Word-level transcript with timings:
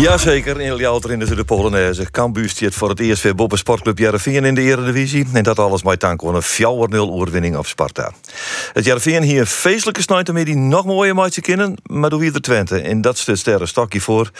Jazeker, 0.00 0.60
in 0.60 0.76
Ljouter 0.76 1.12
in 1.12 1.18
de 1.18 1.44
Polonaise. 1.44 2.10
Cambuur 2.10 2.48
stiert 2.48 2.74
voor 2.74 2.88
het 2.88 3.00
eerst 3.00 3.22
weer 3.22 3.34
Boppen 3.34 3.58
Sportclub 3.58 3.98
Jereveen 3.98 4.44
in 4.44 4.54
de 4.54 4.60
Eredivisie. 4.60 5.26
En 5.32 5.42
dat 5.42 5.58
alles 5.58 5.82
met 5.82 6.04
aan 6.04 6.18
een 6.22 6.42
4-0 6.42 6.96
oorwinning 6.96 7.56
op 7.56 7.66
Sparta. 7.66 8.12
Het 8.72 8.84
Jereveen 8.84 9.22
hier 9.22 9.40
een 9.40 9.46
feestelijke 9.46 10.02
snuit 10.02 10.28
die 10.44 10.56
nog 10.56 10.84
mooier 10.84 11.14
maatje 11.14 11.40
kennen. 11.40 11.74
Maar 11.82 12.10
doe 12.10 12.20
wie 12.20 12.30
de 12.30 12.40
Twente. 12.40 12.80
En 12.80 13.00
dat 13.00 13.18
stelt 13.18 13.38
sterren 13.38 13.68
stokje 13.68 14.00
voor. 14.00 14.30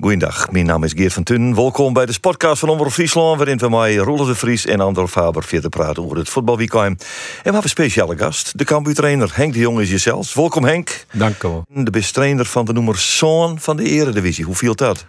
Goeiedag, 0.00 0.50
mijn 0.50 0.66
naam 0.66 0.84
is 0.84 0.92
Geert 0.92 1.12
van 1.12 1.22
Tunen. 1.22 1.54
Welkom 1.54 1.92
bij 1.92 2.06
de 2.06 2.12
Sportcast 2.12 2.60
van 2.60 2.68
Omroep 2.68 2.92
Friesland... 2.92 3.36
waarin 3.36 3.58
we 3.58 3.68
mij 3.68 3.96
Roelof 3.96 4.26
de 4.26 4.34
Vries 4.34 4.66
en 4.66 4.80
Andor 4.80 5.08
Faber 5.08 5.44
verder 5.44 5.70
praten 5.70 6.04
over 6.04 6.16
het 6.16 6.28
voetbalweekend. 6.28 7.02
En 7.02 7.06
we 7.06 7.42
hebben 7.42 7.62
een 7.62 7.68
speciale 7.68 8.16
gast, 8.18 8.58
de 8.58 8.64
Cambuur-trainer 8.64 9.30
Henk 9.34 9.52
de 9.52 9.58
Jong 9.58 9.80
is 9.80 9.90
jezelf. 9.90 10.34
Welkom 10.34 10.64
Henk. 10.64 11.06
Dank 11.12 11.42
u 11.42 11.48
wel. 11.48 11.64
De 11.68 11.90
beste 11.90 12.12
trainer 12.12 12.44
van 12.44 12.64
de 12.64 12.72
noemer 12.72 12.98
Zoon 12.98 13.60
van 13.60 13.76
de 13.76 13.82
Eredivisie. 13.82 14.44
Hoe 14.44 14.54
viel 14.54 14.74
dat? 14.74 15.04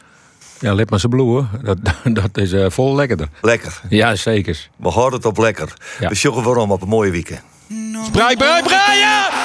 Ja, 0.59 0.73
let 0.73 0.89
maar 0.89 0.99
zijn 0.99 1.11
bloeien. 1.11 1.49
Dat, 1.63 1.77
dat 2.23 2.37
is 2.37 2.51
eh, 2.51 2.65
vol 2.69 2.95
lekkerder. 2.95 3.27
Lekker. 3.41 3.81
Ja, 3.89 4.15
zeker. 4.15 4.69
We 4.75 4.89
houden 4.89 5.19
het 5.19 5.27
op 5.27 5.37
lekker. 5.37 5.73
Ja. 5.99 6.09
We 6.09 6.15
sjoggen 6.15 6.43
waarom 6.43 6.71
op 6.71 6.81
een 6.81 6.87
mooie 6.87 7.11
weekend. 7.11 7.41
Ja! 7.67 8.09
Ja, 8.13 8.93
ja, 8.93 9.40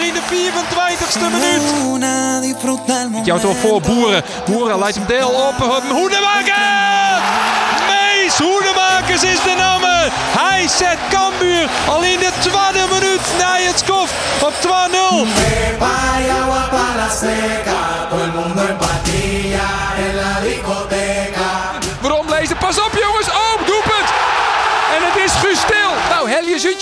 In 0.00 0.12
de 0.14 0.20
24ste 0.20 1.20
minuut. 1.32 1.62
Jou 3.24 3.40
toch 3.40 3.56
voor 3.56 3.80
Boeren. 3.80 4.22
Boeren 4.44 4.78
leidt 4.78 4.96
hem 4.96 5.06
deel 5.06 5.28
op. 5.28 5.54
Hoedemakers! 5.90 7.22
Mees 7.88 8.38
Hoedemakers 8.38 9.22
is 9.22 9.42
de 9.42 9.54
naam. 9.56 9.74
Hij 10.38 10.68
zet 10.68 10.98
Cambuur 11.10 11.68
al 11.88 12.02
in 12.02 12.18
de 12.18 12.30
tweede 12.40 12.86
minuut 12.92 13.20
na 13.38 13.56
het 13.56 13.78
skof 13.78 14.10
op 14.42 14.52
2-0. 14.52 14.64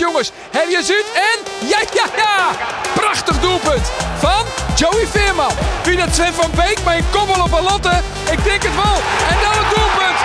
Jongens. 0.02 0.32
Helje 0.50 0.82
Zuid 0.82 1.06
en 1.14 1.38
ja, 1.68 1.78
ja, 1.92 2.06
ja. 2.16 2.50
Prachtig 2.94 3.40
doelpunt 3.40 3.86
van 4.18 4.44
Joey 4.74 5.06
Veerman. 5.06 5.52
Wie 5.82 5.96
dat 5.96 6.08
Sven 6.14 6.34
van 6.34 6.50
Beek 6.54 6.78
bij 6.84 6.96
een 6.96 7.10
koppel 7.10 7.42
op 7.42 7.52
een 7.52 7.62
lotte? 7.62 8.00
Ik 8.30 8.44
denk 8.44 8.62
het 8.62 8.74
wel. 8.74 8.98
En 9.30 9.36
dan 9.42 9.54
het 9.60 9.70
doelpunt. 9.76 10.18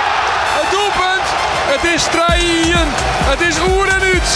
Het 0.59 0.69
doelpunt. 0.72 1.28
Het 1.73 1.84
is 1.95 2.03
draaien. 2.03 2.88
Het 3.31 3.42
is 3.42 3.56
oer 3.69 3.88
en 3.88 4.02
uit. 4.02 4.30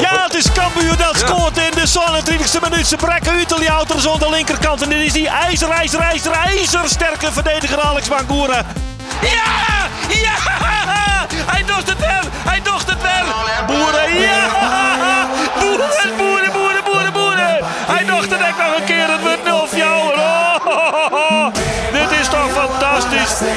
Ja, 0.00 0.22
het 0.24 0.34
is 0.34 0.52
Cambuur 0.52 0.96
dat 0.96 1.16
scoort 1.16 1.58
in 1.58 1.70
de 1.70 1.88
27e 1.88 2.70
minuut. 2.70 2.86
Ze 2.86 2.96
brekken 2.96 3.48
de 3.48 3.64
Jouters 3.64 4.08
aan 4.08 4.18
de 4.18 4.30
linkerkant. 4.30 4.82
En 4.82 4.88
dit 4.88 5.00
is 5.00 5.12
die 5.12 5.28
ijzer, 5.28 5.70
ijzer, 5.70 6.00
ijzer, 6.00 6.32
ijzersterke 6.32 7.32
verdediger 7.32 7.80
Alex 7.80 8.08
Bangura. 8.08 8.64
Ja! 9.20 9.88
Ja! 10.08 10.60
Hij 11.46 11.64
docht 11.64 11.88
het 11.88 11.98
wel! 11.98 12.29
Boeren, 13.70 14.20
ja! 14.20 14.48
Boeren, 15.60 16.16
boeren, 16.16 16.52
boeren, 16.52 16.84
boeren, 16.84 17.12
boeren! 17.12 17.58
Hij 17.86 18.04
het 18.06 18.40
echt 18.40 18.58
nog 18.58 18.76
een 18.76 18.84
keer. 18.84 19.10
Het 19.10 19.20
wordt 19.20 19.44
0 19.44 19.68
jou. 19.74 20.12
Oh, 21.12 21.46
dit 21.92 22.10
is 22.20 22.28
toch 22.28 22.50
fantastisch! 22.52 23.48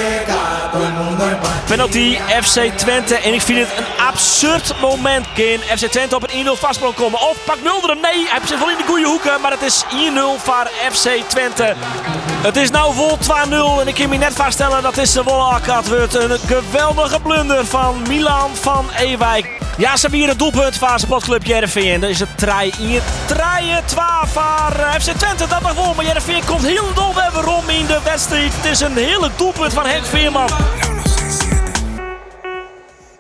Penalty 1.68 2.18
FC 2.42 2.60
Twente. 2.76 3.16
En 3.16 3.34
ik 3.34 3.42
vind 3.42 3.60
het 3.60 3.78
een 3.78 4.06
absurd 4.08 4.74
moment. 4.82 5.26
Kan 5.36 5.78
FC 5.78 5.86
Twente 5.86 6.16
op 6.16 6.24
een 6.32 6.46
1-0 6.46 6.50
vastsprong 6.60 6.96
komen. 6.96 7.20
Of 7.20 7.38
pak 7.46 7.58
Mulder 7.64 7.90
hem. 7.90 8.00
Nee, 8.02 8.28
hij 8.30 8.40
zit 8.46 8.60
wel 8.60 8.70
in 8.70 8.78
de 8.78 8.84
goede 8.88 9.06
hoeken. 9.06 9.42
Maar 9.42 9.52
het 9.52 9.62
is 9.62 9.84
1-0 9.84 9.88
voor 10.38 10.70
FC 10.92 11.10
Twente. 11.28 11.74
Het 12.42 12.56
is 12.56 12.70
nou 12.70 12.94
vol 12.94 13.18
2-0. 13.18 13.82
En 13.82 13.88
ik 13.88 13.94
kan 13.94 14.10
me 14.10 14.18
net 14.18 14.34
vaststellen 14.34 14.84
dat 14.84 14.98
is 14.98 15.12
de 15.12 15.24
Wolle 15.24 15.60
Het 15.62 15.88
wordt 15.88 16.16
een 16.16 16.40
geweldige 16.48 17.20
blunder 17.20 17.66
van 17.66 18.02
Milan 18.08 18.50
van 18.56 18.86
Ewijk. 18.98 19.63
Ja, 19.78 19.96
ze 19.96 20.02
hebben 20.02 20.20
hier 20.20 20.30
een 20.30 20.38
doelpunt 20.38 20.78
van 20.78 21.00
Sportclub 21.00 21.44
Jereveen. 21.44 22.00
Dan 22.00 22.10
is 22.10 22.20
het 22.20 22.38
3 22.38 22.52
1 22.54 23.02
3 23.28 23.42
2 23.86 24.04
voor 24.26 24.80
eh, 24.80 24.94
FC 24.94 25.12
Twente. 25.12 25.48
Dat 25.48 25.62
nog 25.62 25.74
wel. 25.74 25.94
Maar 25.94 26.06
Jereveen 26.06 26.46
komt 26.46 26.66
heel 26.66 26.94
dol 26.94 27.14
weer 27.14 27.44
rond 27.44 27.70
in 27.70 27.86
de 27.86 28.00
wedstrijd. 28.04 28.54
Het 28.56 28.66
is 28.66 28.80
een 28.80 28.96
hele 28.96 29.30
doelpunt 29.36 29.74
van 29.74 29.86
Henk 29.86 30.06
Veerman. 30.06 30.50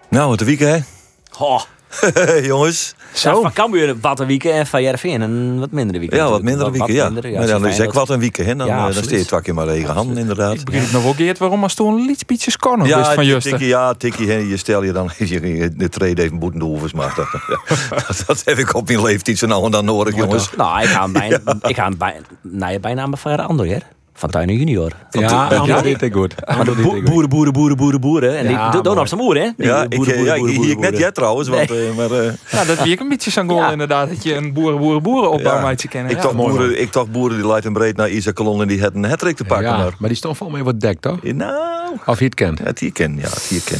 Nou, 0.09 0.31
het 0.31 0.43
weekend 0.43 0.69
hè? 0.69 1.43
Oh. 1.43 1.61
Jongens. 2.43 2.95
Ja, 3.13 3.33
van 3.35 3.53
Cambuur 3.53 3.95
wat 4.01 4.19
een 4.19 4.27
weekend 4.27 4.53
en 4.53 4.67
van 4.67 4.81
Jereveen 4.83 5.21
een 5.21 5.59
wat 5.59 5.71
mindere 5.71 5.99
weekend. 5.99 6.21
Ja, 6.21 6.29
wat 6.29 6.41
minder 6.41 6.71
weekend, 6.71 6.93
ja. 6.97 7.09
minder, 7.09 7.31
maar 7.31 7.47
dan 7.47 7.59
zo 7.61 7.65
is 7.67 7.77
dat- 7.77 7.93
wat 7.93 8.09
een 8.09 8.19
weekend, 8.19 8.47
hè? 8.47 8.55
Dan, 8.55 8.67
Ja, 8.67 8.87
eh, 8.87 8.93
dan 8.93 9.03
steekt 9.03 9.21
het 9.21 9.29
wakje 9.29 9.53
maar 9.53 9.65
regen 9.65 9.93
handen, 9.93 10.17
inderdaad. 10.17 10.53
Ik 10.53 10.63
begrijp 10.65 10.91
nog 10.91 11.03
wel 11.03 11.13
Geert 11.13 11.37
waarom 11.37 11.63
als 11.63 11.73
toen 11.73 11.93
een 11.99 12.15
liedje 12.27 12.51
scoren 12.51 12.85
Ja, 12.85 12.97
ja, 12.97 13.03
van 13.03 13.13
tikkie, 13.13 13.31
Justen. 13.31 13.65
ja, 13.65 13.93
tikkie, 13.93 14.27
hè, 14.29 14.37
je 14.37 14.57
stel 14.57 14.83
je 14.83 14.91
dan 14.91 15.09
je, 15.17 15.71
de 15.75 15.89
trade 15.89 16.21
even 16.21 16.39
boeten 16.39 16.59
de 16.59 16.65
hoevers, 16.65 16.93
maar 16.93 17.13
dat, 17.15 17.27
dat, 18.07 18.23
dat 18.27 18.41
heb 18.45 18.57
ik 18.57 18.75
op 18.75 18.87
mijn 18.87 19.01
leeftijd 19.03 19.37
zo 19.37 19.47
nou 19.47 19.65
en 19.65 19.71
dan 19.71 19.85
nodig, 19.85 20.15
jongens. 20.15 20.49
Nou, 20.57 20.81
ik 20.81 20.87
ga 20.87 21.07
bijna, 21.07 21.39
ik 21.61 21.75
ga 21.75 21.89
bijna, 21.97 22.19
nee, 22.41 22.79
bijna 22.79 23.07
van 23.17 23.47
Ander, 23.47 23.67
hè? 23.67 23.77
Van 24.15 24.29
Tuinen 24.29 24.55
Junior. 24.57 24.91
Ja, 25.09 25.21
Ja. 25.21 25.65
dat 25.65 25.83
deed 25.83 26.01
ik 26.01 26.13
goed. 26.13 26.33
Ik 26.33 26.53
goed. 26.55 27.03
boeren, 27.03 27.29
boeren, 27.29 27.53
boeren, 27.53 27.77
boeren, 27.77 28.01
boeren. 28.01 28.37
En 28.37 28.49
Ja, 28.49 28.69
die 28.71 28.81
doen 28.81 28.99
op 28.99 29.07
zijn 29.07 29.19
moer, 29.19 29.35
hè? 29.35 29.49
Ja, 29.57 29.83
ik, 29.83 29.89
boeren, 29.89 29.89
boeren, 30.15 30.23
ja, 30.23 30.33
ik 30.33 30.39
boeren, 30.39 30.61
hier 30.61 30.71
ik 30.71 30.79
net 30.79 30.97
jij 30.97 31.11
trouwens, 31.11 31.47
want, 31.49 31.71
eh, 31.71 31.77
maar 31.97 32.11
eh, 32.11 32.31
Ja, 32.51 32.65
dat 32.65 32.83
wie 32.83 32.91
ik 32.91 32.99
een 32.99 33.09
beetje 33.09 33.31
Ja. 33.47 33.71
inderdaad. 33.71 34.09
Dat 34.09 34.23
je 34.23 34.35
een 34.35 34.53
boeren, 34.53 34.79
boeren, 34.79 35.03
boeren 35.03 35.31
opbouw 35.31 35.55
ja, 35.55 35.61
meidje 35.61 35.87
kennen. 35.87 36.11
ik, 36.11 36.17
ja. 36.17 36.23
toch 36.23 36.35
boeren, 36.35 36.81
ik 36.81 36.91
toch 36.91 37.09
boeren 37.11 37.37
die 37.37 37.47
leidt 37.47 37.65
en 37.65 37.73
breed 37.73 37.95
naar 37.97 38.09
Isaac 38.09 38.35
Kolon 38.35 38.61
en 38.61 38.67
die 38.67 38.81
had 38.81 38.93
een 38.93 39.05
hattrick 39.05 39.35
te 39.35 39.43
pakken. 39.43 39.67
Ja, 39.67 39.77
Maar, 39.77 39.93
maar 39.99 40.09
die 40.09 40.17
stond 40.17 40.37
vol 40.37 40.49
mee 40.49 40.63
wat 40.63 40.79
dek, 40.79 40.99
toch? 40.99 41.23
nou, 41.23 41.82
Of 42.05 42.19
het 42.19 42.33
kent. 42.33 42.59
het 42.59 42.79
hier 42.79 42.91
ken, 42.91 43.15
ja, 43.15 43.29
het 43.29 43.43
hier 43.43 43.61
ken. 43.61 43.79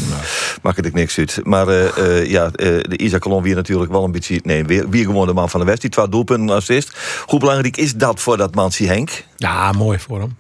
Maak 0.62 0.76
het 0.76 0.86
ik 0.86 0.94
niks 0.94 1.18
uit. 1.18 1.40
Maar 1.44 1.68
eh, 1.68 1.98
eh, 1.98 2.30
ja, 2.30 2.46
eh, 2.46 2.68
de 2.82 2.98
Isaac 2.98 3.22
Kolon 3.22 3.44
weer 3.44 3.56
natuurlijk 3.56 3.92
wel 3.92 4.04
een 4.04 4.12
beetje, 4.12 4.40
nee, 4.44 4.66
weer, 4.66 4.90
weer 4.90 5.06
gewoon 5.06 5.28
de 5.28 5.34
man 5.34 5.50
van 5.50 5.60
de 5.60 5.66
wedstrijd. 5.66 5.94
Twee 5.94 6.10
doelpunten 6.10 6.56
assist. 6.56 6.98
Hoe 7.26 7.40
belangrijk 7.40 7.78
is 7.78 7.96
dat 7.96 8.20
voor 8.20 8.38
dat 8.38 8.56
mansie 8.56 8.88
Henk? 8.88 9.24
Ja, 9.36 9.72
mooi 9.72 10.00
voor 10.00 10.20
hem. 10.20 10.36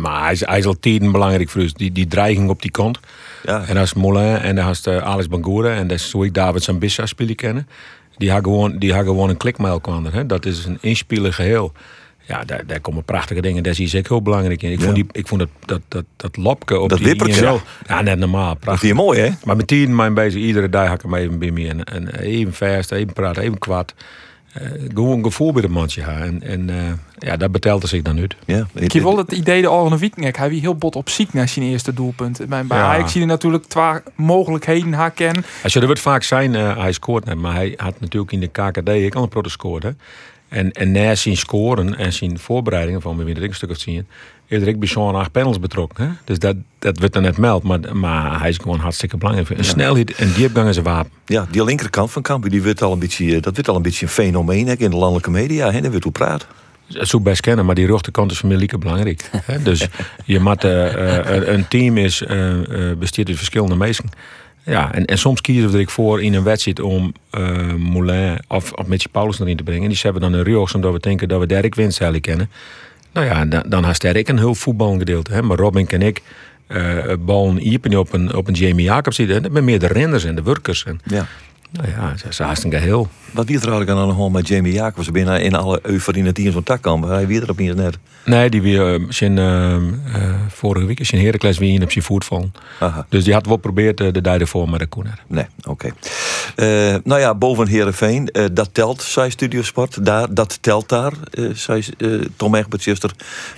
Maar 0.00 0.22
hij 0.22 0.32
is, 0.32 0.46
hij 0.46 0.58
is 0.58 0.66
al 0.66 0.78
tien 0.80 1.12
belangrijk 1.12 1.50
voor 1.50 1.60
ons. 1.60 1.72
Die, 1.72 1.92
die 1.92 2.06
dreiging 2.06 2.48
op 2.48 2.62
die 2.62 2.70
kant. 2.70 2.98
Ja. 3.42 3.64
En 3.66 3.76
is 3.76 3.94
Moulin 3.94 4.36
en 4.36 4.56
dan 4.56 4.70
is 4.70 4.86
Alex 4.86 5.28
Bangura. 5.28 5.74
En 5.74 5.86
dat 5.86 5.98
is 5.98 6.12
hoe 6.12 6.24
ik 6.24 6.34
David 6.34 6.62
Sambissa 6.62 7.06
spelen 7.06 7.34
kennen. 7.34 7.68
Die 8.16 8.30
hebben 8.30 8.52
gewoon, 8.52 8.78
die 8.78 8.92
gewoon 8.92 9.28
een 9.28 9.36
klikmijl 9.36 9.80
kwamen. 9.80 10.12
Hè? 10.12 10.26
Dat 10.26 10.46
is 10.46 10.64
een 10.64 10.78
inspelen 10.80 11.32
geheel. 11.32 11.72
Ja, 12.26 12.44
daar, 12.44 12.66
daar 12.66 12.80
komen 12.80 13.04
prachtige 13.04 13.40
dingen. 13.40 13.62
Daar 13.62 13.74
zie 13.74 13.98
ik 13.98 14.06
heel 14.08 14.22
belangrijk 14.22 14.62
in. 14.62 14.72
Ik 14.72 14.80
vond, 14.80 14.94
die, 14.94 15.06
ik 15.12 15.26
vond 15.26 15.40
dat, 15.40 15.48
dat, 15.64 15.80
dat, 15.88 16.04
dat 16.16 16.36
lopke 16.36 16.78
op 16.78 16.88
Dat 16.88 16.98
die 16.98 17.06
wippertje. 17.06 17.58
1-0. 17.58 17.86
Ja, 17.86 18.00
net 18.00 18.18
normaal. 18.18 18.48
Dat 18.48 18.58
Prachtig. 18.58 18.82
is 18.82 18.88
hier 18.88 19.04
mooi, 19.04 19.20
hè? 19.20 19.30
Maar 19.44 19.56
met 19.56 19.66
tien 19.66 19.94
mijn 19.94 20.14
bezig, 20.14 20.42
iedere 20.42 20.68
dag 20.68 20.86
hak 20.86 20.94
ik 20.94 21.02
hem 21.02 21.14
even 21.14 21.38
bij 21.38 21.50
me. 21.50 21.68
En, 21.68 21.84
en 21.84 22.14
even 22.20 22.54
vast, 22.54 22.92
even 22.92 23.12
praten, 23.12 23.42
even 23.42 23.58
kwaad. 23.58 23.94
Eh, 24.52 24.62
gewoon 24.94 25.18
een 25.18 25.24
gevoel 25.24 25.52
bij 25.52 25.62
de 25.62 25.68
mandje. 25.68 26.00
ja. 26.00 26.18
En, 26.18 26.42
en 26.42 26.70
eh, 26.70 26.92
ja, 27.18 27.36
dat 27.36 27.52
betelt 27.52 27.88
zich 27.88 28.02
dan 28.02 28.18
uit. 28.18 28.36
Ja, 28.44 28.66
Ik 28.74 28.92
heb 28.92 29.02
wel 29.02 29.16
het 29.16 29.32
idee 29.32 29.62
de 29.62 29.70
Oranje 29.70 29.98
Weekend. 29.98 30.36
Hij 30.36 30.48
wie 30.48 30.60
heel 30.60 30.74
bot 30.74 30.96
op 30.96 31.08
ziek 31.08 31.32
naar 31.32 31.48
zijn 31.48 31.64
eerste 31.64 31.94
doelpunt. 31.94 32.48
Bij, 32.48 32.64
bij 32.64 32.78
Ja. 32.78 32.84
Ajax 32.84 33.12
zie 33.12 33.20
je 33.20 33.26
natuurlijk 33.26 33.64
twee 33.64 33.92
mogelijkheden 34.14 34.92
haken. 34.92 35.44
Als 35.62 35.72
je 35.72 35.80
er 35.80 35.86
wordt 35.86 36.00
vaak 36.00 36.22
zijn, 36.22 36.54
eh, 36.54 36.76
hij 36.76 36.92
scoort 36.92 37.24
net. 37.24 37.36
Maar 37.36 37.54
hij 37.54 37.74
had 37.76 38.00
natuurlijk 38.00 38.32
in 38.32 38.40
de 38.40 38.46
KKD 38.46 38.88
ik 38.88 39.14
al 39.14 39.22
een 39.22 39.28
proto 39.28 39.48
gescoord. 39.48 39.84
En, 40.48 40.72
en 40.72 40.92
na 40.92 41.14
zijn 41.14 41.36
scoren 41.36 41.96
en 41.96 42.12
zijn 42.12 42.38
voorbereidingen 42.38 43.00
van 43.00 43.20
een 43.20 43.54
stuk 43.54 43.70
of 43.70 43.78
zien. 43.78 44.06
Eerder 44.48 44.68
ik 44.68 44.78
bij 44.78 44.88
zo'n 44.88 45.14
acht 45.14 45.32
panels 45.32 45.60
betrokken. 45.60 46.04
Hè? 46.04 46.10
Dus 46.24 46.38
dat, 46.38 46.56
dat 46.78 46.98
werd 46.98 47.12
dan 47.12 47.22
net 47.22 47.36
meld. 47.36 47.62
Maar, 47.62 47.96
maar 47.96 48.40
hij 48.40 48.48
is 48.48 48.56
gewoon 48.56 48.78
hartstikke 48.78 49.16
belangrijk. 49.16 49.50
Een 49.50 49.64
snelheid 49.64 50.14
en 50.14 50.32
diepgang 50.32 50.68
is 50.68 50.76
een 50.76 50.82
wapen. 50.82 51.10
Ja, 51.26 51.46
die 51.50 51.64
linkerkant 51.64 52.10
van 52.10 52.22
Cambuur, 52.22 52.50
die 52.50 52.62
wordt 52.62 52.82
al 52.82 52.92
een 52.92 52.98
beetje, 52.98 53.26
eh, 53.36 53.42
dat 53.42 53.54
wordt 53.54 53.68
al 53.68 53.76
een 53.76 53.82
beetje 53.82 54.06
een 54.06 54.12
fenomeen 54.12 54.66
hè, 54.66 54.74
in 54.74 54.90
de 54.90 54.96
landelijke 54.96 55.30
media. 55.30 55.70
Hè, 55.70 55.80
daar 55.80 55.90
wordt 55.90 56.04
hoe 56.04 56.12
praat. 56.12 56.46
Dat 56.86 57.08
zou 57.08 57.22
ik 57.22 57.28
best 57.28 57.40
kennen, 57.40 57.66
maar 57.66 57.74
die 57.74 57.86
rechterkant 57.86 58.30
is 58.30 58.38
voor 58.38 58.48
mij 58.48 58.68
belangrijk. 58.78 59.30
hè. 59.44 59.62
Dus 59.62 59.88
je 60.24 60.40
moet, 60.40 60.64
eh, 60.64 61.18
eh, 61.18 61.48
een 61.48 61.68
team 61.68 61.96
is, 61.96 62.18
bestaat 62.98 63.28
uit 63.28 63.36
verschillende 63.36 63.76
mensen. 63.76 64.04
Ja, 64.64 64.94
en, 64.94 65.04
en 65.04 65.18
soms 65.18 65.40
kiezen 65.40 65.70
we 65.70 65.78
er 65.78 65.88
voor 65.88 66.22
in 66.22 66.34
een 66.34 66.42
wedstrijd 66.42 66.80
om 66.80 67.12
eh, 67.30 67.72
Moulin 67.74 68.38
of, 68.48 68.72
of 68.72 68.86
Mitchie 68.86 69.10
Paulus 69.10 69.40
erin 69.40 69.56
te 69.56 69.62
brengen. 69.62 69.82
En 69.82 69.88
die 69.88 69.98
hebben 70.02 70.22
dan 70.22 70.32
een 70.32 70.42
rechts 70.42 70.74
omdat 70.74 70.92
we 70.92 70.98
denken 70.98 71.28
dat 71.28 71.40
we 71.40 71.46
Derek 71.46 71.74
Winst 71.74 72.20
kennen. 72.20 72.50
Nou 73.12 73.26
ja, 73.26 73.44
dan, 73.44 73.62
dan 73.66 73.84
heeft 73.84 74.00
Derek 74.00 74.28
een 74.28 74.38
heel 74.38 74.54
voetbalgedeelte. 74.54 75.32
Hè? 75.32 75.42
Maar 75.42 75.56
Robin 75.56 75.88
en 75.88 76.02
ik, 76.02 76.22
eh 76.66 77.12
ballen 77.18 77.66
iepen 77.66 77.98
op 77.98 78.12
een, 78.12 78.34
op 78.34 78.48
een 78.48 78.54
Jamie 78.54 78.84
Jacobs. 78.84 79.18
En 79.18 79.42
dat 79.42 79.52
zijn 79.52 79.64
meer 79.64 79.78
de 79.78 79.86
renners 79.86 80.24
en 80.24 80.34
de 80.34 80.42
workers. 80.42 80.84
En, 80.84 81.00
Ja. 81.04 81.26
Nou 81.74 81.88
ja, 81.88 82.08
dat 82.10 82.24
is 82.30 82.38
haast 82.38 82.64
een 82.64 82.70
geheel. 82.70 83.08
Wat 83.30 83.46
wie 83.46 83.56
er 83.56 83.68
eigenlijk 83.68 83.98
aan 83.98 84.08
de 84.08 84.14
hand 84.14 84.32
met 84.32 84.48
Jamie 84.48 84.72
Jacobs? 84.72 85.10
Binnen 85.10 85.42
in 85.42 85.54
alle 85.54 85.78
euforie 85.82 86.32
in 86.32 86.62
tak 86.62 86.82
kan. 86.82 87.08
Hij 87.08 87.26
wie 87.26 87.40
er 87.40 87.50
op 87.50 87.58
niet 87.58 87.74
net. 87.74 87.98
Nee, 88.24 88.50
die 88.50 88.62
weer 88.62 89.00
uh, 89.00 89.06
zijn, 89.08 89.38
eh, 89.38 89.74
eh, 89.74 89.82
vorige 90.48 90.86
week 90.86 91.00
is 91.00 91.08
zijn 91.08 91.24
Heracles 91.24 91.58
weer 91.58 91.74
in 91.74 91.82
op 91.82 91.90
zijn 91.90 92.04
voet 92.04 92.24
vallen. 92.24 92.52
Dus 93.08 93.24
die 93.24 93.32
had 93.32 93.46
wel 93.46 93.54
geprobeerd 93.54 94.00
eh, 94.00 94.12
de 94.12 94.20
dag 94.20 94.38
ervoor, 94.38 94.68
maar 94.68 94.78
dat 94.78 94.88
kon 94.88 95.06
er. 95.06 95.22
Nee, 95.26 95.46
oké. 95.64 95.90
Eh, 96.56 96.66
nou 97.04 97.20
ja, 97.20 97.34
boven 97.34 97.68
Herenveen, 97.68 98.28
eh 98.28 98.44
dat 98.52 98.68
telt, 98.72 99.02
zei 99.02 99.30
Studiosport. 99.30 100.04
Daar, 100.04 100.34
dat 100.34 100.58
telt 100.62 100.88
daar, 100.88 101.12
eh 101.30 101.44
zei 101.54 101.84
eh, 101.98 102.10
Tom 102.36 102.54
Egbertjuster 102.54 103.10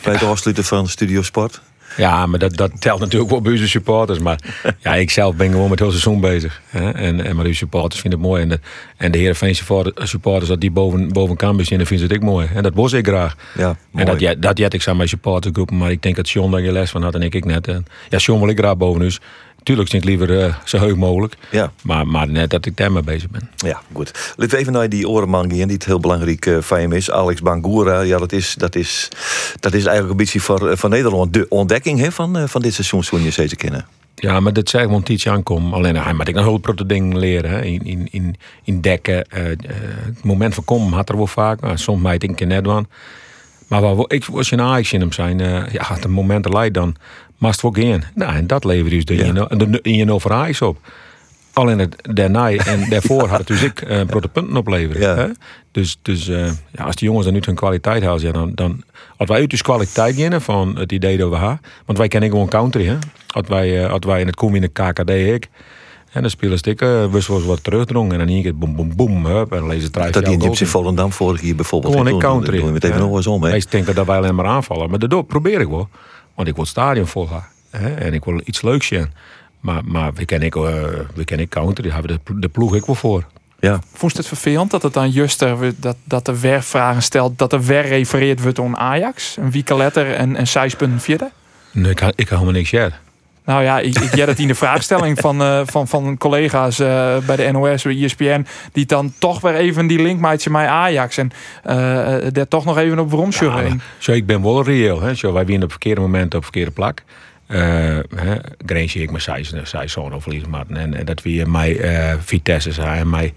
bij 0.02 0.12
het 0.12 0.22
afsluiten 0.22 0.64
van 0.64 0.88
Studiosport. 0.88 1.60
Ja, 1.96 2.26
maar 2.26 2.38
dat, 2.38 2.56
dat 2.56 2.80
telt 2.80 3.00
natuurlijk 3.00 3.30
wel 3.30 3.40
bij 3.40 3.66
supporters. 3.66 4.18
Maar 4.18 4.40
ja, 4.78 4.94
ik 4.94 5.10
zelf 5.10 5.36
ben 5.36 5.50
gewoon 5.50 5.70
met 5.70 5.78
heel 5.78 5.90
seizoen 5.90 6.20
bezig. 6.20 6.60
Hè? 6.66 6.90
En, 6.90 7.24
en 7.24 7.36
maar 7.36 7.44
de 7.44 7.54
supporters 7.54 8.00
vinden 8.00 8.20
het 8.20 8.28
mooi. 8.28 8.42
En 8.42 8.48
de, 8.48 8.60
en 8.96 9.12
de 9.12 9.18
Heerenveen 9.18 9.54
supporters, 9.54 10.10
supporters, 10.10 10.48
dat 10.48 10.60
die 10.60 10.70
boven, 10.70 11.12
boven 11.12 11.36
Cambus 11.36 11.68
dan 11.68 11.86
vinden 11.86 12.06
ze 12.06 12.14
het 12.14 12.22
ook 12.22 12.30
mooi. 12.30 12.48
En 12.54 12.62
dat 12.62 12.74
was 12.74 12.92
ik 12.92 13.06
graag. 13.06 13.36
Ja, 13.54 13.76
En 13.94 14.06
dat, 14.06 14.36
dat 14.42 14.58
jet 14.58 14.74
ik 14.74 14.86
aan 14.86 14.96
mijn 14.96 15.08
supportersgroepen. 15.08 15.76
Maar 15.76 15.90
ik 15.90 16.02
denk 16.02 16.16
dat 16.16 16.30
John 16.30 16.50
daar 16.50 16.60
je 16.60 16.72
les 16.72 16.90
van 16.90 17.02
had 17.02 17.14
en 17.14 17.22
ik, 17.22 17.34
ik 17.34 17.44
net. 17.44 17.68
En, 17.68 17.86
ja, 18.08 18.18
John 18.18 18.40
wil 18.40 18.48
ik 18.48 18.58
graag 18.58 18.76
boven 18.76 19.00
dus. 19.00 19.20
Tuurlijk 19.66 19.88
zit 19.90 20.00
ik 20.02 20.08
liever 20.08 20.40
eh, 20.42 20.54
zo 20.64 20.78
heug 20.78 20.96
mogelijk. 20.96 21.36
Ja. 21.50 21.72
Maar, 21.82 22.06
maar 22.06 22.28
net 22.28 22.50
dat 22.50 22.66
ik 22.66 22.76
daarmee 22.76 23.02
bezig 23.02 23.30
ben. 23.30 23.50
Ja, 23.56 23.80
goed. 23.92 24.34
We 24.36 24.56
even 24.56 24.72
naar 24.72 24.88
die 24.88 25.08
orenman 25.08 25.48
die 25.48 25.64
het 25.64 25.84
heel 25.84 26.00
belangrijk 26.00 26.46
eh, 26.46 26.56
van 26.60 26.78
hem 26.78 26.92
is. 26.92 27.10
Alex 27.10 27.40
Bangura, 27.42 28.00
ja, 28.00 28.18
dat 28.18 28.32
is, 28.32 28.54
dat 28.58 28.74
is, 28.74 29.08
dat 29.60 29.72
is 29.74 29.80
eigenlijk 29.84 30.10
een 30.10 30.16
beetje 30.16 30.40
voor, 30.40 30.70
eh, 30.70 30.76
voor 30.76 30.90
Nederland 30.90 31.32
de 31.32 31.46
ontdekking 31.48 31.98
hè, 31.98 32.12
van, 32.12 32.48
van 32.48 32.62
dit 32.62 32.74
seizoen, 32.74 33.04
zo'n 33.04 33.22
je 33.22 33.30
zeker 33.30 33.56
kennen. 33.56 33.86
Ja, 34.14 34.40
maar 34.40 34.52
dat 34.52 34.68
zei 34.68 34.84
gewoon 34.84 35.02
iets 35.06 35.28
aankomen. 35.28 35.72
Alleen 35.72 35.96
hij 35.96 36.12
moet 36.12 36.28
ik 36.28 36.34
nog 36.34 36.44
heel 36.44 36.58
grote 36.62 36.86
dingen 36.86 37.18
leren. 37.18 37.50
Hè. 37.50 37.62
In, 37.62 37.84
in, 37.84 38.08
in, 38.10 38.36
in 38.64 38.80
dekken. 38.80 39.26
het 39.28 40.24
moment 40.24 40.54
van 40.54 40.64
komen 40.64 40.92
had 40.92 41.08
er 41.08 41.16
wel 41.16 41.26
vaak. 41.26 41.60
Maar 41.60 41.78
soms 41.78 42.02
mij 42.02 42.18
denk 42.18 42.40
ik 42.40 42.46
net 42.48 42.64
doen. 42.64 42.86
Maar 43.68 43.96
we- 43.96 44.04
ik 44.08 44.24
was 44.24 44.50
een 44.50 44.60
Ajax 44.60 44.92
in 44.92 45.00
hem 45.00 45.12
zijn. 45.12 45.38
ja, 45.72 45.84
het 45.84 46.06
moment 46.08 46.52
leidt 46.52 46.74
dan. 46.74 46.96
Mast 47.38 47.62
wel 47.62 47.74
gaan. 47.74 48.02
Nou, 48.14 48.34
en 48.34 48.46
dat 48.46 48.64
levert 48.64 48.90
dus 48.90 49.04
de, 49.04 49.16
Ja. 49.16 49.24
in, 49.24 49.58
de, 49.58 49.78
in 49.82 49.94
je 49.94 50.04
op. 50.62 50.78
Alleen 51.52 51.78
het 51.78 51.96
daarna 52.14 52.50
en 52.50 52.88
daarvoor 52.90 53.28
had 53.28 53.38
het 53.38 53.46
dus 53.46 53.62
ik 53.62 53.80
eh 53.80 54.00
grote 54.08 54.28
punten 54.28 54.56
opleveren. 54.56 55.00
Ja. 55.02 55.16
Hè? 55.16 55.26
Dus, 55.72 55.98
dus 56.02 56.28
eh, 56.28 56.46
ja, 56.46 56.84
als 56.84 56.96
die 56.96 57.08
jongens 57.08 57.24
dan 57.24 57.34
nu 57.34 57.40
hun 57.44 57.54
kwaliteit 57.54 58.02
halen, 58.02 58.20
ja, 58.22 58.32
dan, 58.32 58.52
dan 58.54 58.82
als 59.16 59.28
wij 59.28 59.40
uit 59.40 59.50
dus 59.50 59.62
kwaliteit 59.62 60.16
gaan 60.16 60.40
van 60.42 60.76
het 60.78 60.92
idee 60.92 61.16
dat 61.16 61.30
we 61.30 61.36
hebben, 61.36 61.60
want 61.84 61.98
wij 61.98 62.08
kennen 62.08 62.30
gewoon 62.30 62.48
country, 62.48 62.86
hè? 62.86 62.96
Als 63.26 63.48
wij, 63.48 63.84
eh, 63.84 63.90
als 63.90 64.04
wij 64.06 64.20
in 64.20 64.26
het 64.26 64.36
kom 64.36 64.54
in 64.54 64.60
de 64.60 64.68
KKD 64.68 65.10
ik. 65.10 65.48
En 66.16 66.22
dan 66.22 66.30
spelen 66.30 66.58
stikken, 66.58 67.10
wist 67.10 67.28
wel 67.28 67.36
eens 67.36 67.46
wat 67.46 67.64
terugdrongen 67.64 68.12
en 68.12 68.18
dan 68.18 68.28
één 68.28 68.42
keer 68.42 68.56
boem 68.56 68.76
boem 68.76 68.96
boem, 68.96 69.26
hup, 69.26 69.52
en 69.52 69.58
dan 69.58 69.68
lezen 69.68 69.92
drie 69.92 70.10
Dat 70.10 70.24
die 70.24 70.40
Gypsy. 70.40 70.64
Volendam 70.64 71.12
vorig 71.12 71.42
jaar 71.42 71.54
bijvoorbeeld. 71.54 71.96
Gewoon 71.96 72.18
country. 72.18 72.50
toen 72.50 72.56
doen 72.56 72.66
we 72.66 72.72
meteen 72.72 72.90
Ja. 72.90 72.98
nog 72.98 73.16
eens 73.16 73.26
om. 73.26 73.42
Hè. 73.42 73.50
Meestal 73.50 73.70
denken 73.70 73.94
dat 73.94 74.06
wij 74.06 74.16
alleen 74.16 74.34
maar 74.34 74.46
aanvallen. 74.46 74.90
Maar 74.90 74.98
dat 74.98 75.26
probeer 75.26 75.60
ik 75.60 75.68
wel. 75.68 75.88
Want 76.34 76.48
ik 76.48 76.54
wil 76.54 76.62
het 76.62 76.72
stadion 76.72 77.06
vol 77.06 77.26
gaan. 77.26 77.44
Hè? 77.70 77.94
En 77.94 78.14
ik 78.14 78.24
wil 78.24 78.40
iets 78.44 78.62
leuks 78.62 78.86
zien. 78.86 79.10
Maar, 79.60 79.82
maar 79.84 80.12
we 80.12 80.24
kennen 80.24 80.48
ik, 80.48 80.56
eh, 80.56 80.62
we 81.14 81.24
kennen 81.24 81.46
ik 81.46 81.52
counter. 81.52 81.84
Daar 81.84 81.92
hebben 81.92 82.12
we 82.24 82.32
de, 82.32 82.40
de 82.40 82.48
ploeg 82.48 82.74
ik 82.74 82.84
wel 82.84 82.94
voor. 82.94 83.26
Ja. 83.60 83.80
Vond 83.92 84.12
je 84.12 84.18
het 84.18 84.26
vervelend 84.26 84.70
dat 84.70 84.82
het 84.82 84.92
dan 84.92 85.10
Juster 85.10 85.72
dat, 85.76 85.96
dat 86.04 86.28
er 86.28 86.40
weer 86.40 86.62
vragen 86.62 87.02
stelt, 87.02 87.38
dat 87.38 87.52
er 87.52 87.62
weer 87.62 87.86
refereerd 87.86 88.42
wordt 88.42 88.58
aan 88.58 88.76
Ajax? 88.76 89.36
Een 89.36 89.50
wieke 89.50 89.76
letter 89.76 90.14
en 90.14 90.38
een 90.38 90.46
zijspunt 90.46 91.02
vierde? 91.02 91.30
Nee, 91.70 91.90
ik, 91.90 92.00
ik 92.00 92.28
ga 92.28 92.34
helemaal 92.34 92.54
niks 92.54 92.68
zeggen. 92.68 92.98
Nou 93.46 93.62
ja, 93.62 93.78
ik, 93.78 93.98
ik 93.98 94.14
jij 94.14 94.26
het 94.26 94.38
in 94.38 94.48
de 94.48 94.54
vraagstelling 94.54 95.18
van, 95.18 95.42
eh, 95.42 95.60
van, 95.64 95.88
van 95.88 96.16
collega's 96.18 96.78
eh, 96.78 97.16
bij 97.26 97.36
de 97.36 97.50
NOS, 97.52 97.82
bij 97.82 98.02
ESPN, 98.02 98.46
die 98.72 98.86
dan 98.86 99.12
toch 99.18 99.40
weer 99.40 99.54
even 99.54 99.86
die 99.86 100.02
link 100.02 100.20
maakt 100.20 100.48
met 100.48 100.66
Ajax. 100.66 101.16
En 101.16 101.30
eh, 101.62 101.76
daar 102.32 102.48
toch 102.48 102.64
nog 102.64 102.78
even 102.78 102.98
op 102.98 103.12
romsjurren. 103.12 103.62
Ja, 103.62 103.68
maar 103.68 103.84
zo, 103.98 104.12
ik 104.12 104.26
ben 104.26 104.42
wel 104.42 104.64
reëel. 104.64 105.00
Hè? 105.00 105.14
Zo, 105.14 105.32
wij 105.32 105.44
winnen 105.44 105.64
op 105.64 105.70
verkeerde 105.70 106.00
moment 106.00 106.34
op 106.34 106.42
verkeerde 106.42 106.70
plak. 106.70 107.02
Grange 108.66 108.92
ik 108.92 109.10
met 109.10 109.22
zij, 109.22 109.46
zij 109.62 109.88
zoon 109.88 110.14
of 110.14 110.26
Martin. 110.48 110.76
En, 110.76 110.94
en 110.94 111.04
dat 111.04 111.22
wie 111.22 111.46
mij 111.46 111.80
Vitesse 112.20 112.72
zijn 112.72 112.98
en 112.98 113.10
mij, 113.10 113.34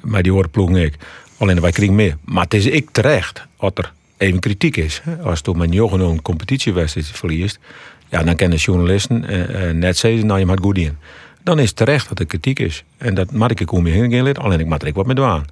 mij 0.00 0.22
die 0.22 0.32
hoorde 0.32 0.48
ploeg 0.48 0.70
ik. 0.70 0.94
Alleen 1.38 1.60
wij 1.60 1.70
krijgen 1.70 1.94
meer. 1.94 2.16
Maar 2.24 2.44
het 2.44 2.54
is 2.54 2.66
ik 2.66 2.90
terecht 2.90 3.46
als 3.56 3.72
er 3.74 3.92
even 4.16 4.40
kritiek 4.40 4.76
is. 4.76 5.02
Als 5.22 5.40
toen 5.40 5.58
mijn 5.58 5.72
jongen 5.72 6.00
een 6.00 6.22
competitiewedstrijd 6.22 7.06
verliest, 7.06 7.58
ja, 8.08 8.22
dan 8.22 8.34
kennen 8.36 8.58
journalisten 8.58 9.24
eh, 9.24 9.68
eh, 9.68 9.76
net 9.76 9.96
zeggen, 9.96 10.26
nou 10.26 10.38
je 10.38 10.46
maakt 10.46 10.62
goed 10.62 10.78
in. 10.78 10.96
Dan 11.42 11.58
is 11.58 11.68
het 11.68 11.76
terecht 11.76 12.08
dat 12.08 12.18
er 12.18 12.26
kritiek 12.26 12.58
is. 12.58 12.84
En 12.96 13.14
dat 13.14 13.32
mag 13.32 13.50
ik 13.50 13.72
om 13.72 13.86
je 13.86 13.92
heen 13.92 14.22
lid, 14.22 14.38
alleen 14.38 14.60
ik 14.60 14.66
maak 14.66 14.82
er 14.82 14.92
wat 14.92 15.06
met 15.06 15.16
doen. 15.16 15.44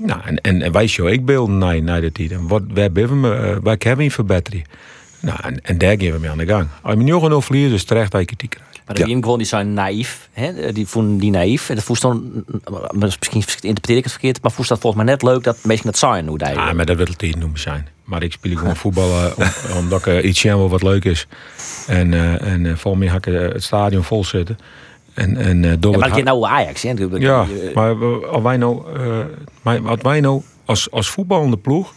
Nou, 0.00 0.20
en, 0.24 0.36
en, 0.36 0.62
en 0.62 0.72
wij 0.72 0.86
show 0.86 1.08
ik 1.08 1.24
beelden 1.24 1.58
naar, 1.58 1.82
naar 1.82 2.00
de 2.00 2.12
tijd. 2.12 2.32
En 2.32 2.48
wat, 2.48 2.62
waar 2.68 2.82
hebben 2.92 3.22
we, 3.22 3.34
eh, 3.34 3.56
waar 3.62 3.76
hebben 3.78 4.06
we 4.06 4.10
verbetering? 4.10 4.66
Nou, 5.20 5.38
en, 5.42 5.60
en 5.62 5.78
daar 5.78 6.00
gaan 6.00 6.12
we 6.12 6.18
mee 6.18 6.30
aan 6.30 6.38
de 6.38 6.46
gang. 6.46 6.68
Als 6.82 6.94
je 6.98 7.04
jongen 7.04 7.32
al 7.32 7.40
verliest, 7.40 7.72
is 7.72 7.78
het 7.78 7.88
terecht 7.88 8.10
dat 8.10 8.20
je 8.20 8.26
kritiek 8.26 8.50
krijgt. 8.50 8.70
Maar 8.86 8.96
de 8.96 9.12
gewoon 9.12 9.38
die 9.38 9.46
zijn 9.46 9.74
naïef. 9.74 10.28
Hè? 10.32 10.72
Die 10.72 10.86
vonden 10.86 11.18
die 11.18 11.30
naïef. 11.30 11.68
En 11.68 11.74
dat 11.74 11.84
voest 11.84 12.02
dan, 12.02 12.44
misschien 12.92 13.42
interpreteer 13.60 13.96
ik 13.96 14.02
het 14.02 14.12
verkeerd, 14.12 14.42
maar 14.42 14.52
voest 14.52 14.68
dat 14.68 14.80
volgens 14.80 15.04
mij 15.04 15.12
net 15.12 15.22
leuk 15.22 15.44
dat 15.44 15.58
mensen 15.62 15.86
dat 15.86 15.98
zijn 15.98 16.26
hoe 16.26 16.38
die. 16.38 16.48
Ja, 16.48 16.72
maar 16.72 16.86
dat 16.86 16.96
wil 16.96 17.06
het 17.06 17.20
niet 17.20 17.36
noemen 17.36 17.60
zijn. 17.60 17.88
Maar 18.04 18.22
ik 18.22 18.32
speel 18.32 18.56
gewoon 18.56 18.76
voetbal 18.76 19.32
om, 19.36 19.44
omdat 19.78 19.98
ik 19.98 20.06
eh, 20.06 20.28
iets 20.28 20.40
zie 20.40 20.52
wat 20.52 20.70
wat 20.70 20.82
leuk 20.82 21.04
is. 21.04 21.26
En, 21.86 22.14
eh 22.14 22.46
en 22.52 22.78
volgens 22.78 23.04
mij 23.04 23.12
ga 23.12 23.16
ik 23.16 23.26
eh, 23.26 23.52
het 23.52 23.62
stadion 23.62 24.04
vol 24.04 24.24
zitten. 24.24 24.58
En, 25.14 25.36
en, 25.36 25.64
eh, 25.64 25.72
door 25.78 25.92
Ja, 25.92 25.98
maar 25.98 26.08
het 26.08 26.18
ik 26.18 26.24
ken 26.24 26.34
nou 26.34 26.52
Ajax. 26.52 26.82
Hè? 26.82 26.92
Ja, 27.18 27.46
maar 27.74 28.04
als 28.26 28.42
wij 28.42 28.56
nou, 28.56 28.82
maar 29.62 29.88
als 29.88 30.02
wij 30.02 30.20
nou 30.20 30.42
als, 30.64 30.90
als 30.90 31.10
voetballende 31.10 31.56
ploeg, 31.56 31.92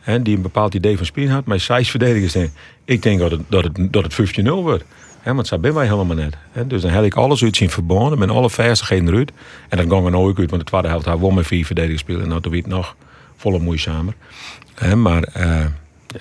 hè, 0.00 0.22
die 0.22 0.36
een 0.36 0.42
bepaald 0.42 0.74
idee 0.74 0.96
van 0.96 1.06
spelen 1.06 1.30
had, 1.30 1.44
maar 1.44 1.60
zes 1.60 1.90
verdedigers 1.90 2.32
zijn, 2.32 2.52
ik 2.84 3.02
denk 3.02 3.18
dat 3.18 3.30
het, 3.30 3.40
dat 3.48 3.64
het, 3.64 3.92
dat 3.92 4.16
het 4.16 4.40
15-0 4.40 4.48
wordt. 4.48 4.84
Hè, 5.20 5.34
want 5.34 5.46
zo 5.46 5.58
zijn 5.60 5.74
wij 5.74 5.86
helemaal 5.86 6.16
net. 6.16 6.36
Hè. 6.52 6.66
Dus 6.66 6.82
dan 6.82 6.90
heb 6.90 7.04
ik 7.04 7.14
alles 7.14 7.42
uit 7.42 7.56
zien 7.56 7.70
verbonden, 7.70 8.18
met 8.18 8.30
alle 8.30 8.50
vestigheden 8.50 9.08
eruit. 9.08 9.32
En 9.68 9.78
dan 9.78 9.90
gaan 9.90 10.04
we 10.04 10.10
nooit 10.10 10.38
uit, 10.38 10.50
want 10.50 10.62
de 10.62 10.68
tweede 10.68 10.88
helft 10.88 11.04
hebben 11.04 11.28
we 11.28 11.34
met 11.34 11.46
vier 11.46 11.66
verdedigers 11.66 12.00
spelen. 12.00 12.22
En 12.22 12.28
wordt 12.28 12.44
het 12.44 12.66
nog 12.66 12.96
volle 13.44 13.58
moeizamer. 13.58 14.14
Maar 14.94 15.22
eh, 15.22 15.66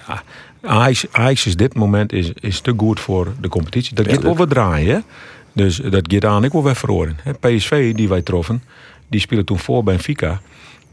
ja, 0.07 0.23
Ajax, 0.61 1.05
Ajax 1.11 1.45
is 1.45 1.55
dit 1.55 1.73
moment 1.73 2.13
is, 2.13 2.31
is 2.39 2.59
te 2.59 2.73
goed 2.77 2.99
voor 2.99 3.33
de 3.41 3.47
competitie. 3.47 3.95
Dat 3.95 4.07
gaat 4.07 4.23
wat 4.35 4.49
draaien. 4.49 5.03
Dus 5.53 5.75
dat 5.75 6.13
gaat 6.13 6.25
aan 6.25 6.43
ik 6.43 6.51
wel 6.51 6.63
weer 6.63 6.75
verloren. 6.75 7.17
Hè, 7.23 7.33
PSV, 7.33 7.93
die 7.93 8.09
wij 8.09 8.21
troffen, 8.21 8.63
die 9.07 9.19
spelen 9.19 9.45
toen 9.45 9.59
voor 9.59 9.83
Benfica. 9.83 10.42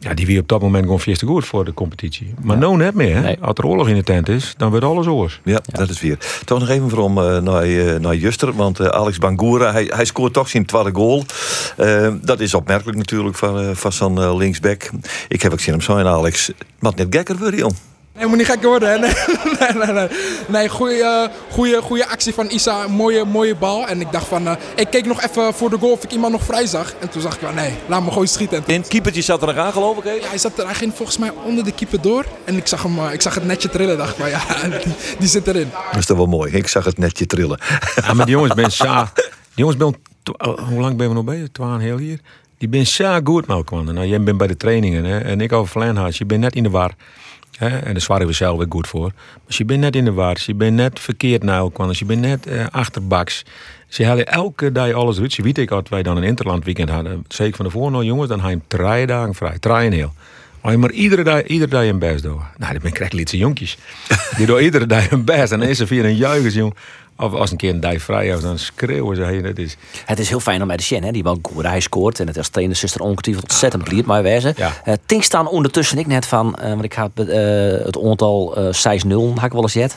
Ja, 0.02 0.14
die 0.14 0.26
wie 0.26 0.40
op 0.40 0.48
dat 0.48 0.60
moment 0.60 0.84
gewoon 0.84 1.00
veel 1.00 1.14
te 1.14 1.26
goed 1.26 1.46
voor 1.46 1.64
de 1.64 1.74
competitie. 1.74 2.34
Maar 2.42 2.58
nou 2.58 2.76
net 2.76 2.94
meer. 2.94 3.14
Hè? 3.14 3.20
Nee. 3.20 3.36
Als 3.40 3.54
er 3.56 3.66
oorlog 3.66 3.88
in 3.88 3.94
de 3.94 4.02
tent 4.02 4.28
is, 4.28 4.54
dan 4.56 4.70
wordt 4.70 4.84
alles 4.84 5.06
oors. 5.06 5.40
Ja, 5.44 5.60
dat 5.72 5.88
is 5.88 6.00
weer. 6.00 6.18
Toch 6.44 6.58
nog 6.58 6.68
even 6.68 6.90
from 6.90 7.18
eh, 7.18 7.38
naar, 7.38 7.62
eh, 7.62 8.00
naar 8.00 8.16
Juster. 8.16 8.52
Want 8.52 8.80
eh, 8.80 8.86
Alex 8.86 9.18
Bangura, 9.18 9.72
hij, 9.72 9.90
hij 9.94 10.04
scoort 10.04 10.32
toch 10.32 10.48
zijn 10.48 10.64
tweede 10.66 10.90
goal. 10.92 11.24
Dat 12.22 12.40
is 12.40 12.54
opmerkelijk 12.54 12.98
natuurlijk 12.98 13.36
van, 13.36 13.60
eh, 13.60 13.70
van 13.72 13.92
zijn 13.92 14.36
linksback. 14.36 14.90
Ik 15.28 15.42
heb 15.42 15.52
ook 15.52 15.60
zien 15.60 15.74
hem 15.74 15.82
zijn, 15.82 16.06
Alex. 16.06 16.50
Maar 16.78 16.92
net 16.96 17.06
gekker 17.10 17.36
worden, 17.38 17.58
joh. 17.58 17.70
Nee, 18.20 18.28
moet 18.28 18.38
niet 18.38 18.46
gek 18.46 18.62
worden. 18.62 18.88
Hè? 18.90 18.98
Nee, 19.60 19.72
nee, 19.74 19.86
nee. 19.86 19.92
nee. 19.94 20.08
nee 20.48 20.68
goede, 20.68 21.30
goede, 21.50 21.82
goede 21.82 22.08
actie 22.08 22.34
van 22.34 22.46
Isa. 22.50 22.88
Mooie, 22.88 23.24
mooie 23.24 23.54
bal. 23.54 23.86
En 23.86 24.00
ik 24.00 24.12
dacht 24.12 24.26
van... 24.26 24.46
eh, 24.46 24.56
ik 24.76 24.90
keek 24.90 25.06
nog 25.06 25.22
even 25.22 25.54
voor 25.54 25.70
de 25.70 25.78
goal 25.78 25.92
of 25.92 26.04
ik 26.04 26.12
iemand 26.12 26.32
nog 26.32 26.44
vrij 26.44 26.66
zag. 26.66 26.94
En 26.98 27.08
toen 27.08 27.22
zag 27.22 27.34
ik 27.34 27.40
wel, 27.40 27.52
nee, 27.52 27.74
laat 27.86 28.02
me 28.02 28.08
gewoon 28.10 28.26
schieten. 28.28 28.56
En 28.56 28.64
toen- 28.64 28.74
het 28.74 28.88
keepertje 28.88 29.22
zat 29.22 29.40
er 29.40 29.46
nog 29.46 29.56
aan, 29.56 29.72
geloof 29.72 29.96
ik. 29.98 30.04
hè? 30.04 30.10
ja, 30.10 30.28
hij, 30.28 30.38
zat 30.38 30.58
er, 30.58 30.64
hij 30.64 30.74
ging 30.74 30.92
volgens 30.94 31.18
mij 31.18 31.30
onder 31.44 31.64
de 31.64 31.72
keeper 31.72 32.00
door. 32.00 32.24
En 32.44 32.56
ik 32.56 32.66
zag, 32.66 32.82
hem, 32.82 32.98
eh, 32.98 33.12
ik 33.12 33.20
zag 33.20 33.34
het 33.34 33.44
netje 33.46 33.68
trillen. 33.68 33.98
dacht 33.98 34.16
van 34.16 34.30
ja, 34.30 34.40
die, 34.84 34.92
die 35.18 35.28
zit 35.28 35.46
erin. 35.46 35.70
Dat 35.90 36.00
is 36.00 36.06
toch 36.06 36.16
wel 36.16 36.26
mooi. 36.26 36.52
Ik 36.52 36.68
zag 36.68 36.84
het 36.84 36.98
netje 36.98 37.26
trillen. 37.26 37.58
Ja, 38.06 38.12
maar 38.12 38.26
die 38.26 38.34
jongens 38.34 38.54
ben 38.54 38.72
sa. 38.72 39.12
Die 39.14 39.24
jongens 39.54 39.76
ben 39.76 39.94
oh, 40.38 40.68
hoe 40.68 40.80
lang 40.80 40.96
ben 40.96 41.08
we 41.08 41.14
nog 41.14 41.24
bezig? 41.24 41.48
Twaalf 41.52 41.80
heel 41.80 41.96
hier. 41.96 42.20
Die 42.58 42.68
ben 42.68 42.86
zo 42.86 43.20
goed 43.24 43.46
elkaar. 43.46 43.84
Nou, 43.84 44.06
jij 44.06 44.22
bent 44.22 44.38
bij 44.38 44.46
de 44.46 44.56
trainingen 44.56 45.04
hè? 45.04 45.18
en 45.18 45.40
ik 45.40 45.52
over 45.52 45.70
Vlijnhuis. 45.70 46.18
Je 46.18 46.24
bent 46.24 46.40
net 46.40 46.54
in 46.54 46.62
de 46.62 46.70
war. 46.70 46.92
En 47.60 47.92
daar 47.92 48.00
zwaren 48.00 48.26
we 48.26 48.32
zelf 48.32 48.58
weer 48.58 48.66
goed 48.68 48.88
voor. 48.88 49.12
Maar 49.32 49.56
je 49.56 49.64
bent 49.64 49.80
net 49.80 49.96
in 49.96 50.04
de 50.04 50.12
war. 50.12 50.36
Je 50.46 50.54
bent 50.54 50.76
net 50.76 51.00
verkeerd 51.00 51.42
naar 51.42 51.58
elkaar. 51.58 51.88
Je 51.92 52.04
bent 52.04 52.20
net 52.20 52.46
eh, 52.46 52.66
achterbaks. 52.70 53.44
Ze 53.88 54.04
halen 54.04 54.26
elke 54.26 54.72
dag 54.72 54.92
alles 54.92 55.20
uit. 55.20 55.34
Je 55.34 55.42
weet 55.42 55.58
ik, 55.58 55.70
als 55.70 55.88
wij 55.88 56.02
dan 56.02 56.16
een 56.16 56.22
interland 56.22 56.64
weekend 56.64 56.88
hadden. 56.88 57.24
Zeker 57.28 57.56
van 57.56 57.64
de 57.64 57.70
voornal 57.70 58.04
jongens, 58.04 58.28
dan 58.28 58.40
ga 58.40 58.48
je 58.48 58.60
drie 58.66 59.06
dagen 59.06 59.34
vrij. 59.34 59.58
Drie 59.58 59.94
heel. 59.94 60.12
Je 60.62 60.76
maar 60.76 60.90
iedere 60.90 61.22
dag, 61.22 61.42
iedere 61.42 61.70
dag 61.70 61.84
een 61.84 61.98
best 61.98 62.22
doen. 62.22 62.40
Nou, 62.56 62.72
dan 62.72 62.80
ben 62.80 62.90
ik 62.90 62.94
krijg 62.94 63.12
lietse 63.12 63.36
jonkjes. 63.36 63.78
Die 64.36 64.46
doen 64.46 64.60
iedere 64.60 64.86
dag 64.86 65.10
een 65.10 65.24
best. 65.24 65.52
En 65.52 65.58
dan 65.58 65.68
is 65.68 65.80
er 65.80 65.86
via 65.86 66.04
een 66.04 66.16
juichers. 66.16 66.72
Of 67.20 67.32
als 67.32 67.50
een 67.50 67.56
keer 67.56 67.70
een 67.70 67.80
dag 67.80 68.02
vrij 68.02 68.28
is, 68.28 68.40
dan 68.40 68.58
schreeuwen 68.58 69.16
ze. 69.16 69.22
Hey, 69.22 69.42
dat 69.42 69.58
is... 69.58 69.76
Het 70.04 70.18
is 70.18 70.28
heel 70.28 70.40
fijn 70.40 70.60
om 70.62 70.66
bij 70.68 70.76
de 70.76 70.82
Sjen, 70.82 71.02
hè? 71.04 71.10
Die 71.12 71.22
wel 71.22 71.38
goed. 71.42 71.62
Hij 71.66 71.80
scoort 71.80 72.20
en 72.20 72.26
het 72.26 72.38
als 72.38 72.48
trainer 72.48 72.78
is 72.84 72.94
er 72.94 73.00
ongetwijfeld 73.00 73.44
ontzettend 73.44 73.84
blij 73.84 74.02
maar 74.06 74.22
wezen. 74.22 74.52
Ja. 74.56 74.72
Eh 74.84 74.94
Tink 75.06 75.22
staan 75.22 75.48
ondertussen 75.48 75.98
ik 75.98 76.06
net 76.06 76.26
van, 76.26 76.54
eh, 76.56 76.68
want 76.68 76.84
ik 76.84 76.92
had 76.92 77.10
eh, 77.14 77.26
het 77.84 77.98
aantal 78.04 78.56
eh 78.56 78.72
6-0 79.04 79.34
had 79.34 79.44
ik 79.44 79.52
wel 79.52 79.62
eens 79.62 79.72
jet. 79.72 79.96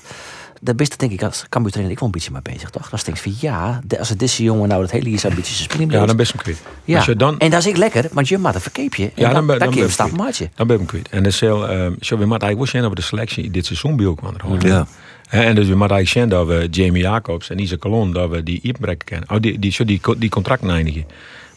daar 0.62 0.76
best 0.76 1.00
denk 1.00 1.12
ik 1.12 1.24
als 1.24 1.46
Cambuur 1.50 1.72
trainer 1.72 1.94
ik 1.94 2.00
wel 2.00 2.10
een 2.10 2.14
beetje 2.16 2.32
mee 2.32 2.42
bezig, 2.42 2.70
toch? 2.70 2.90
Dat 2.90 3.06
denk 3.06 3.18
ik 3.18 3.24
van 3.24 3.34
ja, 3.40 3.80
de- 3.86 4.00
als 4.00 4.10
het 4.10 4.20
deze 4.20 4.44
jongen 4.44 4.68
nou 4.70 4.82
dat 4.82 4.92
hele 4.92 5.10
jaar 5.10 5.24
een 5.26 5.36
beetje 5.36 5.54
zijn 5.54 5.70
spring 5.70 5.92
Ja, 5.92 6.06
dan 6.06 6.16
best 6.16 6.32
hem 6.32 6.42
kwijt. 6.42 6.62
ja. 6.86 6.96
Als 6.98 7.06
je 7.06 7.16
dan, 7.16 7.40
En 7.40 7.50
dat 7.50 7.60
is 7.60 7.66
ik 7.68 7.78
lekker, 7.78 8.06
want 8.12 8.28
je 8.28 8.38
maakt 8.38 8.56
een 8.56 8.62
verkeepje. 8.62 9.12
Ja, 9.16 9.24
dan, 9.26 9.34
dan 9.34 9.46
ben- 9.46 9.60
dan, 9.60 9.68
dan 9.68 9.68
je 9.68 9.74
ben 9.74 9.82
een 9.84 9.88
je 9.88 9.94
stap 9.94 10.08
kwijt. 10.08 10.22
maatje. 10.24 10.50
dan 10.56 10.68
ben 10.68 10.76
ik 10.76 10.82
hem 10.82 10.90
kwijt. 10.92 11.10
En 11.10 11.24
dus 11.24 11.40
heel, 11.40 11.62
uh, 11.64 11.70
zo, 12.00 12.18
we 12.18 12.26
moeten 12.26 12.48
eigenlijk 12.48 12.58
wel 12.58 12.66
zien 12.68 12.84
over 12.84 12.96
de 12.96 13.02
selectie 13.02 13.52
dit 13.52 13.66
seizoen 13.66 13.96
bij 13.96 14.14
kwam 14.16 14.34
er 14.60 14.68
Ja. 14.68 14.88
En 15.30 15.56
dus 15.56 15.68
moeten 15.68 15.80
eigenlijk 15.80 16.08
zien 16.08 16.30
dat 16.30 16.48
we 16.48 16.68
Jamie 16.72 17.02
Jacobs 17.02 17.50
en 17.50 17.60
Isa 17.60 17.78
Colon, 17.78 18.14
dat 18.14 18.30
we 18.30 18.44
die 18.44 18.60
inbrekken 18.62 19.08
kennen. 19.08 19.30
Oh, 19.30 19.38
die, 19.40 19.60
die, 19.60 19.86
die, 19.86 20.02
die 20.18 20.30
contracten 20.30 20.70
eindigen. 20.70 21.06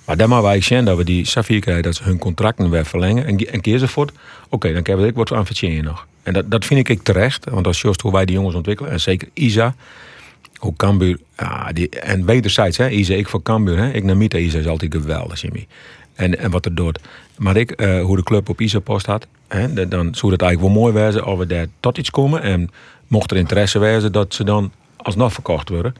Maar 0.05 0.17
dan 0.17 0.29
we 0.29 0.35
eigenlijk 0.35 0.65
zien 0.65 0.85
dat 0.85 0.97
we 0.97 1.05
die 1.05 1.25
Safir 1.25 1.61
krijgen, 1.61 1.83
dat 1.83 1.95
ze 1.95 2.03
hun 2.03 2.19
contracten 2.19 2.71
weer 2.71 2.87
verlengen. 2.87 3.27
En, 3.27 3.37
en 3.37 3.61
keer 3.61 3.79
ze 3.79 3.89
voort, 3.89 4.13
oké, 4.49 4.73
dan 4.73 4.83
kunnen 4.83 5.03
we 5.03 5.09
ik 5.09 5.17
wat 5.17 5.33
aan 5.33 5.47
verdienen 5.47 5.85
nog. 5.85 6.07
En 6.23 6.33
dat, 6.33 6.51
dat 6.51 6.65
vind 6.65 6.81
ik 6.81 6.89
ik 6.89 7.03
terecht, 7.03 7.51
want 7.51 7.67
als 7.67 7.81
je 7.81 7.95
hoe 8.03 8.13
wij 8.13 8.25
die 8.25 8.35
jongens 8.35 8.55
ontwikkelen, 8.55 8.91
en 8.91 9.01
zeker 9.01 9.29
Isa, 9.33 9.75
hoe 10.57 10.77
Cambuur, 10.77 11.19
die, 11.73 11.89
en 11.89 12.25
wederzijds, 12.25 12.77
hè, 12.77 12.89
Isa, 12.89 13.15
ik 13.15 13.29
voor 13.29 13.43
Cambuur, 13.43 13.77
hè, 13.77 13.91
ik 13.93 14.05
naar 14.05 14.17
Mita, 14.17 14.39
Isa 14.39 14.59
is 14.59 14.67
altijd 14.67 14.95
geweldig, 14.95 15.41
Jimmy. 15.41 15.67
En, 16.15 16.39
en 16.39 16.51
wat 16.51 16.65
er 16.65 16.75
doet. 16.75 16.99
Maar 17.37 17.57
ik, 17.57 17.71
eh, 17.71 18.03
hoe 18.03 18.17
de 18.17 18.23
club 18.23 18.49
op 18.49 18.61
Isa 18.61 18.79
post 18.79 19.07
had, 19.07 19.27
hè, 19.49 19.89
dan 19.89 20.15
zou 20.15 20.33
het 20.33 20.43
eigenlijk 20.43 20.73
wel 20.73 20.83
mooi 20.83 20.93
wezen 20.93 21.25
als 21.25 21.39
we 21.39 21.47
daar 21.47 21.67
tot 21.81 21.99
iets 21.99 22.11
komen. 22.11 22.43
En 22.43 22.71
mocht 23.07 23.31
er 23.31 23.37
interesse 23.37 23.79
wezen, 23.79 24.13
dat 24.13 24.35
ze 24.35 24.45
dan 24.45 24.73
alsnog 24.97 25.33
verkocht 25.33 25.69
worden. 25.69 25.95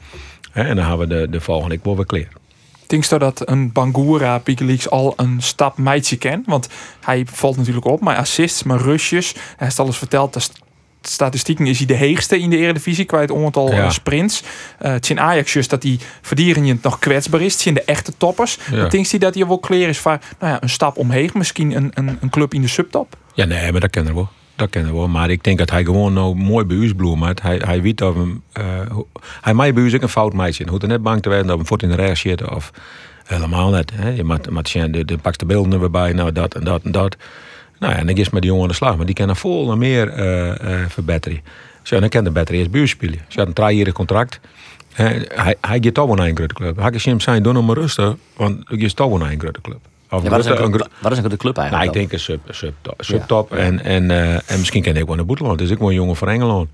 Hè, 0.51 0.63
en 0.63 0.75
dan 0.75 0.85
hebben 0.85 1.07
we 1.07 1.15
de, 1.15 1.29
de 1.29 1.41
volgende 1.41 1.75
ik 1.75 1.83
wel 1.83 1.95
weer 1.95 2.05
klaar. 2.05 2.27
Denk 2.87 3.03
je 3.03 3.17
dat 3.19 3.49
een 3.49 3.71
Bangura 3.71 4.41
Wikileaks 4.43 4.89
al 4.89 5.13
een 5.17 5.41
stap 5.41 5.77
meidje 5.77 6.17
kent? 6.17 6.45
Want 6.45 6.67
hij 7.01 7.25
valt 7.31 7.57
natuurlijk 7.57 7.85
op, 7.85 7.99
maar 8.01 8.15
assists, 8.17 8.63
maar 8.63 8.79
rushes. 8.79 9.33
Hij 9.33 9.43
heeft 9.57 9.79
al 9.79 9.85
eens 9.85 9.97
verteld, 9.97 10.33
de 10.33 10.39
st- 10.39 10.59
statistieken 11.01 11.65
is 11.67 11.77
hij 11.77 11.87
de 11.87 11.93
heegste 11.93 12.39
in 12.39 12.49
de 12.49 12.57
Eredivisie 12.57 13.05
qua 13.05 13.19
het 13.19 13.31
aantal 13.33 13.71
Ja. 13.71 13.83
eh, 13.83 13.89
sprints. 13.89 14.43
Eh 14.79 14.91
het 14.91 15.05
zijn 15.05 15.19
Ajax 15.19 15.53
just 15.53 15.69
dat 15.69 15.81
die 15.81 15.99
verdieringen 16.21 16.79
nog 16.81 16.99
kwetsbaar 16.99 17.41
is. 17.41 17.53
Het 17.53 17.61
zijn 17.61 17.73
de 17.75 17.83
echte 17.83 18.13
toppers. 18.17 18.57
Ja. 18.71 18.87
Denk 18.87 19.05
je 19.05 19.19
dat 19.19 19.33
hij 19.35 19.47
wel 19.47 19.59
klaar 19.59 19.79
is 19.79 19.97
voor 19.97 20.19
nou 20.39 20.53
ja, 20.53 20.61
een 20.61 20.69
stap 20.69 20.97
omheen? 20.97 21.29
Misschien 21.33 21.75
een, 21.75 21.91
een, 21.93 22.17
een 22.21 22.29
club 22.29 22.53
in 22.53 22.61
de 22.61 22.67
subtop? 22.67 23.17
Ja, 23.33 23.45
nee, 23.45 23.71
maar 23.71 23.81
dat 23.81 23.89
kennen 23.89 24.13
we 24.13 24.19
wel. 24.19 24.29
Dat 24.57 24.69
kennen 24.69 24.91
we 24.91 24.97
wel. 24.97 25.07
Maar 25.07 25.29
ik 25.29 25.43
denk 25.43 25.57
dat 25.57 25.69
hij 25.69 25.83
gewoon 25.83 26.13
nou 26.13 26.35
mooi 26.35 26.65
bij 26.65 26.93
bloemt. 26.95 27.41
Hij, 27.41 27.61
hij 27.65 27.81
weet 27.81 27.97
dat 27.97 28.15
hem... 28.15 28.41
eh, 28.51 28.63
ho- 28.91 29.07
hij 29.41 29.53
mij 29.53 29.73
bij 29.73 29.83
ook 29.95 30.01
een 30.01 30.09
fout 30.09 30.33
meisje. 30.33 30.61
Hij 30.61 30.71
hoeft 30.71 30.83
er 30.83 30.89
net 30.89 31.01
bang 31.01 31.21
te 31.21 31.29
werden 31.29 31.47
dat 31.47 31.57
hem 31.57 31.65
voort 31.65 31.83
in 31.83 31.89
de 31.89 31.95
rechts 31.95 32.19
zitten. 32.21 32.55
Of 32.55 32.71
helemaal 33.25 33.69
net. 33.69 33.91
Hè. 33.93 34.09
Je 34.09 34.23
zien, 34.69 34.91
de, 34.91 35.05
de 35.05 35.17
pakst 35.17 35.39
de 35.39 35.45
beelden 35.45 35.71
er 35.73 35.79
weer 35.79 35.91
bij. 35.91 36.13
Nou, 36.13 36.31
dat 36.31 36.55
en 36.55 36.63
dat 36.63 36.81
en 36.83 36.91
dat. 36.91 37.15
Nou 37.79 37.93
ja, 37.93 37.99
en 37.99 38.07
dan 38.07 38.15
is 38.15 38.29
met 38.29 38.41
die 38.41 38.49
jongen 38.51 38.65
aan 38.65 38.71
de 38.71 38.77
slag. 38.77 38.97
Maar 38.97 39.05
die 39.05 39.15
kan 39.15 39.29
er 39.29 39.35
vol 39.35 39.71
en 39.71 39.77
meer 39.77 40.09
eh, 40.09 40.49
eh, 40.81 40.89
verbeteren. 40.89 41.41
Zo, 41.81 41.99
dan 41.99 42.09
kan 42.09 42.23
de 42.23 42.31
beter 42.31 42.55
eerst 42.55 42.71
ons 42.71 42.89
spelen. 42.89 43.19
Ze 43.27 43.39
had 43.39 43.47
een 43.47 43.53
driejarig 43.53 43.93
contract. 43.93 44.39
Hij, 44.93 45.27
hij 45.61 45.79
gaat 45.81 45.93
toch 45.93 46.05
wel 46.07 46.15
naar 46.15 46.27
een 46.27 46.35
grote 46.35 46.53
club. 46.53 46.77
Hij 46.77 46.91
zijn, 47.21 47.43
doe 47.43 47.53
nog 47.53 47.65
maar 47.65 47.75
rustig. 47.77 48.15
Want 48.35 48.63
je 48.67 48.77
is 48.77 48.93
toch 48.93 49.09
wel 49.09 49.17
naar 49.17 49.31
een 49.31 49.39
grote 49.39 49.61
club. 49.61 49.79
Of 50.09 50.23
Ja, 50.23 50.29
wat, 50.29 50.39
is 50.39 50.45
een 50.45 50.51
een, 50.51 50.57
grote- 50.57 50.71
club- 50.77 50.91
wat 51.01 51.11
is 51.11 51.17
een 51.17 51.23
grote 51.23 51.37
club 51.37 51.55
nou, 51.55 51.67
eigenlijk? 51.69 51.95
ik 52.01 52.09
denk 52.09 52.11
een 52.13 52.25
sub, 52.25 52.39
sub, 52.55 52.73
subtop. 52.97 53.53
En, 53.53 53.83
en, 53.83 54.11
eh, 54.11 54.33
en 54.33 54.59
misschien 54.59 54.81
kan 54.83 54.91
hij 54.91 55.01
ook 55.01 55.07
wel 55.07 55.15
naar 55.17 55.25
Boeteland. 55.25 55.57
Dus 55.57 55.69
ik 55.69 55.77
wel 55.77 55.87
een 55.87 55.93
jongen 55.93 56.15
van 56.15 56.29
Engeland. 56.29 56.69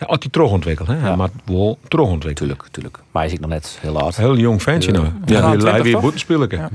Ja, 0.00 0.06
Als 0.06 0.18
hij 0.20 0.28
terug 0.30 0.50
ontwikkelt. 0.50 0.88
Hè? 0.88 0.94
Hij 0.94 1.08
Ja. 1.10 1.16
moet 1.16 1.30
wel 1.44 1.78
terug 1.88 2.06
ontwikkelen. 2.06 2.34
Tuurlijk, 2.34 2.62
tuurlijk. 2.74 2.96
Maar 2.96 3.22
hij 3.22 3.26
is 3.26 3.32
ik 3.32 3.40
nog 3.40 3.50
net 3.50 3.78
heel 3.80 4.00
oud. 4.00 4.16
Heel 4.16 4.36
jong 4.36 4.62
ventje 4.62 4.92
nou. 4.92 5.04
Ja, 5.04 5.10
Ja, 5.24 5.40
hij 5.40 5.50
wil 5.50 5.58
20 5.58 5.82
weer 5.82 5.92
toch? 5.92 6.00
boetenspeler. 6.02 6.54
Ja. 6.54 6.68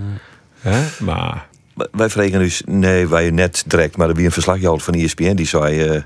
Hè? 0.59 0.81
Maar 0.99 1.47
Wij 1.91 2.09
vregen 2.09 2.39
dus, 2.39 2.61
nee, 2.65 3.07
wij 3.07 3.31
net 3.31 3.63
direct, 3.67 3.97
maar 3.97 4.09
er 4.09 4.15
wie 4.15 4.25
een 4.25 4.31
verslagjouwer 4.31 4.81
van 4.83 4.93
ESPN 4.93 5.35
die 5.35 5.45
zei, 5.45 5.81
eh, 5.81 6.01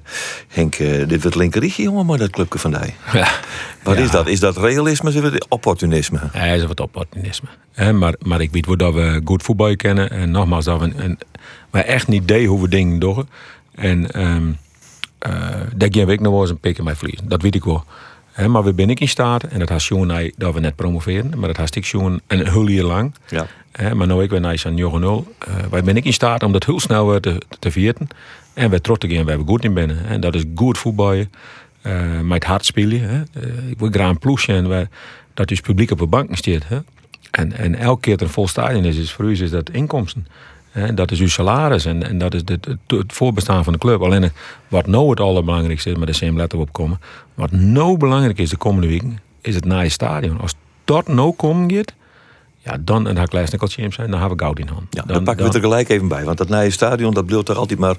Henk, 0.47 0.75
eh, 0.75 1.07
dit 1.07 1.21
wordt 1.21 1.37
linkerrichtje 1.37 1.83
jongen, 1.83 2.05
maar 2.05 2.17
dat 2.17 2.29
clubje 2.29 2.59
van 2.59 2.71
die. 2.81 2.93
ja, 3.13 3.27
Wat 3.83 3.97
Ja. 3.97 4.03
is 4.03 4.11
dat? 4.11 4.27
Is 4.27 4.39
dat 4.39 4.57
realisme 4.57 5.09
of 5.09 5.15
is 5.15 5.41
opportunisme? 5.47 6.19
hij 6.31 6.55
is 6.57 6.65
wat 6.65 6.79
opportunisme. 6.79 7.47
Hè? 7.71 7.93
Maar, 7.93 8.13
maar 8.19 8.41
ik 8.41 8.51
weet 8.51 8.65
wel 8.65 8.77
dat 8.77 8.93
we 8.93 9.21
goed 9.23 9.43
voetbal 9.43 9.75
kennen. 9.75 10.09
En 10.09 10.31
nogmaals, 10.31 10.65
dat 10.65 10.79
we, 10.79 11.17
wij 11.69 11.85
echt 11.85 12.07
niet 12.07 12.23
idee 12.23 12.47
hoe 12.47 12.61
we 12.61 12.69
dingen 12.69 12.99
doen. 12.99 13.29
En 13.75 14.11
ehm 14.11 14.51
eh 15.19 15.61
daar 15.75 15.89
ook 16.09 16.19
nog 16.19 16.31
wel 16.31 16.41
eens 16.41 16.49
een 16.49 16.59
pik 16.59 16.77
in 16.77 16.83
mij 16.83 16.95
verliezen. 16.95 17.29
Dat 17.29 17.41
weet 17.41 17.55
ik 17.55 17.63
wel. 17.63 17.83
Maar 18.45 18.63
we 18.63 18.73
ben 18.73 18.89
ik 18.89 18.99
in 18.99 19.07
staat, 19.07 19.43
en 19.43 19.59
dat 19.59 19.69
has 19.69 19.87
jongen 19.87 20.31
dat 20.37 20.53
we 20.53 20.59
net 20.59 20.75
promoveren, 20.75 21.31
maar 21.37 21.47
dat 21.47 21.57
has 21.57 21.69
ik 21.69 21.85
jongen 21.85 22.21
een 22.27 22.47
heel 22.47 22.67
jaar 22.67 22.83
lang. 22.83 23.13
Ja. 23.29 23.47
Maar 23.93 24.07
nou 24.07 24.23
ik 24.23 24.29
ben 24.29 24.41
naar 24.41 24.63
aan 24.65 24.73
0 24.73 25.27
uh, 25.47 25.55
Wij 25.69 25.83
ben 25.83 25.97
ik 25.97 26.05
in 26.05 26.13
staat 26.13 26.43
om 26.43 26.51
dat 26.51 26.65
heel 26.65 26.79
snel 26.79 27.07
weer 27.07 27.19
te, 27.19 27.41
te 27.59 27.71
vierten. 27.71 28.07
En 28.53 28.69
we 28.69 28.81
trots 28.81 28.99
te 28.99 29.07
gaan, 29.07 29.23
we 29.23 29.29
hebben 29.29 29.47
goed 29.47 29.63
in 29.63 29.73
binnen. 29.73 30.05
En 30.05 30.19
dat 30.19 30.35
is 30.35 30.43
goed 30.55 30.77
voetballen. 30.77 31.31
eh 31.81 32.19
met 32.19 32.43
hard 32.43 32.65
spelen. 32.65 33.01
Hè. 33.01 33.23
Eh, 33.41 33.69
ik 33.69 33.79
wil 33.79 33.89
graag 33.89 34.09
een 34.09 34.19
ploegje 34.19 34.53
en 34.53 34.69
we, 34.69 34.87
dat 35.33 35.47
dus 35.47 35.61
publiek 35.61 35.91
op 35.91 35.99
de 35.99 36.05
banken 36.05 36.37
staat. 36.37 36.67
Hè. 36.67 36.79
En, 37.31 37.53
en 37.53 37.75
elke 37.75 38.01
keer 38.01 38.11
dat 38.11 38.21
er 38.21 38.27
een 38.27 38.33
vol 38.33 38.47
stadion 38.47 38.85
is, 38.85 38.97
is 38.97 39.11
voor 39.11 39.25
u 39.25 39.31
is 39.31 39.49
dat 39.49 39.69
inkomsten. 39.69 40.27
Dat 40.93 41.11
is 41.11 41.19
uw 41.19 41.27
salaris 41.27 41.85
en, 41.85 42.03
en 42.03 42.17
dat 42.17 42.33
is 42.33 42.41
het, 42.45 42.67
voorbestaan 43.07 43.63
van 43.63 43.73
de 43.73 43.79
club. 43.79 44.01
Alleen 44.01 44.23
eh, 44.23 44.29
wat 44.67 44.87
nou 44.87 45.09
het 45.09 45.19
allerbelangrijkste 45.19 45.89
is, 45.89 45.95
maar 45.95 46.05
daar 46.05 46.15
zijn 46.15 46.35
letter 46.35 46.59
op 46.59 46.73
komen. 46.73 46.99
Wat 47.33 47.51
nou 47.51 47.97
belangrijk 47.97 48.37
is 48.37 48.49
de 48.49 48.57
komende 48.57 48.87
weken, 48.87 49.19
is 49.41 49.55
het 49.55 49.65
naar 49.65 49.83
je 49.83 49.89
stadion. 49.89 50.39
Als 50.39 50.53
dat 50.85 51.07
nou 51.07 51.33
gaat, 51.37 51.93
ja, 52.67 52.77
dan, 52.79 53.07
en 53.07 53.15
daar 53.15 53.27
klein 53.27 53.47
snikkeltje 53.47 53.81
in 53.81 53.93
zijn, 53.93 54.11
dan 54.11 54.19
hebben 54.19 54.37
we 54.37 54.43
goud 54.43 54.59
in 54.59 54.67
hand. 54.67 54.85
Ja, 54.89 55.03
dan, 55.07 55.23
pakken 55.23 55.37
we 55.37 55.43
het 55.43 55.53
er 55.53 55.61
gelijk 55.61 55.89
even 55.89 56.07
bij. 56.07 56.23
Want 56.23 56.37
dat 56.37 56.49
nieuwe 56.49 56.69
stadion, 56.69 57.13
dat 57.13 57.25
blijft 57.25 57.45
toch 57.45 57.57
altijd 57.57 57.79
maar... 57.79 57.95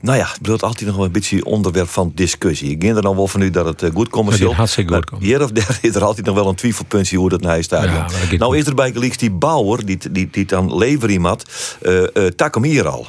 Nou 0.00 0.18
ja, 0.18 0.26
het 0.26 0.42
blijft 0.42 0.62
altijd 0.62 0.86
nog 0.86 0.96
wel 0.96 1.04
een 1.04 1.12
beetje 1.12 1.44
onderwerp 1.44 1.88
van 1.88 2.12
discussie. 2.14 2.70
Ik 2.70 2.82
ging 2.82 2.96
er 2.96 3.02
dan 3.02 3.16
wel 3.16 3.26
van 3.26 3.40
u 3.40 3.50
dat 3.50 3.66
het 3.66 3.82
eh, 3.82 3.90
goed 3.94 4.08
commercieel... 4.08 4.48
Dat 4.48 4.50
het 4.50 4.58
hartstikke 4.58 4.94
goed 4.94 5.10
komt. 5.10 5.22
Hier 5.22 5.42
of 5.42 5.50
daar 5.50 5.78
is 5.80 5.94
er 5.94 6.04
altijd 6.04 6.26
nog 6.26 6.34
wel 6.34 6.48
een 6.48 6.54
twijfelpuntje 6.54 7.16
hoe 7.16 7.28
dat 7.28 7.40
nieuwe 7.40 7.62
stadion... 7.62 7.94
Ja, 7.94 8.06
dat 8.30 8.38
nou 8.38 8.56
is 8.56 8.66
er 8.66 8.74
bij 8.74 8.92
Gelieks 8.92 9.16
die 9.16 9.30
bouwer, 9.30 9.86
die, 9.86 9.98
die, 10.10 10.28
die 10.30 10.44
dan 10.44 10.76
lever 10.76 11.10
iemand... 11.10 11.44
eh 11.82 12.02
eh 12.16 12.32
tak 12.36 12.54
hem 12.54 12.64
hier 12.64 12.88
al. 12.88 13.06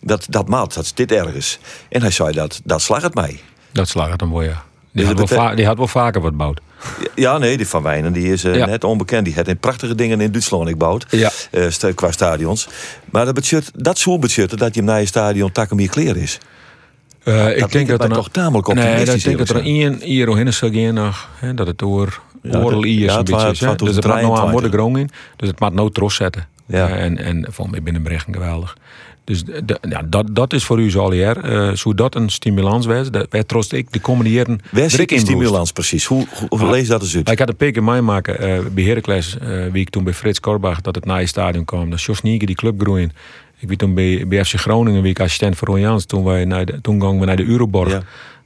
Dat, 0.00 0.26
dat 0.28 0.48
maat, 0.48 0.74
dat 0.74 0.92
zit 0.94 1.12
ergens. 1.12 1.58
En 1.88 2.00
hij 2.00 2.10
zei 2.10 2.32
dat, 2.32 2.60
dat 2.64 2.82
slag 2.82 3.02
het 3.02 3.14
mij. 3.14 3.40
Dat 3.72 3.88
slaat 3.88 4.10
het 4.10 4.18
dan 4.18 4.32
wel, 4.32 4.42
ja. 4.42 4.64
Die, 4.92 5.04
Dus 5.04 5.18
had 5.18 5.30
wel 5.30 5.56
die 5.56 5.66
had 5.66 5.76
wel 5.76 5.88
vaker 5.88 6.20
wat 6.20 6.36
bouwd. 6.36 6.60
Ja, 7.14 7.38
nee, 7.38 7.56
die 7.56 7.68
van 7.68 7.82
Wijnen 7.82 8.12
die 8.12 8.32
is 8.32 8.44
eh, 8.44 8.54
Ja. 8.54 8.66
net 8.66 8.84
onbekend. 8.84 9.24
Die 9.24 9.34
heeft 9.34 9.60
prachtige 9.60 9.94
dingen 9.94 10.20
in 10.20 10.30
Duitsland 10.32 10.68
gebouwd. 10.68 11.06
Ja. 11.10 11.30
eh, 11.84 11.94
qua 11.94 12.10
stadions. 12.12 12.68
Maar 13.10 13.24
dat, 13.24 13.34
budget, 13.34 13.70
dat 13.74 13.98
soort 13.98 14.20
budget 14.20 14.58
dat 14.58 14.74
je 14.74 14.82
naar 14.82 15.00
je 15.00 15.06
stadion 15.06 15.52
tak 15.52 15.68
hem 15.68 15.78
hier 15.78 15.88
kleer 15.88 16.16
is. 16.16 16.38
Eh, 17.24 17.56
ik 17.56 17.72
denk 17.72 17.88
dat 17.88 18.02
er 18.02 18.08
toch 18.08 18.28
tamelijk 18.28 18.66
Nee, 18.66 18.76
optimistisch 18.76 19.14
ik 19.14 19.24
denk 19.24 19.38
dat 19.38 19.48
er 19.56 19.62
één 19.62 20.00
hier 20.02 20.38
in 20.38 20.52
zou 20.52 20.72
gaan 20.72 20.94
nog. 20.94 21.28
Hè, 21.34 21.54
dat 21.54 21.66
het 21.66 21.78
door 22.42 22.84
hier 22.84 23.04
ja, 23.04 23.18
een 23.18 23.24
beetje 23.24 23.50
is. 23.50 23.58
Dus 23.58 23.96
het 23.96 24.06
maakt 24.06 24.22
nou 24.22 24.38
aan 24.38 24.50
2023. 24.50 24.70
de 24.70 24.76
grond 24.76 24.96
in. 24.96 25.10
Dus 25.36 25.48
het 25.48 25.60
maakt 25.60 25.74
nou 25.74 25.92
trots 25.92 26.14
zetten. 26.14 26.46
Ja. 26.66 26.88
En, 26.88 27.18
en 27.18 27.44
volgens 27.50 27.70
mij 27.70 27.82
binnen 27.82 28.02
geweldig. 28.34 28.76
Dus 29.28 29.44
de- 29.44 29.78
ja, 29.88 30.02
dat, 30.06 30.26
dat 30.32 30.52
is 30.52 30.64
voor 30.64 30.80
u 30.80 30.90
zo 30.90 31.00
al 31.00 31.12
jaar. 31.12 31.36
eh 31.36 31.74
zou 31.74 31.94
dat 31.94 32.14
een 32.14 32.28
stimulans 32.30 32.86
was? 32.86 33.10
Dat 33.10 33.26
wij 33.30 33.44
troost 33.44 33.72
ik 33.72 33.92
de 33.92 33.98
komende 34.00 34.30
jaren. 34.30 34.60
Waar 34.70 34.90
zit 34.90 35.08
die 35.08 35.18
stimulans 35.18 35.72
precies? 35.72 36.04
Hoe, 36.04 36.26
hoe, 36.48 36.58
Ah. 36.60 36.70
lees 36.70 36.88
dat 36.88 37.02
eens 37.02 37.16
uit? 37.16 37.30
Ik 37.30 37.38
had 37.38 37.48
een 37.48 37.56
pik 37.56 37.76
in 37.76 37.84
mij 37.84 38.00
maken 38.00 38.38
eh, 38.38 38.58
bij 38.72 38.84
Heracles, 38.84 39.38
eh, 39.38 39.48
wie 39.72 39.80
ik 39.80 39.90
toen 39.90 40.04
bij 40.04 40.14
Frits 40.14 40.40
Korbach, 40.40 40.80
dat 40.80 40.94
het 40.94 41.04
naar 41.04 41.20
je 41.20 41.26
stadion 41.26 41.64
kwam. 41.64 41.90
Dat 41.90 42.02
Jos 42.02 42.22
Nieke 42.22 42.46
die 42.46 42.54
club 42.56 42.80
groeien. 42.80 43.12
Ik 43.58 43.68
weet 43.68 43.78
toen 43.78 43.94
bij, 43.94 44.24
bij 44.28 44.44
FC 44.44 44.54
Groningen, 44.54 45.02
wie 45.02 45.10
ik 45.10 45.20
assistent 45.20 45.56
voor 45.56 45.68
Ron 45.68 45.80
Jans, 45.80 46.04
toen, 46.04 46.24
wij 46.24 46.44
naar 46.44 46.64
de, 46.64 46.80
toen 46.80 47.00
gingen 47.00 47.18
we 47.18 47.26
naar 47.26 47.36
de 47.36 47.44
Euroborg. 47.46 47.90
Ja. 47.92 48.02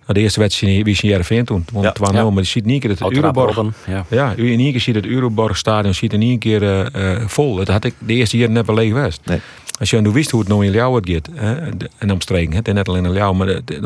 Nou, 0.06 0.14
de 0.14 0.20
eerste 0.20 0.40
wedstrijd 0.40 0.82
wie 0.84 0.92
is 0.94 1.00
in 1.02 1.08
Jereveen 1.08 1.44
toen. 1.44 1.64
Want 1.72 1.84
Ja. 1.84 1.92
het 2.04 2.14
Ja. 2.14 2.30
maar 2.30 2.42
je 2.42 2.48
ziet 2.48 2.64
niet 2.64 2.82
dat 2.82 2.98
het 2.98 3.12
Euroborg... 3.12 3.62
Ja. 3.86 4.04
Ja, 4.10 4.34
u 4.36 4.52
in 4.52 4.58
één 4.60 4.70
keer 4.70 4.80
ziet 4.80 4.94
het 4.94 5.06
Euroborg-stadion 5.06 5.94
ziet 5.94 6.12
in 6.12 6.22
één 6.22 6.38
keer 6.38 6.62
eh, 6.62 7.14
eh, 7.14 7.28
vol. 7.28 7.54
Dat 7.56 7.68
had 7.68 7.84
ik 7.84 7.94
de 7.98 8.12
eerste 8.14 8.36
jaren 8.36 8.52
net 8.54 8.66
wel 8.66 8.74
leeg 8.76 8.88
geweest. 8.92 9.20
Nee. 9.24 9.40
Als 9.78 9.90
je 9.90 10.00
nu 10.00 10.10
wist 10.10 10.30
hoe 10.30 10.40
het 10.40 10.48
nou 10.48 10.64
in 10.64 10.72
Ljouw 10.72 10.94
het 10.94 11.06
gaat, 11.06 11.28
hè, 11.34 11.54
en 11.98 12.10
omstreken, 12.10 12.54
het 12.54 12.68
is 12.68 12.74
net 12.74 12.88
alleen 12.88 13.04
in 13.04 13.12
Ljouw, 13.12 13.32
maar 13.32 13.46
de, 13.46 13.62
de, 13.64 13.80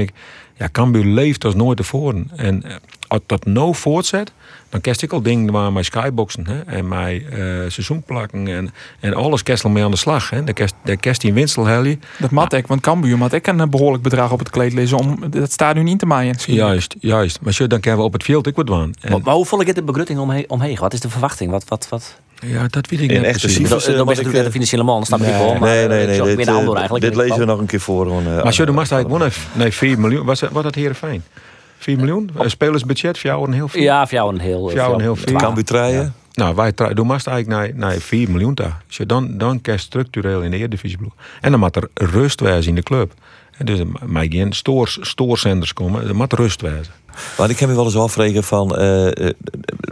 ik, 0.00 0.12
ja, 0.56 0.68
Cambuur 0.72 1.04
leeft 1.04 1.44
als 1.44 1.54
nooit 1.54 1.76
tevoren. 1.76 2.30
En 2.36 2.62
eh, 2.62 2.74
als 3.10 3.20
dat 3.26 3.44
nou 3.44 3.74
voortzet, 3.74 4.32
dan 4.68 4.80
kerst 4.80 5.02
ik 5.02 5.12
al 5.12 5.22
dingen 5.22 5.52
waar 5.52 5.72
mijn 5.72 5.84
skyboxen 5.84 6.46
hè, 6.46 6.60
en 6.60 6.88
mijn 6.88 7.22
eh 7.30 7.38
seizoenplakken 7.68 8.48
en, 8.48 8.70
en 9.00 9.14
alles 9.14 9.42
kerst 9.42 9.64
al 9.64 9.70
mee 9.70 9.84
aan 9.84 9.90
de 9.90 9.96
slag. 9.96 10.30
Hè. 10.30 10.44
De 10.44 10.52
kerst, 10.52 10.74
de 10.84 10.96
kerst 10.96 11.24
in 11.24 11.34
Winstelhelly. 11.34 11.98
Dat 12.18 12.30
mat 12.30 12.52
ik, 12.52 12.66
want 12.66 12.80
Cambuur 12.80 13.18
mat 13.18 13.32
ik 13.32 13.46
een 13.46 13.60
eh, 13.60 13.66
behoorlijk 13.66 14.02
bedrag 14.02 14.32
op 14.32 14.38
het 14.38 14.50
kleed 14.50 14.72
lezen 14.72 14.98
om 14.98 15.24
het 15.30 15.52
stadion 15.52 15.86
in 15.88 15.98
te 15.98 16.06
maaien. 16.06 16.34
Juist, 16.46 16.94
juist. 17.00 17.38
Maar 17.40 17.52
zo, 17.52 17.66
dan 17.66 17.80
kunnen 17.80 18.00
we 18.00 18.06
op 18.06 18.12
het 18.12 18.24
veld 18.24 18.48
ook 18.48 18.56
wat 18.56 18.66
doen. 18.66 18.94
En, 19.00 19.10
Maar, 19.12 19.20
maar 19.22 19.34
hoe 19.34 19.46
volle 19.46 19.64
gaat 19.64 19.74
de 19.74 19.82
begroting 19.82 20.18
omheen, 20.18 20.44
omheen? 20.48 20.76
Wat 20.76 20.92
is 20.92 21.00
de 21.00 21.08
verwachting? 21.10 21.50
Wat, 21.50 21.64
wat, 21.68 21.86
wat? 21.88 22.18
ja, 22.46 22.66
dat 22.70 22.88
weet 22.88 23.00
ik 23.00 23.10
In 23.10 23.22
niet 23.22 23.38
precies. 23.38 23.68
Dat, 23.68 23.68
dat 23.68 23.80
wat 23.80 23.88
is 23.88 23.96
ik, 23.98 24.06
natuurlijk 24.06 24.32
de 24.32 24.38
eh, 24.44 24.50
financiële 24.50 24.82
man, 24.82 24.98
dat 24.98 25.06
snap 25.06 25.20
ik 25.20 25.26
nee, 25.26 25.38
wel. 25.38 25.54
Maar 25.54 25.68
nee, 25.88 25.88
nee, 25.88 26.36
Dit, 27.00 27.16
lezen 27.16 27.38
we 27.38 27.44
nog 27.44 27.58
een 27.58 27.66
keer 27.66 27.80
voor. 27.80 28.06
gewoon, 28.06 28.26
eh, 28.26 28.42
Maar 28.42 28.54
zo, 28.54 28.64
dan 28.64 28.74
mag 28.74 28.90
eigenlijk 28.90 29.20
wel 29.20 29.28
naar- 29.28 29.46
nee, 29.64 29.72
4 29.72 29.98
miljoen. 30.00 30.24
Was, 30.24 30.40
wat 30.40 30.64
had 30.64 30.74
Heren 30.74 30.94
fijn? 30.94 31.22
4 31.80 31.96
miljoen? 31.96 32.30
Een 32.34 32.50
spelersbudget 32.50 33.18
voor 33.18 33.30
jou 33.30 33.46
een 33.46 33.52
heel 33.52 33.68
veel. 33.68 33.82
Ja, 33.82 34.06
voor 34.06 34.18
jou 34.18 34.34
een 34.34 34.40
heel... 34.40 34.60
Voor 34.60 34.72
jou 34.72 34.94
een 34.94 35.00
heel 35.00 35.16
veel. 35.16 35.36
Cambuur 35.36 35.64
treien. 35.64 36.14
Nou, 36.32 36.54
wij 36.54 36.72
doen 36.94 37.06
mast 37.06 37.26
eigenlijk 37.26 37.76
naar, 37.76 37.90
naar 37.90 38.00
4 38.00 38.30
miljoen 38.30 38.54
daar. 38.54 38.82
Dus 38.86 38.96
je 38.96 39.06
dan, 39.06 39.38
dan 39.38 39.60
kan 39.60 39.74
je 39.74 39.80
structureel 39.80 40.42
in 40.42 40.50
de 40.50 40.56
Eredivisie 40.56 40.96
bloeien. 40.96 41.16
En 41.40 41.50
dan 41.50 41.60
moet 41.60 41.76
er 41.76 41.88
rust 41.94 42.40
wezen 42.40 42.68
in 42.68 42.74
de 42.74 42.82
club. 42.82 43.12
Dus 43.64 43.80
mag 44.06 44.26
geen 44.28 44.52
stoors, 44.52 44.98
stoorzenders 45.00 45.72
komen. 45.72 46.08
Er 46.08 46.16
moet 46.16 46.32
rust 46.32 46.60
wezen. 46.60 46.92
Maar 47.38 47.50
ik 47.50 47.58
heb 47.58 47.68
me 47.68 47.74
wel 47.74 47.84
eens 47.84 47.96
afvregen 47.96 48.44
van, 48.44 48.76
eh, 48.76 49.30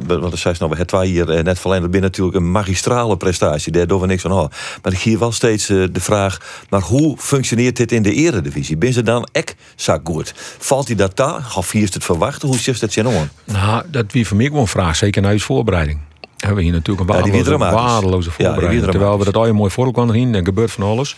want 0.06 0.30
dat 0.30 0.38
zei 0.38 0.54
ze 0.54 0.62
nou, 0.62 0.76
het 0.76 0.90
wij 0.90 1.06
hier 1.06 1.42
net 1.42 1.58
verleden 1.58 1.90
binnen 1.90 2.10
natuurlijk 2.10 2.36
een 2.36 2.50
magistrale 2.50 3.16
prestatie, 3.16 3.72
daar 3.72 3.86
doen 3.86 4.00
we 4.00 4.06
niks 4.06 4.24
aan 4.24 4.30
houden. 4.30 4.56
Maar 4.82 4.92
ik 4.92 4.98
hier 4.98 5.18
wel 5.18 5.32
steeds 5.32 5.66
de 5.66 5.90
vraag, 5.92 6.64
maar 6.68 6.80
hoe 6.80 7.16
functioneert 7.18 7.76
dit 7.76 7.92
in 7.92 8.02
de 8.02 8.12
eredivisie? 8.12 8.76
Ben 8.76 8.92
ze 8.92 9.02
dan 9.02 9.28
ek 9.32 9.56
zo 9.76 9.98
goed? 10.04 10.34
Valt 10.58 10.86
hij 10.86 10.96
dat 10.96 11.16
daar? 11.16 11.40
Gaf 11.42 11.70
hier 11.70 11.88
het 11.92 12.04
verwachten? 12.04 12.48
Hoe 12.48 12.58
zit 12.58 12.80
dat 12.80 12.94
je 12.94 13.02
nou? 13.02 13.26
Nou, 13.44 13.82
dat 13.90 14.12
wie 14.12 14.26
voor 14.26 14.36
mij 14.36 14.46
gewoon 14.46 14.60
een 14.60 14.68
vraag, 14.68 14.96
zeker 14.96 15.22
naar 15.22 15.32
je 15.32 15.40
voorbereiding. 15.40 16.00
Hebben 16.36 16.58
we 16.58 16.62
hier 16.62 16.72
natuurlijk 16.72 17.10
een 17.10 17.16
Ja, 17.16 17.22
die 17.22 17.32
waardeloze, 17.32 17.74
waardeloze 17.74 18.30
Ja, 18.30 18.36
die 18.36 18.46
voorbereiding. 18.46 18.90
Terwijl 18.90 19.18
we 19.18 19.24
dat 19.24 19.36
al 19.36 19.46
je 19.46 19.52
mooi 19.52 19.70
voor 19.70 19.92
kwam 19.92 20.08
erin, 20.08 20.34
er 20.34 20.44
gebeurt 20.44 20.70
van 20.70 20.84
alles. 20.84 21.16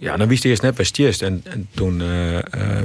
Ja, 0.00 0.16
dan 0.16 0.28
wist 0.28 0.42
hij 0.42 0.50
eerst 0.50 0.62
net 0.62 0.74
best 0.74 0.98
eerst. 0.98 1.22
En, 1.22 1.40
en 1.44 1.68
toen 1.74 2.00
eh, 2.00 2.36
eh, 2.38 2.42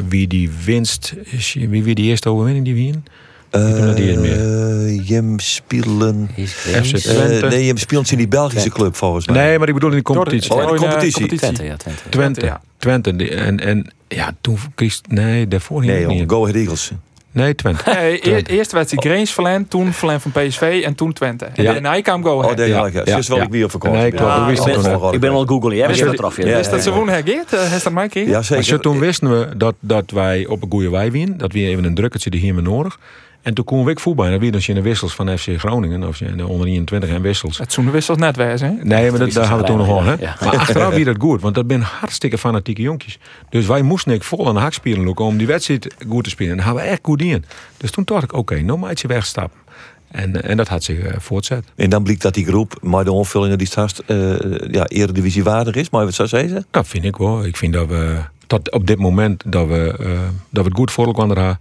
wie 0.08 0.28
die 0.28 0.50
winst, 0.66 1.14
is, 1.24 1.54
wie 1.54 1.84
wie 1.84 1.96
die 1.96 2.06
eerste 2.06 2.30
overwinning 2.30 2.66
die 2.66 2.74
wien? 2.74 3.06
meer. 3.52 4.86
Eh, 4.88 5.08
Jem 5.08 5.40
FC 5.40 5.62
Greens. 5.68 6.66
Eh, 6.66 6.82
Twente. 6.82 7.48
nee, 7.48 7.66
Jem 7.66 7.78
speelt 7.78 8.12
in 8.12 8.18
die 8.18 8.28
Belgische 8.28 8.70
club 8.70 8.96
volgens 8.96 9.28
mij. 9.28 9.36
Nee, 9.48 9.60
maar 9.60 9.68
ik 9.68 9.74
bedoel 9.74 9.90
in 9.92 9.96
de 9.98 10.02
competitie. 10.04 10.52
Oh, 10.52 10.60
in 10.62 10.66
de 10.68 10.72
Oh, 10.74 10.78
competitie. 10.80 11.28
Twente, 11.38 11.64
ja, 11.64 11.76
Twente. 11.78 12.02
Twente. 12.10 12.46
Ja. 12.46 12.62
Twente. 12.78 13.16
die- 13.16 13.30
En, 13.30 13.60
en 13.60 13.92
ja, 14.08 14.36
toen 14.42 14.58
kiest... 14.76 15.06
Nee, 15.08 15.48
daarvoor 15.48 15.86
Nee, 15.86 16.00
niet. 16.00 16.10
jongen, 16.12 16.30
Go 16.30 16.42
Ahead 16.42 16.56
Eagles. 16.56 16.92
Nee, 17.36 17.56
Twente. 17.56 17.84
Nee, 17.96 18.30
e- 18.30 18.42
eerst 18.46 18.72
werd 18.72 18.92
hij 18.92 19.00
Grains 19.12 19.32
verlend, 19.34 19.70
toen 19.70 19.94
verlend 19.94 20.22
van 20.22 20.32
PSV 20.32 20.82
en 20.86 20.96
toen 20.96 21.14
Twente. 21.14 21.46
En 21.46 21.64
Ja. 21.64 21.72
daarna 21.74 22.02
kwam 22.02 22.24
Go 22.24 22.32
Oh, 22.36 22.42
Ahead. 22.44 22.58
daar 22.58 22.68
Ja, 22.68 22.86
ja, 22.86 23.06
Ze 23.06 23.18
is 23.18 23.28
wel 23.28 23.42
ik 23.42 23.50
weer 23.50 23.64
op 23.64 23.72
vakantie. 23.72 24.00
Nee, 24.00 24.12
klopt, 24.12 24.32
Ja, 24.32 24.46
wist 24.48 24.66
ik 24.68 24.76
wel 24.76 25.14
Ik 25.14 25.20
ben 25.20 25.32
wel 25.32 25.46
googlen, 25.46 25.76
ja, 25.76 25.84
Is 25.88 25.90
wist 25.90 26.04
dat- 26.06 26.20
eraf. 26.20 26.38
ja, 26.38 26.58
Is 26.58 26.70
dat 26.70 26.84
zo 26.84 26.92
woon 26.92 27.10
hergeerd? 27.10 27.50
Heeft 27.52 27.84
dat 27.84 27.94
mij 27.94 28.08
keer? 28.08 28.28
Ja, 28.28 28.42
zeker. 28.42 28.80
toen 28.80 29.00
wisten 29.00 29.40
we 29.40 29.58
dat, 29.58 29.76
dat 29.80 30.12
wij 30.12 30.46
op 30.48 30.62
een 30.64 30.72
goede 30.72 30.90
wei 30.90 31.12
wien. 31.12 31.34
Dat 31.38 31.52
we 31.54 31.60
even 31.60 31.84
een 31.84 31.96
drukkertje 31.96 32.30
die 32.30 32.40
hier 32.40 32.54
nodig. 32.64 33.00
En 33.46 33.54
toen 33.54 33.66
kon 33.66 33.90
ik 33.90 34.00
voetbal. 34.00 34.26
En 34.26 34.32
dat 34.32 34.40
wie 34.40 34.52
dus 34.52 34.68
in 34.68 34.76
de 34.76 34.82
wissels 34.82 35.16
van 35.16 35.38
FC 35.38 35.48
Groningen. 35.58 36.04
Of 36.04 36.22
in 36.22 36.38
de 36.38 36.48
onder 36.48 36.68
21 36.68 37.10
en 37.10 37.22
wissels. 37.22 37.58
Het 37.58 37.74
zoende 37.74 37.92
wissels 37.92 38.18
net 38.18 38.36
hè? 38.36 38.70
Nee, 38.70 39.10
maar 39.10 39.20
dat, 39.20 39.32
daar 39.32 39.46
gaan 39.46 39.58
we 39.58 39.64
toen 39.64 39.78
nog 39.78 40.00
aan. 40.00 40.18
Ja. 40.20 40.36
Maar 40.44 40.58
achteraf 40.58 40.94
wie 41.00 41.06
dat 41.06 41.16
goed. 41.20 41.42
Want 41.42 41.56
dat 41.56 41.66
zijn 41.68 41.82
hartstikke 41.82 42.38
fanatieke 42.38 42.82
jonkies. 42.82 43.20
Dus 43.50 43.66
wij 43.66 43.82
moesten 43.82 44.14
ik 44.14 44.24
vol 44.24 44.48
aan 44.48 44.54
de 44.54 44.60
hakspieren 44.60 45.04
lopen 45.04 45.26
om 45.26 45.38
die 45.38 45.48
wedstrijd 45.48 45.96
goed 46.10 46.24
te 46.24 46.30
spelen. 46.30 46.52
En 46.52 46.58
daar 46.58 46.66
hebben 46.66 46.84
we 46.84 46.90
echt 46.90 47.00
goed 47.04 47.22
in. 47.22 47.46
Dus 47.78 47.92
toen 47.92 48.04
dacht 48.04 48.24
ik, 48.24 48.34
oké, 48.34 48.62
nou 48.62 48.80
maatje 48.80 49.08
je 49.08 49.14
wegstappen. 49.14 49.60
En, 50.08 50.44
en 50.44 50.58
dat 50.58 50.68
had 50.68 50.84
zich 50.84 51.00
eh, 51.00 51.14
voortzet. 51.20 51.66
En 51.76 51.90
dan 51.90 52.04
blijkt 52.04 52.22
dat 52.22 52.34
die 52.34 52.46
groep, 52.46 52.78
maar 52.82 53.04
de 53.04 53.12
onvullingen 53.12 53.58
die 53.58 53.68
straks 53.68 54.06
eh 54.06 54.36
ja, 54.72 54.88
eredivisie 54.88 55.44
waardig 55.44 55.76
is. 55.76 55.90
Maar 55.90 56.06
wat 56.06 56.14
zou 56.14 56.28
zeggen? 56.28 56.66
Dat 56.72 56.88
vind 56.88 57.04
ik 57.04 57.18
wel. 57.18 57.46
Ik 57.46 57.58
vind 57.58 57.74
dat 57.74 57.88
we 57.88 58.22
tot 58.48 58.72
op 58.72 58.88
dit 58.88 58.98
moment 58.98 59.44
dat 59.46 59.68
we, 59.68 59.96
eh, 60.00 60.10
dat 60.50 60.64
we 60.64 60.70
het 60.70 60.78
goed 60.78 60.92
voor 60.92 61.06
elkaar 61.06 61.28
hebben. 61.28 61.60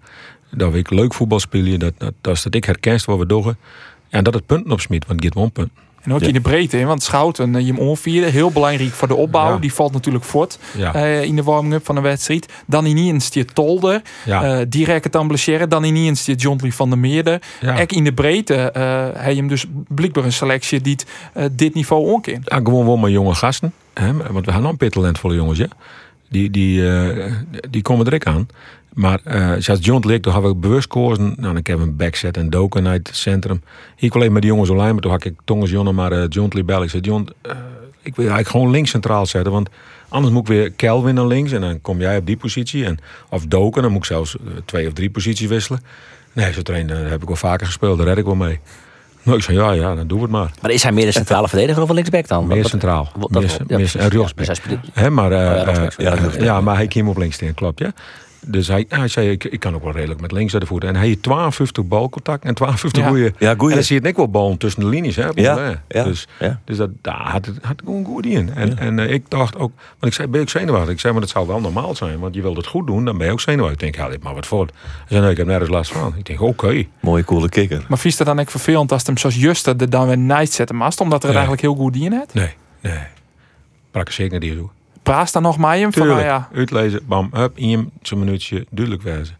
Dat 0.56 0.72
we 0.72 0.84
leuk 0.88 1.14
voetbal 1.14 1.40
spelen. 1.40 1.78
Dat, 1.78 1.92
dat, 1.98 2.12
dat 2.20 2.34
is 2.36 2.42
dat 2.42 2.54
ik 2.54 2.64
herkenst 2.64 3.06
wat 3.06 3.18
we 3.18 3.26
doen. 3.26 3.56
En 4.08 4.24
dat 4.24 4.34
het 4.34 4.46
punten 4.46 4.72
opsmiet, 4.72 5.06
want 5.06 5.24
het 5.24 5.34
gaat 5.34 5.52
punten. 5.52 5.82
En 6.02 6.12
ook 6.12 6.20
Ja. 6.20 6.26
in 6.26 6.32
de 6.32 6.40
breedte, 6.40 6.76
hè, 6.76 6.84
want 6.84 7.02
Schouten, 7.02 7.54
eh, 7.54 7.60
je 7.60 7.72
hem 7.72 7.78
onvierde, 7.78 8.30
heel 8.30 8.50
belangrijk 8.50 8.90
voor 8.90 9.08
de 9.08 9.14
opbouw. 9.14 9.52
Ja. 9.52 9.58
Die 9.58 9.72
valt 9.72 9.92
natuurlijk 9.92 10.24
voort 10.24 10.58
Ja. 10.76 10.94
eh, 10.94 11.22
in 11.22 11.36
de 11.36 11.42
warming-up 11.42 11.84
van 11.84 11.94
de 11.94 12.00
wedstrijd. 12.00 12.52
Dan 12.66 12.86
in 12.86 12.96
eens 12.96 13.30
die 13.30 13.44
Tolder, 13.44 14.02
eh 14.26 14.58
direct 14.68 15.04
het 15.04 15.16
amblesseren. 15.16 15.68
Dan 15.68 15.84
in 15.84 15.96
eens 15.96 16.24
die 16.24 16.34
John 16.34 16.58
Lee 16.62 16.74
van 16.74 16.88
der 16.90 16.98
Meerde. 16.98 17.40
Ek 17.60 17.92
in 17.92 18.04
de 18.04 18.12
breedte 18.12 18.54
heb 19.16 19.30
je 19.30 19.36
hem 19.36 19.48
dus 19.48 19.66
blijkbaar 19.88 20.24
een 20.24 20.32
selectie 20.32 20.80
die 20.80 20.98
het, 21.32 21.58
dit 21.58 21.74
niveau. 21.74 22.20
Ja, 22.22 22.38
gewoon 22.44 22.86
wel 22.86 22.96
met 22.96 23.10
jonge 23.12 23.34
gasten. 23.34 23.72
Hè? 23.94 24.12
Want 24.12 24.44
we 24.44 24.52
hebben 24.52 24.62
nog 24.62 24.74
een 24.78 24.88
talentvolle 24.90 25.34
jongens. 25.34 25.58
Ja? 25.58 25.68
Die, 26.30 26.50
die, 26.50 26.82
die 27.70 27.82
komen 27.82 28.04
direct 28.04 28.26
aan. 28.26 28.48
Maar 28.94 29.20
eh 29.24 29.52
zoals 29.58 29.80
John 29.84 30.06
leek, 30.08 30.22
toen 30.22 30.32
hadden 30.32 30.50
we 30.50 30.56
bewust 30.56 30.82
gekozen. 30.82 31.24
Nou, 31.24 31.34
dan 31.42 31.54
hebben 31.54 31.78
we 31.78 31.82
een 31.90 31.96
backset 31.96 32.36
en 32.36 32.50
doken 32.50 32.86
uit 32.88 33.06
het 33.06 33.16
centrum. 33.16 33.62
Ik 33.96 34.14
alleen 34.14 34.32
met 34.32 34.42
die 34.42 34.50
jongens 34.50 34.70
alleen, 34.70 34.92
maar 34.92 35.02
toen 35.02 35.10
had 35.10 35.24
ik 35.24 35.34
Tongens 35.44 35.70
Jonne 35.70 35.92
maar 35.92 36.12
eh 36.12 36.24
John 36.28 36.50
Lee. 36.66 36.82
Ik 36.82 36.90
zei, 36.90 37.02
John, 37.02 37.28
eh, 37.42 37.50
ik 38.02 38.16
wil 38.16 38.24
eigenlijk 38.26 38.48
gewoon 38.48 38.70
links 38.70 38.90
centraal 38.90 39.26
zetten. 39.26 39.52
Want 39.52 39.68
anders 40.08 40.32
moet 40.32 40.42
ik 40.42 40.48
weer 40.48 40.70
Kelvin 40.72 41.14
naar 41.14 41.26
links. 41.26 41.52
En 41.52 41.60
dan 41.60 41.80
kom 41.80 42.00
jij 42.00 42.16
op 42.16 42.26
die 42.26 42.36
positie. 42.36 42.84
En, 42.84 42.98
of 43.30 43.46
doken, 43.46 43.82
dan 43.82 43.90
moet 43.90 44.00
ik 44.00 44.06
zelfs 44.06 44.36
eh, 44.36 44.42
twee 44.64 44.86
of 44.86 44.92
drie 44.92 45.10
posities 45.10 45.48
wisselen. 45.48 45.80
Nee, 46.32 46.52
zo 46.52 46.62
trainen, 46.62 47.00
daar 47.02 47.10
heb 47.10 47.20
ik 47.22 47.26
wel 47.26 47.36
vaker 47.36 47.66
gespeeld. 47.66 47.98
Daar 47.98 48.06
red 48.06 48.18
ik 48.18 48.24
wel 48.24 48.34
mee. 48.34 48.60
Nou, 49.22 49.36
ik 49.36 49.42
zei, 49.44 49.58
ja, 49.58 49.72
ja, 49.72 49.94
dan 49.94 50.06
doen 50.06 50.16
we 50.18 50.22
het 50.24 50.32
maar. 50.32 50.50
Maar 50.62 50.70
is 50.70 50.82
hij 50.82 50.92
meer 50.92 51.06
een 51.06 51.12
centrale 51.12 51.48
verdediger 51.48 51.82
of 51.82 51.88
een 51.88 51.94
linksback 51.94 52.28
dan? 52.28 52.46
Meer 52.46 52.64
centraal. 52.64 53.12
Meer, 53.28 53.42
ja, 53.68 53.76
meer, 53.76 53.78
rechtsback. 53.78 54.46
Ja, 54.46 54.52
dus 54.52 54.56
speelt- 54.56 54.78
Hè, 54.92 55.10
maar, 55.10 55.32
eh, 55.32 55.38
ja, 55.38 55.54
eh, 55.54 55.64
rechtsback. 55.74 56.06
Ja, 56.06 56.14
rechtsback. 56.14 56.44
ja, 56.44 56.60
maar 56.60 56.76
hij 56.76 56.86
kwam 56.86 57.08
op 57.08 57.16
links 57.16 57.34
staan, 57.36 57.54
klopt, 57.54 57.78
ja. 57.78 57.92
Dus 58.46 58.68
hij, 58.68 58.84
hij 58.88 59.08
zei, 59.08 59.30
ik, 59.30 59.44
ik 59.44 59.60
kan 59.60 59.74
ook 59.74 59.82
wel 59.82 59.92
redelijk 59.92 60.20
met 60.20 60.32
links 60.32 60.52
uit 60.52 60.62
de 60.62 60.68
voeten. 60.68 60.88
En 60.88 60.96
hij 60.96 61.06
heeft 61.06 61.22
52 61.22 61.84
balcontact 61.84 62.44
en 62.44 62.54
52 62.54 63.02
Ja. 63.02 63.08
goede. 63.08 63.32
Ja, 63.38 63.54
goeie. 63.54 63.68
En 63.70 63.74
dan 63.74 63.84
zie 63.84 63.94
je 63.96 64.00
het 64.00 64.10
ook 64.10 64.16
wel 64.16 64.28
ballen 64.30 64.58
tussen 64.58 64.80
de 64.80 64.86
linies. 64.88 65.16
Hè, 65.16 65.28
Ja, 65.34 65.58
hè. 65.58 65.72
ja, 65.88 66.04
Dus, 66.04 66.26
ja. 66.40 66.60
dus 66.64 66.76
dat, 66.76 66.90
daar 67.00 67.28
had 67.30 67.46
het, 67.46 67.56
had 67.62 67.70
het 67.70 67.82
gewoon 67.84 68.04
goed 68.04 68.26
in. 68.26 68.54
En, 68.54 68.78
en 68.78 68.98
eh, 68.98 69.10
ik 69.10 69.30
dacht 69.30 69.56
ook, 69.56 69.72
want 69.76 70.04
ik 70.06 70.12
zei, 70.12 70.28
ben 70.28 70.40
ik 70.40 70.48
zenuwachtig? 70.48 70.92
Ik 70.92 71.00
zei, 71.00 71.12
maar 71.12 71.22
dat 71.22 71.30
zou 71.30 71.46
wel 71.46 71.60
normaal 71.60 71.94
zijn. 71.94 72.18
Want 72.18 72.34
je 72.34 72.42
wilt 72.42 72.56
het 72.56 72.66
goed 72.66 72.86
doen, 72.86 73.04
dan 73.04 73.16
ben 73.18 73.26
je 73.26 73.32
ook 73.32 73.40
zenuwachtig. 73.40 73.74
Ik 73.74 73.80
denk, 73.92 73.96
ja, 74.06 74.08
dit 74.08 74.22
maar 74.22 74.34
wat 74.34 74.46
voor. 74.46 74.66
Hij 74.66 75.04
zei, 75.08 75.20
nee, 75.20 75.30
ik 75.30 75.36
heb 75.36 75.46
nergens 75.46 75.70
last 75.70 75.92
van. 75.92 76.14
Ik 76.16 76.24
denk, 76.26 76.40
oké. 76.40 76.84
Mooie, 77.00 77.24
coole 77.24 77.48
kikker. 77.48 77.84
Maar 77.88 77.98
vies 77.98 78.18
het 78.18 78.26
dan 78.26 78.40
ook 78.40 78.50
vervelend 78.50 78.90
als 78.92 78.98
het 78.98 79.06
hem 79.08 79.18
zoals 79.18 79.36
Juste 79.36 79.74
er 79.78 79.90
dan 79.90 80.06
weer 80.06 80.18
night 80.18 80.52
zetten 80.52 80.76
mast, 80.76 81.00
omdat 81.00 81.18
er 81.22 81.28
het 81.28 81.36
eigenlijk 81.36 81.62
heel 81.62 81.74
goed 81.74 81.96
in 81.96 82.12
het? 82.12 82.34
Nee, 82.34 82.50
nee. 82.80 82.98
Prak 83.90 84.10
zeker 84.10 84.32
niet 84.38 84.40
die 84.50 84.54
zo. 84.58 84.70
Praat 85.04 85.32
dan 85.32 85.42
nog 85.42 85.58
mij 85.58 85.80
hem 85.80 85.92
van, 85.92 86.02
Tuurlijk. 86.02 86.26
nou 86.26 86.40
ja, 86.40 86.48
Uitlezen, 86.58 87.00
bam, 87.06 87.28
hup, 87.32 87.58
in 87.58 87.68
je 87.68 87.84
zo'n 88.02 88.18
minuutje 88.18 88.66
duidelijk 88.70 89.04
wezen. 89.04 89.36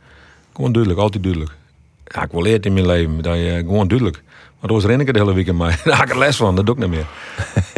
Gewoon 0.55 0.73
duidelijk, 0.73 1.03
altijd 1.03 1.23
duidelijk. 1.23 1.53
Ja, 2.05 2.23
ik 2.23 2.31
wil 2.31 2.43
leerd 2.43 2.67
in 2.67 2.73
mijn 2.73 2.87
leven, 2.87 3.23
dat 3.23 3.37
je 3.37 3.63
gewoon 3.67 3.89
duidelijk. 3.89 4.23
Maar 4.61 4.71
toen 4.71 4.81
ren 4.81 5.01
ik 5.01 5.07
het 5.07 5.15
de 5.15 5.21
hele 5.21 5.35
weekend 5.35 5.59
maar 5.59 5.81
daar 5.85 5.97
had 5.97 6.05
ik 6.05 6.13
er 6.13 6.19
les 6.19 6.37
van, 6.37 6.57
dat 6.57 6.67
doe 6.67 6.75
ik 6.75 6.81
niet 6.81 6.91
meer. 6.91 7.07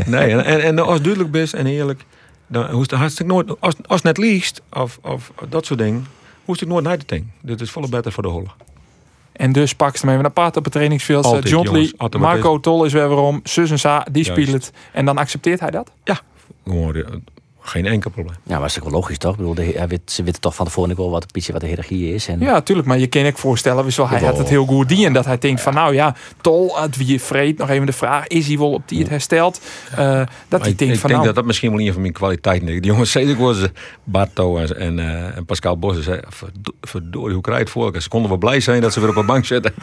Nee, 0.06 0.30
en, 0.30 0.44
en, 0.44 0.60
en 0.62 0.78
als 0.78 0.94
het 0.94 1.02
duidelijk 1.04 1.32
bent 1.32 1.54
en 1.54 1.66
eerlijk, 1.66 2.04
dan 2.46 2.70
hoest 2.70 2.90
het 2.90 3.00
hartstikke 3.00 3.32
nooit, 3.32 3.60
als, 3.60 3.74
als 3.86 4.02
net 4.02 4.18
liegt, 4.18 4.62
of, 4.72 4.98
of 5.02 5.32
dat 5.48 5.66
soort 5.66 5.78
dingen, 5.78 6.06
hoest 6.44 6.62
ik 6.62 6.68
nooit 6.68 6.84
naar 6.84 6.98
te 6.98 7.06
denken. 7.06 7.32
Dit 7.40 7.60
is 7.60 7.70
volle 7.70 7.88
beter 7.88 8.12
voor 8.12 8.22
de 8.22 8.28
holle. 8.28 8.48
En 9.32 9.52
dus 9.52 9.74
pak 9.74 9.96
ze 9.96 10.06
hem 10.06 10.14
even 10.14 10.26
apart 10.26 10.56
op 10.56 10.64
het 10.64 10.72
trainingsveld. 10.72 11.24
Altijd, 11.24 11.48
John 11.48 11.66
jongens, 11.66 11.92
Lee. 11.98 12.20
Marco 12.20 12.60
Tol 12.60 12.84
is 12.84 12.92
weer 12.92 13.08
waarom. 13.08 13.40
Sus 13.44 13.70
en 13.70 13.78
Sa, 13.78 14.06
die 14.10 14.24
speelt 14.24 14.52
het. 14.52 14.72
En 14.92 15.04
dan 15.04 15.18
accepteert 15.18 15.60
hij 15.60 15.70
dat? 15.70 15.90
Ja, 16.04 16.20
gewoon 16.64 16.94
eh, 16.94 17.04
geen 17.68 17.86
enkel 17.86 18.10
probleem. 18.10 18.36
Ja, 18.42 18.52
maar 18.52 18.60
dat 18.60 18.70
is 18.70 18.76
ook 18.78 18.84
wel 18.84 18.92
logisch 18.92 19.18
toch? 19.18 19.30
Ik 19.30 19.36
bedoel, 19.36 19.54
de, 19.54 19.72
hij 19.76 19.88
weet, 19.88 20.00
ze 20.04 20.22
weten 20.22 20.40
toch 20.40 20.54
van 20.54 20.66
tevoren 20.66 20.90
ook 20.90 20.96
wel 20.96 21.10
wat, 21.10 21.22
een 21.22 21.28
beetje 21.32 21.52
wat 21.52 21.60
de 21.60 21.66
hiërarchie 21.66 22.14
is. 22.14 22.28
En, 22.28 22.40
Ja, 22.40 22.52
natuurlijk. 22.52 22.88
Maar 22.88 22.98
je 22.98 23.06
kan 23.06 23.24
ik 23.24 23.38
voorstellen, 23.38 23.84
wissel, 23.84 24.08
hij 24.08 24.20
had 24.20 24.38
het 24.38 24.48
heel 24.48 24.66
goed 24.66 24.88
die. 24.88 25.06
En 25.06 25.12
dat 25.12 25.24
hij 25.24 25.38
denkt 25.38 25.60
van, 25.60 25.74
nou 25.74 25.94
ja, 25.94 26.14
Tol, 26.40 26.80
het 26.80 26.96
wie 26.96 27.06
je 27.06 27.20
vreet. 27.20 27.58
Nog 27.58 27.68
even 27.70 27.86
de 27.86 27.92
vraag, 27.92 28.26
is 28.26 28.46
hij 28.46 28.58
wel 28.58 28.72
op 28.72 28.82
die 28.88 28.98
het 28.98 29.08
herstelt? 29.08 29.60
Eh, 29.90 29.96
dat 29.98 30.06
hij 30.06 30.26
Maar 30.48 30.68
ik, 30.68 30.78
denkt 30.78 30.94
ik 30.94 31.00
van, 31.00 31.10
denk 31.10 31.10
nou, 31.12 31.24
dat 31.24 31.34
dat 31.34 31.44
misschien 31.44 31.70
wel 31.70 31.80
een 31.80 31.92
van 31.92 32.00
mijn 32.00 32.12
kwaliteiten 32.12 32.68
is. 32.68 32.74
Die 32.80 32.90
jongens 32.90 33.10
zeiden 33.10 33.34
ook 33.34 33.40
wel 33.40 33.56
eens, 33.62 33.68
Barto 34.04 34.56
en, 34.56 34.76
en, 34.78 34.98
eh, 34.98 35.36
en 35.36 35.44
Pascal 35.44 35.78
Bosse 35.78 36.02
zei, 36.02 36.20
"Verdo- 36.28 36.72
verdorie, 36.80 37.32
hoe 37.34 37.42
krijg 37.42 37.58
je 37.58 37.64
het 37.64 37.72
voor? 37.72 38.00
Ze 38.00 38.08
konden 38.08 38.28
wel 38.30 38.38
blij 38.38 38.60
zijn 38.60 38.80
dat 38.80 38.92
ze 38.92 39.00
weer 39.00 39.08
op 39.08 39.16
een 39.16 39.26
bank 39.26 39.44
zitten. 39.44 39.74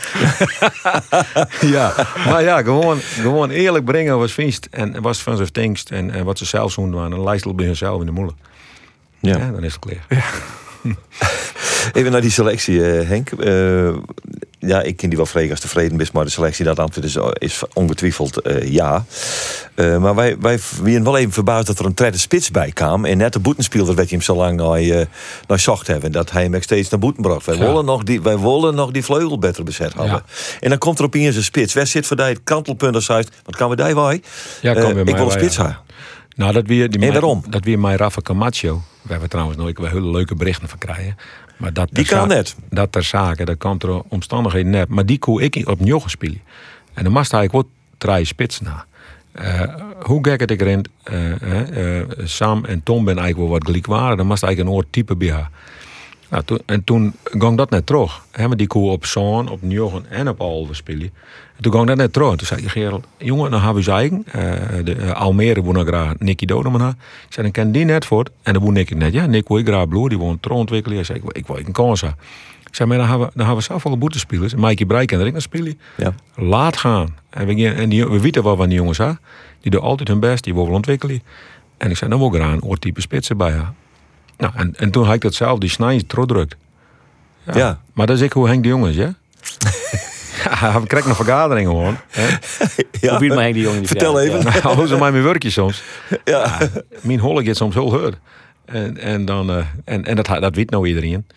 ja, 1.76 1.94
maar 2.26 2.44
ja, 2.44 2.62
gewoon, 2.62 2.98
gewoon 3.00 3.50
eerlijk 3.50 3.86
brengen 3.86 4.18
was 4.18 4.34
vinst. 4.34 4.68
En 4.72 5.02
was 5.02 5.22
van 5.22 5.36
zijn 5.38 5.52
tingst. 5.52 5.92
En, 5.92 6.12
en 6.12 6.26
wat 6.26 6.38
ze 6.38 6.46
zelf 6.46 6.74
doen 6.74 6.92
waren. 6.94 7.12
En 7.14 7.24
lijst 7.24 7.46
bij 7.80 7.88
hunzelf 7.88 8.00
in 8.00 8.06
de 8.06 8.12
moelen. 8.12 8.36
Ja. 9.20 9.38
Ja. 9.38 9.52
dan 9.52 9.64
is 9.64 9.74
het 9.74 9.82
klaar. 9.82 10.06
Even 11.94 12.12
naar 12.12 12.22
die 12.22 12.32
selectie, 12.32 12.84
eh, 12.92 13.08
Henk. 13.08 13.32
Eh, 13.32 13.96
ja, 14.60 14.82
ik 14.82 14.98
ken 14.98 15.10
die 15.10 15.18
wel 15.18 15.26
vredig 15.26 15.52
als 15.52 15.60
tevreden 15.60 15.98
bent, 15.98 16.12
maar 16.12 16.24
de 16.24 16.30
selectie 16.32 16.66
dat 16.66 16.80
antwoord 16.80 17.06
is, 17.06 17.18
is 17.34 17.62
ongetwijfeld 17.74 18.42
eh, 18.42 18.72
ja. 18.72 19.06
Maar 19.76 20.16
wij, 20.16 20.38
wij 20.40 20.60
waren 20.82 21.04
wel 21.04 21.18
even 21.18 21.32
verbaasd 21.32 21.68
dat 21.68 21.80
er 21.80 21.86
een 21.86 21.94
tweede 21.94 22.18
spits 22.18 22.52
bij 22.52 22.72
kwam. 22.72 23.06
En 23.06 23.18
net 23.18 23.34
de 23.34 23.40
boetenspeelder 23.40 23.96
werd 23.96 24.10
hij 24.10 24.18
hem 24.18 24.26
zo 24.26 24.36
lang 24.36 24.58
naar, 24.58 24.80
eh 24.80 25.06
naar 25.48 25.60
zocht 25.60 25.88
hebben. 25.88 26.12
Dat 26.12 26.32
hij 26.32 26.44
hem 26.44 26.62
steeds 26.62 26.90
naar 26.90 27.00
boeten 27.00 27.22
bracht. 27.22 27.46
Wij, 27.46 27.56
Ja. 27.56 27.66
willen 27.66 27.86
nog 27.86 28.04
die, 28.04 28.22
wij 28.22 28.40
willen 28.40 28.76
nog 28.76 28.92
die 28.92 29.04
vleugel 29.04 29.40
beter 29.40 29.64
bezet 29.64 29.94
hebben. 29.94 30.24
En 30.60 30.70
dan 30.70 30.78
komt 30.78 31.00
er 31.00 31.06
opeens 31.06 31.36
een 31.36 31.44
spits. 31.44 31.74
Waar 31.74 31.88
zit 31.88 32.08
voor 32.08 32.18
die 32.18 32.26
het 32.26 32.42
kantelpunt 32.44 32.96
als? 32.96 33.08
Wat 33.08 33.56
kan 33.56 33.70
we 33.70 33.76
daar 33.76 33.96
wij? 33.96 34.22
Ja, 34.62 34.72
ik 34.72 35.16
wil 35.16 35.26
een 35.26 35.32
spits 35.32 35.56
ja. 35.56 35.64
hebben. 35.64 35.82
Nou, 36.36 36.54
dat 36.54 36.68
weer, 36.68 36.90
die 36.90 37.00
En 37.00 37.00
mij- 37.00 37.20
waarom? 37.20 37.44
Dat 37.50 37.64
weer 37.64 37.80
mij 37.80 37.96
Rafa 37.96 38.22
Camacho. 38.22 38.82
We 39.02 39.12
hebben 39.12 39.30
trouwens 39.30 39.58
nooit 39.58 39.78
wel 39.78 39.90
hele 39.90 40.10
leuke 40.12 40.36
berichten 40.36 40.70
van 40.70 40.78
krijgen. 40.78 41.16
Maar 41.58 41.74
dat 41.74 41.90
Die 41.92 42.06
kan 42.06 42.28
net. 42.28 42.56
Dat 42.70 42.92
ter 42.92 43.04
zake, 43.04 43.46
dat 43.46 43.58
kan 43.58 43.80
er 43.80 44.02
omstandigheden 44.08 44.72
net. 44.72 44.90
Maar 44.90 45.06
die 45.06 45.20
kon 45.20 45.42
ik 45.42 45.62
op 45.68 45.80
Njogen 45.80 46.10
spelen. 46.10 46.42
En 46.94 47.04
dan 47.04 47.14
moest 47.14 47.32
hij 47.32 47.50
wat 47.52 47.66
drie 47.98 48.26
spits 48.26 48.60
na. 48.62 48.86
Eh, 49.32 49.62
hoe 50.02 50.28
gek 50.28 50.40
het 50.40 50.52
ik 50.52 50.62
erin, 50.62 50.86
eh, 51.04 52.00
eh, 52.00 52.08
Sam 52.24 52.66
en 52.66 52.84
Tom 52.84 53.06
ben 53.06 53.18
eigenlijk 53.18 53.50
wel 53.50 53.58
wat 53.60 53.68
gelijk 53.68 53.86
waren. 53.86 54.18
Dan 54.18 54.28
moest 54.28 54.44
eigenlijk 54.44 54.74
een 54.74 54.78
oor 54.78 54.90
type 54.90 55.16
bij 55.16 55.32
haar. 55.32 55.50
Nou, 56.34 56.46
toen, 56.46 56.60
en 56.66 56.84
toen 56.84 57.14
ging 57.24 57.58
dat 57.58 57.70
net 57.70 57.86
terug. 57.86 58.26
Hè, 58.32 58.48
maar 58.48 58.58
die 58.58 58.68
koe 58.68 58.92
op 58.92 59.06
Zoon, 59.06 59.50
op 59.50 59.62
Njogen 59.62 60.06
en 60.10 60.30
op 60.30 60.42
Alve 60.42 60.74
spelen. 60.74 61.12
En 61.56 61.62
toen 61.62 61.72
ging 61.72 61.88
dat 61.88 61.98
net 61.98 62.14
terug. 62.14 62.36
Toen 62.36 62.48
zei 62.48 62.62
ik, 62.62 62.70
Gerald, 62.70 63.06
jongen, 63.18 63.52
dan 63.52 63.62
hebben 63.62 63.84
we 63.84 63.92
eigen. 63.92 64.24
Eh, 64.32 64.42
de, 64.84 64.96
eh, 64.96 65.12
Almere 65.12 65.62
woont 65.62 65.88
graag 65.88 66.14
Nicky 66.20 66.46
Dodema. 66.46 66.90
Ik 66.90 67.34
zei, 67.34 67.52
dan 67.52 67.52
ken 67.52 67.72
die 67.72 67.86
net 67.86 68.06
voor. 68.06 68.26
En 68.44 68.54
dan 68.54 68.64
woon 68.64 68.78
ik 68.78 68.96
net. 68.96 69.14
Ja, 69.14 69.26
Nick 69.26 69.48
wil 69.48 69.58
ik 69.58 69.68
graag 69.68 69.88
bloed. 69.88 70.10
Die 70.10 70.18
woont 70.18 70.42
terontwikkelen. 70.42 70.98
Hij 70.98 71.06
zei, 71.06 71.20
ik, 71.24 71.38
ik 71.38 71.48
wil 71.48 71.58
een 71.58 71.72
kans 71.72 72.02
hebben. 72.02 72.20
Ik 72.68 72.76
zei, 72.76 72.90
maar 72.90 72.98
dan 72.98 73.08
hebben 73.08 73.28
we, 73.28 73.34
dan 73.36 73.46
hebben 73.46 73.66
we 73.66 73.74
zoveel 73.74 73.98
boetespelers. 73.98 74.56
Mikey 74.56 74.86
Breik 74.86 75.12
en 75.12 75.20
er 75.20 75.26
ik 75.26 75.32
naar 75.32 75.42
spelen. 75.42 75.80
Ja. 75.96 76.14
Laat 76.36 76.78
gaan. 76.78 77.16
En 77.30 77.48
we, 77.48 77.74
en 77.74 77.90
die, 77.90 78.08
we 78.08 78.20
weten 78.20 78.44
wel 78.44 78.56
van 78.56 78.70
die 78.70 78.78
jongens 78.78 78.98
hè. 78.98 79.12
Die 79.62 79.72
doen 79.72 79.82
altijd 79.82 80.08
hun 80.08 80.20
best. 80.20 80.44
Die 80.44 80.54
willen 80.54 80.72
ontwikkelen. 80.72 81.22
En 81.78 81.90
ik 81.90 81.98
zei, 81.98 82.10
dan 82.10 82.20
wil 82.20 82.28
ik 82.28 82.34
graag 82.34 82.54
een 82.54 82.64
oortype 82.64 83.02
spitsen 83.02 83.38
bij 83.38 83.52
haar. 83.52 83.74
Nou, 84.44 84.56
en, 84.56 84.74
en 84.78 84.92
toen 84.92 85.06
had 85.06 85.14
ik 85.14 85.22
dat 85.22 85.34
zelf, 85.34 85.60
die 85.60 85.70
snijs 85.70 86.04
drukt. 86.08 86.56
Ja. 87.44 87.56
Ja. 87.56 87.80
Maar 87.94 88.08
dat 88.08 88.16
is 88.16 88.22
ik 88.22 88.34
hoe 88.34 88.48
Henk 88.48 88.64
de 88.64 88.70
Jong 88.70 88.88
is, 88.88 88.96
ja? 88.96 89.14
ja, 90.44 90.82
we 90.82 90.88
krijgen 90.88 91.10
een 91.10 91.16
vergadering 91.16 91.68
gewoon. 91.68 91.98
hè. 92.10 92.28
Ja. 93.02 93.18
Hoe 93.18 93.28
maar 93.28 93.54
die 93.54 93.62
jongen 93.62 93.80
die 93.80 93.88
Vertel 93.88 94.20
even. 94.20 94.40
ja. 94.40 94.60
Nou, 94.64 94.76
hoe 94.78 94.88
ze 94.88 94.98
mij 94.98 95.12
mijn 95.12 95.24
werkje 95.24 95.50
soms. 95.50 95.84
Ja. 96.24 96.58
Mijn 97.02 97.20
holle 97.20 97.44
gaat 97.46 97.56
soms 97.56 97.74
heel 97.74 98.00
hard. 98.00 98.18
En, 98.66 98.98
en, 98.98 99.26
dan, 99.26 99.50
eh, 99.50 99.66
en, 99.86 100.06
en 100.06 100.16
dat, 100.16 100.26
dat 100.26 100.56
weet 100.56 100.70
nou 100.70 100.88
iedereen. 100.88 101.28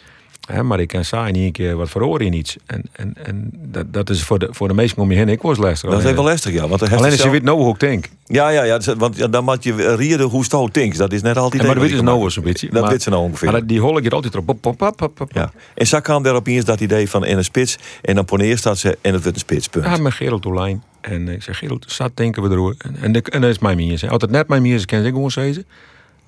Maar 0.62 0.80
ik 0.80 0.88
kan 0.88 1.04
zeggen 1.04 1.28
in 1.28 1.34
één 1.34 1.52
keer 1.52 1.76
wat 1.76 1.88
verhoor 1.88 2.22
je 2.22 2.28
niets. 2.30 2.56
En, 2.66 2.82
en, 2.92 3.14
en 3.22 3.50
dat, 3.52 3.92
dat 3.92 4.10
is 4.10 4.22
voor 4.22 4.38
de, 4.38 4.48
voor 4.50 4.68
de 4.68 4.74
meesten 4.74 5.02
om 5.02 5.10
je 5.10 5.16
heen. 5.16 5.28
Ik 5.28 5.42
was 5.42 5.58
lastig. 5.58 5.90
Dat 5.90 5.98
is 5.98 6.10
even 6.10 6.24
lastig, 6.24 6.52
ja. 6.52 6.68
Want 6.68 6.82
Alleen 6.82 7.04
als 7.10 7.22
je 7.22 7.30
weet 7.30 7.42
nou 7.42 7.58
hoe 7.58 7.72
ik 7.72 7.80
denk. 7.80 8.08
Ja, 8.26 8.48
ja, 8.48 8.62
ja. 8.62 8.76
dus- 8.78 8.94
Want 8.94 9.16
ja, 9.16 9.26
dan 9.28 9.44
moet 9.44 9.64
je 9.64 9.94
rieden 9.96 10.26
hoe 10.26 10.44
stout 10.44 10.74
denkt. 10.74 10.98
Dat 10.98 11.12
is 11.12 11.22
net 11.22 11.36
altijd... 11.36 11.60
En 11.60 11.66
maar 11.66 11.74
dat 11.76 11.84
weten 11.84 11.98
ze 11.98 12.04
nou 12.04 12.30
zo'n 12.30 12.44
beetje. 12.44 12.68
Dat 12.70 12.82
weten 12.84 13.00
ze 13.00 13.10
nou 13.10 13.22
ongeveer. 13.22 13.50
Maar 13.50 13.60
dat- 13.60 13.68
die 13.68 13.80
holle 13.80 14.02
gaat 14.02 14.12
altijd 14.12 14.32
erop. 14.34 14.46
Pop, 14.46 14.60
pop, 14.60 14.76
pop, 14.76 14.96
pop, 14.96 15.14
pop. 15.14 15.32
Ja. 15.32 15.52
En 15.74 15.86
zo 15.86 16.00
kwam 16.00 16.24
er 16.26 16.34
opeens 16.34 16.64
dat 16.64 16.80
idee 16.80 17.10
van 17.10 17.24
in 17.24 17.36
een 17.36 17.44
spits. 17.44 17.78
En 18.02 18.14
dan 18.14 18.24
poneer 18.24 18.58
staat 18.58 18.78
ze 18.78 18.98
en 19.00 19.12
het 19.12 19.22
wordt 19.22 19.36
een 19.36 19.42
spitspunt. 19.42 19.84
Ja, 19.84 19.96
met 19.96 20.12
Gerald 20.12 20.46
Olijn. 20.46 20.82
En 21.00 21.28
ik 21.28 21.42
zeg, 21.42 21.58
Gerald, 21.58 21.84
zat 21.88 22.10
denken 22.14 22.42
we 22.42 22.50
erover. 22.50 22.74
En, 22.78 22.96
en, 23.00 23.22
en 23.22 23.40
dat 23.40 23.50
is 23.50 23.58
mijn 23.58 23.76
mies. 23.76 24.00
Het 24.00 24.30
net 24.30 24.48
mijn 24.48 24.62
mies 24.62 24.74
is, 24.74 24.84
kan 24.84 24.98
ik 25.04 25.12
gewoon 25.12 25.30
zeggen. 25.30 25.64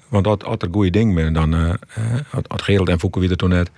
Want 0.08 0.26
als, 0.26 0.42
als 0.44 0.56
er 0.58 0.68
goede 0.72 0.90
dingen 0.90 1.18
zijn, 1.18 1.32
dan... 1.32 1.54
eh 1.54 1.68
eh, 1.68 1.74
als 2.46 2.62
Gerald 2.62 2.88
en 2.88 2.98
Fouke 2.98 3.20
weer 3.20 3.36
toen 3.36 3.48
net... 3.48 3.70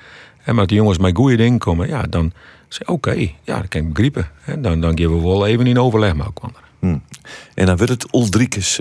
En 0.45 0.53
maar 0.53 0.59
als 0.59 0.67
die 0.67 0.77
jongens 0.77 0.99
met 0.99 1.17
goede 1.17 1.37
dingen 1.37 1.59
komen, 1.59 1.89
ja, 1.89 2.03
dan 2.03 2.33
zeg 2.69 2.89
oké, 2.89 3.11
ja, 3.43 3.59
dat 3.61 3.69
kan 3.69 3.81
ik 3.81 3.89
begrijpen. 3.89 4.29
Hè, 4.41 4.61
dan, 4.61 4.81
dan 4.81 4.99
geven 4.99 5.17
we 5.17 5.23
wel 5.23 5.47
even 5.47 5.67
in 5.67 5.79
overleg 5.79 6.15
met 6.15 6.27
elkaar. 6.27 6.51
En 7.55 7.67
dan 7.67 7.77
wordt 7.77 7.93
het 7.93 8.07
Uldrikes. 8.15 8.81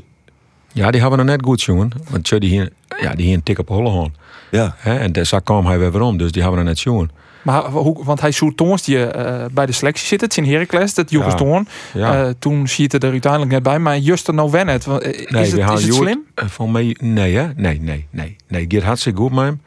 Ja, 0.71 0.91
die 0.91 1.01
hebben 1.01 1.19
we 1.19 1.25
nog 1.25 1.35
net 1.35 1.45
goed, 1.45 1.61
jongen. 1.61 1.91
Want 2.09 2.29
die 2.39 2.49
hier, 2.49 2.71
ja, 3.01 3.15
die 3.15 3.25
hier 3.25 3.35
een 3.35 3.43
tik 3.43 3.59
op 3.59 3.67
holle 3.67 3.91
gaan. 3.91 4.13
Ja. 4.51 4.75
Hè, 4.77 4.97
en 4.97 5.11
daar 5.11 5.41
kwam 5.43 5.65
hij 5.65 5.79
weer 5.79 5.91
weer 5.91 6.01
om, 6.01 6.17
dus 6.17 6.31
die 6.31 6.41
hebben 6.41 6.59
we 6.59 6.65
nog 6.65 6.75
net 6.75 6.83
jongen. 6.83 7.11
Maar 7.41 7.63
hoe, 7.63 8.03
want 8.03 8.21
hij 8.21 8.31
zoekt 8.31 8.57
Toons 8.57 8.83
die 8.83 9.05
eh, 9.05 9.45
bij 9.51 9.65
de 9.65 9.71
selectie 9.71 10.07
zit. 10.07 10.21
Het 10.21 10.31
is 10.31 10.37
in 10.37 10.51
Heracles, 10.51 10.93
dat 10.93 11.09
Joris 11.09 11.31
Ja. 11.31 11.37
Toorn. 11.37 11.67
Ja. 11.93 12.25
Eh, 12.25 12.33
toen 12.39 12.67
zie 12.67 12.87
je 12.87 12.95
het 12.95 13.03
er 13.03 13.11
uiteindelijk 13.11 13.51
net 13.51 13.63
bij. 13.63 13.79
Maar 13.79 13.97
Juster 13.97 14.33
nou 14.33 14.51
wen 14.51 14.67
het. 14.67 14.85
Want, 14.85 15.01
eh, 15.01 15.31
Nee, 15.31 15.41
is 15.41 15.51
het, 15.51 15.79
is 15.79 15.85
het 15.85 15.93
slim? 15.93 16.25
Van 16.35 16.71
mij, 16.71 16.95
nee, 17.01 17.35
hè? 17.35 17.47
Nee, 17.55 17.81
nee, 17.81 18.07
nee. 18.09 18.35
Nee, 18.47 18.63
het 18.63 18.73
gaat 18.73 18.83
hartstikke 18.83 19.19
goed 19.19 19.31
met 19.31 19.43
hem. 19.43 19.61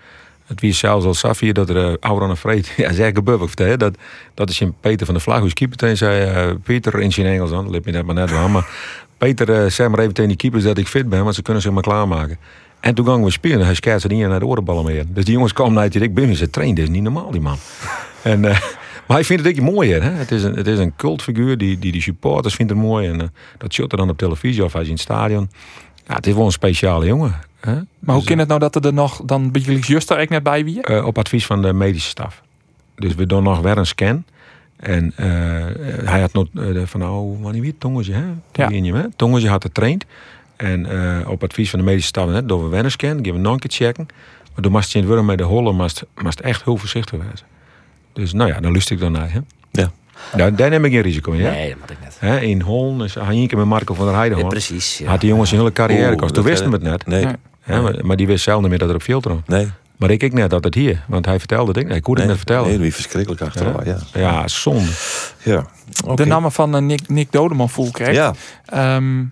Het 0.53 0.61
wie 0.61 0.73
zelfs 0.73 1.07
al 1.07 1.15
Safir 1.15 1.53
dat 1.53 1.69
er 1.69 1.77
uh, 1.77 1.95
ouder 2.01 2.29
aan 2.29 2.37
vreed. 2.37 2.73
Ja, 2.77 2.89
ik 2.89 3.25
bubbig 3.25 3.47
vertellen. 3.47 3.79
Dat, 3.79 3.97
dat 4.35 4.51
is 4.51 4.61
in 4.61 4.75
Peter 4.81 5.07
van 5.07 5.15
der 5.15 5.23
Vlag, 5.23 5.39
who's 5.39 5.53
keeper. 5.53 5.89
En 5.89 5.97
zei 5.97 6.25
eh, 6.25 6.55
Peter 6.63 7.01
in 7.01 7.13
zijn 7.13 7.27
Engels 7.27 7.51
dan. 7.51 7.71
Lip 7.71 7.85
me 7.85 7.93
net 7.93 8.05
maar 8.05 8.15
net 8.15 8.31
wel. 8.31 8.49
Maar 8.49 8.69
Peter 9.19 9.63
eh, 9.63 9.71
zei 9.71 9.89
maar 9.89 9.99
even 9.99 10.15
tegen 10.15 10.29
die 10.29 10.39
keepers 10.39 10.63
dat 10.63 10.79
ik 10.79 10.87
fit 10.87 11.09
ben, 11.09 11.23
want 11.23 11.35
ze 11.35 11.43
kunnen 11.43 11.63
zich 11.63 11.73
maar 11.73 11.83
klaarmaken. 11.83 12.39
En 12.81 12.95
toen 12.95 13.07
gingen 13.07 13.25
we 13.25 13.31
spelen. 13.31 13.65
Hij 13.65 13.75
schaatste 13.75 14.09
niet 14.09 14.27
naar 14.27 14.41
de 14.41 14.47
orenballen 14.47 14.85
meer. 14.85 15.05
Dus 15.09 15.25
die 15.25 15.35
jongens 15.35 15.53
kwamen 15.53 15.73
naar 15.73 15.85
het 15.85 15.95
ik 15.95 16.15
ben 16.15 16.37
ze 16.37 16.51
trainen. 16.51 16.75
Dit 16.75 16.85
is 16.85 16.91
niet 16.91 17.03
normaal, 17.03 17.31
die 17.31 17.41
man. 17.41 17.57
en, 18.23 18.45
eh, 18.45 18.61
maar 19.07 19.17
hij 19.17 19.25
vindt 19.25 19.45
het 19.45 19.59
ook 19.59 19.65
mooi. 19.65 19.93
Hè? 19.93 20.11
Het, 20.11 20.31
is 20.31 20.43
een, 20.43 20.55
het 20.55 20.67
is 20.67 20.79
een 20.79 20.97
cultfiguur. 20.97 21.59
Die, 21.59 21.79
die, 21.79 21.93
die 21.93 22.03
supporters 22.03 22.55
vinden 22.55 22.77
het 22.77 22.87
mooi. 22.87 23.09
En 23.09 23.21
eh, 23.21 23.27
dat 23.59 23.73
shot 23.73 23.93
er 23.93 23.99
dan 23.99 24.11
op 24.11 24.19
televisie 24.19 24.65
of 24.65 24.73
hij 24.73 24.83
is 24.83 24.89
in 24.89 24.95
het 24.95 25.03
stadion. 25.03 25.51
Ja, 26.07 26.15
het 26.15 26.27
is 26.27 26.35
wel 26.35 26.45
een 26.45 26.53
speciale 26.53 27.07
jongen. 27.07 27.35
Hè? 27.61 27.73
Maar 27.75 27.85
hoe 28.15 28.17
Dus, 28.17 28.25
kan 28.25 28.39
het 28.39 28.49
nou 28.49 28.61
dat 28.61 28.75
er, 28.75 28.87
er 28.87 28.93
nog 28.93 29.23
dan 29.25 29.51
bij 29.51 29.61
jullie 29.61 29.83
Juster 29.83 30.21
ook 30.21 30.29
net 30.29 30.43
bij 30.43 30.65
wie? 30.65 30.83
eh, 30.83 31.07
op 31.07 31.19
advies 31.19 31.47
van 31.47 31.63
de 31.63 31.73
medische 31.73 32.09
staf. 32.09 32.43
Dus 32.95 33.15
we 33.15 33.27
doen 33.27 33.43
nog 33.43 33.61
weer 33.61 33.79
een 33.79 33.87
scan. 33.87 34.25
En 34.77 35.13
eh, 35.17 35.27
hij 36.09 36.21
had 36.21 36.33
nog 36.33 36.47
eh, 36.55 36.83
van 36.85 37.01
nou, 37.01 37.39
wanneer 37.41 37.61
wie 37.61 37.79
tongetje, 37.79 38.13
hè? 38.13 38.25
Ja. 38.53 38.95
Hè? 38.95 39.11
Tongetje 39.17 39.49
had 39.49 39.63
getraind. 39.65 40.05
En 40.57 40.87
eh, 40.87 41.29
op 41.29 41.43
advies 41.43 41.71
van 41.71 41.79
de 41.79 41.85
medische 41.85 42.09
staf, 42.09 42.29
hè, 42.29 42.47
door 42.47 42.63
we 42.63 42.69
weer 42.69 42.85
een 42.85 42.91
scan, 42.91 43.17
geven 43.17 43.33
we 43.33 43.39
nog 43.39 43.53
een 43.53 43.59
keer 43.59 43.71
checken. 43.71 44.07
Maar 44.55 44.63
toen 44.63 44.73
moest 44.73 44.93
je 44.93 44.99
in 44.99 45.11
het 45.11 45.25
met 45.25 45.39
de 45.39 45.45
hollen, 45.45 45.75
moest, 45.75 46.05
moest 46.23 46.41
echt 46.41 46.65
heel 46.65 46.77
voorzichtig 46.77 47.19
wezen. 47.19 47.47
Dus 48.13 48.33
nou 48.33 48.51
ja, 48.51 48.61
dan 48.61 48.73
lust 48.73 48.91
ik 48.91 49.01
dan 49.01 49.13
naar. 49.13 49.33
Hè? 49.33 49.41
Ja. 50.37 50.51
Daar, 50.51 50.71
neem 50.71 50.85
ik 50.85 50.93
geen 50.93 51.01
risico 51.03 51.33
in. 51.33 51.41
Ja? 51.41 51.51
Nee, 51.51 51.69
dat 51.69 51.79
moet 51.79 51.91
ik 51.91 51.97
net. 52.03 52.17
Hè, 52.19 52.41
in 52.41 52.61
Holland 52.61 53.03
is 53.03 53.15
hij 53.15 53.27
één 53.29 53.47
keer 53.47 53.59
met 53.59 53.67
Marco 53.67 53.95
van 53.95 54.07
der 54.07 54.15
Heijden. 54.15 54.37
Ja, 54.37 54.43
hoor. 54.43 54.53
precies. 54.53 54.99
Ja. 54.99 55.09
Had 55.11 55.21
die 55.21 55.29
jongens 55.29 55.51
een 55.51 55.59
hele 55.59 55.73
carrière 55.73 56.09
gekost. 56.09 56.35
Toen 56.35 56.45
wisten 56.45 56.71
we 56.71 56.77
eh, 56.79 56.93
het 56.93 57.07
net. 57.07 57.27
Nee, 57.67 57.83
maar, 57.83 57.95
maar 58.07 58.17
die 58.17 58.27
wist 58.27 58.45
zelf 58.45 58.61
niet 58.61 58.71
meer 58.71 58.79
dat 58.79 58.89
er 58.89 58.95
op 58.95 59.03
filter 59.03 59.31
was. 59.31 59.41
nee. 59.47 59.69
Maar 59.97 60.11
ik 60.11 60.23
ik 60.23 60.33
net 60.33 60.51
dat 60.51 60.65
het 60.65 60.75
hier. 60.75 61.05
Want 61.09 61.27
hij 61.27 61.39
vertelde 61.39 61.81
het. 61.81 61.91
ik- 61.91 62.03
kon 62.03 62.13
het 62.15 62.19
Nee, 62.19 62.27
net 62.27 62.37
vertellen. 62.37 62.79
nee, 62.79 62.87
is 62.89 62.95
verschrikkelijk 62.95 63.41
achteraf. 63.43 63.85
Ja. 63.85 63.97
Ja, 64.13 64.49
zonde. 64.49 64.91
Ja. 65.43 65.67
De 66.15 66.25
namen 66.27 66.53
van 66.53 66.75
eh, 66.77 66.81
Nick, 66.83 67.09
Nick 67.09 67.33
Dodeman 67.33 67.69
voel 67.71 67.91
krijgt. 67.91 68.15
Ja. 68.15 68.35
Ehm, 68.67 69.25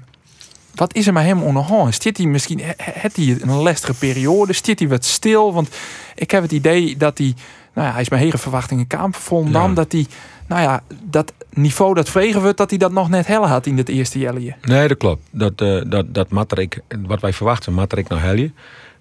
wat 0.75 0.95
is 0.95 1.07
er 1.07 1.13
met 1.13 1.25
hem 1.25 1.43
onderhand? 1.43 2.03
Zit 2.03 2.17
hij 2.17 2.27
misschien, 2.27 2.61
he- 2.61 2.73
heeft 2.77 3.17
hij 3.17 3.37
een 3.41 3.53
lastige 3.53 3.95
periode? 3.95 4.53
Zit 4.53 4.79
hij 4.79 4.89
wat 4.89 5.05
stil? 5.05 5.53
Want 5.53 5.69
ik 6.15 6.31
heb 6.31 6.43
het 6.43 6.53
idee 6.53 6.97
dat 6.97 7.19
hij, 7.19 7.35
nou 7.75 7.87
ja, 7.87 7.93
hij 7.93 8.03
is 8.03 8.09
met 8.09 8.19
hege 8.21 8.39
verwachtingen 8.39 8.87
van 9.11 9.53
dan 9.53 9.69
Ja. 9.69 9.75
dat 9.75 9.93
hij, 9.93 10.07
nou 10.51 10.63
ja, 10.63 10.83
dat 11.03 11.33
niveau 11.51 11.95
dat 11.95 12.09
vregen 12.09 12.41
wordt, 12.41 12.57
dat 12.57 12.71
hij 12.71 12.79
dat 12.79 12.93
nog 12.93 13.09
net 13.09 13.27
helle 13.27 13.47
had 13.47 13.67
in 13.67 13.77
het 13.77 13.89
eerste 13.89 14.19
jelletje. 14.19 14.55
Nee, 14.63 14.89
dat 14.89 14.97
klopt. 14.97 15.23
Dat, 15.31 15.61
eh 15.61 15.81
dat, 15.87 16.15
dat 16.15 16.31
Matterik, 16.31 16.81
wat 17.07 17.21
wij 17.21 17.33
verwachten, 17.33 17.73
Matterik 17.73 18.09
naar 18.09 18.23
Helje. 18.23 18.51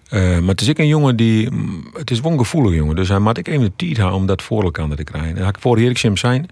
Eh, 0.09 0.21
maar 0.39 0.49
het 0.49 0.62
is 0.62 0.69
ook 0.69 0.77
een 0.77 0.88
jongen 0.88 1.15
die. 1.15 1.51
mm, 1.51 1.88
Het 1.93 2.12
is 2.12 2.19
wel 2.19 2.31
een 2.31 2.38
gevoelig 2.38 2.73
jongen. 2.73 2.95
Dus 2.95 3.09
hij 3.09 3.19
moet 3.19 3.38
ik 3.38 3.47
even 3.47 3.62
de 3.62 3.71
tijd 3.75 3.97
hebben 3.97 4.15
om 4.15 4.25
dat 4.25 4.41
voor 4.41 4.63
elkaar 4.63 4.95
te 4.95 5.03
krijgen. 5.03 5.38
En 5.38 5.43
had 5.43 5.55
ik 5.55 5.62
voor 5.62 5.77
Erik 5.77 5.97
zijn. 6.17 6.45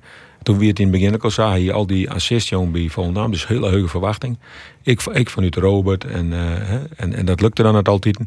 Toen 0.44 0.58
we 0.58 0.66
het 0.66 0.80
in 0.80 0.88
het 0.88 1.00
begin 1.00 1.20
al 1.22 1.32
zagen, 1.32 1.60
hier 1.60 1.74
al 1.74 1.88
die 1.88 2.10
assist 2.12 2.48
jongen 2.48 2.72
bij 2.72 2.90
Volendam. 2.90 3.32
Dus 3.32 3.48
hele 3.48 3.70
hoge 3.70 3.88
verwachting. 3.88 4.38
Ik, 4.84 5.02
ik 5.04 5.30
vanuit 5.30 5.56
Robert. 5.56 6.04
En, 6.06 6.34
eh, 6.34 6.74
en, 6.96 7.14
en 7.14 7.26
dat 7.26 7.42
lukte 7.42 7.64
dan 7.64 7.76
het 7.76 7.88
altijd. 7.88 8.20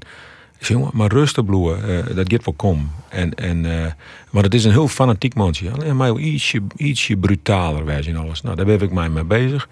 Zei, 0.60 0.78
jongen, 0.78 0.90
maar 0.94 1.12
rustig 1.12 1.44
bloeien. 1.44 2.06
eh, 2.08 2.16
dat 2.16 2.32
gaat 2.32 2.44
wel 2.44 2.54
kom. 2.54 2.90
En, 3.08 3.34
en, 3.34 3.84
eh, 3.84 3.92
maar 4.30 4.42
het 4.42 4.54
is 4.54 4.64
een 4.64 4.70
heel 4.70 4.88
fanatiek 4.88 5.34
mannetje. 5.34 5.70
Alleen 5.70 5.96
maar 5.96 6.18
ietsje, 6.18 6.62
ietsje 6.76 7.16
brutaler 7.16 7.84
wijs 7.84 8.06
in 8.06 8.16
alles. 8.16 8.42
Nou, 8.42 8.56
daar 8.56 8.66
ben 8.66 8.80
ik 8.80 8.92
mij 8.92 9.08
mee 9.08 9.24
bezig. 9.24 9.68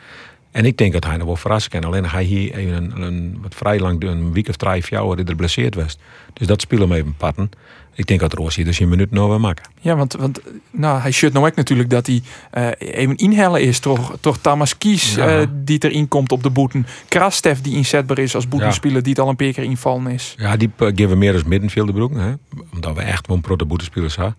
En 0.50 0.64
ik 0.64 0.76
denk 0.76 0.92
dat 0.92 1.04
hij 1.04 1.16
nog 1.16 1.26
wel 1.26 1.36
verrassen 1.36 1.70
kan. 1.70 1.84
Alleen 1.84 2.06
hij 2.06 2.24
hier 2.24 2.54
even 2.54 2.74
een, 2.74 3.02
een, 3.02 3.38
wat 3.42 3.54
vrij 3.54 3.80
lang, 3.80 4.02
een 4.04 4.32
week 4.32 4.48
of 4.48 4.56
drie, 4.56 4.84
vier 4.84 4.98
jaar, 4.98 5.18
er 5.18 5.36
blesseerd 5.36 5.74
was. 5.74 5.98
Dus 6.32 6.46
dat 6.46 6.60
spelen 6.60 6.88
hem 6.88 6.98
even 6.98 7.14
patten. 7.16 7.50
Ik 7.98 8.06
denk 8.06 8.20
dat 8.20 8.32
Roos 8.32 8.56
hier 8.56 8.64
dus 8.64 8.80
een 8.80 8.88
minuut 8.88 9.10
nog 9.10 9.28
wel 9.28 9.38
maken. 9.38 9.64
Ja, 9.80 9.96
want, 9.96 10.12
want 10.12 10.40
nou, 10.70 11.00
hij 11.00 11.10
shirt 11.10 11.32
nou 11.32 11.46
ook 11.46 11.54
natuurlijk 11.54 11.90
dat 11.90 12.06
hij 12.06 12.22
eh, 12.50 12.68
even 12.78 13.16
inhellen 13.16 13.62
is. 13.62 13.78
Toch, 13.78 14.16
toch 14.20 14.38
Thomas 14.38 14.78
Kies 14.78 15.14
Ja. 15.14 15.40
eh, 15.40 15.46
die 15.64 15.84
erin 15.84 16.08
komt 16.08 16.32
op 16.32 16.42
de 16.42 16.50
boeten. 16.50 16.86
Krastef 17.08 17.60
die 17.60 17.74
inzetbaar 17.76 18.18
is 18.18 18.34
als 18.34 18.48
boetenspeler 18.48 19.02
die 19.02 19.12
het 19.12 19.20
al 19.22 19.28
een 19.28 19.36
paar 19.36 19.52
keer 19.52 19.64
invallen 19.64 20.06
is. 20.12 20.34
Ja, 20.36 20.56
die 20.56 20.70
eh, 20.76 20.86
geven 20.86 21.08
we 21.08 21.14
meer 21.16 21.32
als 21.32 21.44
middenvelderbroek. 21.44 22.14
Hè? 22.14 22.32
Omdat 22.72 22.96
we 22.96 23.02
echt 23.02 23.26
wel 23.26 23.36
een 23.36 23.42
proto 23.42 23.66
boetespelers 23.66 24.16
hebben. 24.16 24.36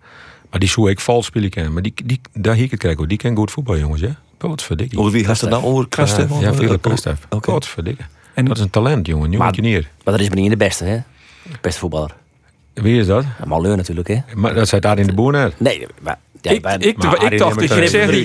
Maar 0.50 0.60
die 0.60 0.68
zou 0.68 0.90
ik 0.90 1.00
vals 1.00 1.26
spelen 1.26 1.50
kennen. 1.50 1.72
Maar 1.72 1.82
die, 1.82 1.92
die, 2.04 2.20
daar 2.32 2.54
hier 2.54 2.76
krijgen 2.76 3.00
we. 3.00 3.06
Die 3.06 3.18
kan 3.18 3.36
goed 3.36 3.50
voetbal, 3.50 3.78
jongens. 3.78 4.00
Ja? 4.00 4.16
Wat 4.38 4.62
verdikke. 4.62 4.98
Over 4.98 5.12
wie 5.12 5.24
gaat 5.24 5.40
het 5.40 5.50
nou 5.50 5.64
over? 5.64 5.88
Krasten? 5.88 6.28
Ja, 6.30 6.40
ja 6.40 6.54
Philip 6.54 6.82
Krastef. 6.82 7.26
Verdikke. 7.58 8.02
En- 8.34 8.44
Dat 8.44 8.56
is 8.56 8.62
een 8.62 8.70
talent, 8.70 9.06
jongen. 9.06 9.30
Jongen 9.30 9.38
Maar-. 9.38 9.82
Maar 10.04 10.14
dat 10.14 10.20
is 10.20 10.28
maar 10.28 10.38
niet 10.38 10.50
de 10.50 10.56
beste, 10.56 10.84
hè? 10.84 10.98
Beste 11.60 11.80
voetballer. 11.80 12.18
Wie 12.82 13.00
is 13.00 13.06
dat? 13.06 13.24
Ja, 13.38 13.46
Malheur 13.46 13.76
natuurlijk, 13.76 14.08
hè? 14.08 14.16
Maar 14.34 14.54
dat 14.54 14.68
zei 14.68 14.80
daar 14.80 14.98
in 14.98 15.06
de 15.06 15.12
boer 15.12 15.32
net. 15.32 15.60
Nee, 15.60 15.86
maar... 16.02 16.18
Ja, 16.42 16.50
ik, 16.50 16.62
wij- 16.62 16.76
ik, 16.78 16.96
maar 17.02 17.32
ik 17.32 17.38
dacht, 17.38 17.56
neemt 17.56 17.62
ik, 17.62 17.68
het 17.70 17.82
ik 17.82 17.88
zeg 17.88 18.10
die, 18.10 18.20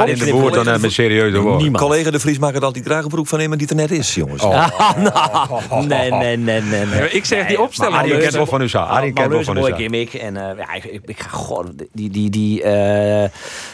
ik 0.00 0.18
in 0.18 0.24
de 0.24 0.30
boer 0.30 0.52
dan 0.52 0.64
net 0.64 0.80
met 0.80 0.92
serieus 0.92 1.34
woord. 1.34 1.60
Niemand. 1.60 1.84
Collega 1.84 2.10
de 2.10 2.20
Vries 2.20 2.38
maakt 2.38 2.62
altijd 2.62 2.84
graag 2.84 3.02
een 3.02 3.08
broek 3.08 3.26
van 3.26 3.40
iemand 3.40 3.60
die 3.60 3.68
er 3.68 3.74
net 3.74 3.90
is, 3.90 4.14
jongens. 4.14 4.42
Nou, 4.42 4.70
nee, 5.86 6.10
nee, 6.10 6.36
nee, 6.36 6.60
nee, 6.60 6.86
nee. 6.86 7.00
Ja, 7.00 7.08
ik 7.10 7.24
zeg 7.24 7.46
die 7.46 7.60
opstelling. 7.60 7.96
Arie 7.96 8.18
kent 8.18 8.32
wel 8.32 8.46
van 8.46 8.62
u 8.62 8.68
zo. 8.68 8.78
Arie 8.78 9.12
kent 9.12 9.32
wel 9.32 9.42
van 9.42 9.56
u 9.56 9.60
mooi 9.60 9.72
zo. 9.72 9.78
gimmick. 9.78 10.14
En 10.14 10.36
eh, 10.36 10.58
ja, 10.58 10.72
ik, 10.72 10.84
ik, 10.84 11.00
ik 11.04 11.20
ga 11.20 11.28
gewoon 11.28 11.74
die, 11.92 12.10
die, 12.10 12.30
die 12.30 12.62
eh, 12.62 13.28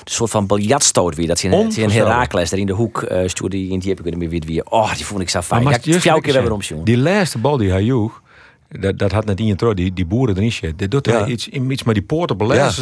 soort 0.05 0.31
van 0.31 0.47
biljartstoot 0.47 1.14
weer. 1.14 1.27
Dat 1.27 1.38
ze 1.38 1.49
een. 1.49 1.90
Herakles 1.90 2.51
daar 2.51 2.61
in 2.61 2.66
de 2.66 2.73
hoek 2.73 3.03
uh, 3.03 3.18
stuurde. 3.27 3.57
Die, 3.57 3.73
en 3.73 3.79
die 3.79 3.88
heb 3.88 4.07
ik 4.07 4.14
weer 4.14 4.29
weer 4.29 4.42
weer. 4.47 4.64
Oh, 4.64 4.94
die 4.94 5.07
vond 5.07 5.21
ik 5.21 5.29
zo 5.29 5.40
fijn. 5.40 5.62
Je 5.62 6.01
Fjouw 6.01 6.14
eerst 6.14 6.27
keer 6.33 6.42
weer 6.42 6.53
om, 6.53 6.61
jongen. 6.61 6.85
Die 6.85 6.99
laatste 6.99 7.38
bal 7.38 7.57
die 7.57 7.71
hij 7.71 7.83
joeg, 7.83 8.23
dat, 8.68 8.98
dat 8.98 9.12
had 9.12 9.24
net 9.24 9.38
in 9.40 9.46
je 9.46 9.57
trouw, 9.57 9.74
die, 9.74 9.92
die 9.92 10.07
boeren 10.07 10.37
erin 10.37 10.52
zit. 10.52 10.78
Dit 10.78 10.90
doet 10.90 11.07
Ja. 11.07 11.18
hij 11.20 11.28
iets, 11.28 11.48
iets 11.48 11.83
met 11.83 11.94
die 11.94 12.04
poort 12.04 12.31
op 12.31 12.40
les. 12.40 12.81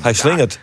Hij 0.00 0.12
slingert. 0.12 0.58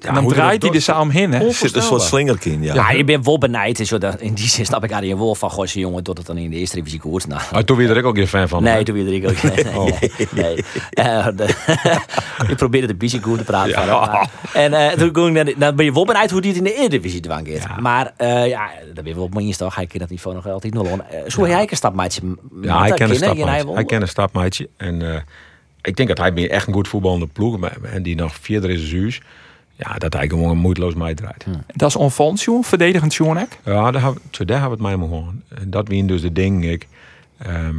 en 0.00 0.14
dan 0.14 0.28
draait 0.28 0.62
hij 0.62 0.82
er 0.94 0.98
omheen. 1.00 1.32
Hè? 1.32 1.46
Er 1.46 1.54
zit 1.54 1.76
een 1.76 1.82
soort 1.82 2.02
slingerkin, 2.02 2.62
ja. 2.62 2.74
Ja, 2.74 2.90
je 2.90 3.04
bent 3.04 3.24
wel 3.24 3.38
benijd. 3.38 3.78
Zo 3.86 3.98
dat, 3.98 4.20
in 4.20 4.34
die 4.34 4.48
zin 4.48 4.66
snap 4.66 4.84
ik 4.84 4.92
Arjen 4.92 5.16
Wolf 5.16 5.38
van 5.38 5.50
Gooise 5.50 5.78
jongen 5.78 6.02
tot 6.02 6.18
het 6.18 6.26
dan 6.26 6.36
in 6.38 6.50
de 6.50 6.56
eerste 6.56 6.76
divisie 6.76 7.00
goed. 7.00 7.26
Nou, 7.26 7.40
Ah, 7.52 7.62
toen 7.62 7.76
weer 7.76 7.96
er 7.96 8.04
ook 8.04 8.16
geen 8.16 8.28
fan 8.28 8.48
van. 8.48 8.62
nee, 8.62 8.84
toen 8.84 8.94
weer 8.94 9.12
ik 9.14 9.28
ook. 9.28 9.42
Nee, 9.54 9.64
nee, 10.34 10.64
nee. 10.94 11.44
Ik 12.48 12.56
probeerde 12.56 12.86
de 12.86 12.94
beetje 12.94 13.22
goed 13.22 13.38
te 13.38 13.44
praten. 13.44 13.72
Van, 13.74 13.86
maar- 13.86 14.28
en 14.52 14.72
eh, 14.72 14.88
toen 14.98 15.14
ging 15.14 15.26
ik 15.26 15.32
naar 15.32 15.44
de- 15.44 15.54
dan 15.58 15.76
ben 15.76 15.84
je 15.84 15.92
wel 15.92 16.04
benijd 16.04 16.30
hoe 16.30 16.40
die 16.40 16.50
het 16.50 16.58
in 16.58 16.64
de 16.64 16.74
Eredivisie 16.74 17.20
dwang 17.20 17.48
gaat. 17.48 17.62
Ja. 17.62 17.80
Maar 17.80 18.12
eh, 18.16 18.46
ja, 18.48 18.70
dat 18.86 18.94
ben 18.94 19.06
je 19.06 19.14
wel 19.14 19.24
op 19.24 19.34
mijn 19.34 19.46
insta. 19.46 19.68
Ga 19.70 19.80
ik 19.80 19.98
dat 19.98 20.10
niveau 20.10 20.36
nog 20.36 20.46
altijd 20.48 20.74
nul 20.74 20.84
on. 20.84 21.02
Eh, 21.02 21.18
Zo 21.26 21.46
jij 21.48 21.66
een 21.70 21.76
stapmaatje. 21.76 22.22
Ja, 22.62 22.78
hij 22.80 22.90
kent 22.92 23.10
een 23.10 23.16
stap 23.16 23.34
stapmaatje. 23.36 23.72
Hij 23.74 23.84
kent 23.84 24.02
een 24.02 24.08
stapmaatje. 24.08 24.68
En 24.76 25.12
eh, 25.14 25.20
ik 25.82 25.96
denk 25.96 26.08
dat 26.08 26.18
hij 26.18 26.30
meer 26.32 26.50
echt 26.50 26.66
een 26.66 26.72
goed 26.74 26.88
voetballende 26.88 27.26
ploeg 27.26 27.58
En 27.82 28.02
die 28.02 28.16
nog 28.16 28.34
vierder 28.40 28.70
is 28.70 28.88
Zuus. 28.88 29.20
Ja, 29.76 29.94
dat 29.94 30.12
hij 30.12 30.28
gewoon 30.28 30.56
moeiteloos 30.56 30.94
meedraait. 30.94 31.46
Dat 31.74 31.88
is 31.88 31.96
onvallend, 31.96 32.42
joh. 32.42 32.64
Verdedigend, 32.64 33.14
joh. 33.14 33.36
hè? 33.36 33.44
Ja, 33.72 33.90
daar 33.90 34.02
hebben, 34.02 34.22
daar 34.30 34.60
hebben 34.60 34.78
we 34.78 34.84
het 34.84 34.96
mij 34.96 34.96
maar 34.96 35.08
gewoon. 35.08 35.42
En 35.48 35.70
dat 35.70 35.88
wien 35.88 36.06
dus 36.06 36.20
de 36.20 36.32
ding, 36.32 36.64
ik. 36.64 36.86
ehm 37.38 37.74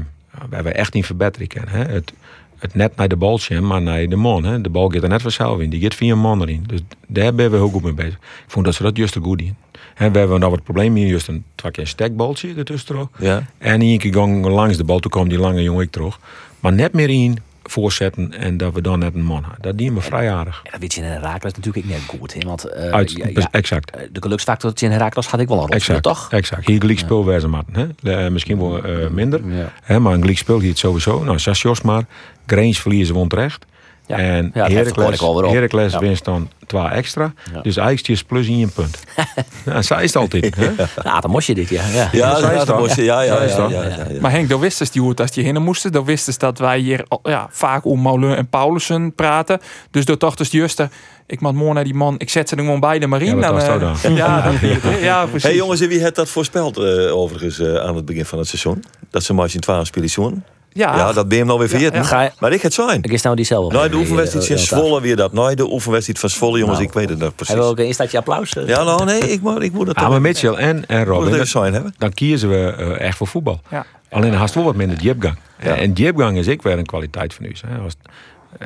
waar 0.49 0.63
we 0.63 0.71
echt 0.71 0.93
niet 0.93 1.05
verbeteren 1.05 1.47
kunnen. 1.47 1.69
Hè? 1.69 1.83
Het, 1.83 2.13
het 2.61 2.75
net 2.75 2.95
naar 2.95 3.07
de 3.07 3.15
bal 3.15 3.39
zien, 3.39 3.67
maar 3.67 3.81
naar 3.81 4.07
de 4.07 4.15
man. 4.15 4.43
Hè? 4.43 4.61
De 4.61 4.69
bal 4.69 4.89
gaat 4.89 5.03
er 5.03 5.09
net 5.09 5.21
vanzelf 5.21 5.59
in. 5.59 5.69
Die 5.69 5.81
gaat 5.81 5.95
via 5.95 6.11
een 6.11 6.19
man 6.19 6.41
erin. 6.41 6.63
Dus 6.67 6.79
daar 7.07 7.33
ben 7.35 7.51
we 7.51 7.57
heel 7.57 7.69
goed 7.69 7.83
mee 7.83 7.93
bezig. 7.93 8.13
Ik 8.13 8.43
vond 8.47 8.65
dat 8.65 8.75
ze 8.75 8.83
dat 8.83 8.97
juist 8.97 9.17
goed 9.21 9.41
in. 9.41 9.55
Hè, 9.93 10.11
we 10.11 10.17
hebben 10.17 10.39
nou 10.39 10.51
wat 10.51 10.63
probleem 10.63 10.95
hier, 10.95 11.07
juist 11.07 11.27
een 11.27 11.43
twee 11.55 11.71
keer 11.71 11.83
een 11.83 11.89
stekbaltje 11.89 12.53
ertussen 12.57 12.87
terug. 12.87 13.07
Ja. 13.19 13.45
En 13.57 13.81
één 13.81 13.97
keer 13.97 14.13
gang 14.13 14.45
langs 14.45 14.77
de 14.77 14.83
bal, 14.83 14.99
toen 14.99 15.11
kwam 15.11 15.29
die 15.29 15.37
lange 15.37 15.61
jongen 15.61 15.83
ik 15.83 15.91
terug. 15.91 16.19
Maar 16.59 16.73
net 16.73 16.93
meer 16.93 17.09
in 17.09 17.37
voorzetten 17.63 18.33
en 18.33 18.57
dat 18.57 18.73
we 18.73 18.81
dan 18.81 18.99
net 18.99 19.15
een 19.15 19.23
man 19.23 19.43
hadden. 19.43 19.61
Dat 19.61 19.77
die 19.77 19.91
me 19.91 20.01
vrij 20.01 20.31
aardig. 20.31 20.61
Dat 20.71 20.79
weet 20.79 20.93
je 20.93 21.01
in 21.01 21.07
Herakles 21.07 21.53
natuurlijk 21.53 21.85
net 21.85 22.01
goed. 22.07 22.33
Hè? 22.33 22.39
Want 22.39 22.63
eh, 22.63 22.89
Uit, 22.91 23.11
ja, 23.11 23.27
ja, 23.33 23.47
Exact. 23.51 23.91
eh, 23.95 24.01
de 24.11 24.21
geluksfactor 24.21 24.69
dat 24.69 24.79
je 24.79 24.85
in 24.85 24.91
Herakles 24.91 25.27
had 25.27 25.39
ik 25.39 25.47
wel 25.47 25.57
een 25.57 25.65
rol 25.65 25.75
Exact, 25.75 26.03
toch? 26.03 26.31
exact. 26.31 26.65
Hier 26.67 26.79
gelijk 26.79 26.99
speelwijze 26.99 27.47
maken. 27.47 27.95
Hè? 28.01 28.13
Eh, 28.25 28.31
misschien 28.31 28.59
wel 28.59 28.81
minder. 29.11 29.47
Ja. 29.47 29.71
Hè? 29.83 29.99
Maar 29.99 30.13
een 30.13 30.19
gelijk 30.19 30.37
speel 30.37 30.59
hier 30.59 30.69
het 30.69 30.79
sowieso. 30.79 31.23
Nou, 31.23 31.37
Jos 31.37 31.81
maar. 31.81 32.03
Grange 32.45 32.73
verliezen 32.73 33.15
won 33.15 33.27
terecht. 33.27 33.65
Ja. 34.11 34.17
En 34.17 34.51
Ja, 34.53 34.61
dat 34.61 34.71
Heracles. 34.71 35.19
Heracles 35.51 35.93
Ja. 35.93 35.99
winst 35.99 36.25
dan 36.25 36.49
twee 36.67 36.87
extra. 36.87 37.33
Ja. 37.53 37.61
Dus 37.61 37.77
eigenlijk 37.77 38.07
is 38.07 38.23
plus 38.23 38.47
in 38.47 38.61
een 38.61 38.71
punt. 38.71 38.99
ja, 39.65 39.81
zo 39.81 39.95
is 39.95 40.13
het 40.13 40.15
altijd. 40.15 40.55
Hè? 40.55 40.71
Nou, 41.03 41.21
dan 41.21 41.31
moest 41.31 41.47
je 41.47 41.53
dit, 41.55 41.69
ja. 41.69 41.83
ja. 41.93 42.09
Ja, 42.11 42.35
is 42.37 42.43
ja, 42.43 42.53
dat 42.53 42.67
dan. 42.67 42.79
was 42.79 42.95
je. 42.95 43.03
Ja, 43.03 43.21
ja, 43.21 43.43
ja, 43.43 43.67
ja, 43.67 43.67
ja, 43.69 43.83
ja. 43.83 44.05
Maar 44.21 44.31
Henk, 44.31 44.49
dan 44.49 44.59
wisten 44.59 44.85
ze 44.85 44.91
die 44.91 45.01
hoe 45.01 45.09
het 45.09 45.19
als 45.19 45.29
je 45.33 45.41
heen 45.41 45.61
moesten. 45.61 45.91
Dan 45.91 46.05
wisten 46.05 46.33
ze 46.33 46.39
dat 46.39 46.59
wij 46.59 46.79
hier 46.79 47.05
al- 47.07 47.19
ja, 47.23 47.47
vaak 47.49 47.85
om 47.85 47.99
Moulin 47.99 48.35
en 48.35 48.47
Paulussen 48.47 49.15
praten. 49.15 49.59
Dus 49.91 50.05
door 50.05 50.17
toch 50.17 50.35
dus 50.35 50.51
juist, 50.51 50.83
ik 51.27 51.41
mag 51.41 51.53
mooi 51.53 51.73
naar 51.73 51.83
die 51.83 51.93
man. 51.93 52.15
Ik 52.17 52.29
zet 52.29 52.49
ze 52.49 52.55
er 52.55 52.63
gewoon 52.63 52.79
bij 52.79 52.99
de 52.99 53.07
marine. 53.07 53.41
Ja, 53.41 53.53
was 53.53 53.65
dan, 53.65 53.79
dat 53.79 53.95
eh, 53.95 54.01
dan? 54.03 54.15
Ja, 54.15 54.41
dat 54.51 54.59
je, 54.59 54.97
ja, 55.01 55.25
precies. 55.25 55.43
Hey 55.43 55.55
jongens, 55.55 55.81
en 55.81 55.87
wie 55.87 56.03
had 56.03 56.15
dat 56.15 56.29
voorspeld 56.29 56.77
eh, 56.77 57.15
overigens 57.17 57.59
eh, 57.59 57.75
aan 57.75 57.95
het 57.95 58.05
begin 58.05 58.25
van 58.25 58.37
het 58.39 58.47
seizoen? 58.47 58.83
Dat 59.09 59.23
ze 59.23 59.33
maar 59.33 59.49
in 59.53 59.59
12 59.59 59.87
spelen 59.87 60.43
ja, 60.73 60.95
Ja, 60.97 61.13
dat 61.13 61.23
ben 61.23 61.31
je 61.31 61.37
hem 61.37 61.45
nou 61.47 61.59
weer 61.59 61.69
vergeten. 61.69 61.95
ja. 61.95 62.03
Ga 62.03 62.21
je- 62.21 62.31
Maar 62.39 62.51
ik 62.51 62.61
het 62.61 62.73
zijn. 62.73 63.03
Ik 63.03 63.11
is 63.11 63.21
nou 63.21 63.35
die 63.35 63.45
zelf. 63.45 63.71
Nou, 63.73 63.89
de 63.89 63.95
oefenwedstrijd 63.95 64.49
in 64.49 64.57
Zwolle 64.59 65.01
weer 65.01 65.15
dat. 65.15 65.33
Nou, 65.33 65.55
de 65.55 65.71
oefenwedstrijd 65.71 66.19
van 66.19 66.29
Zwolle, 66.29 66.57
jongens, 66.59 66.77
Nou. 66.77 66.89
ik 66.89 66.93
weet 66.95 67.09
het 67.09 67.17
nog 67.19 67.35
precies. 67.35 67.47
Hebben 67.47 67.65
we 67.65 67.71
ook 67.71 67.79
een 67.79 67.87
instaatje 67.87 68.17
applaus? 68.17 68.53
eh? 68.55 68.67
Ja, 68.67 68.83
nou, 68.83 69.05
nee, 69.05 69.19
ik 69.19 69.41
moet, 69.41 69.61
ik 69.61 69.71
moet 69.73 69.87
het 69.87 69.99
Ja, 69.99 70.09
maar 70.09 70.21
Mitchell 70.21 70.53
en, 70.53 70.87
en 70.87 71.03
Robin, 71.05 71.37
dat- 71.37 71.47
zijn 71.47 71.73
hebben. 71.73 71.93
dan 71.97 72.13
kiezen 72.13 72.49
we 72.49 72.73
eh, 72.77 72.99
echt 73.07 73.17
voor 73.17 73.27
voetbal. 73.27 73.61
Ja. 73.69 73.85
Alleen 74.09 74.33
haast 74.33 74.53
wel 74.55 74.63
wat 74.63 74.75
minder 74.75 74.97
diepgang. 74.97 75.35
Ja. 75.63 75.75
En 75.75 75.93
diepgang 75.93 76.37
is 76.37 76.47
ik 76.47 76.61
weer 76.61 76.77
een 76.77 76.85
kwaliteit 76.85 77.33
van 77.33 77.45
u. 77.45 77.55
Hè. 77.67 77.77
Als, 77.83 77.93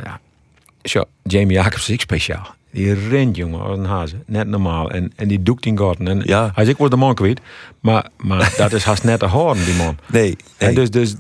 ja. 0.03 0.19
Zo, 0.83 1.03
Jamie 1.23 1.55
Jacobs 1.55 1.75
is 1.81 1.89
ik 1.89 2.01
speciaal. 2.01 2.47
Die 2.71 3.09
rent, 3.09 3.35
jongen, 3.35 3.61
als 3.61 3.77
een 3.77 3.85
hazen. 3.85 4.23
Net 4.25 4.47
normaal. 4.47 4.91
En, 4.91 5.13
en 5.15 5.27
die 5.27 5.43
doekt 5.43 5.65
in 5.65 5.77
garten. 5.77 6.07
En 6.07 6.21
Ja. 6.25 6.51
Hij 6.53 6.63
is 6.63 6.69
ik 6.69 6.77
word 6.77 6.91
de 6.91 6.97
man 6.97 7.15
kwijt. 7.15 7.39
Maar, 7.79 8.07
maar 8.17 8.53
dat 8.57 8.71
is 8.73 8.83
haast 8.83 9.03
net 9.03 9.19
te 9.19 9.25
horen, 9.25 9.65
die 9.65 9.73
man. 9.73 9.97
Nee, 10.07 10.37
En 10.57 10.65
nee. 10.65 10.75
dus, 10.75 10.89
dus 10.91 11.13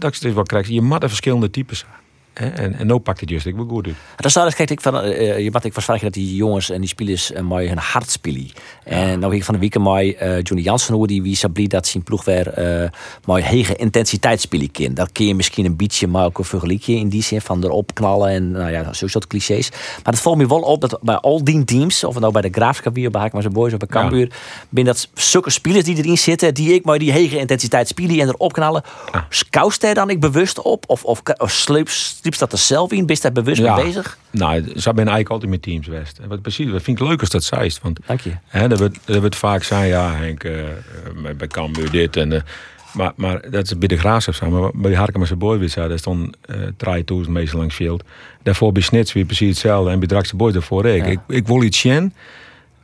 dat, 0.00 0.10
dat 0.10 0.12
is 0.12 0.18
dus 0.18 0.32
wat 0.32 0.48
krijg 0.48 0.66
je. 0.66 0.74
Je 0.74 0.82
moet 0.82 1.02
er 1.02 1.08
verschillende 1.08 1.50
types. 1.50 1.84
En, 2.32 2.74
en 2.74 2.86
nou 2.86 3.00
pakt 3.00 3.20
het 3.20 3.30
juist 3.30 3.46
ik 3.46 3.54
wel 3.54 3.66
goed. 3.66 3.88
Dan 4.16 4.30
zou 4.30 4.52
kijk 4.52 4.70
ik 4.70 4.80
van, 4.80 5.00
eh, 5.00 5.38
je 5.38 5.50
moet 5.50 5.64
ik 5.64 5.72
verzorgen 5.72 6.04
dat 6.04 6.14
die 6.14 6.34
jongens 6.34 6.70
en 6.70 6.80
die 6.80 6.88
spelers 6.88 7.30
uh, 7.30 7.40
mooi 7.40 7.68
hun 7.68 7.78
hart 7.78 8.10
spelen. 8.10 8.50
En 8.90 9.18
nou 9.18 9.34
ik 9.34 9.44
van 9.44 9.54
de 9.54 9.60
week 9.60 9.78
mooi 9.78 10.12
eh 10.12 10.42
Johnny 10.42 10.64
Jansen 10.64 10.94
hoe 10.94 11.06
die 11.06 11.22
wie 11.22 11.36
sabli 11.36 11.66
dat 11.66 11.86
zijn 11.86 12.02
ploeg 12.02 12.24
weer 12.24 12.48
eh 12.48 12.88
mooi 13.24 13.42
hege 13.42 13.76
intensiteit 13.76 14.40
spelen. 14.40 14.94
Dat 14.94 15.12
kun 15.12 15.26
je 15.26 15.34
misschien 15.34 15.64
een 15.64 15.76
beetje 15.76 16.06
maar 16.06 16.24
ook 16.24 16.38
een 16.38 16.44
vergelijkje 16.44 16.94
in 16.94 17.08
die 17.08 17.22
zin 17.22 17.40
van 17.40 17.64
erop 17.64 17.94
knallen 17.94 18.28
en 18.28 18.50
nou 18.50 18.70
ja, 18.70 18.92
zo 18.92 19.06
soort 19.06 19.26
clichés. 19.26 19.70
Maar 19.70 20.12
het 20.12 20.20
valt 20.20 20.36
me 20.36 20.46
wel 20.46 20.60
op 20.60 20.80
dat 20.80 20.98
bij 21.02 21.16
al 21.16 21.44
die 21.44 21.64
teams, 21.64 22.04
of 22.04 22.12
het 22.12 22.20
nou 22.20 22.32
bij 22.32 22.42
de 22.42 22.48
Graafschap 22.52 22.94
weer, 22.94 23.10
bij 23.10 23.20
Haakma's 23.20 23.48
Boys 23.48 23.72
of 23.72 23.78
bij 23.78 23.88
Cambuur, 23.88 24.32
ben 24.68 24.84
dat 24.84 25.08
zulke 25.14 25.50
spelers 25.50 25.84
die 25.84 25.96
erin 25.96 26.18
zitten, 26.18 26.54
die 26.54 26.74
ik 26.74 26.84
maar 26.84 26.98
die 26.98 27.12
hege 27.12 27.38
intensiteit 27.38 27.88
spelen 27.88 28.20
en 28.20 28.28
erop 28.28 28.52
knallen. 28.52 28.82
Ja. 29.12 29.26
Scoust 29.28 29.80
daar 29.80 29.94
dan 29.94 30.10
ik 30.10 30.20
bewust 30.20 30.62
op? 30.62 30.84
Of, 30.86 31.04
of, 31.04 31.22
of 31.36 31.50
sleep, 31.50 31.88
dat 32.38 32.52
er 32.52 32.58
zelf 32.58 32.92
in? 32.92 33.06
Ben 33.06 33.16
je 33.16 33.22
daar 33.22 33.32
bewust 33.32 33.62
mee 33.62 33.74
bezig? 33.74 34.18
Nou, 34.30 34.62
zo 34.62 34.90
ben 34.90 34.96
eigenlijk 34.96 35.30
altijd 35.30 35.50
met 35.50 35.62
teams 35.62 35.86
West. 35.86 36.18
En 36.18 36.28
wat 36.28 36.42
precies, 36.42 36.70
dat 36.70 36.82
vind 36.82 37.00
ik 37.00 37.06
leuk 37.06 37.20
als 37.20 37.30
dat 37.30 37.44
zijst. 37.44 37.82
Want 37.82 37.98
Dank 38.06 38.20
je. 38.20 38.32
Hè, 38.46 38.68
dat 38.68 38.78
wordt, 38.78 38.98
dat 39.04 39.20
wordt 39.20 39.36
vaak 39.36 39.62
zijn, 39.62 39.88
ja, 39.88 40.14
Henk, 40.14 40.44
eh, 40.44 40.64
bij 41.36 41.46
Cambuur 41.46 41.90
dit 41.90 42.16
en... 42.16 42.32
eh, 42.32 42.40
maar, 42.92 43.12
maar 43.16 43.50
dat 43.50 43.64
is 43.64 43.78
bij 43.78 43.88
de 43.88 43.98
Graafschap 43.98 44.34
zo. 44.34 44.50
Maar 44.50 44.70
bij 44.74 44.94
Harkema's 44.94 45.36
Boy 45.36 45.58
weer 45.58 45.68
zo, 45.68 45.88
daar 45.88 45.98
stond 45.98 46.36
uh, 46.50 46.56
3000 46.76 47.34
meestal 47.34 47.58
langs 47.58 47.74
veld. 47.74 48.04
Daarvoor 48.42 48.72
bij 48.72 48.82
Snits 48.82 49.12
weer 49.12 49.24
precies 49.24 49.48
hetzelfde. 49.48 49.90
En 49.90 49.98
bij 49.98 50.08
Drakse 50.08 50.36
Boys 50.36 50.52
daarvoor 50.52 50.86
ik. 50.86 51.04
Ja. 51.04 51.10
ik. 51.10 51.18
Ik 51.26 51.46
wil 51.46 51.62
iets 51.62 51.78
zien 51.78 52.14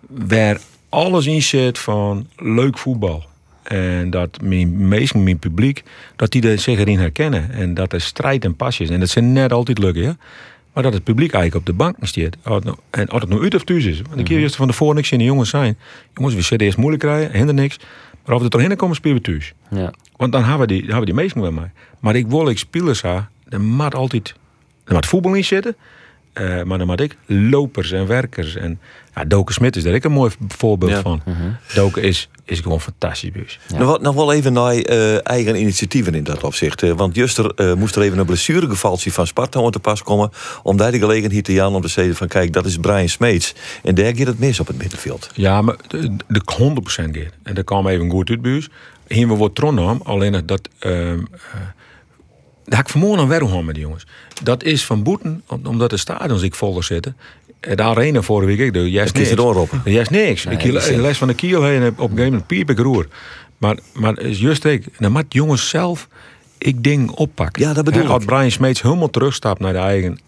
waar 0.09 0.61
alles 0.89 1.27
in 1.27 1.43
zit 1.43 1.79
van 1.79 2.27
leuk 2.37 2.79
voetbal. 2.79 3.25
En 3.63 4.11
dat 4.11 4.41
mijn 4.41 4.89
meesten, 4.89 5.23
mijn 5.23 5.39
publiek, 5.39 5.83
dat 6.17 6.31
die 6.31 6.49
er 6.51 6.59
zich 6.59 6.79
erin 6.79 6.99
herkennen. 6.99 7.51
En 7.51 7.75
dat 7.75 7.93
er 7.93 8.01
strijd 8.01 8.45
en 8.45 8.57
pasjes. 8.57 8.89
En 8.89 9.01
dat 9.01 9.09
ze 9.09 9.21
net 9.21 9.53
altijd 9.53 9.79
lukken, 9.79 10.03
ja. 10.03 10.17
Maar 10.77 10.85
dat 10.85 10.95
het 10.95 11.05
publiek 11.05 11.33
eigenlijk 11.33 11.69
op 11.69 11.73
de 11.73 11.79
bank 11.85 11.97
het 12.55 12.65
nou- 12.65 12.77
En 12.91 13.09
als 13.09 13.21
het 13.21 13.31
nou 13.31 13.43
uit 13.43 13.55
of 13.55 13.65
thuis 13.65 13.85
is. 13.85 14.03
Want 14.03 14.19
ik 14.19 14.25
keer 14.25 14.39
eerst 14.39 14.57
van 14.57 14.67
tevoren 14.67 14.95
niks 14.95 15.13
in 15.13 15.19
de 15.19 15.25
jongens 15.25 15.51
zijn. 15.51 15.79
Jongens, 16.15 16.35
we 16.35 16.41
zullen 16.43 16.65
eerst 16.67 16.79
moeilijk 16.79 17.03
krijgen, 17.03 17.37
hinder 17.37 17.55
niks. 17.55 17.79
Maar 18.25 18.35
of 18.35 18.39
we 18.39 18.45
er 18.45 18.51
doorheen 18.51 18.77
komen, 18.77 18.97
spelen 18.97 19.17
we 19.17 19.23
thuis. 19.23 19.53
Ja. 19.71 19.93
Want 20.17 20.33
dan 20.33 20.43
hebben 20.43 20.61
we 20.61 20.67
die, 20.67 20.77
dan 20.83 20.91
hebben 20.91 21.07
we 21.07 21.13
die 21.15 21.23
meesten 21.23 21.41
bij 21.41 21.51
mij. 21.51 21.71
Maar 22.01 22.17
ik 22.17 22.27
wil 22.27 22.49
ik 22.49 22.59
spelers 22.59 23.03
ha, 23.03 23.29
er 23.49 23.61
moet 23.61 23.95
altijd 23.95 24.35
er 24.85 24.95
moet 24.95 25.07
voetbal 25.07 25.35
in 25.35 25.45
zitten. 25.45 25.77
Maar 26.65 26.79
dan 26.79 26.87
moet 26.87 27.01
ik 27.01 27.17
lopers 27.27 27.93
en 27.93 28.07
werkers. 28.07 28.57
En 28.57 28.79
ja, 29.15 29.25
Doken 29.25 29.55
Smit 29.55 29.77
is 29.77 29.83
daar 29.83 29.95
ik 29.95 30.05
een 30.05 30.13
mooi 30.13 30.31
voorbeeld 30.49 30.91
Ja. 30.91 31.01
van. 31.01 31.23
Doken 31.75 32.03
is, 32.03 32.29
is 32.45 32.61
gewoon 32.61 32.81
fantastisch. 32.81 33.33
Dus. 33.33 33.59
Nou, 33.73 33.85
wat- 33.85 34.01
nog 34.01 34.15
wel 34.15 34.33
even 34.33 34.53
naar 34.53 34.75
eh, 34.75 35.27
eigen 35.29 35.57
initiatieven 35.61 36.15
in 36.15 36.25
dat 36.25 36.43
opzicht. 36.45 36.83
eh, 36.83 36.93
want 36.93 37.15
juster 37.15 37.51
eh, 37.55 37.73
moest 37.75 37.97
er 37.97 38.03
even 38.03 38.19
een 38.19 38.27
blessuregevaltje 38.27 39.13
van 39.13 39.27
Sparta 39.27 39.61
aan 39.63 39.71
te 39.71 39.79
pas 39.79 40.03
komen. 40.03 40.31
Om 40.63 40.77
daar 40.77 40.93
de 40.93 40.99
gelegenheid 40.99 41.45
te 41.45 41.53
Jan 41.53 41.75
om 41.75 41.83
te 41.83 41.89
zeggen 41.89 42.17
van 42.17 42.29
kijk, 42.29 42.53
dat 42.53 42.67
is 42.67 42.77
Brian 42.77 43.09
Smeets. 43.09 43.55
En 43.83 43.95
daar 43.95 44.17
gaat 44.17 44.27
het 44.27 44.39
mis 44.39 44.61
op 44.61 44.67
het 44.67 44.79
middenveld. 44.79 45.31
Ja, 45.35 45.63
maar 45.63 45.77
de, 45.89 46.17
de 46.29 46.43
100% 46.61 46.85
gaat. 46.87 47.33
En 47.43 47.55
dat 47.55 47.65
kwam 47.65 47.87
even 47.89 48.11
goed 48.11 48.31
uit 48.31 48.47
ons. 48.47 48.69
Hier 49.09 49.27
wordt 49.27 49.55
Trondheim, 49.55 50.01
alleen 50.03 50.43
dat... 50.47 50.69
ehm 50.79 50.93
eh, 50.93 51.61
daar 52.67 52.77
heb 52.79 52.87
ik 52.87 52.93
vanmorgen 52.93 53.21
aan 53.21 53.29
werk 53.29 53.63
met 53.65 53.75
die 53.75 53.85
jongens. 53.85 54.07
Dat 54.43 54.63
is 54.63 54.85
van 54.85 55.03
boeten, 55.03 55.43
om- 55.47 55.67
omdat 55.67 55.91
de 55.91 55.97
stadions 55.97 56.43
ik 56.43 56.55
voller 56.55 56.85
zitten. 56.85 57.17
Eh, 57.61 57.77
De 57.77 57.83
arena 57.83 58.23
vorige 58.23 58.47
week, 58.47 58.59
ik 58.59 58.73
doe 58.73 58.91
juist 58.91 59.11
kies 59.13 59.19
niks. 59.21 59.31
er 59.31 59.37
doorroepen. 59.37 59.81
Juist 59.85 60.11
niks. 60.11 60.45
Nee, 60.45 60.57
ik 60.57 60.97
les 60.97 61.19
van 61.19 61.29
de 61.29 61.35
kiel 61.35 61.63
heen 61.65 61.81
en 61.83 61.89
op 61.89 61.99
een 61.99 62.05
gegeven 62.09 62.25
moment 62.25 62.47
piep 62.47 62.71
ik 62.71 62.79
roer. 62.79 63.07
Maar, 63.59 63.79
maar 63.93 64.19
is 64.21 64.39
juist 64.39 64.65
ik, 64.65 64.87
dan 64.99 65.13
moet 65.13 65.25
jongens 65.29 65.69
zelf 65.69 66.09
ik 66.59 66.83
ding 66.85 67.11
oppakken. 67.11 67.63
Ja, 67.63 67.73
dat 67.73 67.85
bedoel 67.85 68.03
Hè, 68.03 68.09
Als 68.09 68.23
ik. 68.23 68.29
Brian 68.29 68.51
Smeets 68.51 68.83
helemaal 68.83 69.11
terugstapt 69.11 69.61
naar 69.61 69.73
de 69.73 69.79
eigen 69.79 70.19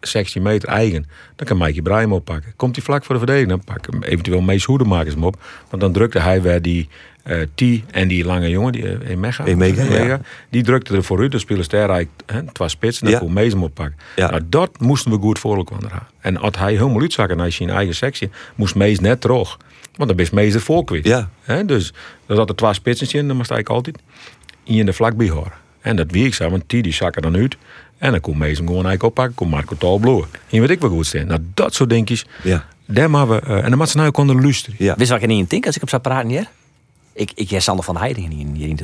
16 0.00 0.42
meter 0.42 0.68
eigen, 0.68 1.06
dan 1.36 1.46
kan 1.46 1.58
Mikey 1.58 1.82
Brian 1.82 2.12
oppakken. 2.12 2.52
Komt 2.56 2.76
hij 2.76 2.84
vlak 2.84 3.04
voor 3.04 3.14
de 3.14 3.20
verdediging, 3.20 3.50
dan 3.64 3.74
pak 3.74 3.86
hem 3.90 4.02
eventueel 4.02 4.40
Mees 4.40 4.64
Hoedemakers 4.64 5.14
hem 5.14 5.24
op. 5.24 5.42
Want 5.70 5.82
dan 5.82 5.92
drukte 5.92 6.18
hij 6.18 6.42
weer 6.42 6.62
die 6.62 6.88
eh 7.22 7.40
T 7.54 7.62
en 7.90 8.08
die 8.08 8.24
lange 8.24 8.48
jongen, 8.48 8.72
die 8.72 9.08
Emega. 9.08 9.44
Emega, 9.44 9.82
ja. 10.04 10.20
Die 10.50 10.62
drukte 10.62 10.94
er 10.96 11.04
vooruit, 11.04 11.30
dan 11.30 11.40
spelen 11.40 11.64
ster 11.64 11.78
eigenlijk 11.78 12.10
hè, 12.26 12.42
twee 12.52 12.68
spitsen, 12.68 13.04
dan 13.04 13.12
Ja. 13.14 13.18
kon 13.18 13.32
Mees 13.32 13.52
hem 13.52 13.62
oppakken. 13.62 13.96
Ja. 14.16 14.30
Nou, 14.30 14.42
dat 14.48 14.80
moesten 14.80 15.10
we 15.10 15.18
goed 15.18 15.38
voor 15.38 15.56
elkaar. 15.56 16.06
En 16.20 16.36
als 16.36 16.56
hij 16.58 16.72
helemaal 16.72 17.00
uitzakken 17.00 17.36
naar 17.36 17.52
zijn 17.52 17.70
eigen 17.70 17.94
sectie, 17.94 18.30
moest 18.54 18.74
Mees 18.74 19.00
net 19.00 19.20
terug. 19.20 19.56
Want 19.96 20.10
dan 20.10 20.18
is 20.18 20.30
Mees 20.30 20.54
er 20.54 20.60
voor 20.60 20.84
kwijt. 20.84 21.06
Ja. 21.06 21.28
Dus 21.66 21.92
er 22.26 22.36
zat 22.36 22.48
er 22.48 22.56
twee 22.56 22.74
spitsen 22.74 23.18
in, 23.18 23.26
dan 23.28 23.36
moest 23.36 23.50
ik 23.50 23.68
altijd 23.68 23.98
in 24.64 24.86
de 24.86 24.92
vlak 24.92 25.16
bij 25.16 25.28
horen. 25.28 25.52
En 25.80 25.96
dat 25.96 26.10
wie 26.10 26.26
ik 26.26 26.34
zei, 26.34 26.50
want 26.50 26.62
die, 26.66 26.82
die 26.82 26.92
zakken 26.92 27.22
dan 27.22 27.36
uit. 27.36 27.56
En 27.98 28.10
dan 28.10 28.20
kon 28.20 28.38
Mees 28.38 28.58
hem 28.58 28.66
gewoon 28.66 28.86
eigenlijk 28.86 29.02
oppakken, 29.02 29.34
kon 29.34 29.48
Marco 29.48 29.74
Tal 29.78 29.98
bloeien. 29.98 30.26
Hier 30.48 30.60
weet 30.60 30.70
ik 30.70 30.80
wel 30.80 30.90
goed 30.90 31.06
staan. 31.06 31.26
Nou, 31.26 31.40
dat 31.54 31.74
soort 31.74 31.90
dingetjes, 31.90 32.26
Ja. 32.42 32.64
daar 32.86 33.10
maar 33.10 33.28
we, 33.28 33.40
eh, 33.40 33.56
en 33.64 33.68
dan 33.68 33.78
moet 33.78 33.88
ze 33.88 33.96
nou 33.96 34.08
ook 34.08 34.16
onder 34.16 34.42
luisteren. 34.42 34.76
Ja. 34.78 34.94
Wist 34.96 35.08
wat 35.10 35.18
ik 35.18 35.24
er 35.24 35.30
niet 35.30 35.38
in 35.40 35.46
denk 35.48 35.66
als 35.66 35.76
ik 35.76 35.82
op 35.82 35.88
zou 35.88 36.02
praten 36.02 36.28
hier? 36.28 36.48
Ik, 37.12 37.32
ik 37.34 37.50
jij 37.50 37.60
Sander 37.60 37.84
van 37.84 37.96
Heidingen 37.96 38.30
hier, 38.30 38.46
hier 38.54 38.68
in 38.68 38.76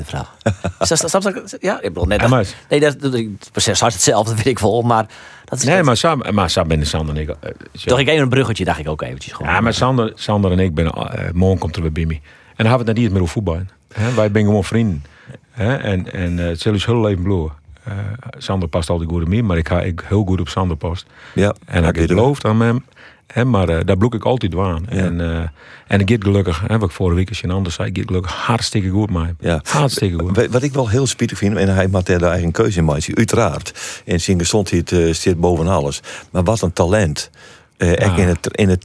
snap- 0.97 1.23
snap- 1.23 1.57
ja, 1.61 1.77
ik 1.77 1.83
bedoel 1.93 2.05
net. 2.05 2.29
Maar- 2.29 2.47
nee, 2.69 2.81
dat, 2.81 3.01
dat, 3.01 3.13
dat 3.13 3.23
precies 3.53 3.79
zoals 3.79 3.95
hetzelfde, 3.95 4.29
dat 4.35 4.37
weet 4.45 4.47
ik 4.53 4.59
wel. 4.59 4.83
Maar 4.83 5.07
dat 5.45 5.59
is. 5.59 5.65
Nee, 5.65 5.77
dat- 5.77 5.85
maar 5.85 5.97
Sam, 5.97 6.23
maar 6.33 6.51
Sam 6.51 6.71
en 6.71 6.87
Sander 6.87 7.15
en 7.17 7.21
ik... 7.21 7.29
eh, 7.29 7.51
Toch 7.85 7.99
ik 7.99 8.09
even 8.09 8.23
een 8.23 8.29
bruggetje, 8.29 8.65
dacht 8.65 8.79
ik 8.79 8.89
ook 8.89 9.03
eventjes 9.03 9.33
gewoon. 9.33 9.53
Ja, 9.53 9.61
maar 9.61 9.75
Sander, 9.75 10.13
Sander 10.15 10.53
en 10.53 10.59
ik 10.59 10.75
ben... 10.75 10.87
eh 10.91 11.31
morgen 11.33 11.59
komt 11.59 11.77
er 11.77 11.83
weer 11.83 11.93
bij 11.93 12.07
me. 12.07 12.15
En 12.15 12.21
dan 12.65 12.67
hebben 12.67 12.73
we 12.73 12.77
het 12.85 12.87
net 12.87 12.97
niet 12.97 13.13
meer 13.13 13.21
over 13.21 13.33
voetbal. 13.35 13.61
Hè? 13.93 14.15
Wij 14.15 14.31
zijn 14.33 14.45
gewoon 14.45 14.65
vrienden. 14.65 15.05
Hè? 15.51 15.77
En, 15.77 16.13
en 16.13 16.39
eh, 16.39 16.47
het 16.47 16.61
zal 16.61 16.73
dus 16.73 16.87
heel 16.87 17.01
leven 17.01 17.23
bloeien. 17.23 17.53
Eh, 17.85 17.93
Sander 18.39 18.69
past 18.69 18.91
altijd 18.91 19.11
goed 19.11 19.23
op 19.23 19.29
mij, 19.29 19.43
maar 19.43 19.57
ik 19.59 19.69
ga 19.69 19.83
ik 19.83 20.03
heel 20.07 20.25
goed 20.25 20.41
op 20.41 20.49
Sander 20.49 20.77
past. 20.77 21.07
Ja, 21.35 21.55
En 21.67 21.85
ik 21.85 21.97
geloof 22.11 22.45
aan 22.45 22.61
hem. 22.61 22.85
Hè, 23.27 23.45
maar 23.45 23.69
eh, 23.69 23.85
daar 23.85 23.97
bloek 23.97 24.15
ik 24.15 24.25
altijd 24.25 24.55
aan. 24.57 24.89
En, 24.89 25.21
eh, 25.21 25.49
en 25.87 26.01
ik 26.01 26.09
get 26.11 26.25
gelukkig, 26.25 26.63
hè, 26.67 26.79
wat 26.79 26.89
ik 26.89 26.95
vorige 26.95 27.17
week 27.17 27.29
als 27.29 27.41
je 27.41 27.49
anders 27.49 27.75
zei, 27.75 27.89
ik 27.89 27.97
get 27.97 28.07
gelukkig 28.07 28.33
hartstikke 28.33 28.89
goed. 28.89 29.11
Ja. 29.41 29.61
Hartstikke 29.63 30.19
goed. 30.19 30.37
Wa- 30.37 30.49
Wat 30.49 30.63
ik 30.63 30.73
wel 30.73 30.89
heel 30.89 31.07
spietig 31.07 31.39
vind, 31.39 31.57
en 31.57 31.75
hij 31.75 31.89
maakt 31.89 32.07
daar 32.07 32.23
eigen 32.23 32.53
keuze 32.53 32.79
in 32.79 32.85
maken, 32.85 33.17
uiteraard. 33.17 34.03
En 34.05 34.21
zijn 34.21 34.39
gezondheid 34.39 34.93
eh 34.93 35.13
zit 35.13 35.41
boven 35.41 35.67
alles. 35.69 36.01
Maar 36.31 36.43
wat 36.45 36.63
een 36.63 36.73
talent. 36.73 37.31
Ja. 37.79 38.17
in 38.17 38.29
het, 38.29 38.47
in 38.57 38.69
het 38.69 38.85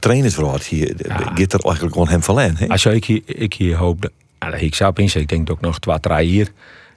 hier, 0.66 0.94
Ja. 0.98 1.34
er 1.52 1.60
eigenlijk 1.60 1.92
gewoon 1.94 2.08
hem 2.08 2.22
verleen. 2.22 2.56
hè? 2.56 2.68
Als 2.68 2.82
je 2.82 2.94
ik 2.94 3.04
hier, 3.04 3.22
ik 3.26 3.54
hier 3.54 3.76
hoop, 3.76 4.00
dat- 4.02 4.10
ik 4.60 4.74
zou 4.74 4.90
op 4.90 4.98
ik 5.22 5.28
denk 5.28 5.50
ook 5.50 5.60
nog 5.60 5.78
twee, 5.78 6.00
drie 6.00 6.26
hier. 6.28 6.48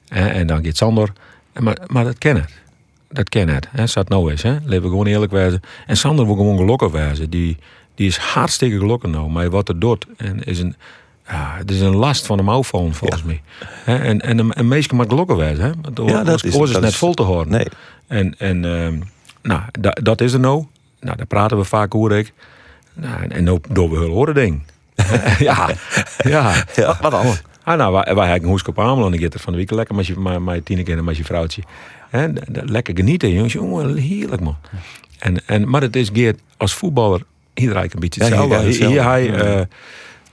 Hè, 0.08 0.28
en 0.28 0.48
dan 0.48 0.66
gaat 0.66 0.78
Sander. 0.78 1.13
Maar, 1.60 1.78
maar 1.88 2.04
dat 2.04 2.18
ken 2.18 2.36
het. 2.36 2.62
Dat 3.10 3.30
ken 3.30 3.50
het. 3.50 3.68
Hè, 3.72 3.88
zat 3.88 4.10
nou 4.10 4.32
eens. 4.32 4.42
Hè. 4.42 4.52
Laten 4.52 4.82
we 4.82 4.88
gewoon 4.88 5.06
eerlijk 5.06 5.32
wezen. 5.32 5.62
En 5.88 5.98
Sander 5.98 6.26
wil 6.26 6.36
gewoon 6.36 6.58
gelukkig 6.58 6.92
wezen. 6.92 7.30
Die, 7.30 7.58
die 7.96 8.08
is 8.08 8.18
hartstikke 8.18 8.78
gelukkig 8.78 9.10
nou. 9.12 9.30
Maar 9.30 9.50
wat 9.50 9.70
er 9.70 9.80
doet. 9.80 10.06
En 10.18 10.44
is 10.44 10.60
een, 10.60 10.76
ja, 11.28 11.54
het 11.58 11.72
is 11.72 11.80
een 11.82 11.96
last 11.96 12.26
van 12.26 12.38
de 12.38 12.44
mouw 12.44 12.63
vallen, 12.63 12.94
volgens 12.94 13.24
mij. 13.24 13.42
Hè, 13.84 13.98
en, 13.98 14.22
en 14.22 14.38
een, 14.39 14.52
een 14.60 14.68
meisje 14.68 14.96
mag 14.96 15.06
gelukkig 15.08 15.36
wezen. 15.36 15.63
Hè. 15.63 15.72
Want 15.82 15.98
Ja, 15.98 16.06
ja, 16.18 16.24
dat 16.24 16.44
is- 16.44 16.56
is, 16.56 16.72
net 16.72 16.84
is- 16.84 16.96
vol 16.98 17.13
te 17.13 17.24
horen. 17.24 17.50
Nee. 17.50 17.68
En, 18.08 18.36
en 18.38 18.66
ehm, 18.66 19.00
nou, 19.42 19.62
da- 19.80 19.98
dat 20.02 20.22
is 20.22 20.34
er 20.34 20.39
nou. 20.39 20.66
Nou, 21.00 21.18
daar 21.18 21.26
praten 21.26 21.58
we 21.58 21.63
vaak 21.63 21.96
over. 21.96 22.12
Ik. 22.18 22.34
Nou, 22.94 23.22
en- 23.24 23.32
en 23.32 23.44
nou 23.44 23.60
door 23.70 23.89
we 23.89 23.98
horen 24.06 24.34
ding. 24.34 24.63
ja, 25.39 25.70
ja. 26.18 26.63
Ja. 26.76 26.98
Wat 27.02 27.12
dan? 27.12 27.26
Ah, 27.63 27.78
nou, 27.78 27.93
wij, 27.93 28.15
wij 28.15 28.26
hebben 28.28 28.43
een 28.43 28.49
hoesk 28.49 28.67
op 28.67 28.80
Amelo 28.80 29.08
en 29.08 29.13
ik 29.13 29.19
het 29.21 29.34
er 29.34 29.39
van 29.39 29.54
de 29.54 29.60
week 29.60 29.71
lekker 29.71 29.95
met 29.95 30.06
je, 30.08 30.19
met, 30.19 30.39
met 30.43 30.65
tien 30.65 30.86
en 30.86 31.04
met 31.04 31.17
je 31.17 31.23
vrouwtje. 31.23 31.62
Lekker 32.52 32.95
genieten, 32.95 33.32
jongens. 33.34 33.54
Jongen, 33.54 33.95
heerlijk 33.97 34.41
man. 34.41 34.58
En, 35.19 35.47
en, 35.47 35.69
maar 35.69 35.82
het 35.82 35.95
is 35.95 36.10
Geert 36.13 36.39
als 36.58 36.73
voetballer 36.73 37.21
iedereen 37.54 37.89
een 37.93 37.99
beetje 37.99 38.23
hier- 38.23 38.34
hetzelfde. 38.39 38.56
ja, 38.56 38.71
hier, 38.71 38.88
hier 38.88 39.04
hij, 39.04 39.34
eh, 39.34 39.65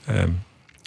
ehm, 0.05 0.29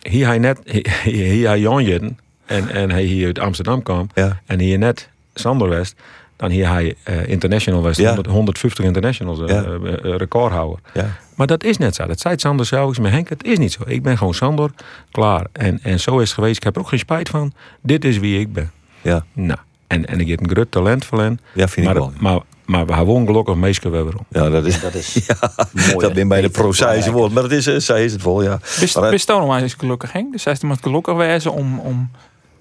hier 0.08 0.26
hij 0.26 0.38
net, 0.38 0.58
hier, 0.64 0.92
hier 1.02 1.46
hij 1.48 1.60
Jan 1.60 1.84
Jitten 1.84 2.18
en, 2.46 2.68
en 2.70 2.90
hij 2.90 3.02
hier 3.02 3.26
uit 3.26 3.38
Amsterdam 3.38 3.82
kwam 3.82 4.06
Ja. 4.14 4.40
en 4.46 4.58
hier 4.60 4.78
net 4.78 5.08
Sander 5.34 5.68
West. 5.68 5.96
Dan 6.36 6.50
hier 6.50 6.68
hij 6.68 6.94
eh, 7.02 7.28
international 7.28 7.90
Ja. 7.92 8.06
100 8.06 8.26
150 8.26 8.84
internationals 8.84 9.40
eh, 9.40 9.46
Ja. 9.48 9.62
eh, 9.62 10.16
recordhouder. 10.16 10.78
Ja. 10.94 11.06
Maar 11.34 11.46
dat 11.46 11.64
is 11.64 11.78
net 11.78 11.94
zo. 11.94 12.06
Dat 12.06 12.20
zei 12.20 12.34
Sander 12.38 12.66
zelf. 12.66 12.88
Ik 12.88 12.94
zei, 12.94 13.08
Henk, 13.08 13.28
het 13.28 13.44
is 13.44 13.58
niet 13.58 13.72
zo. 13.72 13.82
Ik 13.86 14.02
ben 14.02 14.18
gewoon 14.18 14.34
Sander. 14.34 14.70
Klaar. 15.10 15.46
En, 15.52 15.78
en 15.82 16.00
zo 16.00 16.18
is 16.18 16.28
het 16.28 16.34
geweest. 16.38 16.56
Ik 16.56 16.62
heb 16.62 16.74
er 16.74 16.80
ook 16.80 16.88
geen 16.88 16.98
spijt 16.98 17.28
van. 17.28 17.52
Dit 17.82 18.04
is 18.04 18.18
wie 18.18 18.40
ik 18.40 18.52
ben. 18.52 18.70
Ja. 19.02 19.24
Nou. 19.32 19.58
En, 19.86 20.06
en 20.06 20.20
ik 20.20 20.28
heb 20.28 20.40
een 20.40 20.50
groot 20.50 20.70
talent 20.70 21.04
voor 21.04 21.20
hen. 21.20 21.40
Ja, 21.52 21.68
vind 21.68 21.86
ik 21.86 21.92
maar, 21.92 22.02
wel. 22.02 22.12
Maar, 22.18 22.40
maar 22.64 22.86
we 22.86 22.94
hebben 22.94 23.26
gelukkig 23.26 23.54
meestal 23.54 23.90
weer 23.90 24.02
om. 24.02 24.26
Ja, 24.28 24.50
dat 24.50 24.64
is, 24.64 24.80
Dat 24.80 24.94
is 24.94 25.14
ja, 25.26 25.36
mooi, 25.72 25.98
dat 25.98 26.12
ben 26.12 26.28
bij 26.28 26.40
de 26.40 26.48
prozaïsche 26.48 27.12
woord. 27.12 27.32
Maar 27.32 27.42
dat 27.42 27.52
is, 27.52 27.64
zij 27.84 28.04
is 28.04 28.12
het 28.12 28.22
wel, 28.22 28.42
ja. 28.42 28.58
Bist, 28.80 28.96
Maar, 29.00 29.10
bist 29.10 29.30
ook 29.30 29.38
nog 29.38 29.48
maar 29.48 29.62
eens 29.62 29.74
gelukkig, 29.74 30.12
Henk? 30.12 30.32
Dus 30.32 30.44
hij 30.44 30.52
is 30.52 30.60
iemand 30.60 30.82
gelukkig 30.82 31.14
wezen 31.14 31.52
om, 31.52 31.78
om 31.78 32.10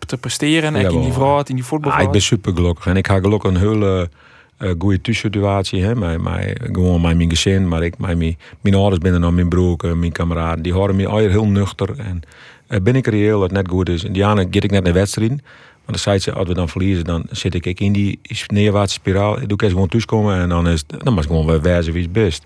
te 0.05 0.17
presteren. 0.17 0.75
En 0.75 0.91
in 0.91 1.01
die 1.01 1.11
vrouw, 1.11 1.43
in 1.45 1.55
die 1.55 1.63
voetbal. 1.63 1.91
Ah, 1.91 2.01
ik 2.01 2.11
ben 2.11 2.21
super 2.21 2.53
gelukkig. 2.55 2.85
En 2.85 2.97
ik 2.97 3.07
ga 3.07 3.19
gelukkig 3.19 3.51
een 3.51 3.57
hele 3.57 4.09
eh 4.57 4.71
goede 4.79 5.01
thuissituatie. 5.01 5.83
Hè. 5.83 5.95
Mijn, 5.95 6.23
mijn, 6.23 6.57
gewoon 6.71 7.01
met 7.01 7.17
mijn 7.17 7.29
gezin. 7.29 7.67
Maar 7.67 7.83
ik, 7.83 7.97
mijn, 7.97 8.17
mijn, 8.17 8.37
mijn 8.61 8.75
ouders 8.75 9.01
binnen 9.01 9.21
dan 9.21 9.35
mijn 9.35 9.49
broer, 9.49 9.77
en 9.77 9.99
mijn 9.99 10.11
kameraden. 10.11 10.63
Die 10.63 10.73
horen 10.73 10.95
me 10.95 11.07
altijd 11.07 11.31
heel 11.31 11.47
nuchter. 11.47 11.99
En 11.99 12.21
eh, 12.67 12.79
ben 12.81 12.95
ik 12.95 13.07
reëel 13.07 13.39
dat 13.39 13.49
het 13.49 13.57
net 13.57 13.69
goed 13.69 13.89
is. 13.89 14.03
En 14.03 14.13
die 14.13 14.23
get 14.23 14.63
ik 14.63 14.71
net 14.71 14.83
naar 14.83 14.93
wedstrijd. 14.93 15.29
Want 15.29 15.41
dan 15.85 15.97
zei 15.97 16.19
ze, 16.19 16.33
als 16.33 16.47
we 16.47 16.53
dan 16.53 16.69
verliezen, 16.69 17.03
dan 17.03 17.25
zit 17.29 17.65
ik 17.65 17.79
in 17.79 17.93
die 17.93 18.19
neerwaartse 18.47 18.95
spiraal. 18.95 19.41
Ik 19.41 19.49
doe 19.49 19.57
ik 19.61 19.69
gewoon 19.69 19.87
thuiskomen 19.87 20.41
en 20.41 20.49
dan 20.49 20.67
is 20.67 20.83
het, 20.87 21.03
dan 21.03 21.13
moet 21.13 21.23
ik 21.23 21.29
gewoon 21.29 21.45
weer 21.45 21.61
wijzen 21.61 21.93
wie 21.93 22.03
het 22.03 22.11
best. 22.11 22.43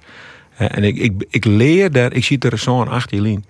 En 0.57 0.83
ik, 0.83 0.97
ik, 0.97 1.25
ik 1.29 1.45
leer 1.45 1.91
daar, 1.91 2.13
ik 2.13 2.23
zie 2.23 2.39
er 2.39 2.57
zo'n 2.57 2.87
achter 2.87 3.21
Lien. 3.21 3.45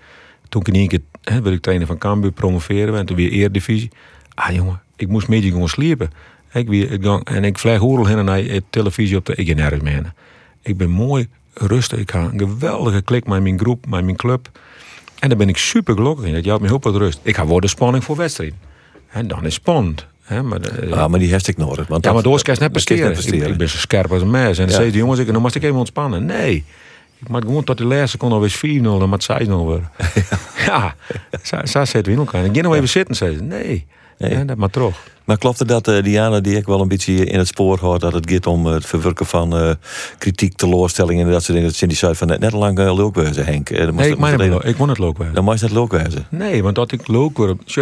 Toen 0.49 0.61
ik 0.61 0.67
in 0.67 0.73
één 0.73 0.87
keer, 0.87 1.01
hè, 1.23 1.41
wil 1.41 1.51
ik 1.51 1.61
trainer 1.61 1.87
van 1.87 1.97
Cambuur 1.97 2.31
promoveren 2.31 2.97
en 2.97 3.05
toen 3.05 3.15
weer 3.15 3.31
Eredivisie. 3.31 3.89
Ah 4.33 4.53
jongen, 4.55 4.81
ik 4.95 5.07
moest 5.07 5.27
mee 5.27 5.41
gewoon 5.41 5.69
sliepen. 5.69 6.09
Ik, 6.53 6.67
weer, 6.67 6.91
ik 6.91 7.03
gang, 7.03 7.25
en 7.25 7.43
ik 7.43 7.57
vlieg 7.57 7.79
heen 7.79 8.17
en 8.17 8.25
naar 8.25 8.41
de 8.43 8.63
televisie 8.69 9.17
op 9.17 9.25
de, 9.25 9.35
ik 9.35 9.55
nergens 9.55 9.83
meer. 9.83 10.13
Ik 10.61 10.77
ben 10.77 10.89
mooi 10.89 11.27
rustig. 11.53 11.99
Ik 11.99 12.11
ga 12.11 12.19
een 12.31 12.39
geweldige 12.39 13.01
klik 13.01 13.27
met 13.27 13.41
mijn 13.41 13.59
groep, 13.59 13.85
met 13.89 14.03
mijn 14.03 14.15
club. 14.15 14.49
En 15.19 15.29
daar 15.29 15.37
ben 15.37 15.49
ik 15.49 15.57
super 15.57 15.93
gelukkig 15.95 16.25
in. 16.25 16.33
Dat 16.33 16.43
jouw 16.45 16.57
me 16.57 16.67
heel 16.67 16.79
wat 16.81 16.95
rust. 16.95 17.19
Ik 17.21 17.35
ga 17.35 17.45
worden 17.45 17.69
spanning 17.69 18.03
voor 18.03 18.15
wedstrijd. 18.15 18.53
En 19.09 19.27
dan 19.27 19.45
is 19.45 19.53
spannend. 19.53 20.05
Hè, 20.21 20.43
maar, 20.43 20.61
de- 20.61 20.95
ah, 20.95 21.09
maar 21.09 21.19
die 21.19 21.29
heeft 21.31 21.47
ik 21.47 21.57
nodig. 21.57 21.87
Want 21.87 22.05
ja, 22.05 22.13
maar 22.13 22.23
door 22.23 22.41
kan 22.41 22.55
net 22.59 22.71
presteren. 22.71 23.11
Ik, 23.11 23.47
ik 23.47 23.57
ben 23.57 23.69
zo 23.69 23.77
scherp 23.77 24.11
als 24.11 24.21
een 24.21 24.29
mes. 24.29 24.57
En 24.57 24.63
dan 24.63 24.65
Ja. 24.67 24.71
zei 24.79 24.89
die 24.91 24.99
jongens, 24.99 25.19
ik, 25.19 25.31
dan 25.31 25.41
moest 25.41 25.55
ik 25.55 25.63
even 25.63 25.75
ontspannen. 25.75 26.25
Nee. 26.25 26.63
Ik 27.19 27.29
moet 27.29 27.43
gewoon 27.43 27.63
tot 27.63 27.77
de 27.77 27.85
laatste 27.85 28.07
seconde 28.07 28.35
alweer 28.35 28.79
4-0, 28.79 28.81
dan 28.81 29.09
moet 29.09 29.27
6-0 29.43 29.49
worden. 29.49 29.91
Ja, 30.65 30.95
zo, 31.43 31.57
zo 31.65 31.85
zitten 31.85 32.03
we 32.03 32.11
in 32.11 32.17
elkaar. 32.17 32.45
Ik 32.45 32.55
ga 32.55 32.61
nog 32.61 32.75
even 32.75 32.89
zitten, 32.89 33.15
zei 33.15 33.35
ze. 33.35 33.41
Nee, 33.43 33.85
Nee. 34.17 34.31
Ja, 34.37 34.43
dat 34.43 34.57
maar 34.57 34.69
toch. 34.69 34.97
Maar 35.23 35.37
klopt 35.37 35.59
het 35.59 35.67
dat 35.67 35.87
eh, 35.87 36.03
Diana, 36.03 36.39
die 36.39 36.55
ik 36.55 36.65
wel 36.65 36.81
een 36.81 36.87
beetje 36.87 37.25
in 37.25 37.37
het 37.37 37.47
spoor 37.47 37.79
hoort, 37.79 38.01
dat 38.01 38.13
het 38.13 38.31
gaat 38.31 38.47
om 38.47 38.67
eh, 38.67 38.73
het 38.73 38.85
verwerken 38.85 39.25
van 39.25 39.57
eh, 39.57 39.71
kritiek, 40.17 40.55
teleurstellingen 40.55 41.25
en 41.25 41.31
dat 41.31 41.41
soort 41.41 41.53
dingen. 41.53 41.67
Dat 41.69 41.77
Cindy 41.77 41.95
zei 41.95 42.15
van 42.15 42.27
net, 42.27 42.39
net 42.39 42.51
lang 42.51 42.79
uh, 42.79 42.95
leuk 42.95 43.15
wezen, 43.15 43.45
Henk. 43.45 43.69
Eh, 43.69 43.87
Nee, 43.89 44.09
ik, 44.11 44.19
dat- 44.19 44.47
wel. 44.47 44.67
ik 44.67 44.75
won 44.77 44.89
het. 44.89 44.97
Dan 45.33 45.43
moest 45.43 45.61
dat 45.61 45.71
leuk 45.71 45.91
wezen. 45.91 46.25
Nee, 46.29 46.63
want 46.63 46.75
dat 46.75 46.91
ik 46.91 47.07
leuk 47.07 47.35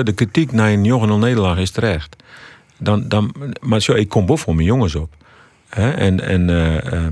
de 0.06 0.12
kritiek 0.14 0.52
naar 0.52 0.72
een 0.72 0.84
jongen 0.84 1.20
nederlaag 1.20 1.58
is 1.58 1.72
terecht. 1.72 2.16
Dan, 2.78 3.08
dan, 3.08 3.34
maar 3.62 3.82
zo, 3.82 3.94
ik 3.94 4.10
kom 4.10 4.26
boven 4.26 4.44
voor 4.44 4.56
mijn 4.56 4.68
jongens 4.68 4.96
op. 4.96 5.14
Hè? 5.70 5.92
En, 5.92 6.20
en, 6.22 6.50
eh, 6.50 6.94
eh, 6.94 7.04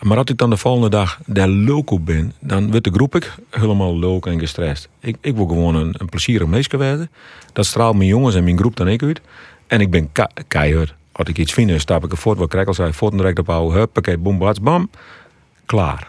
maar 0.00 0.16
als 0.16 0.26
ik 0.26 0.38
dan 0.38 0.50
de 0.50 0.56
volgende 0.56 0.88
dag 0.90 1.18
daar 1.26 1.48
op 1.84 2.06
ben, 2.06 2.32
dan 2.40 2.70
wordt 2.70 2.84
de 2.84 2.90
groep 2.92 3.14
ik 3.14 3.34
helemaal 3.50 3.98
leuk 3.98 4.26
en 4.26 4.38
gestrest. 4.38 4.88
Ik, 5.00 5.16
ik 5.20 5.34
wil 5.36 5.46
gewoon 5.46 5.74
een, 5.74 5.94
een 5.98 6.08
plezierig 6.08 6.46
meisje 6.48 6.76
worden. 6.76 7.10
Dat 7.52 7.66
straalt 7.66 7.96
mijn 7.96 8.08
jongens 8.08 8.34
en 8.34 8.44
mijn 8.44 8.58
groep 8.58 8.76
dan 8.76 8.88
ik 8.88 9.02
uit. 9.02 9.20
En 9.66 9.80
ik 9.80 9.90
ben 9.90 10.12
ke- 10.12 10.28
keihard. 10.48 10.94
Als 11.12 11.28
ik 11.28 11.38
iets 11.38 11.52
vind, 11.52 11.80
stap 11.80 12.04
ik 12.04 12.10
er 12.12 12.18
voort. 12.18 12.38
Wat 12.38 12.48
Krekkel 12.48 12.74
zei, 12.74 12.92
voort 12.92 13.12
en 13.12 13.18
direct 13.18 13.38
ophouden. 13.38 13.78
Huppakee, 13.78 14.18
boem, 14.18 14.38
bats, 14.38 14.60
bam. 14.60 14.90
Klaar. 15.66 16.06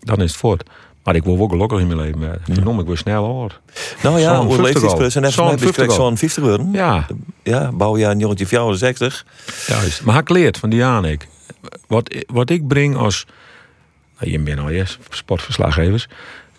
Dan 0.00 0.16
is 0.20 0.30
het 0.30 0.40
voort. 0.40 0.62
Maar 1.04 1.14
ik 1.14 1.24
wil 1.24 1.38
wel 1.38 1.48
gelukkig 1.48 1.78
in 1.80 1.86
mijn 1.86 1.98
leven. 2.00 2.40
Verdomme, 2.44 2.80
ik 2.80 2.86
word 2.86 2.98
snel 2.98 3.24
oud. 3.40 3.60
Nou 4.02 4.18
ja, 4.20 4.34
Zo'n 4.36 4.44
hoe 4.46 4.54
50 4.54 4.64
leeftijdsplus 4.64 5.14
en 5.14 5.22
al. 5.22 5.28
even 5.28 5.42
Zo'n 5.42 5.50
net 5.50 5.60
50 5.60 5.88
al. 5.88 5.94
zo'n 5.94 6.16
50 6.16 6.42
worden. 6.44 6.72
Ja, 6.72 7.06
Ja, 7.42 7.72
bouwjaar 7.72 8.14
1964. 8.18 9.26
Juist. 9.66 10.02
Maar 10.02 10.18
ik 10.18 10.28
leert 10.28 10.58
van 10.58 10.70
Diana 10.70 11.08
ik. 11.08 11.28
Wat, 11.86 12.24
wat 12.26 12.50
ik 12.50 12.68
breng 12.68 12.96
als. 12.96 13.26
Nou, 14.18 14.32
je 14.32 14.38
bent 14.38 14.58
al 14.58 14.70
yes, 14.72 14.98
sportverslaggevers. 15.10 16.08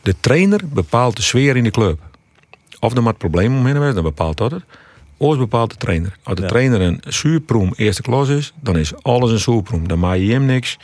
De 0.01 0.15
trainer 0.19 0.59
bepaalt 0.73 1.15
de 1.15 1.21
sfeer 1.21 1.55
in 1.55 1.63
de 1.63 1.71
club. 1.71 1.99
Of 2.79 2.95
er 2.95 3.03
maar 3.03 3.13
problemen 3.13 3.57
omheen 3.57 3.81
is, 3.81 3.93
dan 3.93 4.03
bepaalt 4.03 4.37
dat 4.37 4.51
het. 4.51 4.63
Oors 5.17 5.37
bepaalt 5.37 5.69
de 5.69 5.77
trainer. 5.77 6.17
Als 6.23 6.35
de 6.35 6.41
Ja. 6.41 6.47
trainer 6.47 6.81
een 6.81 7.01
zuurproem 7.07 7.73
eerste 7.75 8.01
klas 8.01 8.29
is, 8.29 8.53
dan 8.61 8.77
is 8.77 9.03
alles 9.03 9.31
een 9.31 9.39
zuurproem. 9.39 9.87
Dan 9.87 9.99
maak 9.99 10.17
je 10.17 10.31
hem 10.31 10.45
niks. 10.45 10.77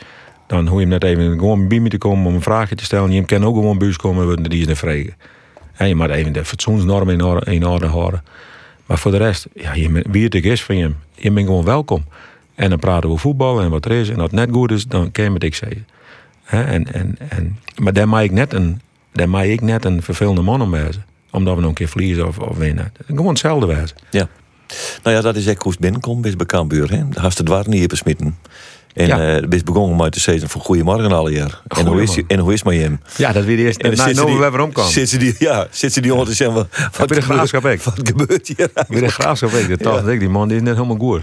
Dan 0.46 0.66
hoef 0.66 0.74
je 0.74 0.80
hem 0.80 0.88
net 0.88 1.04
even 1.04 1.38
gewoon 1.38 1.68
bij 1.68 1.80
me 1.80 1.88
te 1.88 1.98
komen 1.98 2.26
om 2.26 2.34
een 2.34 2.42
vraagje 2.42 2.74
te 2.74 2.84
stellen. 2.84 3.10
Je 3.10 3.24
kan 3.24 3.44
ook 3.44 3.54
gewoon 3.54 3.78
buis 3.78 3.96
komen, 3.96 4.26
want 4.26 4.50
die 4.50 4.60
is 4.60 4.66
niet 4.66 4.78
vregen. 4.78 5.14
En 5.74 5.88
je 5.88 5.94
moet 5.94 6.10
even 6.10 6.32
de 6.32 6.44
fatsoensnormen 6.44 7.14
in 7.14 7.22
orde, 7.22 7.52
in 7.52 7.66
orde 7.66 7.86
houden. 7.86 8.24
Maar 8.86 8.98
voor 8.98 9.10
de 9.10 9.16
rest, 9.16 9.46
ja, 9.54 9.74
je, 9.74 10.04
wie 10.10 10.24
het 10.24 10.36
ook 10.36 10.42
is 10.42 10.62
van 10.64 10.76
je, 10.76 10.92
je 11.14 11.30
bent 11.30 11.46
gewoon 11.46 11.64
welkom. 11.64 12.04
En 12.58 12.70
dan 12.70 12.78
praten 12.78 13.10
we 13.10 13.16
voetbal 13.16 13.60
en 13.60 13.70
wat 13.70 13.84
er 13.84 13.90
is. 13.90 14.08
En 14.08 14.14
als 14.14 14.30
het 14.30 14.32
net 14.32 14.48
goed 14.52 14.70
is, 14.70 14.86
dan 14.86 15.10
kan 15.10 15.36
ik 15.38 15.54
zeggen. 15.54 15.86
En, 16.44 16.92
en, 16.92 17.16
en, 17.28 17.58
maar 17.76 17.92
daar 17.92 18.08
maak 18.08 18.22
ik 18.22 18.30
net 18.30 18.52
een, 18.52 18.80
daar 19.12 19.28
maak 19.28 19.44
ik 19.44 19.60
net 19.60 19.84
een 19.84 20.02
vervelende 20.02 20.42
man 20.42 20.62
om. 20.62 20.74
Omdat 21.30 21.54
we 21.54 21.60
nog 21.60 21.68
een 21.68 21.74
keer 21.74 21.88
verliezen 21.88 22.26
of, 22.26 22.38
of 22.38 22.56
winnen. 22.56 22.92
Gewoon 23.06 23.28
hetzelfde 23.28 23.66
wezen. 23.66 23.96
Ja. 24.10 24.28
Nou 25.02 25.16
ja, 25.16 25.22
dat 25.22 25.36
is 25.36 25.46
echt 25.46 25.62
hoe 25.62 25.72
het 25.72 25.80
binnenkomt 25.80 26.20
bij 26.20 26.36
Bekambuur. 26.36 26.88
De 26.88 27.20
hast 27.20 27.38
het 27.38 27.48
waar 27.48 27.68
niet 27.68 27.88
besmitten. 27.88 28.36
En 28.94 29.06
Ja. 29.06 29.40
uh, 29.40 29.62
begonnen 29.64 29.96
met 29.96 30.12
te 30.12 30.20
zeggen 30.20 30.48
van 30.48 30.60
goedemorgen 30.60 31.12
alle 31.12 31.30
jaar. 31.30 31.62
En 31.68 31.86
hoe 31.86 32.02
is, 32.02 32.18
en 32.26 32.38
hoe 32.38 32.52
is 32.52 32.62
maar 32.62 32.74
hem? 32.74 33.00
Ja, 33.16 33.32
dat 33.32 33.44
weer 33.44 33.56
de 33.56 33.62
eerste. 33.62 33.82
En 33.82 33.94
dan 33.94 34.14
Nou, 34.14 34.26
nou 34.26 34.38
we 34.40 34.50
weer 34.50 34.60
omkomen. 34.60 34.90
Zit 34.90 35.08
ze 35.08 35.16
die, 35.18 35.34
ja, 35.38 35.66
zit 35.70 35.92
ze 35.92 36.00
die 36.00 36.12
onder 36.12 36.26
te 36.28 36.34
zeggen, 36.34 36.56
wat, 36.56 36.68
wat, 36.96 37.08
bij 37.08 37.16
de 37.18 37.22
graafschap 37.24 37.62
wat 37.62 38.00
gebeurt 38.02 38.48
hier? 38.48 38.70
Weer 38.88 39.00
de 39.00 39.08
graafschap 39.08 39.52
ik. 39.52 39.82
Dat 39.82 40.08
ik, 40.08 40.18
die 40.20 40.28
man 40.28 40.48
die 40.48 40.56
is 40.56 40.62
net 40.62 40.74
helemaal 40.76 40.96
goed. 40.96 41.22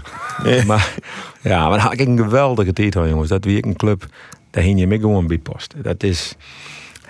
Maar 0.66 0.94
ja, 1.40 1.68
maar 1.68 1.78
had 1.78 1.92
ik 1.92 2.00
een 2.00 2.16
geweldige 2.18 2.72
tijd 2.72 2.94
jongens. 2.94 3.28
Dat 3.28 3.44
wie 3.44 3.56
ik 3.56 3.64
een 3.64 3.76
club, 3.76 4.06
daar 4.50 4.62
hing 4.62 4.78
je 4.78 4.86
me 4.86 4.98
gewoon 4.98 5.26
bij 5.26 5.38
post. 5.38 5.74
Dat 5.82 6.02
is, 6.02 6.34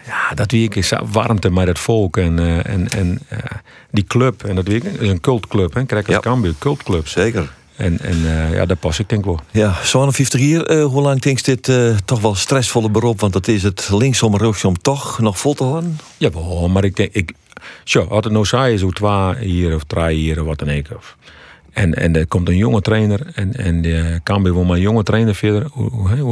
Ja, 0.07 0.35
dat 0.35 0.51
wie 0.51 0.65
ik 0.65 0.75
is 0.75 0.93
warmte 1.13 1.51
met 1.51 1.67
het 1.67 1.79
volk 1.79 2.17
en, 2.17 2.39
eh, 2.39 2.67
en, 2.67 2.89
en 2.89 3.19
eh, 3.29 3.39
die 3.91 4.05
club. 4.05 4.45
En 4.45 4.55
dat 4.55 4.67
wie 4.67 4.77
ik 4.77 4.85
is 4.85 5.09
een 5.09 5.21
cultclub, 5.21 5.75
hè? 5.75 5.85
Kijk, 5.85 6.07
als 6.07 6.15
Ja. 6.15 6.21
Cambuur, 6.21 6.55
cultclub. 6.59 7.09
Zeker. 7.09 7.49
En, 7.77 7.99
en 8.01 8.17
eh, 8.27 8.55
ja, 8.55 8.67
daar 8.67 8.77
pas 8.77 8.99
ik 8.99 9.09
denk 9.09 9.25
wel. 9.25 9.41
Ja, 9.51 9.75
57 9.83 10.41
hier. 10.41 10.67
eh, 10.67 10.85
hoe 10.85 11.03
lang 11.03 11.21
denk 11.21 11.39
je 11.39 11.45
dit 11.45 11.69
eh, 11.69 11.97
toch 12.05 12.21
wel 12.21 12.35
stressvolle 12.35 12.91
beroep? 12.91 13.21
Want 13.21 13.33
dat 13.33 13.49
is 13.49 13.63
het 13.63 13.89
linksom, 13.93 14.37
rechtsom 14.37 14.79
toch 14.79 15.19
nog 15.19 15.39
vol 15.39 15.55
te 15.55 15.65
houden? 15.65 15.99
Ja, 16.19 16.31
wel, 16.31 16.69
maar 16.69 16.85
ik 16.85 16.97
denk, 16.97 17.13
ik, 17.13 17.33
zo, 17.85 18.03
als 18.03 18.25
het 18.25 18.33
nou 18.33 18.45
saai 18.45 18.75
is, 18.75 18.81
hoe 18.81 18.93
twee 18.93 19.49
hier 19.49 19.75
of 19.75 19.85
drie 19.85 20.17
hier 20.17 20.41
of 20.41 20.47
wat 20.47 20.59
dan 20.59 20.69
ook. 20.93 21.17
En, 21.73 21.95
en 21.95 22.17
er 22.17 22.27
komt 22.27 22.49
een 22.49 22.57
jonge 22.57 22.81
trainer 22.81 23.21
en, 23.35 23.55
en 23.55 23.83
de 23.83 24.21
Cambuur 24.23 24.55
wil 24.55 24.65
maar 24.65 24.77
een 24.77 24.83
jonge 24.83 25.03
trainer 25.03 25.35
verder. 25.35 25.67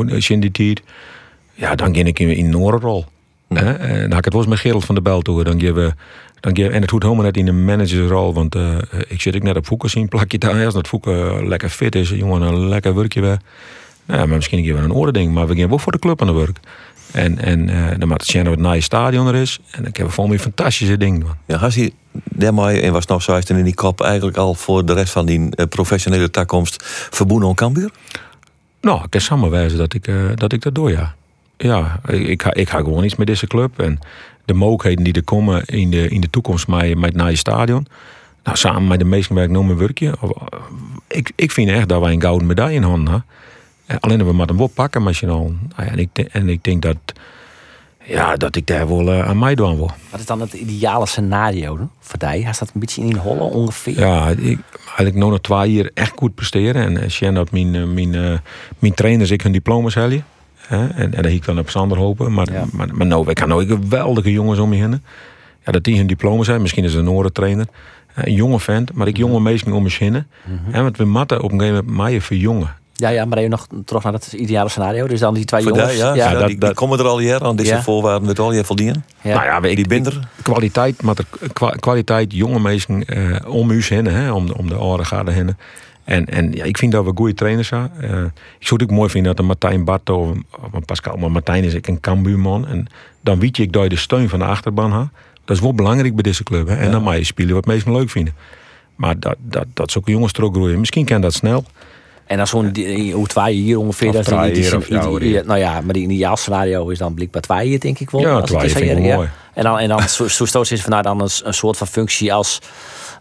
Is 0.07 0.27
je 0.27 0.35
in 0.35 0.41
die 0.41 0.51
tijd? 0.51 0.83
Ja, 1.55 1.75
dan 1.75 1.95
ging 1.95 2.09
ik 2.09 2.19
in, 2.19 2.47
een 2.47 2.57
orenrol. 2.57 3.05
Hè? 3.49 3.73
En 3.73 4.01
dan 4.01 4.11
had 4.11 4.19
ik 4.19 4.25
het 4.25 4.33
wel 4.33 4.43
eens 4.43 4.51
met 4.51 4.61
Gerald 4.61 4.85
van 4.85 4.95
de 4.95 5.01
Bel 5.03 5.23
toe. 5.23 5.45
Dan 5.45 5.61
geven 5.61 5.75
we, 5.75 5.95
dan 6.45 6.65
en 6.65 6.81
het 6.81 6.91
hoeft 6.91 7.03
helemaal 7.03 7.25
net 7.25 7.37
in 7.37 7.49
een 7.49 7.65
managersrol. 7.65 8.35
Want 8.35 8.55
eh, 8.55 8.77
ik 9.09 9.21
zit 9.21 9.35
ik 9.35 9.43
net 9.43 9.57
op 9.57 9.67
Voeken 9.67 9.91
zien, 9.91 10.09
plakje 10.09 10.39
daar. 10.39 10.65
Als 10.65 10.75
dat 10.75 10.89
Voeken 10.89 11.49
lekker 11.49 11.69
fit 11.69 11.95
is, 11.95 12.09
jongen 12.09 12.43
een 12.43 12.69
lekker 12.69 12.95
werkje 12.95 13.21
weer. 13.21 13.39
Nou, 14.07 14.21
ja, 14.21 14.27
maar 14.27 14.37
misschien 14.37 14.59
een 14.59 14.65
keer 14.65 14.89
wel 14.89 15.07
een 15.07 15.13
ding. 15.13 15.33
Maar 15.33 15.47
we 15.47 15.57
gaan 15.57 15.69
wel 15.69 15.79
voor 15.79 15.93
de 15.93 15.99
club 15.99 16.21
aan 16.21 16.27
de 16.27 16.33
werk. 16.33 16.59
En, 17.13 17.39
en 17.39 17.69
eh 17.69 17.99
dan 17.99 18.09
moet 18.09 18.33
het 18.33 18.59
nieuwe 18.59 18.81
stadion 18.81 19.27
er 19.27 19.35
is. 19.35 19.59
En 19.71 19.87
ik 19.87 19.97
heb 19.97 20.11
voor 20.11 20.29
me 20.29 20.39
fantastische 20.39 20.97
dingen. 20.97 21.21
man. 21.21 21.37
Ja, 21.47 21.57
had 21.57 21.75
hij 21.75 21.93
daarmee, 22.13 22.81
en 22.81 22.93
was 22.93 23.07
nog 23.07 23.23
zo 23.23 23.41
in 23.47 23.65
die 23.65 23.75
kop 23.75 24.01
eigenlijk 24.01 24.37
al 24.37 24.55
voor 24.55 24.85
de 24.85 24.93
rest 24.93 25.13
van 25.13 25.27
die 25.27 25.49
eh, 25.51 25.67
professionele 25.67 26.31
takkomst 26.31 26.83
verboenen 27.11 27.49
aan 27.49 27.55
Cambuur? 27.55 27.91
Nou, 28.81 29.05
ik 29.05 29.11
kan 29.11 29.21
samenwijzen 29.21 29.79
dat 29.79 29.95
ik, 29.95 30.07
eh, 30.07 30.15
dat 30.35 30.53
ik 30.53 30.63
dat 30.63 30.75
doe, 30.75 30.91
ja. 30.91 31.15
Ja, 31.57 32.01
ik, 32.07 32.27
ik, 32.27 32.43
ga, 32.43 32.55
ik 32.55 32.69
ga 32.69 32.79
gewoon 32.79 33.05
iets 33.05 33.17
met 33.17 33.27
deze 33.27 33.47
club. 33.47 33.81
En 33.81 33.99
de 34.45 34.55
mogelijkheden 34.55 35.05
die 35.05 35.13
er 35.13 35.25
komen 35.25 35.65
in 35.65 35.91
de, 35.91 36.09
in 36.09 36.21
de 36.21 36.31
toekomst 36.31 36.69
met, 36.69 36.99
met 36.99 37.15
naar 37.15 37.31
je 37.31 37.37
stadion. 37.37 37.87
Nou, 38.45 38.57
samen 38.57 38.87
met 38.87 38.99
de 38.99 39.05
meesten 39.05 39.35
waar 39.35 39.45
ik 39.45 39.51
nog 39.51 39.67
werkje. 39.75 40.15
Eh, 40.23 40.31
Ik, 41.09 41.33
ik 41.35 41.51
vind 41.51 41.71
echt 41.71 41.89
dat 41.89 42.01
wij 42.01 42.13
een 42.13 42.21
gouden 42.21 42.47
medaille 42.47 42.77
in 42.77 42.83
handen 42.83 43.13
hebben. 43.13 43.25
Eh, 43.87 43.97
Alleen 44.01 44.19
dat 44.19 44.27
we 44.27 44.33
maar 44.33 44.49
een 44.49 44.57
wat 44.57 44.75
pakken 44.75 45.03
machinaal. 45.03 45.43
Nou 45.45 45.55
ja, 45.77 45.87
en, 45.87 45.99
ik, 45.99 46.19
en 46.19 46.49
ik 46.49 46.65
denk 46.65 46.83
dat, 46.83 46.97
ja, 48.05 48.37
dat 48.37 48.57
ik 48.57 48.67
daar 48.67 48.89
wel 48.89 49.13
eh, 49.13 49.29
aan 49.29 49.39
mij 49.39 49.55
doen 49.55 49.77
wil. 49.77 49.91
Wat 50.11 50.21
is 50.21 50.27
dan 50.27 50.41
het 50.41 50.53
ideale 50.53 51.07
scenario 51.07 51.79
hè, 51.79 51.85
voor 52.01 52.19
die? 52.19 52.45
Hij 52.45 52.53
staat 52.53 52.71
een 52.75 52.81
beetje 52.81 53.03
in 53.03 53.17
hollen 53.17 53.51
ongeveer. 53.51 53.99
Ja, 53.99 54.29
ik, 54.29 54.59
eigenlijk 54.87 55.17
nog 55.17 55.31
nog 55.31 55.41
twee 55.41 55.73
jaar 55.73 55.91
echt 55.95 56.13
goed 56.17 56.35
presteren. 56.35 56.83
En 56.83 57.03
eh, 57.03 57.09
Sjen 57.09 57.35
dat 57.35 57.51
mijn, 57.51 57.95
mijn, 57.95 58.41
mijn 58.79 58.95
trainers 58.95 59.31
ik 59.31 59.43
hun 59.43 59.53
diploma's 59.53 59.95
hebben. 59.95 60.25
Hè? 60.67 60.87
En, 60.89 61.15
en 61.15 61.23
dat 61.23 61.33
ik 61.33 61.45
dan 61.45 61.59
op 61.59 61.71
Sander 61.71 61.99
hopen. 61.99 62.33
Maar, 62.33 62.53
Ja. 62.53 62.65
maar, 62.73 62.89
maar 62.93 63.07
nou, 63.07 63.29
ik 63.31 63.35
kan 63.35 63.53
ook 63.53 63.67
geweldige 63.69 64.33
jongens 64.33 64.59
om 64.59 64.73
je 64.73 64.81
heen. 64.81 65.03
Ja, 65.65 65.73
dat 65.73 65.85
die 65.85 65.97
hun 65.97 66.07
diploma 66.07 66.43
zijn. 66.45 66.61
Misschien 66.61 66.85
is 66.85 66.95
een 66.95 67.11
oren 67.11 67.33
trainer. 67.33 67.67
Eh, 68.15 68.25
Een 68.25 68.33
jonge 68.35 68.61
vent, 68.61 68.93
maar 68.93 69.07
ik 69.07 69.17
jonge 69.17 69.41
mensen 69.41 69.73
om 69.73 69.83
me 69.83 69.95
heen. 69.99 70.25
Hè, 70.71 70.83
Want 70.83 70.97
we 70.97 71.05
matten 71.05 71.43
op 71.43 71.53
een 71.53 71.59
gegeven 71.61 71.85
moment 71.85 71.97
mij 72.03 72.21
verjongen. 72.21 72.75
Ja, 72.97 73.09
ja, 73.09 73.25
maar 73.25 73.39
even 73.39 73.51
nog 73.51 73.67
terug 73.85 74.03
naar 74.03 74.13
het 74.13 74.33
ideale 74.33 74.69
scenario. 74.69 75.07
Dus 75.07 75.21
dan 75.21 75.35
die 75.35 75.45
twee 75.45 75.63
Voor 75.63 75.71
jongens. 75.73 75.91
die, 75.93 76.01
ja, 76.01 76.15
ja, 76.15 76.31
ja, 76.31 76.39
dat- 76.39 76.47
die, 76.47 76.59
dat- 76.59 76.69
die 76.69 76.79
komen 76.79 76.99
er 76.99 77.05
al 77.05 77.19
hier 77.19 77.43
aan. 77.45 77.57
Deze 77.57 77.75
Ja. 77.75 77.83
voorwaarden 77.83 78.27
met 78.29 78.39
al 78.39 78.53
je 78.53 78.65
voldienen. 78.65 79.05
ja. 79.23 79.35
Nou 79.35 79.45
ja, 79.45 79.61
weet 79.61 79.71
ik- 79.71 79.77
Die 79.77 79.87
binder. 79.87 80.29
kwaliteit, 80.43 81.03
maar 81.03 81.15
er, 81.17 81.49
kwa- 81.53 81.75
kwaliteit 81.81 82.33
jonge 82.33 82.61
mensen 82.61 83.05
eh, 83.05 83.37
om 83.55 83.71
u 83.71 83.83
heen, 83.89 84.05
hè, 84.05 84.33
om, 84.33 84.47
de- 84.47 84.57
om 84.59 84.69
de 84.69 84.81
oren 84.81 85.07
gaan 85.07 85.29
heen. 85.29 85.57
En, 86.05 86.27
en 86.27 86.53
ja, 86.53 86.65
ik 86.65 86.79
vind 86.79 86.93
dat 86.93 87.05
we 87.05 87.13
goede 87.15 87.35
trainers 87.35 87.69
zijn. 87.69 87.91
Eh, 88.01 88.09
ik 88.59 88.67
zou 88.67 88.81
het 88.81 88.83
ook 88.83 88.91
mooi 88.97 89.11
vinden 89.11 89.31
dat 89.31 89.41
een 89.41 89.47
Martijn 89.47 89.85
Barto 89.85 90.37
of 90.63 90.73
een- 90.73 90.85
Pascal, 90.85 91.17
maar 91.17 91.31
Martijn 91.31 91.65
is 91.65 91.75
ik 91.75 91.87
een 91.89 92.01
Cambuurman. 92.01 92.67
En 92.67 92.87
dan 93.21 93.39
weet 93.41 93.57
je 93.57 93.63
ik 93.63 93.73
dat 93.73 93.83
je 93.83 93.89
de 93.89 93.97
steun 93.97 94.29
van 94.29 94.39
de 94.39 94.45
achterban 94.45 94.93
hebt. 94.93 95.09
Dat 95.45 95.57
is 95.57 95.63
wel 95.63 95.75
belangrijk 95.75 96.15
bij 96.15 96.23
deze 96.23 96.43
club. 96.43 96.69
Hè. 96.69 96.77
En 96.77 96.91
dan 96.91 97.03
mag 97.03 97.17
je 97.17 97.25
spelen 97.25 97.55
wat 97.55 97.67
mensen 97.67 97.93
leuk 97.93 98.11
vinden. 98.11 98.35
Maar 98.97 99.19
dat, 99.19 99.37
dat, 99.41 99.67
dat 99.75 99.91
zulke 99.91 100.11
jongens 100.11 100.33
er 100.33 100.45
ook 100.45 100.55
groeien. 100.55 100.79
Misschien 100.79 101.05
kan 101.05 101.21
dat 101.21 101.35
snel. 101.35 101.65
En 102.27 102.37
dan 102.37 102.47
zo'n 102.47 102.73
hoe 103.13 103.27
twee 103.27 103.55
hier 103.55 103.79
ongeveer. 103.79 104.13
Dat 104.13 104.21
is 104.21 104.27
die- 104.27 104.53
die- 104.53 104.71
die- 105.19 105.29
hier. 105.29 105.47
Nou 105.47 105.59
ja, 105.59 105.81
maar 105.81 105.95
die 105.95 106.09
ideaal 106.09 106.37
scenario 106.37 106.89
is 106.89 106.99
dan 106.99 107.15
blijkbaar 107.15 107.43
twee 107.43 107.67
hier, 107.69 107.81
denk 107.81 107.99
ik 107.99 108.11
wel. 108.11 108.21
Ja, 108.21 108.41
twee 108.47 108.61
vind 108.71 108.91
ik 108.99 109.05
mooi. 109.17 109.29
En 109.55 109.63
dan, 109.65 109.79
en 109.79 109.89
dan 109.89 110.09
zo, 110.09 110.29
zo 110.29 110.45
stoot 110.45 110.71
is 110.71 110.81
van, 110.83 110.91
nou, 110.91 111.03
dan 111.03 111.21
een, 111.21 111.29
een 111.45 111.55
soort 111.55 111.77
van 111.77 111.87
functie 111.87 112.33
als 112.35 112.59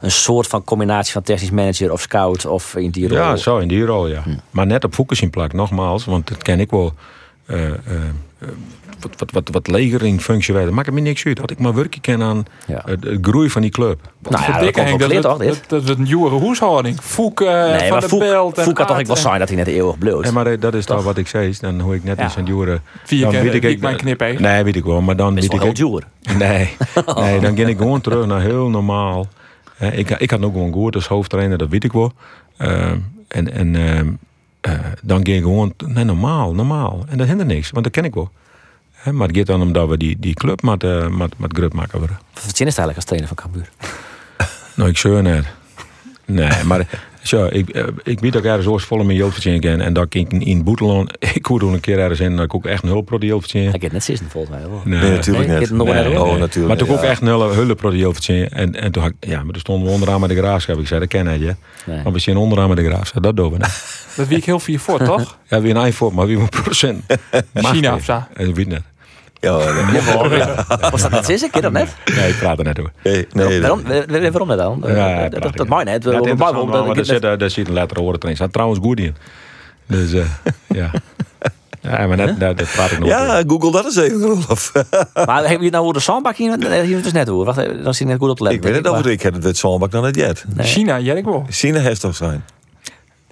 een 0.04 0.12
soort 0.12 0.48
van 0.48 0.64
combinatie 0.64 1.14
van 1.14 1.22
technisch 1.22 1.52
manager 1.52 1.92
of 1.92 2.02
scout 2.02 2.46
of 2.46 2.76
in 2.76 2.90
die 2.90 3.08
rol. 3.08 3.18
Ja, 3.18 3.36
zo 3.36 3.58
in 3.58 3.68
die 3.68 3.86
rol, 3.86 4.08
ja. 4.08 4.24
Maar 4.50 4.66
net 4.66 4.84
op 4.84 4.94
Fokus 4.94 5.22
in 5.22 5.30
plak, 5.30 5.54
nogmaals. 5.54 6.06
Want 6.06 6.28
dat 6.28 6.38
ken 6.42 6.60
ik 6.60 6.72
wel. 6.72 6.94
eh, 7.46 7.66
eh, 7.68 7.74
wat, 9.00 9.12
wat, 9.18 9.32
wat, 9.32 9.50
wat 9.52 9.68
leger 9.68 10.04
in 10.04 10.22
functie 10.22 10.54
werden. 10.54 10.74
Maakt 10.74 10.92
me 10.92 11.00
niks 11.02 11.26
uit. 11.26 11.38
Dat 11.38 11.52
ik 11.52 11.60
maar 11.60 11.74
werkje 11.74 12.02
ken 12.02 12.22
aan 12.22 12.46
Ja. 12.68 12.82
het, 12.86 13.04
het 13.04 13.18
groei 13.22 13.50
van 13.50 13.62
die 13.62 13.72
club. 13.72 14.00
Nou 14.22 14.44
ja, 14.44 14.60
dat 14.60 14.72
komt 14.72 15.00
dat, 15.00 15.22
toch, 15.22 15.38
dit? 15.38 15.54
dat, 15.54 15.70
dat 15.70 15.84
we 15.84 15.92
een 15.94 16.04
nieuwe 16.04 16.40
huishouding. 16.40 16.98
Foek 17.02 17.42
eh, 17.42 17.48
Nee, 17.70 17.88
van 17.90 18.00
de 18.00 18.08
Foek, 18.08 18.20
Belt. 18.20 18.60
Foek 18.62 18.78
had 18.78 18.88
toch 18.88 19.00
ik 19.00 19.08
wel 19.08 19.16
zijn 19.16 19.40
dat 19.40 19.48
hij 19.48 19.58
net 19.58 19.68
eeuwig 19.68 19.98
bloot. 19.98 20.26
En 20.26 20.34
maar 20.34 20.60
dat 20.60 20.74
is 20.74 20.86
toch 20.86 21.04
wat 21.04 21.18
ik 21.18 21.28
zei. 21.28 21.54
Dan 21.60 21.80
hoor 21.80 21.96
ik 21.96 22.04
net 22.04 22.18
Ja. 22.18 22.26
iets 22.26 22.38
aan 22.38 22.46
Jure. 22.46 22.80
Vier 23.04 23.22
Dan 23.22 23.32
keer 23.32 23.42
weet 23.44 23.52
week 23.52 23.64
ik- 23.64 23.82
mijn 23.82 23.96
knip, 23.98 24.20
hè? 24.20 24.34
Nee, 24.34 24.64
weet 24.64 24.76
ik 24.76 24.84
wel. 24.84 25.02
Maar 25.02 25.16
dan 25.16 25.36
Dat 25.36 25.44
is 25.44 25.50
weet 25.50 25.60
wel 25.60 25.70
ik. 25.70 25.78
heel. 25.78 26.02
Nee, 26.38 26.70
nee, 27.16 27.40
dan 27.40 27.58
ga 27.58 27.68
ik 27.68 27.78
gewoon 27.78 28.02
terug 28.02 28.26
naar 28.26 28.42
heel 28.42 28.70
normaal. 28.70 29.28
Hè, 29.84 29.92
ik, 29.92 30.10
ik 30.10 30.32
had 30.32 30.44
ook 30.44 30.54
gewoon 30.54 30.74
goed 30.74 30.96
als 30.96 31.08
hoofdtrainer, 31.08 31.58
dat 31.58 31.70
weet 31.70 31.84
ik 31.84 31.92
wel. 31.92 32.14
Ehm, 32.58 33.00
en 33.28 33.52
en 33.52 33.76
eh, 34.62 34.76
dan 35.02 35.26
ging 35.26 35.38
ik 35.38 35.44
gewoon 35.44 35.74
nee, 35.86 36.04
normaal, 36.04 36.54
normaal. 36.54 37.06
En 37.08 37.18
dat 37.18 37.28
hindert 37.28 37.50
niks, 37.50 37.70
want 37.70 37.84
dat 37.84 37.94
ken 37.94 38.04
ik 38.04 38.14
wel. 38.14 38.32
Maar 39.12 39.28
het 39.28 39.38
gaat 39.38 39.46
dan 39.46 39.62
omdat 39.62 39.90
we 39.90 39.98
die, 39.98 40.20
die 40.20 40.34
club 40.34 40.62
met, 40.62 40.84
uh, 40.84 41.08
met, 41.08 41.40
met 41.40 41.54
grut 41.54 41.74
maken 41.74 42.00
worden. 42.00 42.20
Wat 42.34 42.56
zin 42.56 42.68
is 42.68 42.76
het 42.76 42.86
eigenlijk 42.86 42.96
als 42.96 43.06
trainer 43.06 43.28
van 43.28 43.38
Cambuur? 43.38 43.70
Nou, 44.76 44.90
ik 44.90 44.98
zeur 44.98 45.22
net. 45.22 45.46
Nee, 46.26 46.64
maar 46.64 46.88
zo, 47.24 47.48
ik, 47.52 47.70
eh, 47.70 47.84
ik 48.04 48.22
dat 48.34 48.44
ik 48.44 48.50
ergens 48.50 48.68
ooit 48.68 48.84
volle 48.84 49.04
mijn 49.04 49.18
jeugd 49.18 49.60
ken. 49.60 49.82
En 49.82 49.94
dat 49.94 50.04
ik 50.14 50.32
in, 50.32 50.42
in 50.42 50.64
Boetelon, 50.64 51.10
ik 51.34 51.46
hoorde 51.46 51.66
een 51.66 51.80
keer 51.80 52.00
ergens 52.00 52.20
in, 52.20 52.36
dat 52.36 52.46
ik 52.46 52.56
ook 52.56 52.66
echt 52.66 52.84
een 52.84 52.90
hulp 52.90 53.06
pro 53.06 53.18
jeugd 53.18 53.54
Hij 53.54 53.62
heeft 53.80 53.92
net 53.92 54.04
zin 54.04 54.18
volgens 54.30 54.56
mij 54.56 54.70
wel. 54.70 54.82
Nee, 54.84 55.00
Nee, 55.00 55.12
natuurlijk 55.12 55.48
Nee, 55.48 55.58
net. 55.58 55.68
dit 55.68 55.78
nog 55.78 55.88
Nee, 55.88 56.04
net, 56.04 56.18
oh, 56.18 56.18
hoor. 56.18 56.40
natuurlijk. 56.40 56.68
Maar 56.68 56.78
toen 56.78 56.96
ook 56.96 57.04
ja. 57.04 57.10
echt 57.10 57.22
een 57.22 57.28
hulp 57.28 57.78
pro 57.78 57.94
jeugd 57.96 58.30
En, 58.30 58.76
en 58.76 58.92
toen 58.92 59.02
had 59.02 59.12
ik, 59.12 59.30
ja, 59.30 59.44
maar 59.44 59.52
toen 59.52 59.62
stonden 59.62 59.88
we 59.88 59.94
onderaan 59.94 60.20
met 60.20 60.30
de 60.30 60.36
graafschap. 60.36 60.80
Ik 60.80 60.88
zei, 60.88 61.00
dat 61.00 61.10
ken 61.10 61.40
je. 61.40 61.56
Nee. 61.86 62.04
Maar 62.04 62.14
we 62.14 62.20
zijn 62.20 62.38
onderaan 62.38 62.68
met 62.68 62.78
de 62.78 62.86
graafschap, 62.86 63.24
dat 63.24 63.36
doen 63.36 63.52
we 63.52 63.58
niet. 63.58 64.02
Dat 64.16 64.28
wie 64.28 64.38
ik 64.38 64.46
heel 64.46 64.60
vier 64.60 64.80
voor, 64.80 65.04
toch? 65.04 65.38
Ja, 65.50 65.62
weer 65.62 65.76
een 65.76 65.86
iPhone, 65.86 66.16
maar 66.16 66.28
wie 66.28 66.38
moet 66.38 66.50
procent? 66.50 67.04
China 67.54 67.96
of 67.96 68.04
zo. 68.04 68.24
En 68.34 68.54
weet 68.54 68.68
net. 68.68 68.82
Ja, 69.44 69.58
nee, 69.58 70.42
Was 70.92 71.02
dat 71.02 71.12
net? 71.12 71.26
Ken 71.28 71.50
je 71.52 71.62
dat 71.62 71.72
net? 71.72 71.96
Nee, 72.16 72.30
ik 72.30 72.38
praat 72.38 72.58
er 72.58 72.64
net 72.64 72.80
over. 72.80 72.92
nee, 73.04 73.28
nee, 73.32 73.60
Waarom, 73.62 73.84
wa- 73.84 74.06
wa- 74.08 74.32
waarom 74.32 74.48
net 74.48 74.58
dan? 74.58 74.84
Ja, 74.86 74.94
dat, 75.22 75.30
praat 75.30 75.32
dat, 75.32 75.42
dat 75.42 75.56
net. 75.58 75.68
mag 75.68 75.84
net. 75.84 76.04
Ja, 76.04 76.10
Waarom- 76.10 76.28
interessant, 76.28 76.40
waarom- 76.70 76.72
dat- 76.72 76.86
daar 76.86 76.96
dat- 76.96 77.06
zit, 77.06 77.22
daar- 77.22 77.38
daar 77.38 77.50
zit 77.50 77.68
een 77.68 77.74
letter 77.74 78.00
horen 78.00 78.20
erin. 78.22 78.36
staat 78.36 78.54
trouwens 78.54 78.80
goed 78.84 79.00
in. 79.00 79.16
Dus, 79.88 80.14
eh, 80.14 80.26
ja. 80.80 80.92
Ja, 81.82 82.08
maar 82.08 82.18
net, 82.18 82.40
daar, 82.40 82.56
daar 82.56 82.68
praat 82.74 82.92
ik 82.92 83.00
nog 83.00 83.10
over. 83.12 83.26
Ja, 83.26 83.44
google 83.48 83.72
dat 83.72 83.86
eens 83.86 83.96
even, 83.98 84.20
Rolf. 84.22 84.72
Maar 85.26 85.50
heb 85.50 85.62
je 85.62 85.70
nou 85.70 85.84
hoe 85.84 85.94
de 85.94 86.00
zandbak 86.00 86.36
hier? 86.36 86.60
eh, 86.72 86.82
Hier 86.82 87.02
dus 87.02 87.12
net 87.12 87.28
hoe. 87.28 87.46
Wacht, 87.46 87.58
even, 87.58 87.84
dan 87.84 87.94
zie 87.94 88.06
ik 88.06 88.12
net 88.12 88.22
goed 88.22 88.30
op 88.30 88.38
te 88.38 88.44
letten. 88.44 88.62
ik 88.62 88.68
weet 88.68 88.84
het 88.86 88.94
over, 88.94 89.12
ik 89.12 89.22
heb 89.22 89.34
het 89.34 89.44
met 89.44 89.58
Zalmbak 89.58 89.92
dan 89.92 90.02
net 90.04 90.16
jet. 90.16 90.46
Nee. 90.54 90.66
China, 90.68 91.00
jij 91.00 91.16
ik 91.18 91.26
wel. 91.26 91.46
China 91.50 91.80
heeft 91.80 92.02
toch 92.02 92.16
zijn. 92.16 92.44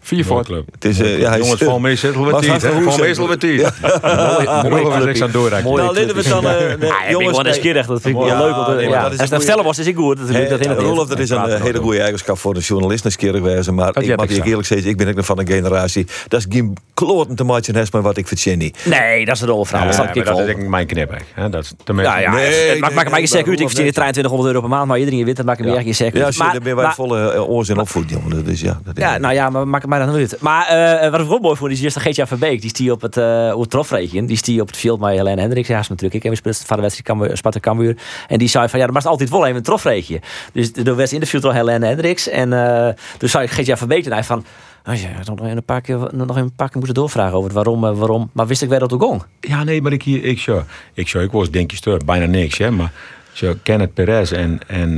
Vier 0.04 0.26
voor. 0.26 0.44
club. 0.44 0.66
Het 0.72 0.86
is, 0.86 1.00
eh, 1.00 1.20
ja, 1.20 1.30
hij 1.30 1.40
is- 1.40 1.44
Jongens, 1.46 1.64
val 1.64 1.80
meestal 1.80 2.12
Maar 2.12 2.34
een 2.34 2.60
Val 2.62 2.72
hoes- 2.74 2.98
meestal 3.00 3.28
Mooi 3.28 4.70
mooi 4.70 4.84
was 4.84 5.04
niks 5.04 5.22
aan 5.22 5.32
doorreiken. 5.32 5.70
Mooi. 5.70 5.84
Nou, 5.84 5.96
laten 5.96 6.16
we 6.16 6.22
het 6.22 6.30
dan... 6.30 6.46
eh, 6.46 6.60
nee, 6.60 6.90
ja, 6.90 7.10
jongens, 7.10 7.38
ik 7.38 7.44
ben 7.44 7.64
nee. 7.64 7.76
eens 7.76 7.88
Dat 7.88 8.02
vind 8.02 8.16
ik 8.18 8.22
wel 8.24 8.38
leuk. 8.38 8.80
eh, 8.84 8.90
maar 8.90 9.02
dat 9.04 9.12
is 9.14 9.20
Als 9.20 9.30
een 9.30 9.36
het 9.36 9.44
stellen 9.44 9.64
was, 9.64 9.80
is 9.80 9.88
ik 9.88 9.96
goed. 9.96 10.18
Dat 10.18 10.30
Rolf, 10.78 11.08
dat 11.08 11.20
is 11.20 11.30
een 11.30 11.50
eh, 11.50 11.62
hele 11.62 11.80
goede 11.80 12.00
eigenschap 12.00 12.38
voor 12.38 12.56
een 12.56 12.62
journalist 12.62 13.04
nieuwsgierig 13.04 13.42
wezen. 13.42 13.76
Maar 13.76 13.94
Dat 13.94 14.04
ik 14.04 14.16
mag 14.16 14.26
ik 14.30 14.32
je 14.36 14.44
eerlijk 14.50 14.68
zeggen, 14.68 14.90
ik 14.90 14.98
ben 14.98 15.08
ook 15.08 15.16
nog 15.16 15.26
van 15.26 15.40
een 15.40 15.48
generatie. 15.48 16.06
Dat 16.28 16.40
is 16.40 16.46
geen 16.50 16.78
kloten 16.94 17.36
te 17.36 17.44
matchen 17.44 17.76
heeft 17.76 17.94
met 17.94 18.02
wat 18.04 18.18
ik 18.18 18.28
verzin 18.28 18.58
niet. 18.58 18.78
Nee, 18.86 19.26
dat 19.26 19.34
is 19.36 19.42
de 19.42 19.46
rol 19.48 19.66
van 19.66 19.80
Ja, 19.80 19.86
Dat 19.86 19.98
maar 19.98 20.16
ik 20.18 20.26
dat 20.26 20.40
is 20.40 20.46
denk 20.46 20.58
ik 20.60 20.68
mijn 20.68 20.86
knip. 20.88 21.14
hè. 21.34 21.50
Dat 21.50 21.64
is 21.64 21.74
tenminste. 21.84 22.14
Ja, 22.14 22.20
ja, 22.20 22.32
Nee, 22.34 22.70
het 22.70 22.80
maakt 22.80 22.94
maakt 22.94 23.12
mij 23.12 23.26
zeker 23.28 23.50
uit. 23.50 23.60
Ik 23.60 23.66
nee. 23.66 23.74
2300 23.76 24.48
euro 24.50 24.60
per 24.62 24.70
maand, 24.70 24.88
maar 24.88 25.00
iedereen 25.00 25.26
weet 25.26 25.38
het. 25.38 25.46
maakt 25.46 25.60
me 25.60 25.74
echt 25.76 25.84
geen 25.84 25.96
zeker 25.96 26.20
Ja, 26.20 26.30
Maar- 26.38 26.52
daar 26.52 26.62
ben 26.62 26.76
wij 26.76 26.86
maar- 26.86 26.94
volle 26.96 27.34
uh, 27.34 27.50
oors 27.50 27.70
en 27.70 27.80
opvoed, 27.80 28.10
jongen. 28.10 28.46
Dus 28.46 28.62
ja, 28.62 28.80
dat 28.84 28.98
is- 28.98 29.04
Ja, 29.04 29.18
nou 29.18 29.34
ja, 29.34 29.50
maar 29.50 29.68
maak 29.68 29.82
het 29.82 29.90
mij 29.98 30.06
dan 30.06 30.20
niet 30.20 30.32
uit. 30.32 30.42
Maar 30.42 30.68
eh, 30.68 31.12
wat 31.12 31.20
ik 31.20 31.28
wel 31.28 31.40
mooi 31.40 31.56
vond, 31.56 31.72
is 31.72 31.80
juist 31.80 32.00
Geertje 32.00 32.28
Verbeek. 32.28 32.62
Die 32.62 32.70
stie 32.70 32.92
op 32.92 33.02
het, 33.02 33.18
uh, 33.18 33.56
het 33.60 33.70
trofregen. 33.70 34.26
Die 34.26 34.38
stie 34.38 34.62
op 34.62 34.68
het 34.68 34.78
veld 34.78 35.00
met 35.00 35.10
Helene 35.10 35.42
Hendricks. 35.42 35.68
Ja, 35.68 35.78
natuurlijk. 35.78 36.14
Ik 36.14 36.24
heb 36.24 36.32
gespeeld 36.32 36.64
van 36.66 36.76
de 36.76 36.82
wedstrijd 36.82 37.38
Sparta 37.38 37.60
Cambuur. 37.60 37.98
En 38.28 38.38
die 38.38 38.48
zei 38.48 38.70
van, 38.70 38.80
ja, 38.80 38.86
er 38.86 38.94
was 38.94 39.06
altijd 39.06 39.30
wel 39.30 39.46
even 39.46 39.56
een 39.56 39.64
trofreegje. 39.64 40.22
Dus 40.54 40.72
er 40.72 40.96
werd 40.96 41.12
interviewd 41.12 41.42
door 41.42 41.54
Helene 41.54 41.86
Hendricks. 41.86 42.30
En 42.30 42.52
uh, 42.52 42.88
toen 43.18 43.30
zei 43.30 43.48
Geertje 43.48 43.78
Verbeek 43.78 44.04
toen 44.04 44.12
hij 44.12 44.24
van... 44.24 44.46
Oh 44.86 44.96
ja, 44.96 45.10
ik 45.10 45.26
nog 45.26 45.40
een 45.40 45.64
paar 45.64 45.82
keer, 45.82 45.98
nog 46.12 46.36
een 46.36 46.56
paar 46.56 46.68
keer 46.68 46.78
moeten 46.78 46.94
doorvragen 46.94 47.38
over 47.38 47.44
het 47.44 47.54
waarom, 47.54 47.84
uh, 47.84 47.98
waarom. 47.98 48.30
Maar 48.34 48.48
wist 48.48 48.62
ik 48.62 48.70
wel 48.70 48.80
dat 48.80 48.94
ook 48.94 49.02
gong. 49.02 49.24
Ja, 49.40 49.64
nee, 49.64 49.82
maar 49.82 49.92
ik 49.92 50.04
hier, 50.04 50.24
ik 50.24 50.46
ik 50.94 51.08
zo, 51.08 51.20
ik 51.20 51.32
was 51.32 51.52
denk 51.52 51.72
je 51.72 52.00
bijna 52.06 52.26
niks, 52.26 52.58
hè, 52.58 52.72
maar 52.72 52.92
Zo, 53.34 53.54
Kenneth 53.64 53.94
Perez 53.94 54.32
en, 54.32 54.60
en 54.68 54.90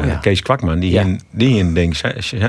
Oh 0.00 0.06
ja. 0.06 0.14
Kees 0.20 0.42
Kwakman, 0.42 0.78
die 0.78 0.90
Ja. 0.92 1.00
in, 1.02 1.20
die 1.30 1.58
in 1.58 1.74
denk 1.74 1.94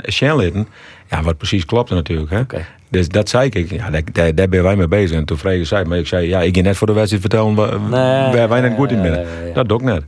Shenlitten. 0.10 0.68
Ja, 1.10 1.22
wat 1.24 1.38
precies 1.38 1.66
klopte 1.66 1.94
natuurlijk. 1.94 2.30
Hè? 2.32 2.42
Dus 2.90 3.08
dat 3.10 3.30
zei 3.30 3.50
ik. 3.50 3.72
Ja, 3.72 3.90
daar, 3.90 4.02
daar, 4.12 4.36
daar 4.36 4.50
ben 4.50 4.64
wij 4.64 4.76
mee 4.76 4.88
bezig. 4.88 5.18
En 5.18 5.26
toen 5.26 5.38
vregen 5.38 5.66
zij, 5.68 5.84
maar 5.86 5.98
ik 5.98 6.08
zei, 6.08 6.28
ja, 6.28 6.42
ik 6.42 6.54
ging 6.54 6.66
net 6.66 6.78
voor 6.78 6.88
de 6.88 6.94
wedstrijd 6.94 7.22
vertellen 7.22 7.56
waar, 7.56 7.80
Nee. 7.80 8.48
wij 8.48 8.62
net 8.62 8.74
goed 8.76 8.92
in 8.92 9.02
binnen. 9.02 9.26
Dat 9.54 9.70
doe 9.70 9.78
ik 9.80 9.84
net. 9.86 10.04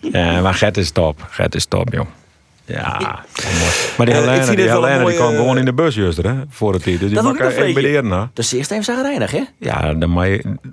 ja, 0.12 0.40
maar 0.40 0.54
Gert 0.54 0.76
is 0.76 0.90
top. 0.90 1.26
Gert 1.30 1.54
is 1.54 1.64
top, 1.64 1.92
joh. 1.92 2.06
Ja, 2.72 2.98
mooi. 2.98 3.70
maar 3.96 4.06
die 4.06 4.14
Eh, 4.14 4.20
Helene, 4.20 4.54
die, 4.56 4.64
een 4.64 4.70
Helene, 4.70 5.04
die 5.04 5.14
kwam 5.14 5.28
gewoon 5.34 5.52
eh, 5.52 5.58
in 5.58 5.64
de 5.64 5.72
bus 5.72 5.94
juist, 5.94 6.22
hè, 6.22 6.32
voor 6.48 6.72
het 6.72 6.82
tijd. 6.82 6.98
Dus 6.98 7.06
die 7.06 7.14
Dat 7.14 7.24
nog 7.24 7.32
ik 7.34 7.40
een 7.40 7.46
beetje. 7.74 8.02
hè. 8.10 8.24
Dus 8.32 8.52
eerst 8.52 8.70
even 8.70 8.84
zagrijnig, 8.84 9.30
hè? 9.30 9.42
Ja, 9.58 9.94
dan 9.94 10.10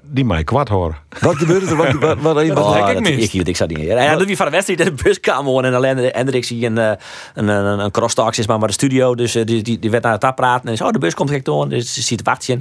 die 0.03 0.25
je 0.37 0.43
kwart 0.43 0.69
horen. 0.69 0.95
Wat 1.19 1.35
gebeurde 1.35 1.65
er? 1.65 1.75
Wat, 1.75 1.91
wat, 1.93 2.17
wat, 2.19 2.47
wat, 2.47 2.57
Oh, 2.57 2.73
heb 2.75 2.87
ik 2.87 2.93
dat- 2.93 3.13
mist. 3.13 3.33
Ik, 3.33 3.41
ik, 3.41 3.47
ik 3.47 3.55
zou 3.55 3.73
niet. 3.73 3.79
Ja, 3.87 4.15
dat 4.15 4.25
wie 4.27 4.35
van 4.35 4.45
de 4.45 4.51
wedstrijd 4.51 4.79
in 4.79 4.85
de 4.95 5.03
bus 5.03 5.19
kwam 5.19 5.37
gewoon 5.37 5.65
en 5.65 5.73
alleen 5.73 5.97
Hendrik 5.97 6.43
zie 6.45 6.65
een, 6.65 6.77
eh, 6.77 6.91
een, 7.33 7.47
een, 7.47 7.79
een 7.79 7.91
crosstalk 7.91 8.35
is 8.35 8.47
maar 8.47 8.57
maar 8.59 8.67
de 8.67 8.73
studio. 8.73 9.15
Dus 9.15 9.31
die, 9.31 9.61
die, 9.61 9.79
die 9.79 9.91
werd 9.91 10.03
naar 10.03 10.17
het 10.19 10.35
praten 10.35 10.69
en 10.69 10.77
zo, 10.77 10.85
oh, 10.85 10.91
de 10.91 10.99
bus 10.99 11.13
komt 11.13 11.27
direct 11.27 11.45
door. 11.45 11.69
Dus 11.69 11.93
ze 11.93 12.01
ziet 12.01 12.19
het 12.19 12.27
wachtje. 12.27 12.53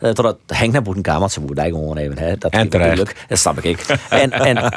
Uh, 0.00 0.10
totdat 0.10 0.36
Henk 0.46 0.72
naar 0.72 0.82
boeten 0.82 1.02
kwam, 1.02 1.18
want 1.18 1.32
ze 1.32 1.40
moeten 1.40 1.58
eigenlijk 1.58 1.90
gewoon 1.90 2.10
even. 2.10 2.24
Hè, 2.28 2.36
dat 2.38 2.52
En 2.52 2.64
is 2.64 2.70
terecht. 2.70 3.14
Dat 3.28 3.38
snap 3.38 3.58
ik. 3.60 3.84
En, 4.08 4.30
en, 4.32 4.56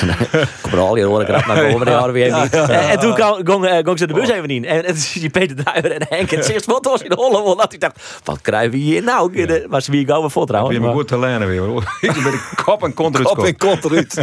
kom 0.62 0.72
er 0.72 0.78
al 0.78 0.96
je 0.96 1.04
horen 1.04 1.26
grap 1.26 1.46
naar 1.46 1.56
boven, 1.68 1.86
die 1.86 1.94
houden 1.94 2.12
we 2.14 2.20
niet. 2.40 2.52
En, 3.00 3.08
en 3.08 3.14
toen 3.14 3.14
kwam- 3.14 3.46
gong 3.46 3.66
eh, 3.66 3.84
gong 3.84 3.98
ze 3.98 4.06
de 4.06 4.14
bus 4.14 4.28
even 4.30 4.48
in. 4.48 4.64
En, 4.64 4.76
en 4.84 4.92
toen 4.92 4.96
zie 5.02 5.22
je 5.22 5.30
Peter 5.30 5.56
Druiver 5.56 5.90
en 5.92 6.06
Henk 6.08 6.30
en 6.30 6.36
het 6.36 6.46
zegt 6.46 6.64
wat 6.66 6.84
was 6.84 7.02
in 7.02 7.08
de 7.08 7.14
holle. 7.16 7.56
Dat 7.56 7.72
ik 7.72 7.80
dacht, 7.80 8.20
wat 8.24 8.38
krijgen 8.40 8.70
we 8.70 8.76
hier 8.76 9.02
nou? 9.02 9.28
Maar 9.68 9.82
ze 9.82 9.90
wie 9.90 10.06
gauw 10.06 10.20
weer 10.20 10.30
voor 10.30 10.46
trouwens. 10.46 10.72
Weer 10.76 10.80
maar 10.86 10.94
maar- 10.94 10.98
goed 11.00 11.08
te 11.08 11.18
leren 11.18 11.48
weer. 11.48 11.60
hoor. 11.60 11.82
Ik 12.00 12.12
ben 12.22 12.40
kop 12.64 12.82
en 12.84 12.94
kont 12.94 13.14
eruit 13.18 13.30
Op 13.38 13.44
en 13.44 13.56
kont 13.56 13.84
eruit. 13.84 14.14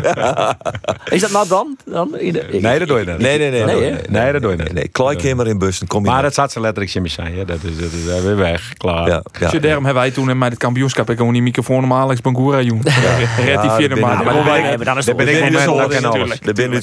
Is 1.16 1.22
dat 1.22 1.32
nou 1.32 1.48
dan? 1.48 1.78
dan 1.86 2.18
in 2.20 2.34
de, 2.34 2.40
ik- 2.40 2.62
Nee, 2.62 2.80
dat 2.80 2.88
doe 2.88 3.00
je 3.00 3.06
niet. 3.06 3.18
Nee, 3.18 3.38
nee, 3.38 3.52
nee. 3.52 3.64
Nee, 3.76 3.92
nee, 4.10 4.32
dat 4.32 4.42
doe 4.42 4.52
je 4.52 4.58
niet. 4.58 4.74
Nee, 4.74 4.88
Kleikamer 4.88 5.48
in 5.48 5.58
bus, 5.58 5.80
dan 5.80 5.88
kom 5.88 6.04
je 6.04 6.10
Maar 6.12 6.22
dat 6.22 6.34
zat 6.34 6.52
ze 6.52 6.60
letterlijk 6.60 6.96
in 6.96 7.10
zijn. 7.10 7.36
hè. 7.38 7.46
Dat 7.46 7.58
is, 7.64 7.78
dat 7.78 7.92
is 8.18 8.24
weer 8.24 8.36
weg. 8.36 8.74
Klaar. 8.78 9.08
Ja, 9.08 9.22
ja. 9.40 9.50
Dus 9.50 9.62
daarom 9.62 9.84
hebben 9.86 10.04
wij 10.04 10.12
toen 10.12 10.30
in 10.30 10.38
met 10.38 10.50
het 10.50 10.60
kampioenschap 10.60 11.10
ik 11.10 11.18
gewoon 11.18 11.34
die 11.34 11.42
microfoon 11.42 11.84
om 11.84 11.94
Alex 11.94 12.22
Bangura 12.22 12.62
joen. 12.62 12.82
Red 13.46 13.62
die 13.62 13.72
vierde 13.72 13.96
ben 13.96 14.04
maand. 14.04 14.24
Maar 14.24 14.36
maar, 14.36 14.44
maar 14.62 14.86
dan 14.86 14.98
is 14.98 15.06
het 15.06 15.18
dat 15.18 15.28
uitzondering. 15.28 16.46
Er 16.46 16.54
ben. 16.54 16.66
Ik 16.68 16.74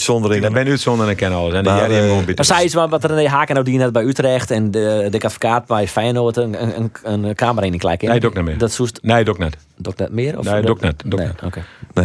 uitzondering 0.70 1.08
en 1.08 1.16
ken 1.16 1.32
alles. 1.32 1.52
Maar, 1.76 1.90
gewoon 1.90 2.24
Maar 2.34 2.44
zei 2.44 2.64
iets 2.64 2.74
wat 2.74 3.04
René 3.04 3.28
Haken 3.28 3.54
nou 3.54 3.66
die 3.66 3.78
net 3.78 3.92
bij 3.92 4.02
Utrecht 4.04 4.50
en 4.50 4.70
de, 4.70 5.06
de 5.10 5.20
advocaat 5.20 5.66
bij 5.66 5.88
Feyenoord 5.88 6.36
een, 6.36 6.62
een, 6.62 6.90
een, 7.02 7.24
een 7.24 7.34
kamer 7.34 7.64
in 7.64 7.72
in. 8.02 8.08
Nee, 8.08 8.20
ik 8.30 8.36
niet 8.36 8.44
meer. 8.44 8.58
Dat 8.58 8.72
soest 8.72 8.98
Nee, 9.02 9.24
net. 9.38 9.56
doe 9.76 9.92
ik 9.92 9.98
net 9.98 10.10
meer? 10.12 10.38
Of 10.38 10.44
Nee, 10.44 10.62
ik 10.74 10.80
net, 10.80 11.02
doe 11.06 11.20
ik 11.20 11.26
nee, 11.26 11.26
net. 11.26 11.42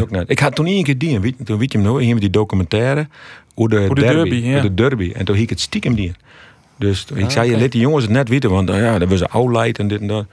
ik 0.02 0.12
net. 0.12 0.30
Ik 0.30 0.40
had 0.40 0.56
toen 0.56 0.66
één 0.66 0.84
keer 0.84 0.98
die, 0.98 1.16
en 1.16 1.22
weet- 1.22 1.36
toen 1.46 1.58
weet 1.58 1.72
je 1.72 1.78
hem 1.78 1.88
nog, 1.88 2.00
hier 2.00 2.12
met 2.14 2.22
die 2.22 2.30
documentaire, 2.30 3.08
hoe 3.54 3.70
de, 3.70 3.76
de 3.76 3.94
derby, 4.02 4.30
derby, 4.30 4.36
ja. 4.36 4.62
de 4.62 4.74
derby. 4.74 5.12
En 5.16 5.26
toen 5.26 5.36
hiek 5.36 5.44
ik 5.44 5.50
het 5.50 5.60
stiekem 5.60 5.96
die. 5.96 6.14
Dus 6.76 7.06
ik 7.14 7.24
Ah, 7.24 7.30
zei, 7.30 7.46
je 7.48 7.52
oké. 7.54 7.62
let 7.62 7.72
die 7.72 7.82
jongens 7.82 8.04
het 8.04 8.14
net 8.14 8.30
weten, 8.30 8.50
want 8.50 8.70
uh, 8.70 8.82
ja, 8.82 9.00
dat 9.00 9.10
was 9.10 9.20
een 9.20 9.28
oudleid 9.28 9.80
en 9.80 9.88
dit 9.88 10.00
en 10.02 10.08
dat. 10.08 10.26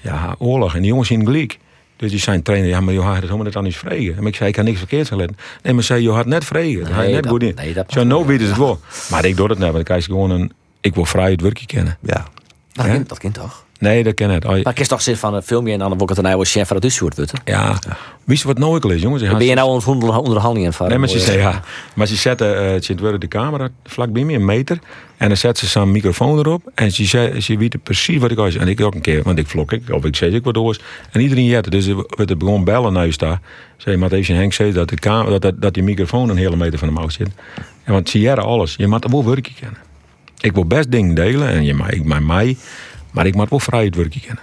Ja, 0.00 0.34
oorlog. 0.38 0.74
En 0.74 0.80
die 0.80 0.88
jongens 0.90 1.08
zien 1.08 1.24
gelijk. 1.24 1.58
Dus 1.96 2.10
die 2.10 2.20
zijn 2.20 2.42
trainer, 2.42 2.68
ja, 2.68 2.80
maar 2.80 2.94
je 2.94 3.00
had 3.00 3.12
het 3.14 3.22
helemaal 3.22 3.44
net 3.44 3.56
aan 3.56 3.64
eens 3.64 3.76
vregen. 3.76 4.16
En 4.16 4.26
ik 4.26 4.34
zei, 4.36 4.48
ik 4.48 4.56
had 4.56 4.64
niks 4.64 4.78
verkeerds 4.78 5.08
geleerd. 5.08 5.30
Nee, 5.62 5.72
maar 5.74 5.82
zei, 5.82 6.02
je 6.02 6.10
had 6.10 6.26
net 6.26 6.44
vregen. 6.44 6.80
Dat 6.80 6.88
had 6.88 6.96
je 6.96 7.02
Nee, 7.02 7.12
net 7.14 7.22
dat- 7.22 7.32
goed 7.32 7.42
in. 7.42 7.54
nee, 7.54 7.74
dat 7.74 7.92
Zo, 7.92 8.04
nou 8.04 8.26
weten 8.26 8.44
ze 8.46 8.50
het 8.52 8.60
wel. 8.60 8.80
Maar 9.10 9.24
ik 9.24 9.36
doe 9.36 9.48
het 9.48 9.58
net, 9.58 9.66
want 9.66 9.78
ik 9.78 9.84
krijg 9.84 10.04
gewoon 10.04 10.30
een, 10.30 10.52
ik 10.80 10.94
wil 10.94 11.04
vrij 11.04 11.30
het 11.30 11.40
werkje 11.40 11.66
kennen. 11.66 11.98
Ja. 12.00 12.26
Dat, 12.72 12.84
Ja? 12.86 12.92
kind, 12.92 13.08
dat 13.08 13.18
kind 13.18 13.34
toch? 13.34 13.64
Nee, 13.84 14.02
dat 14.02 14.14
ken. 14.14 14.30
Oh, 14.44 14.50
Maar 14.50 14.72
ik 14.72 14.80
is 14.80 14.88
toch 14.88 15.02
zin 15.02 15.16
van 15.16 15.34
een 15.34 15.42
filmpje 15.42 15.72
en 15.72 15.78
dan 15.78 15.88
word 15.88 16.02
ik 16.02 16.08
het 16.08 16.18
een 16.18 16.26
oude 16.26 16.44
chef 16.44 16.66
van 16.66 16.76
het 16.76 16.84
Dussoort 16.84 17.16
wutten. 17.16 17.38
ja, 17.44 17.78
wist 18.24 18.42
je 18.42 18.48
wat 18.48 18.58
nou 18.58 18.76
ik 18.76 18.84
lees, 18.84 19.02
jongens? 19.02 19.22
Ben 19.22 19.44
je 19.44 19.54
nou 19.54 19.68
onder 19.68 19.88
onder- 19.88 20.18
onderhandelingen 20.18 20.72
van? 20.72 20.88
Nee, 20.88 20.98
maar 20.98 21.08
ze, 21.08 21.18
zei, 21.18 21.38
ja, 21.38 21.60
maar 21.94 22.06
ze 22.06 22.16
zetten 22.16 22.64
uh, 22.64 22.70
het 22.72 23.20
de 23.20 23.28
camera 23.28 23.68
vlak 23.84 24.12
bij 24.12 24.24
me, 24.24 24.34
een 24.34 24.44
meter. 24.44 24.78
En 25.16 25.28
dan 25.28 25.36
zet 25.36 25.58
ze 25.58 25.66
zo'n 25.66 25.90
microfoon 25.92 26.38
erop. 26.38 26.70
En 26.74 26.92
ze, 26.92 27.04
zei, 27.04 27.40
ze 27.40 27.56
weet 27.56 27.82
precies 27.82 28.18
wat 28.18 28.30
ik 28.30 28.36
was. 28.36 28.54
En 28.54 28.68
ik 28.68 28.80
ook 28.80 28.94
een 28.94 29.00
keer, 29.00 29.22
want 29.22 29.38
ik 29.38 29.46
vlog 29.46 29.72
ik, 29.72 29.82
of 29.90 30.04
ik 30.04 30.16
zei 30.16 30.34
ik 30.34 30.44
wat 30.44 30.56
oors. 30.56 30.80
En 31.10 31.20
iedereen 31.20 31.44
jette. 31.44 31.70
Dus 31.70 31.86
we 31.86 32.06
het 32.16 32.38
begon 32.38 32.64
bellen 32.64 32.92
naar 32.92 33.06
je 33.06 33.12
staan. 33.12 33.40
Zei 33.76 33.96
Matthijs 33.96 34.28
en 34.28 34.36
Henk 34.36 34.52
zei 34.52 34.72
dat, 34.72 34.88
de 34.88 34.98
kamer, 34.98 35.40
dat, 35.40 35.52
dat, 35.60 35.74
die 35.74 35.82
microfoon 35.82 36.28
een 36.28 36.36
hele 36.36 36.56
meter 36.56 36.78
van 36.78 36.88
de 36.88 36.94
mouw 36.94 37.08
zit. 37.08 37.28
En 37.84 37.92
want 37.92 38.08
ze 38.08 38.18
jaren 38.18 38.44
alles. 38.44 38.74
Je 38.76 38.86
moet 38.86 39.06
wel 39.10 39.24
werkje 39.24 39.54
kennen. 39.60 39.78
Ik 40.40 40.52
wil 40.52 40.64
best 40.64 40.90
dingen 40.90 41.14
delen. 41.14 41.48
En 41.48 41.64
je 41.64 41.74
ik 41.88 42.04
maar 42.04 42.22
mij. 42.22 42.56
Maar 43.14 43.26
ik 43.26 43.34
moet 43.34 43.50
wel 43.50 43.58
vrij 43.58 43.84
het 43.84 43.96
werkje 43.96 44.20
kennen. 44.20 44.42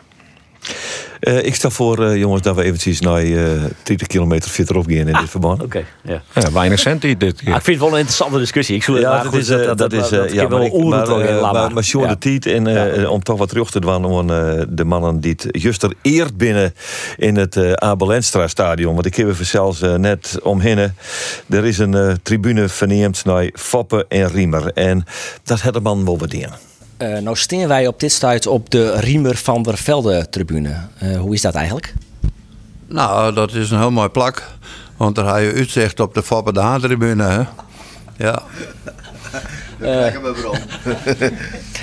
Eh, 1.19 1.45
ik 1.45 1.55
stel 1.55 1.71
voor, 1.71 2.05
eh, 2.05 2.17
jongens, 2.17 2.41
dat 2.41 2.55
we 2.55 2.63
eventjes 2.63 2.99
naar 2.99 3.21
eh 3.21 3.63
30 3.83 4.07
kilometer 4.07 4.49
verderop 4.49 4.85
gaan 4.87 4.95
in 4.95 5.05
dit 5.05 5.29
verband. 5.29 5.61
Oké, 5.61 5.83
ja. 6.03 6.21
Ja, 6.33 6.51
weinig 6.51 6.79
cent 6.79 7.01
dit 7.01 7.17
keer. 7.17 7.31
Ah, 7.49 7.55
ik 7.55 7.61
vind 7.61 7.65
het 7.65 7.79
wel 7.79 7.87
een 7.87 7.97
interessante 7.97 8.37
discussie. 8.37 8.75
Ik 8.75 8.83
zoek 8.83 8.97
Ja, 8.97 9.09
maar 9.09 9.23
dat 9.23 9.33
is, 9.33 9.49
eh, 9.49 9.75
dat 9.75 9.93
is, 9.93 10.11
eh, 10.11 10.29
ja, 10.29 10.47
maar, 10.47 10.63
ik, 10.63 10.73
maar, 10.73 11.73
maar, 11.73 12.07
de 12.07 12.15
Tiet, 12.19 12.45
en 12.45 12.67
eh, 12.67 13.11
om 13.11 13.23
toch 13.23 13.37
wat 13.37 13.49
terug 13.49 13.71
te 13.71 13.79
doen 13.79 14.29
eh, 14.31 14.61
de 14.69 14.85
mannen 14.85 15.19
die 15.19 15.31
het 15.31 15.47
juster 15.51 15.93
eerd 16.01 16.37
binnen 16.37 16.73
in 17.17 17.35
het 17.35 17.55
eh 17.55 17.73
Abel 17.73 18.13
Enstra 18.13 18.47
stadion. 18.47 18.93
Want 18.93 19.05
ik 19.05 19.15
heb 19.15 19.27
er 19.27 19.45
zelfs 19.45 19.79
net 19.79 20.39
omheen. 20.43 20.93
Er 21.49 21.65
is 21.65 21.77
een 21.77 22.19
tribune 22.23 22.69
verneemd 22.69 23.25
naar 23.25 23.49
Foppe 23.53 24.05
en 24.09 24.27
Riemer. 24.27 24.71
En 24.73 25.05
dat 25.43 25.61
had 25.61 25.73
de 25.73 25.79
man 25.79 26.05
wel. 26.05 26.17
Uh, 27.01 27.17
nou 27.17 27.35
staan 27.37 27.67
wij 27.67 27.87
op 27.87 27.99
dit 27.99 28.11
stuit 28.11 28.47
op 28.47 28.69
de 28.69 28.99
Riemer 28.99 29.35
van 29.35 29.63
der 29.63 29.77
Velde 29.77 30.29
tribune. 30.29 30.75
Uh, 31.03 31.19
hoe 31.19 31.33
is 31.33 31.41
dat 31.41 31.53
eigenlijk? 31.53 31.93
Nou, 32.87 33.33
dat 33.33 33.53
is 33.53 33.71
een 33.71 33.77
heel 33.77 33.91
mooi 33.91 34.09
plak. 34.09 34.47
Want 34.97 35.15
daar 35.15 35.35
heb 35.35 35.51
je 35.51 35.57
uitzicht 35.57 35.99
op 35.99 36.13
de 36.13 36.23
Foppe 36.23 36.53
de 36.53 36.59
Haan-tribune. 36.59 37.23
Hè? 37.23 37.43
Ja. 38.17 38.43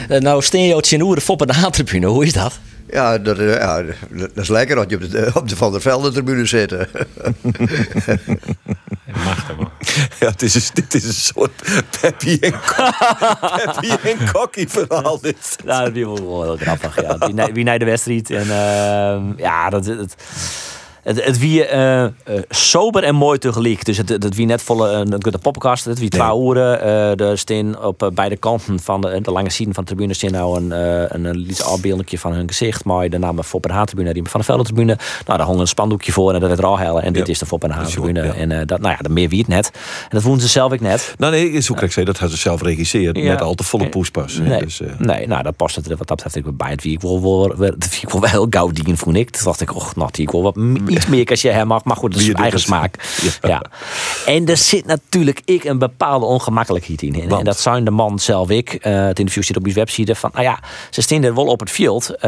uh, 0.08 0.20
nou 0.26 0.42
staan 0.42 0.60
je 0.60 0.76
op 0.76 1.14
de 1.14 1.20
Foppe 1.20 1.46
de 1.46 1.52
Haan-tribune. 1.52 2.06
Hoe 2.06 2.24
is 2.24 2.32
dat? 2.32 2.58
Ja 2.90 3.18
dat, 3.18 3.36
ja, 3.36 3.82
dat 4.10 4.30
is 4.34 4.48
lekker 4.48 4.76
dat 4.76 4.90
je 4.90 4.96
op 4.96 5.10
de, 5.10 5.30
op 5.34 5.48
de 5.48 5.56
Van 5.56 5.72
der 5.72 5.80
Velde 5.80 6.12
tribune 6.12 6.46
zit. 6.46 6.76
Machtig 9.24 9.56
man. 9.58 9.70
Ja, 10.20 10.28
het 10.30 10.42
is 10.42 10.54
een, 10.54 10.62
dit 10.74 10.94
is 10.94 11.04
een 11.04 11.12
soort 11.12 11.52
Peppy 12.00 12.38
en, 12.40 12.52
Peppy 13.64 14.08
en 14.08 14.32
Kokkie 14.32 14.68
verhaal 14.68 15.20
dit. 15.20 15.56
Nou, 15.64 15.84
dat 15.84 15.96
is 15.96 16.02
wel 16.02 16.42
heel 16.42 16.56
grappig. 16.56 17.00
Ja. 17.00 17.18
Wie, 17.18 17.52
wie 17.52 17.64
naar 17.64 17.78
de 17.78 17.84
wedstrijd. 17.84 18.30
En 18.30 18.46
uh, 18.46 19.36
ja, 19.36 19.70
dat... 19.70 19.86
het, 19.86 20.16
het, 21.08 21.24
het 21.24 21.38
wie 21.38 21.72
uh, 21.72 22.02
uh, 22.02 22.08
sober 22.48 23.02
en 23.02 23.14
mooi 23.14 23.38
tegelijk. 23.38 23.84
Dus 23.84 23.96
het, 23.96 24.08
het 24.08 24.34
wie 24.34 24.46
net 24.46 24.62
volle 24.62 24.88
een, 24.88 25.12
een 25.12 25.20
poppenkast. 25.42 25.84
Het 25.84 25.98
wie 25.98 26.08
twee 26.08 26.40
uren. 26.40 26.86
Uh, 26.86 27.20
er 27.20 27.38
staan 27.38 27.84
op 27.84 28.10
beide 28.14 28.36
kanten 28.36 28.80
van 28.80 29.00
de, 29.00 29.20
de 29.20 29.30
lange 29.30 29.50
zijden 29.50 29.74
van 29.74 29.84
de 29.84 29.90
tribune 29.90 30.14
staan 30.14 30.30
nou 30.30 30.56
een, 30.56 30.70
een, 30.70 31.24
een 31.24 31.50
iets 31.50 31.62
afbeeldingje 31.62 32.18
van 32.18 32.32
hun 32.32 32.48
gezicht. 32.48 32.84
Maar 32.84 33.08
de 33.08 33.18
naam 33.18 33.42
Fop 33.42 33.66
en 33.66 33.74
Haan-tribune, 33.74 34.12
die 34.12 34.22
van 34.24 34.40
de 34.40 34.46
Velde 34.46 34.64
tribune. 34.64 34.98
Nou, 35.26 35.38
daar 35.38 35.46
hong 35.46 35.60
een 35.60 35.68
spandoekje 35.68 36.12
voor 36.12 36.34
en 36.34 36.40
dat 36.40 36.48
werd 36.48 36.60
er 36.60 36.66
al 36.66 36.78
hellen. 36.78 37.02
En 37.02 37.12
dit 37.12 37.28
is 37.28 37.38
de 37.38 37.46
Fop 37.46 37.64
en 37.64 37.70
Haan-tribune. 37.70 38.22
Ja. 38.22 38.34
En 38.34 38.66
dat, 38.66 38.80
nou 38.80 38.94
ja, 38.94 39.02
de 39.02 39.08
meer 39.08 39.28
wie 39.28 39.38
het 39.38 39.48
net. 39.48 39.70
En 40.02 40.08
dat 40.10 40.22
vonden 40.22 40.42
ze 40.42 40.48
zelf 40.48 40.72
ik 40.72 40.80
net. 40.80 41.14
Nou 41.18 41.32
nee, 41.32 41.50
is 41.50 41.66
hoe 41.66 41.80
ik 41.80 41.92
zei, 41.92 42.04
dat 42.04 42.18
had 42.18 42.30
ze 42.30 42.36
zelf 42.36 42.60
geregisseerd. 42.60 43.16
Ja. 43.16 43.22
Net 43.22 43.42
al 43.42 43.54
te 43.54 43.64
volle 43.64 43.88
poespas. 43.88 44.38
Nee, 44.38 44.60
dus, 44.60 44.80
nee, 44.98 45.26
nou, 45.26 45.42
dat 45.42 45.56
past 45.56 45.76
het 45.76 45.88
wat 45.88 45.98
dat 45.98 46.08
betreft 46.08 46.36
ik 46.36 46.56
bij. 46.56 46.70
Het 46.70 46.82
wie 46.82 46.92
ik 46.92 47.00
wel, 47.00 47.22
wel, 47.22 47.56
dat 47.56 48.00
wel 48.08 48.20
wel 48.20 48.46
gauw 48.50 48.70
dien, 48.70 48.96
vond 48.96 49.16
ik. 49.16 49.30
Toen 49.30 49.44
dacht 49.44 49.60
ik, 49.60 49.74
och, 49.74 49.96
nou, 49.96 50.08
die 50.12 50.22
ik 50.22 50.30
wel 50.30 50.42
wat 50.42 50.56
iets 50.98 51.06
meer 51.06 51.26
als 51.26 51.42
je 51.42 51.50
hem 51.50 51.66
mag. 51.66 51.84
Maar 51.84 51.96
goed, 51.96 52.12
dat 52.12 52.20
is 52.20 52.32
eigen 52.32 52.60
smaak. 52.60 52.94
Ja. 53.40 53.48
ja. 53.48 53.62
En 54.26 54.46
er 54.46 54.56
zit 54.56 54.86
natuurlijk 54.86 55.42
ik 55.44 55.64
een 55.64 55.78
bepaalde 55.78 56.26
ongemakkelijkheid 56.26 57.02
in. 57.02 57.14
En, 57.14 57.30
en 57.30 57.44
dat 57.44 57.60
zijn 57.60 57.84
de 57.84 57.90
man 57.90 58.18
zelf 58.18 58.50
ik. 58.50 58.72
Uh, 58.72 59.06
het 59.06 59.18
interview 59.18 59.42
zit 59.42 59.56
op 59.56 59.64
die 59.64 59.74
website. 59.74 60.14
Van, 60.14 60.30
nou 60.32 60.44
ja, 60.44 60.60
ze 60.90 61.20
er 61.20 61.34
wel 61.34 61.46
op 61.46 61.60
het 61.60 61.70
veld. 61.70 62.10
Uh, 62.10 62.20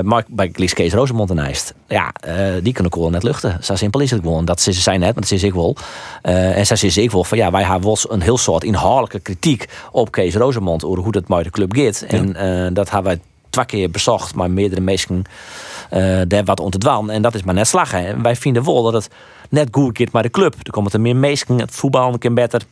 maar 0.00 0.24
bij 0.28 0.50
Lies 0.54 0.74
Kees 0.74 0.92
Rosemond 0.92 1.30
en 1.30 1.38
IJst. 1.38 1.74
Ja, 1.88 2.12
uh, 2.28 2.34
die 2.62 2.72
kunnen 2.72 2.92
gewoon 2.92 3.12
net 3.12 3.22
luchten. 3.22 3.58
Zo 3.60 3.76
simpel 3.76 4.00
is 4.00 4.10
het 4.10 4.20
gewoon. 4.20 4.44
Dat 4.44 4.60
ze 4.60 4.72
zijn 4.72 5.00
net, 5.00 5.14
maar 5.14 5.22
dat 5.22 5.32
is 5.32 5.42
ik 5.42 5.54
wel. 5.54 5.76
en 6.22 6.66
zij 6.66 6.76
is 6.80 6.96
ik 6.96 7.10
wel 7.10 7.24
van 7.24 7.38
ja, 7.38 7.50
wij 7.50 7.62
hebben 7.62 7.82
wel 7.82 7.98
een 8.08 8.22
heel 8.22 8.38
soort 8.38 8.64
inhoudelijke 8.64 9.20
kritiek 9.20 9.68
op 9.92 10.10
Kees 10.10 10.34
Rosemond. 10.34 10.84
Over 10.84 11.02
hoe 11.02 11.12
dat 11.12 11.28
met 11.28 11.44
de 11.44 11.50
club 11.50 11.76
gaat. 11.76 12.04
Ja. 12.08 12.18
En 12.34 12.74
dat 12.74 12.90
hebben 12.90 13.12
wij 13.12 13.20
twee 13.50 13.64
keer 13.64 13.90
bezocht, 13.90 14.34
maar 14.34 14.50
meerdere 14.50 14.80
mensen 14.80 15.24
daar 16.28 16.44
wat 16.44 16.60
om 16.60 16.70
te 16.70 16.78
dwan. 16.78 17.10
En 17.10 17.22
dat 17.22 17.34
is 17.34 17.42
maar 17.42 17.54
net 17.54 17.68
slagen. 17.68 18.06
En 18.06 18.22
wij 18.22 18.36
vinden 18.36 18.64
wel 18.64 18.82
dat 18.82 18.92
het 18.92 19.08
net 19.50 19.68
goed 19.70 19.98
gaat 19.98 20.12
met 20.12 20.22
de 20.22 20.30
club. 20.30 20.54
Er 20.62 20.70
komen 20.70 20.92
er 20.92 21.00
meer 21.00 21.16
mensen, 21.16 21.58
het 21.58 21.74
voetbal 21.74 22.12
een 22.12 22.18
keer 22.18 22.34
beter. 22.34 22.62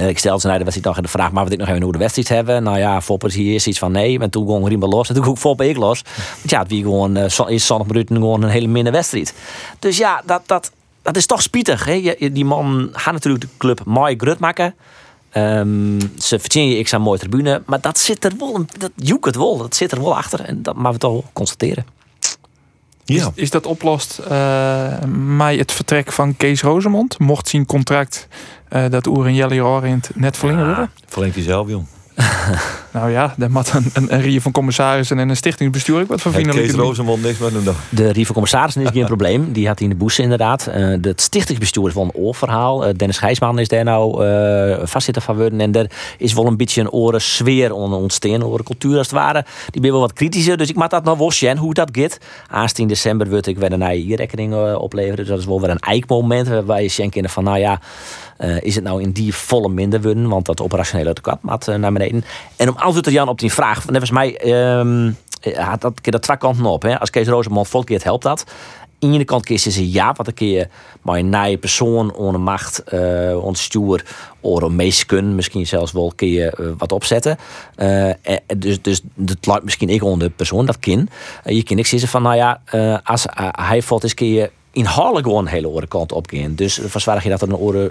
Uh, 0.00 0.08
ik 0.08 0.18
stelde 0.18 0.40
ze 0.40 0.46
naar 0.46 0.58
de 0.58 0.64
wedstrijd 0.64 0.88
nog 0.88 0.96
in 0.96 1.02
de 1.12 1.18
vraag, 1.18 1.32
maar 1.32 1.44
wat 1.44 1.52
ik 1.52 1.58
nog 1.58 1.68
even 1.68 1.82
hoe 1.82 1.92
de 1.92 1.98
wedstrijd 1.98 2.28
hebben. 2.28 2.62
Nou 2.62 2.78
ja, 2.78 3.02
Foppe 3.02 3.26
is 3.26 3.34
hier 3.34 3.52
eerst 3.52 3.66
iets 3.66 3.78
van 3.78 3.92
nee. 3.92 4.18
En 4.18 4.30
toen 4.30 4.46
gewoon 4.46 4.68
Riemer 4.68 4.88
los. 4.88 5.08
En 5.08 5.14
toen 5.14 5.36
Foppe 5.36 5.68
ik 5.68 5.76
los. 5.76 6.02
Want 6.36 6.50
ja, 6.50 6.58
het 6.58 6.68
wie 6.68 6.82
gewoon 6.82 7.16
uh, 7.16 7.24
is 7.46 7.66
zonnig 7.66 7.86
minuten 7.86 8.16
gewoon 8.16 8.42
een 8.42 8.48
hele 8.48 8.66
minder 8.66 8.92
wedstrijd. 8.92 9.34
Dus 9.78 9.96
ja, 9.96 10.22
dat, 10.26 10.42
dat, 10.46 10.72
dat 11.02 11.16
is 11.16 11.26
toch 11.26 11.42
spietig. 11.42 11.84
Hè? 11.84 11.92
Je, 11.92 12.32
die 12.32 12.44
man 12.44 12.88
gaat 12.92 13.12
natuurlijk 13.12 13.44
de 13.44 13.50
club 13.58 13.80
mooi 13.84 14.16
grut 14.16 14.38
maken. 14.38 14.74
Um, 15.36 15.98
ze 16.18 16.38
verdienen 16.38 16.78
ik 16.78 16.88
zijn 16.88 17.02
mooie 17.02 17.18
tribune. 17.18 17.62
Maar 17.66 17.80
dat 17.80 17.98
zit 17.98 18.24
er 18.24 18.32
wel, 18.38 18.64
dat 18.78 18.90
joek 18.94 19.24
het 19.24 19.36
wel. 19.36 19.58
Dat 19.58 19.76
zit 19.76 19.92
er 19.92 20.02
wel 20.02 20.16
achter. 20.16 20.40
En 20.40 20.62
dat 20.62 20.74
moeten 20.74 20.92
we 20.92 20.98
toch 20.98 21.22
constateren. 21.32 21.86
Ja. 23.04 23.30
Is, 23.34 23.42
is 23.42 23.50
dat 23.50 23.66
oplost 23.66 24.18
eh 24.18 24.98
met 25.36 25.58
het 25.58 25.72
vertrek 25.72 26.12
van 26.12 26.36
Kees 26.36 26.62
Rozemond? 26.62 27.18
Mocht 27.18 27.48
zijn 27.48 27.66
contract 27.66 28.28
eh, 28.68 28.84
dat 28.90 29.06
Oer 29.06 29.26
en 29.26 29.34
Jelly 29.34 29.60
Orient 29.60 30.10
net 30.14 30.36
verlengen 30.36 30.66
worden? 30.66 30.90
Verlengt 31.06 31.34
hij 31.34 31.44
zelf, 31.44 31.68
jong. 31.68 31.86
Nou 32.94 33.10
ja, 33.10 33.34
daar 33.36 33.50
moet 33.50 33.72
een, 33.72 33.90
een, 33.92 34.14
een 34.14 34.20
rie 34.20 34.40
van 34.40 34.52
commissarissen 34.52 35.18
en 35.18 35.28
een 35.28 35.36
stichtingsbestuur 35.36 36.00
ook 36.00 36.08
wat 36.08 36.20
van 36.20 36.32
Heeft 36.32 36.44
vinden. 36.44 36.66
Kees 36.66 36.74
Rosemond 36.76 37.22
niks 37.22 37.38
met 37.38 37.52
hem 37.52 37.64
dan. 37.64 37.74
De 37.88 38.12
Rie 38.12 38.24
van 38.24 38.34
Commissarissen 38.34 38.82
is 38.82 38.90
geen 38.92 39.06
probleem. 39.14 39.52
Die 39.52 39.66
had 39.66 39.78
hij 39.78 39.88
in 39.88 39.92
de 39.92 39.98
boes 39.98 40.18
inderdaad. 40.18 40.66
Eh 40.66 40.88
het 41.00 41.20
stichtingsbestuur 41.20 41.86
is 41.86 41.94
wel 41.94 42.02
een 42.04 42.12
oorverhaal. 42.14 42.86
Eh, 42.86 42.94
Dennis 42.96 43.18
Gijsman 43.18 43.58
is 43.58 43.68
daar 43.68 43.84
nou 43.84 44.26
eh 44.26 44.78
vastzitter 44.86 45.22
van 45.22 45.36
worden. 45.36 45.60
En 45.60 45.72
er 45.72 45.90
is 46.18 46.32
wel 46.32 46.46
een 46.46 46.56
beetje 46.56 46.80
een 46.80 46.90
oren 46.90 47.20
sfeer 47.20 47.72
onder 47.72 47.98
ontstaan. 47.98 48.42
Over 48.42 48.58
de 48.58 48.64
cultuur 48.64 48.98
als 48.98 49.06
het 49.06 49.16
ware. 49.16 49.44
Die 49.70 49.80
ben 49.80 49.90
wel 49.90 50.00
wat 50.00 50.12
kritischer. 50.12 50.56
Dus 50.56 50.68
ik 50.68 50.76
maak 50.76 50.90
dat 50.90 51.04
nog 51.04 51.18
wel 51.18 51.30
zien 51.30 51.58
hoe 51.58 51.74
dat 51.74 51.88
gaat. 51.92 52.18
Aansteen 52.50 52.86
december 52.86 53.28
wordt 53.28 53.46
ik 53.46 53.58
weer 53.58 53.72
een 53.72 53.96
nieuwe 53.96 54.16
rekening 54.16 54.74
opleveren. 54.74 55.16
Dus 55.16 55.28
dat 55.28 55.38
is 55.38 55.46
wel 55.46 55.60
weer 55.60 55.70
een 55.70 55.78
eikmoment. 55.78 56.48
Waarbij 56.48 56.82
je 56.82 56.88
zien 56.88 57.12
van 57.28 57.44
nou 57.44 57.58
ja... 57.58 57.80
eh, 58.36 58.62
is 58.62 58.74
het 58.74 58.84
nou 58.84 59.02
in 59.02 59.10
die 59.10 59.34
volle 59.34 59.68
minder 59.68 60.02
worden? 60.02 60.28
Want 60.28 60.46
dat 60.46 60.60
operationele 60.60 61.12
tekort 61.12 61.38
gaat 61.46 61.68
eh, 61.68 61.74
naar 61.74 61.92
beneden. 61.92 62.24
En 62.56 62.68
om 62.68 62.76
antwoord 62.84 63.04
te 63.04 63.12
Jan 63.12 63.28
op 63.28 63.38
die 63.38 63.52
vraag. 63.52 63.86
Net 63.86 64.00
was 64.00 64.10
mij... 64.10 64.36
eh, 64.36 65.68
had 65.68 65.80
dat 65.80 66.00
keer 66.00 66.12
dat 66.12 66.22
twee 66.22 66.36
kanten 66.36 66.64
op. 66.64 66.82
Hè. 66.82 67.00
Als 67.00 67.10
Kees 67.10 67.28
Rosemond 67.28 67.68
volkeert, 67.68 68.04
helpt 68.04 68.22
dat. 68.22 68.44
Aan 68.98 69.10
de 69.10 69.16
ene 69.16 69.24
kant 69.24 69.44
kies 69.44 69.62
ze 69.62 69.92
ja, 69.92 70.12
wat 70.12 70.26
een 70.26 70.34
keer 70.34 70.68
maar 71.02 71.18
een 71.18 71.28
nieuwe 71.28 71.58
persoon 71.58 72.14
onder 72.14 72.40
macht, 72.40 72.82
uh, 72.94 73.44
ontstuur, 73.44 74.04
of 74.40 74.62
een 74.62 74.76
meesken, 74.76 75.34
misschien 75.34 75.66
zelfs 75.66 75.92
wel 75.92 76.04
een 76.04 76.14
keer 76.14 76.60
uh, 76.60 76.72
wat 76.78 76.92
opzetten. 76.92 77.36
Uh, 77.76 78.10
dus, 78.56 78.82
dus 78.82 79.00
dat 79.14 79.46
lijkt 79.46 79.64
misschien 79.64 79.88
ik 79.88 80.02
onder 80.02 80.28
de 80.28 80.34
persoon, 80.36 80.66
dat 80.66 80.78
kind. 80.78 81.10
je 81.44 81.62
kan 81.62 81.78
ik 81.78 81.86
zeggen 81.86 82.08
van, 82.08 82.22
nou 82.22 82.36
ja, 82.36 82.60
als 83.04 83.26
hij 83.50 83.82
valt 83.82 84.02
eens 84.02 84.14
keer 84.14 84.50
inhoudelijk 84.72 85.26
gewoon 85.26 85.46
een 85.46 85.52
hele 85.52 85.66
andere 85.66 85.86
kant 85.86 86.12
op 86.12 86.26
gaan. 86.30 86.54
Dus 86.54 86.80
verzwaar 86.84 87.22
je 87.22 87.28
dat 87.28 87.42
er 87.42 87.48
een 87.48 87.56
oren 87.56 87.90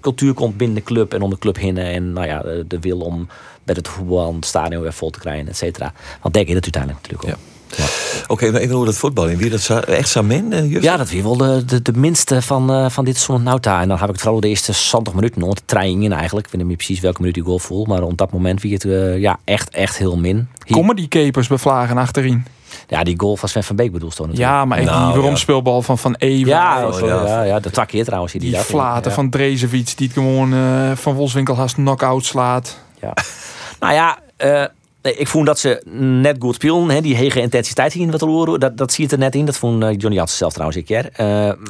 cultuur 0.00 0.34
komt 0.34 0.56
binnen 0.56 0.76
de 0.76 0.82
club 0.82 1.14
en 1.14 1.22
om 1.22 1.30
de 1.30 1.38
club 1.38 1.56
heen. 1.56 1.78
En 1.78 2.12
nou 2.12 2.26
ja, 2.26 2.42
de 2.66 2.78
wil 2.80 2.98
om 2.98 3.28
bij 3.74 3.82
het 3.82 3.88
voetbal 3.88 4.34
het 4.34 4.46
stadion 4.46 4.82
weer 4.82 4.92
vol 4.92 5.10
te 5.10 5.18
krijgen, 5.18 5.48
et 5.48 5.56
cetera. 5.56 5.92
Want 6.22 6.34
denk 6.34 6.48
je 6.48 6.54
dat 6.54 6.62
uiteindelijk 6.62 7.02
natuurlijk 7.02 7.38
ook. 7.38 7.44
Ja. 7.44 7.48
Ja. 7.76 7.84
Oké, 8.28 8.46
okay, 8.46 8.60
even 8.60 8.74
hoe 8.74 8.84
dat 8.84 8.96
voetbal 8.96 9.28
in. 9.28 9.36
Wie 9.36 9.50
dat 9.50 9.84
echt 9.84 10.08
Samen? 10.08 10.52
Uh, 10.52 10.82
ja, 10.82 10.96
dat 10.96 11.10
wie 11.10 11.22
wel 11.22 11.36
de, 11.36 11.64
de, 11.64 11.82
de 11.82 11.92
minste 11.92 12.42
van, 12.42 12.70
uh, 12.72 12.90
van 12.90 13.04
dit 13.04 13.16
seizoen 13.16 13.44
Nauta. 13.44 13.80
En 13.80 13.88
dan 13.88 13.98
heb 13.98 14.06
ik 14.06 14.12
het 14.12 14.22
vooral 14.22 14.40
de 14.40 14.48
eerste 14.48 14.72
70 14.72 15.14
minuten 15.14 15.42
rond 15.42 15.56
de 15.56 15.62
trein 15.64 16.12
eigenlijk. 16.12 16.46
Ik 16.46 16.52
weet 16.52 16.66
niet 16.66 16.76
precies 16.76 17.00
welke 17.00 17.20
minuut 17.20 17.36
ik 17.36 17.44
goal 17.44 17.58
voel. 17.58 17.84
Maar 17.84 17.98
rond 17.98 18.18
dat 18.18 18.32
moment 18.32 18.62
wie 18.62 18.72
het 18.72 18.84
uh, 18.84 19.18
ja, 19.18 19.38
echt, 19.44 19.70
echt 19.70 19.96
heel 19.96 20.16
min. 20.16 20.48
Hier... 20.64 20.76
Komen 20.76 20.96
die 20.96 21.08
capers 21.08 21.48
bevlagen 21.48 21.96
achterin? 21.96 22.44
Ja, 22.88 23.02
die 23.02 23.14
goal 23.20 23.36
van 23.36 23.48
Sven 23.48 23.64
van 23.64 23.76
Beek 23.76 23.92
bedoel 23.92 24.08
natuurlijk. 24.08 24.38
Ja, 24.38 24.64
maar 24.64 24.82
nou, 24.82 25.04
die 25.04 25.12
waarom 25.12 25.30
ja. 25.30 25.36
speelbal 25.36 25.82
van 25.82 25.98
Van 25.98 26.14
Ewen. 26.14 26.46
Ja, 26.46 26.86
oh, 26.86 27.00
ja. 27.00 27.26
ja, 27.26 27.42
ja, 27.42 27.60
de 27.60 27.70
takkeer 27.70 28.04
trouwens. 28.04 28.32
Die, 28.32 28.40
die 28.40 28.50
dat 28.50 28.64
flaten 28.64 29.10
ja. 29.10 29.16
van 29.16 29.30
Drezefiets 29.30 29.94
die 29.94 30.06
het 30.06 30.16
gewoon 30.16 30.54
uh, 30.54 30.90
van 30.94 31.14
Wolfswinkel 31.14 31.56
haast 31.56 31.74
knock-out 31.74 32.24
slaat. 32.24 32.78
Ja. 33.00 33.14
nou 33.80 33.94
ja, 33.94 34.18
uh, 34.44 34.64
Nee, 35.02 35.16
ik 35.16 35.28
vond 35.28 35.46
dat 35.46 35.58
ze 35.58 35.82
net 36.20 36.36
goed 36.38 36.54
spelen. 36.54 36.88
Hè, 36.88 37.00
die 37.00 37.16
hege 37.16 37.40
intensiteit 37.40 37.92
hier 37.92 38.02
in 38.02 38.10
wat 38.10 38.20
horen. 38.20 38.60
Dat, 38.60 38.76
dat 38.76 38.92
ziet 38.92 39.12
er 39.12 39.18
net 39.18 39.34
in. 39.34 39.44
Dat 39.44 39.56
vond 39.56 39.82
uh, 39.82 39.88
Johnny 39.96 40.16
Jansen 40.16 40.36
zelf 40.36 40.52
trouwens 40.52 40.78
een 40.78 40.84
keer. 40.84 41.04
Uh, 41.04 41.16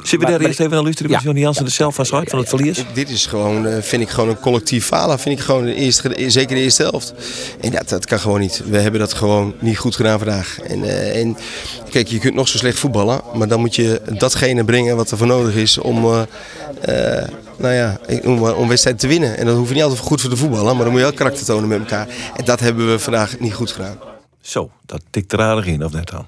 Zullen 0.03 0.25
we 0.25 0.31
daar 0.31 0.41
eerst 0.41 0.59
even 0.59 0.71
naar 0.71 0.83
luisteren? 0.83 1.11
Ja. 1.11 1.19
Johnny 1.23 1.41
Jansen 1.41 1.65
er 1.65 1.71
zelf 1.71 1.95
van 1.95 2.05
uit 2.11 2.29
van 2.29 2.39
het 2.39 2.49
verlies? 2.49 2.85
Dit 2.93 3.09
is 3.09 3.25
gewoon, 3.25 3.65
uh, 3.65 3.77
vind 3.81 4.01
ik 4.01 4.09
gewoon 4.09 4.29
een 4.29 4.39
collectief 4.39 4.85
falen. 4.85 5.19
Vind 5.19 5.39
ik 5.39 5.45
gewoon 5.45 5.65
de 5.65 5.73
eerste, 5.73 6.13
zeker 6.27 6.55
de 6.55 6.61
eerste 6.61 6.83
helft. 6.83 7.13
En 7.61 7.71
dat, 7.71 7.89
dat 7.89 8.05
kan 8.05 8.19
gewoon 8.19 8.39
niet. 8.39 8.61
We 8.65 8.79
hebben 8.79 8.99
dat 8.99 9.13
gewoon 9.13 9.53
niet 9.59 9.77
goed 9.77 9.95
gedaan 9.95 10.17
vandaag. 10.17 10.59
En, 10.59 10.83
en 11.13 11.37
kijk, 11.89 12.07
je 12.07 12.19
kunt 12.19 12.33
nog 12.33 12.47
zo 12.47 12.57
slecht 12.57 12.79
voetballen. 12.79 13.21
Maar 13.33 13.47
dan 13.47 13.59
moet 13.59 13.75
je 13.75 14.01
datgene 14.17 14.63
brengen 14.63 14.95
wat 14.95 15.11
er 15.11 15.17
voor 15.17 15.27
nodig 15.27 15.55
is 15.55 15.77
om 15.77 16.25
nou 17.61 17.73
ja, 17.73 17.97
om, 18.23 18.43
om 18.43 18.67
wedstrijd 18.67 18.99
te 18.99 19.07
winnen. 19.07 19.37
En 19.37 19.45
dat 19.45 19.55
hoef 19.55 19.67
je 19.67 19.73
niet 19.73 19.83
altijd 19.83 20.01
goed 20.01 20.21
voor 20.21 20.29
de 20.29 20.37
voetballen, 20.37 20.75
maar 20.75 20.83
dan 20.83 20.91
moet 20.91 21.01
je 21.01 21.07
wel 21.07 21.15
karakter 21.15 21.45
tonen 21.45 21.69
met 21.69 21.79
elkaar. 21.79 22.07
En 22.35 22.45
dat 22.45 22.59
hebben 22.59 22.91
we 22.91 22.99
vandaag 22.99 23.39
niet 23.39 23.53
goed 23.53 23.71
gedaan. 23.71 23.97
Zo, 24.41 24.69
dat 24.85 25.01
tikt 25.09 25.33
er 25.33 25.41
aardig 25.41 25.65
in, 25.65 25.85
of 25.85 25.91
net 25.91 26.09
dan? 26.09 26.25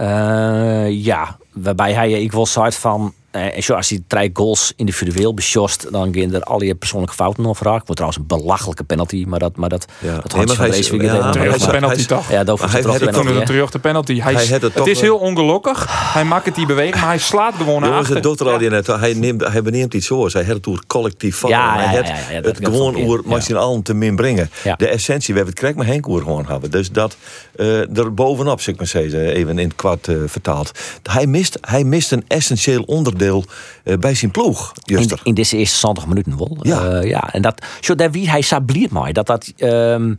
Uh, 0.00 1.04
ja, 1.04 1.36
waarbij 1.52 1.92
hij, 1.92 2.10
ik 2.10 2.32
wil 2.32 2.46
soort 2.46 2.74
van 2.74 3.14
en 3.30 3.62
zo, 3.62 3.74
als 3.74 3.88
hij 3.88 4.02
drie 4.06 4.30
goals 4.32 4.72
individueel 4.76 5.34
besjost, 5.34 5.92
dan 5.92 6.14
gaan 6.14 6.34
er 6.34 6.42
al 6.42 6.62
je 6.62 6.74
persoonlijke 6.74 7.14
fouten 7.14 7.46
over 7.46 7.66
raak. 7.66 7.86
Wordt 7.86 7.94
trouwens 7.94 8.18
een 8.18 8.26
belachelijke 8.26 8.84
penalty, 8.84 9.24
maar 9.28 9.38
dat, 9.38 9.56
maar 9.56 9.68
dat, 9.68 9.86
ja. 9.98 10.14
dat 10.14 10.34
nee, 10.34 10.46
van 10.46 10.70
deze 10.70 10.96
week 10.96 11.02
ja, 11.02 11.30
terug 11.30 11.58
de 11.58 11.70
penalty 11.70 12.06
toch? 12.06 12.30
Ja, 12.30 12.44
dat 12.44 12.60
hij 12.60 12.80
penalty, 12.80 13.04
het 13.04 13.46
terug 13.46 13.70
de 13.70 13.78
penalty. 13.78 14.20
Hij, 14.20 14.34
hij 14.34 14.44
het, 14.46 14.62
het 14.62 14.86
is 14.86 15.00
heel 15.00 15.16
ongelukkig. 15.16 15.86
Hij 16.12 16.24
maakt 16.24 16.44
het 16.44 16.54
die 16.54 16.66
beweging, 16.66 16.94
maar 16.94 17.06
hij 17.06 17.18
slaat 17.18 17.54
gewoon 17.54 17.80
naar 17.80 17.90
achter. 17.92 18.22
Jongens, 18.22 18.38
het 18.38 18.48
al 18.48 18.60
je 18.60 18.70
net. 18.70 18.86
Hij 18.86 19.14
neemt, 19.14 19.46
hij 19.46 19.62
beneemt 19.62 19.94
iets 19.94 20.06
zo. 20.06 20.28
Hij 20.32 20.42
het 20.42 20.62
door 20.62 20.82
collectief. 20.86 21.48
Ja, 21.48 21.74
hij 21.74 21.84
ja, 21.84 21.90
het, 21.90 22.06
ja, 22.06 22.14
ja, 22.30 22.40
het 22.40 22.58
gewoon 22.62 22.96
oer 22.96 23.22
ja. 23.46 23.56
allen 23.56 23.82
te 23.82 23.94
min 23.94 24.16
brengen. 24.16 24.50
Ja. 24.64 24.74
De 24.76 24.88
essentie, 24.88 25.34
we 25.34 25.40
hebben 25.40 25.54
het 25.54 25.58
krijg 25.58 25.74
maar 25.74 25.86
Henk 25.86 26.06
oer 26.06 26.22
gewoon 26.22 26.46
hebben. 26.46 26.70
Dus 26.70 26.90
dat 26.90 27.16
uh, 27.56 27.98
er 27.98 28.14
bovenop, 28.14 28.60
zeg 28.60 28.76
maar 28.76 28.86
zeggen, 28.86 29.20
even 29.20 29.58
in 29.58 29.66
het 29.66 29.76
kwart 29.76 30.06
uh, 30.06 30.16
vertaald. 30.26 30.70
Hij 31.02 31.26
mist, 31.26 31.58
hij 31.60 31.84
mist 31.84 32.12
een 32.12 32.24
essentieel 32.28 32.82
onderdeel 32.82 33.16
uh, 33.20 33.96
bij 33.96 34.14
zijn 34.14 34.30
ploeg. 34.30 34.72
In, 34.84 35.08
in, 35.22 35.34
deze 35.34 35.56
eerste 35.56 35.76
70 35.76 36.06
minuten 36.06 36.38
wel. 36.38 36.56
Ja. 36.62 37.00
Uh, 37.00 37.08
ja 37.08 37.32
en 37.32 37.42
dat, 37.42 37.64
zo 37.80 37.94
daar 37.94 38.10
wie 38.10 38.30
hij 38.30 38.40
sabliert 38.40 38.90
mij. 38.90 39.12
Dat 39.12 39.26
dat 39.26 39.52
um, 39.58 40.18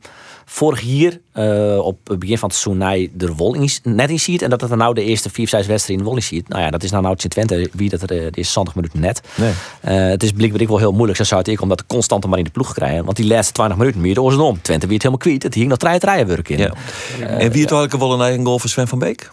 vorig 0.49 0.81
jaar 0.81 1.17
uh, 1.33 1.77
op 1.85 2.07
het 2.07 2.19
begin 2.19 2.37
van 2.37 2.49
het 2.49 2.57
seizoen 2.57 3.11
er 3.17 3.33
wol 3.33 3.53
in, 3.55 3.69
net 3.83 4.09
in 4.09 4.19
ziet. 4.19 4.41
En 4.41 4.49
dat 4.49 4.61
het 4.61 4.71
er 4.71 4.77
nou 4.77 4.93
de 4.93 5.03
eerste 5.03 5.29
4, 5.29 5.47
6 5.47 5.67
wedstrijden 5.67 6.05
in 6.05 6.11
wol 6.11 6.19
in 6.19 6.27
ziet. 6.27 6.47
Nou 6.47 6.61
ja, 6.61 6.69
dat 6.69 6.83
is 6.83 6.91
nou 6.91 7.03
nou 7.03 7.15
het 7.19 7.29
Twente 7.29 7.69
wie 7.73 7.89
dat 7.89 8.01
er 8.01 8.07
de 8.07 8.29
eerste 8.33 8.53
70 8.53 8.75
minuten 8.75 8.99
net. 8.99 9.21
Nee. 9.35 9.49
Uh, 9.49 10.09
het 10.09 10.23
is 10.23 10.31
blijkbaar 10.31 10.67
wel 10.67 10.77
heel 10.77 10.91
moeilijk. 10.91 11.17
Zo 11.17 11.23
zou 11.23 11.39
het 11.39 11.49
ik 11.49 11.61
om 11.61 11.69
dat 11.69 11.85
constant 11.85 12.25
maar 12.25 12.37
in 12.37 12.43
de 12.43 12.49
ploeg 12.49 12.73
krijgen. 12.73 13.05
Want 13.05 13.17
die 13.17 13.27
laatste 13.27 13.53
20 13.53 13.77
minuten 13.77 14.01
meer 14.01 14.13
door 14.13 14.39
om. 14.39 14.61
Twente 14.61 14.85
wie 14.85 14.95
het 14.95 15.03
helemaal 15.03 15.25
kwijt. 15.25 15.43
Het 15.43 15.53
hing 15.53 15.67
nog 15.67 15.77
drie 15.77 15.97
rijden 15.99 16.27
werk 16.27 16.49
in. 16.49 16.57
Ja. 16.57 16.73
en 17.19 17.51
wie 17.51 17.61
het 17.61 17.71
eigenlijk 17.71 17.97
wel 17.97 18.13
een 18.13 18.21
eigen 18.21 18.45
goal 18.45 18.59
voor 18.59 18.69
Sven 18.69 18.87
van 18.87 18.99
Beek? 18.99 19.31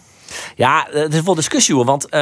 Ja, 0.55 0.91
er 0.91 1.13
is 1.13 1.21
wel 1.21 1.35
discussie 1.35 1.75
hoor. 1.75 1.85
Want 1.85 2.13
uh, 2.13 2.21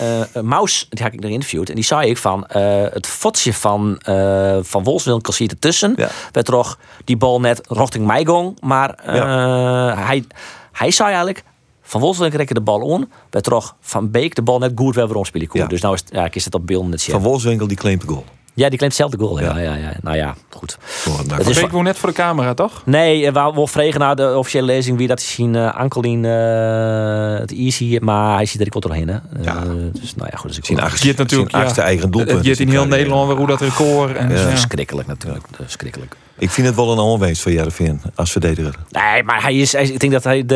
uh, 0.00 0.42
Maus, 0.42 0.86
die 0.88 1.02
heb 1.02 1.12
ik 1.12 1.20
nog 1.20 1.30
interviewd. 1.30 1.68
En 1.68 1.74
die 1.74 1.84
zei 1.84 2.10
ik 2.10 2.18
van 2.18 2.46
uh, 2.56 2.84
het 2.90 3.06
fotje 3.06 3.54
van, 3.54 4.00
uh, 4.08 4.58
van 4.60 4.84
Wolfswinkel 4.84 5.32
ziet 5.32 5.50
ertussen. 5.50 5.94
Ja. 5.96 6.08
Werd 6.32 6.46
toch 6.46 6.78
die 7.04 7.16
bal 7.16 7.40
net 7.40 7.60
richting 7.68 8.06
mij 8.06 8.24
gong. 8.24 8.60
Maar 8.60 8.98
ja. 9.04 9.96
hij, 9.96 10.24
hij 10.72 10.90
zei 10.90 11.08
eigenlijk. 11.08 11.42
Van 11.82 12.00
Wolfswinkel 12.00 12.38
rekken 12.38 12.54
de 12.54 12.62
bal 12.62 12.80
on. 12.80 13.10
Werd 13.30 13.44
toch 13.44 13.76
van 13.80 14.10
Beek 14.10 14.34
de 14.34 14.42
bal 14.42 14.58
net 14.58 14.72
goed 14.74 14.94
weer 14.94 15.06
waarom 15.06 15.24
spelen 15.24 15.48
Ja. 15.52 15.66
Dus 15.66 15.80
nou 15.80 15.94
is, 15.94 16.02
ja, 16.10 16.24
ik 16.24 16.34
is 16.34 16.44
het 16.44 16.54
op 16.54 16.66
beeld 16.66 16.88
net 16.88 17.02
Van 17.02 17.22
Wolfswinkel 17.22 17.66
die 17.66 17.76
claimt 17.76 18.00
de 18.00 18.06
goal. 18.06 18.24
Ja, 18.54 18.68
die 18.68 18.76
claimt 18.76 18.94
zelf 18.94 19.10
de 19.10 19.18
goal. 19.18 19.40
Ja, 19.40 19.58
ja, 19.58 19.74
ja. 19.74 19.92
Nou 20.02 20.16
ja, 20.16 20.34
goed. 20.50 20.78
Oh, 21.08 21.18
Dat 21.26 21.46
is 21.46 21.58
gewoon 21.58 21.84
net 21.84 21.98
voor 21.98 22.08
de 22.08 22.14
camera, 22.14 22.54
toch? 22.54 22.82
Nee, 22.84 23.32
we 23.32 23.40
wel 23.54 23.66
vregen 23.66 24.00
naar 24.00 24.16
de 24.16 24.36
officiële 24.36 24.66
lezing 24.66 24.98
wie 24.98 25.08
dat 25.08 25.18
is 25.18 25.32
zien 25.32 25.54
uh, 25.54 25.74
Ankelien 25.74 26.24
uh, 26.24 27.38
het 27.38 27.52
easy, 27.52 27.98
maar 28.00 28.36
hij 28.36 28.46
ziet 28.46 28.60
er 28.60 28.66
ik 28.66 28.72
wat 28.72 28.82
doorheen. 28.82 29.08
Hè. 29.08 29.16
Ja. 29.42 29.64
Uh, 29.64 29.70
dus 29.92 30.14
nou 30.14 30.28
ja, 30.30 30.36
goed. 30.36 30.48
Dus 30.48 30.58
ik 30.58 30.64
Zien 30.64 30.76
Je 30.76 31.06
hebt 31.06 31.18
natuurlijk 31.18 31.52
achtste 31.52 31.80
ja, 31.80 31.86
eigen 31.86 32.10
doelpunt. 32.10 32.46
Het 32.46 32.58
je 32.58 32.64
in 32.64 32.70
heel 32.70 32.86
Nederland 32.86 33.26
weer 33.26 33.36
hoe 33.36 33.46
dat 33.46 33.60
record 33.60 34.16
en 34.16 34.28
Ja. 34.28 34.34
ja. 34.34 34.48
Verschrikkelijk 34.48 35.08
natuurlijk. 35.08 35.44
Verschrikkelijk. 35.52 36.16
Ik 36.38 36.50
vind 36.50 36.66
het 36.66 36.76
wel 36.76 36.92
een 36.92 36.98
onwees 36.98 37.40
voor 37.40 37.52
Jervin 37.52 38.00
als 38.14 38.32
verdediger. 38.32 38.74
Nee, 38.90 39.22
maar 39.22 39.42
hij 39.42 39.56
is, 39.56 39.72
hij, 39.72 39.84
ik 39.84 40.00
denk 40.00 40.12
dat 40.12 40.24
hij 40.24 40.46
de, 40.46 40.54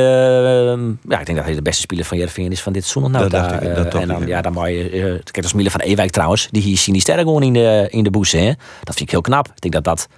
ja, 1.08 1.20
ik 1.20 1.26
denk 1.26 1.38
dat 1.38 1.46
hij 1.46 1.54
de 1.54 1.62
beste 1.62 1.80
speler 1.80 2.04
van 2.04 2.18
Jervin 2.18 2.50
is 2.50 2.62
van 2.62 2.72
dit 2.72 2.84
seizoen. 2.84 3.12
Nou, 3.12 3.28
Dat 3.28 3.32
daar, 3.32 3.62
ik, 3.62 3.74
dat 3.74 3.94
eh, 3.94 4.00
en 4.00 4.08
dan, 4.08 4.22
ik, 4.22 4.28
ja. 4.28 4.40
dan 4.42 4.52
moet 4.52 4.66
je, 4.66 4.90
eh, 4.90 5.00
kijk, 5.00 5.34
dat 5.34 5.44
is 5.44 5.52
Miele 5.52 5.70
van 5.70 5.80
Ewijk 5.80 6.10
trouwens, 6.10 6.48
die 6.50 6.62
hier 6.62 6.76
zien 6.78 6.92
die 6.92 7.02
sterren 7.02 7.24
gewoon 7.24 7.42
in 7.42 7.52
de, 7.52 7.86
in 7.90 8.04
de 8.04 8.10
boes, 8.10 8.32
hè. 8.32 8.46
Dat 8.82 8.94
vind 8.94 9.00
ik 9.00 9.10
heel 9.10 9.20
knap. 9.20 9.48
Ik 9.54 9.60
denk 9.60 9.74
dat 9.74 9.84
dat, 9.84 10.08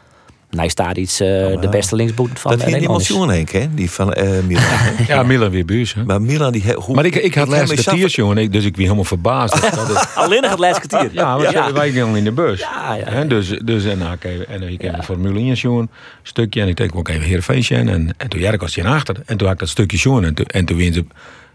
Nijs 0.50 0.74
daar 0.74 0.96
iets, 0.96 1.20
uh, 1.20 1.26
de 1.60 1.68
beste 1.70 1.96
linksboet 1.96 2.38
van 2.40 2.50
dat 2.50 2.60
eh, 2.60 2.66
ging 2.66 2.78
die 2.78 2.88
Nederland 2.88 3.00
is. 3.00 3.08
emotion 3.10 3.30
Henk, 3.30 3.50
hè? 3.50 3.74
Die 3.74 3.90
van 3.90 4.12
eh 4.12 4.42
Milan. 4.46 4.64
Ja, 5.06 5.22
Milan 5.22 5.50
weer 5.50 5.64
buurs. 5.64 5.94
hè. 5.94 6.04
maar 6.04 6.22
Milan, 6.22 6.52
die... 6.52 6.72
Hoe, 6.72 6.94
Maar 6.94 7.04
ik, 7.04 7.14
ik 7.14 7.34
had 7.34 7.48
laatst 7.48 7.74
je 7.74 7.82
kwartiers, 7.82 8.14
jongen. 8.14 8.50
Dus 8.50 8.64
ik 8.64 8.70
was 8.74 8.84
helemaal 8.84 9.04
verbaasd. 9.04 9.74
Dat 9.74 9.90
is- 9.90 10.06
Alleen 10.24 10.40
nog 10.42 10.50
het 10.50 10.58
laatste 10.58 10.86
kwartier. 10.88 11.10
Ja, 11.12 11.36
maar 11.36 11.52
ja. 11.52 11.72
wij 11.72 11.90
gingen 11.90 12.16
in 12.16 12.24
de 12.24 12.32
bus. 12.32 12.60
Ja, 12.60 12.94
ja, 12.94 13.04
Hè, 13.04 13.26
dus, 13.26 13.48
dus 13.48 13.84
en 13.84 13.98
dan 13.98 14.18
kreeg 14.18 14.44
en 14.44 14.76
kreeg 14.76 14.92
een 14.92 15.02
Formule 15.02 15.38
1 15.38 15.52
jongen, 15.54 15.80
een 15.82 15.88
stukje. 16.22 16.60
En 16.60 16.68
ik 16.68 16.76
denk, 16.76 16.94
oké, 16.94 17.18
weer 17.18 17.36
een 17.36 17.42
feestje. 17.42 17.76
En, 17.76 17.88
en 18.16 18.28
toen 18.28 18.40
Jerk 18.40 18.60
was 18.60 18.74
hij 18.74 18.84
achter. 18.84 19.16
En 19.26 19.36
toen 19.36 19.46
had 19.46 19.54
ik 19.54 19.60
dat 19.60 19.68
stukje 19.68 19.96
jongen. 19.96 20.24
En 20.24 20.34
toen, 20.34 20.46
en 20.46 20.64
toen 20.64 20.76
wien 20.76 20.92
ze, 20.92 21.04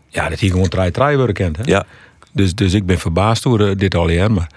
ja, 0.07 0.29
dat 0.29 0.39
hier 0.39 0.51
gewoon 0.51 0.67
drie 0.69 1.15
worden 1.17 1.35
kent. 1.35 1.57
Hè? 1.57 1.63
Ja. 1.65 1.85
Dus, 2.31 2.55
dus 2.55 2.73
ik 2.73 2.85
ben 2.85 2.99
verbaasd 2.99 3.43
door 3.43 3.59
eh, 3.67 3.75
dit 3.77 3.95
al. 3.95 4.29
Maar 4.29 4.47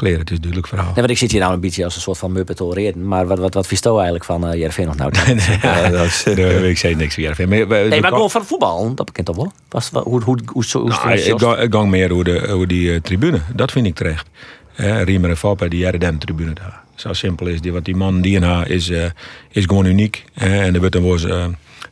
kleren, 0.00 0.20
het 0.20 0.30
is 0.30 0.36
een 0.36 0.42
duidelijk 0.42 0.72
verhaal. 0.72 0.86
Nee, 0.86 0.94
want 0.94 1.10
ik 1.10 1.18
zit 1.18 1.30
hier 1.30 1.40
nou 1.40 1.52
een 1.52 1.60
beetje 1.60 1.84
als 1.84 1.94
een 1.94 2.00
soort 2.00 2.18
van 2.18 2.32
muppet 2.32 2.60
oreren. 2.60 3.08
Maar 3.08 3.26
wat, 3.26 3.38
wat, 3.38 3.54
wat 3.54 3.66
eigenlijk 3.82 4.24
van 4.24 4.48
uh, 4.48 4.54
Jervin 4.54 4.86
nog 4.86 4.96
nou? 4.96 5.12
Ja, 5.62 5.88
dat 5.90 6.04
is, 6.04 6.24
ik 6.24 6.78
zei 6.78 6.94
niks 6.94 7.16
weer. 7.16 7.34
Maar, 7.38 7.66
maar, 7.66 7.88
Nee, 7.88 8.00
maar 8.00 8.12
gewoon 8.12 8.30
van 8.30 8.44
voetbal, 8.44 8.94
dat 8.94 9.06
bekent 9.06 9.26
toch 9.26 9.36
wel? 9.36 9.52
Was, 9.68 9.90
hoe, 9.90 10.02
hoe, 10.02 10.22
hoe, 10.22 10.38
hoe, 10.46 10.64
hoe, 10.72 10.88
Nou, 10.88 11.00
hoe, 11.00 11.12
ik, 11.12 11.40
ga, 11.40 11.56
ik 11.56 11.72
gang 11.72 11.90
meer 11.90 12.12
over, 12.12 12.24
de, 12.24 12.64
die 12.66 12.92
eh, 12.92 13.00
tribune. 13.00 13.40
Dat 13.54 13.72
vind 13.72 13.86
ik 13.86 13.94
terecht. 13.94 14.28
Eh, 14.74 15.02
Riemer 15.02 15.38
en 15.58 15.68
die 15.68 15.78
jaren 15.78 16.00
de 16.00 16.18
tribune 16.18 16.52
daar. 16.52 16.82
Zo 16.94 17.12
simpel 17.12 17.46
is 17.46 17.60
die. 17.60 17.72
Want 17.72 17.84
die 17.84 17.96
man 17.96 18.20
die 18.20 18.36
en 18.36 18.42
haar 18.42 18.68
is, 18.68 18.90
eh, 18.90 19.04
is 19.50 19.64
gewoon 19.64 19.84
uniek. 19.84 20.24
Eh, 20.34 20.66
en 20.66 20.74
er 20.74 20.80
wordt 20.80 20.98
was, 20.98 21.24
eh, 21.24 21.44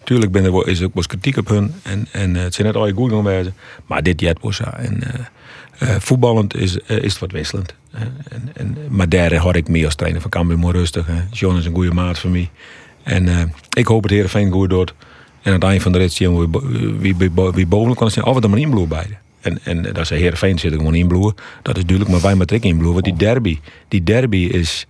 tuurlijk 0.09 0.33
ben 0.33 0.45
er, 0.45 0.69
is 0.69 0.79
er 0.79 0.87
ook 0.87 0.95
wel 0.95 1.05
kritiek 1.07 1.37
op 1.37 1.49
hun. 1.49 1.75
En, 1.83 2.09
en 2.13 2.37
eh, 2.37 2.43
het 2.43 2.55
zijn 2.55 2.67
net 2.67 2.77
al 2.77 2.87
je 2.87 2.95
goed 2.95 3.23
wezen. 3.23 3.55
Maar 3.87 4.03
dit 4.03 4.21
jet 4.21 4.39
was. 4.41 4.61
En 4.61 5.03
eh, 5.03 5.15
eh, 5.15 5.27
voetballend 5.79 6.57
is, 6.57 6.81
eh, 6.81 6.97
is 6.97 7.13
het 7.13 7.19
wat 7.19 7.33
wisselend. 7.33 7.75
Eh, 7.91 8.01
en, 8.29 8.51
en, 8.55 8.77
maar 8.89 9.09
daar 9.09 9.37
hoor 9.37 9.57
ik 9.57 9.69
meer 9.69 9.85
als 9.85 9.95
trainer 9.95 10.21
van 10.21 10.31
Cambuur 10.31 10.59
maar 10.59 10.73
rustig. 10.73 11.07
hè. 11.07 11.23
John 11.31 11.57
is 11.57 11.65
een 11.65 11.75
goede 11.75 11.95
maat 11.95 12.19
voor 12.19 12.31
mij. 12.31 12.51
En 13.03 13.29
eh, 13.29 13.43
ik 13.73 13.87
hoop 13.87 14.03
het 14.03 14.13
Heerenveen 14.13 14.51
goed 14.51 14.71
doet. 14.71 14.95
En 15.43 15.53
aan 15.53 15.61
het 15.61 15.63
eind 15.63 15.83
van 15.83 15.93
de 15.93 15.99
rit 15.99 16.13
zien 16.13 16.51
wie, 17.01 17.17
wie, 17.55 17.67
boven 17.67 17.95
kan 17.95 18.11
zijn. 18.11 18.25
Of 18.25 18.35
het 18.35 18.45
er 18.45 18.51
maar 18.51 18.59
inbloeien 18.59 18.89
beide. 18.89 19.15
En, 19.41 19.59
en 19.63 19.83
dat 19.83 19.99
is 19.99 20.11
Heerenveen 20.11 20.59
zit 20.59 20.73
er 20.73 20.79
gewoon. 20.79 21.35
Dat 21.63 21.77
is 21.77 21.85
duidelijk, 21.85 22.09
maar 22.11 22.21
wij 22.21 22.37
met 22.37 22.51
ik 22.51 22.65
inbloeien. 22.65 22.93
Want 22.93 23.05
die 23.05 23.17
derby, 23.17 23.59
die 23.89 24.03
derby 24.03 24.37
is... 24.37 24.87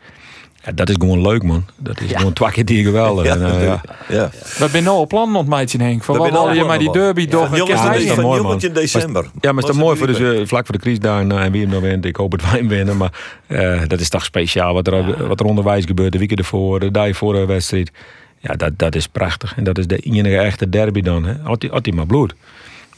Ja, 0.68 0.74
dat 0.74 0.88
is 0.88 0.94
gewoon 0.98 1.20
leuk, 1.22 1.42
man. 1.42 1.64
Dat 1.76 2.00
is 2.00 2.12
gewoon 2.12 2.32
twee 2.32 2.50
keer 2.50 2.64
die 2.64 2.84
geweldig. 2.84 3.24
Ja, 3.24 3.34
En, 3.34 3.44
eh, 3.44 3.62
ja. 3.62 3.80
ja. 4.08 4.30
We 4.58 4.68
zijn 4.68 4.84
nou 4.84 4.98
op 4.98 5.08
plan 5.08 5.36
ontmijtje 5.36 5.78
Henk. 5.82 6.04
Van 6.04 6.14
We 6.14 6.20
wat 6.20 6.30
wil 6.30 6.52
je 6.52 6.64
maar 6.64 6.78
die 6.78 6.92
derby 6.92 7.26
toch 7.26 7.56
Ja, 7.56 7.64
dat 7.66 7.96
is 7.96 8.14
mooi, 8.16 8.40
in 8.40 8.46
man. 8.46 8.58
december. 8.58 9.30
Ja, 9.40 9.52
maar 9.52 9.62
is 9.62 9.68
dat 9.68 9.78
mooi 9.78 9.96
voor 9.98 10.06
de, 10.06 10.36
eh, 10.38 10.46
vlak 10.46 10.66
voor 10.66 10.74
de 10.74 10.80
crisis 10.80 11.00
daar 11.00 11.20
en, 11.20 11.32
en 11.32 11.52
wie 11.52 11.60
hem 11.60 11.70
nou 11.70 11.82
wint. 11.82 12.04
Ik 12.04 12.16
hoop 12.16 12.32
het 12.32 12.42
wij 12.42 12.50
hem 12.50 12.68
winnen, 12.68 12.96
maar 12.96 13.12
eh, 13.46 13.82
dat 13.86 14.00
is 14.00 14.08
toch 14.08 14.24
speciaal 14.24 14.74
wat 14.74 14.86
er, 14.86 15.26
wat 15.28 15.40
er 15.40 15.46
onderwijs 15.46 15.84
gebeurt. 15.84 16.12
De 16.12 16.18
weken 16.18 16.36
ervoor, 16.36 16.80
de 16.80 16.90
dag 16.90 17.16
voor 17.16 17.32
de 17.32 17.46
wedstrijd. 17.46 17.90
Ja, 18.38 18.54
dat, 18.54 18.72
dat 18.76 18.94
is 18.94 19.06
prachtig. 19.06 19.56
En 19.56 19.64
dat 19.64 19.78
is 19.78 19.86
de 19.86 19.96
enige 19.98 20.36
echte 20.36 20.68
derby 20.68 21.00
dan. 21.00 21.24
Hè. 21.24 21.34
Had 21.42 21.84
hij 21.84 21.92
maar 21.94 22.06
bloed. 22.06 22.34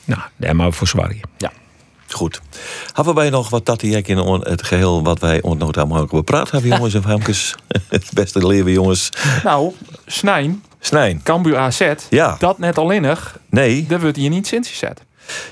Nou, 0.04 0.20
daar 0.36 0.56
maar 0.56 0.72
voor 0.72 0.86
zwaar. 0.86 1.14
Ja. 1.36 1.52
Goed. 2.12 2.40
Hebben 2.92 3.14
wij 3.14 3.30
nog 3.30 3.48
wat 3.48 3.66
dat 3.66 3.80
hier 3.80 4.08
in 4.08 4.18
het 4.18 4.62
geheel 4.62 5.02
wat 5.02 5.18
wij 5.18 5.42
ontnood 5.42 5.74
hebben 5.74 5.96
ook 5.98 6.10
bepraat 6.10 6.50
hebben, 6.50 6.70
jongens 6.70 6.94
en 6.94 7.02
vrouwtjes? 7.02 7.54
Het 7.88 8.10
beste 8.14 8.46
leven, 8.46 8.72
jongens. 8.72 9.08
Nou, 9.44 9.72
Snijn, 10.06 10.62
Snijn. 10.80 11.20
Cambuur 11.22 11.56
AZ, 11.58 11.92
Ja. 12.10 12.36
dat 12.38 12.58
net 12.58 12.78
alleenig, 12.78 13.38
Nee. 13.50 13.86
dat 13.88 14.00
wordt 14.00 14.16
hier 14.16 14.30
niet 14.30 14.46
sinds 14.46 14.68
gezet. 14.68 15.00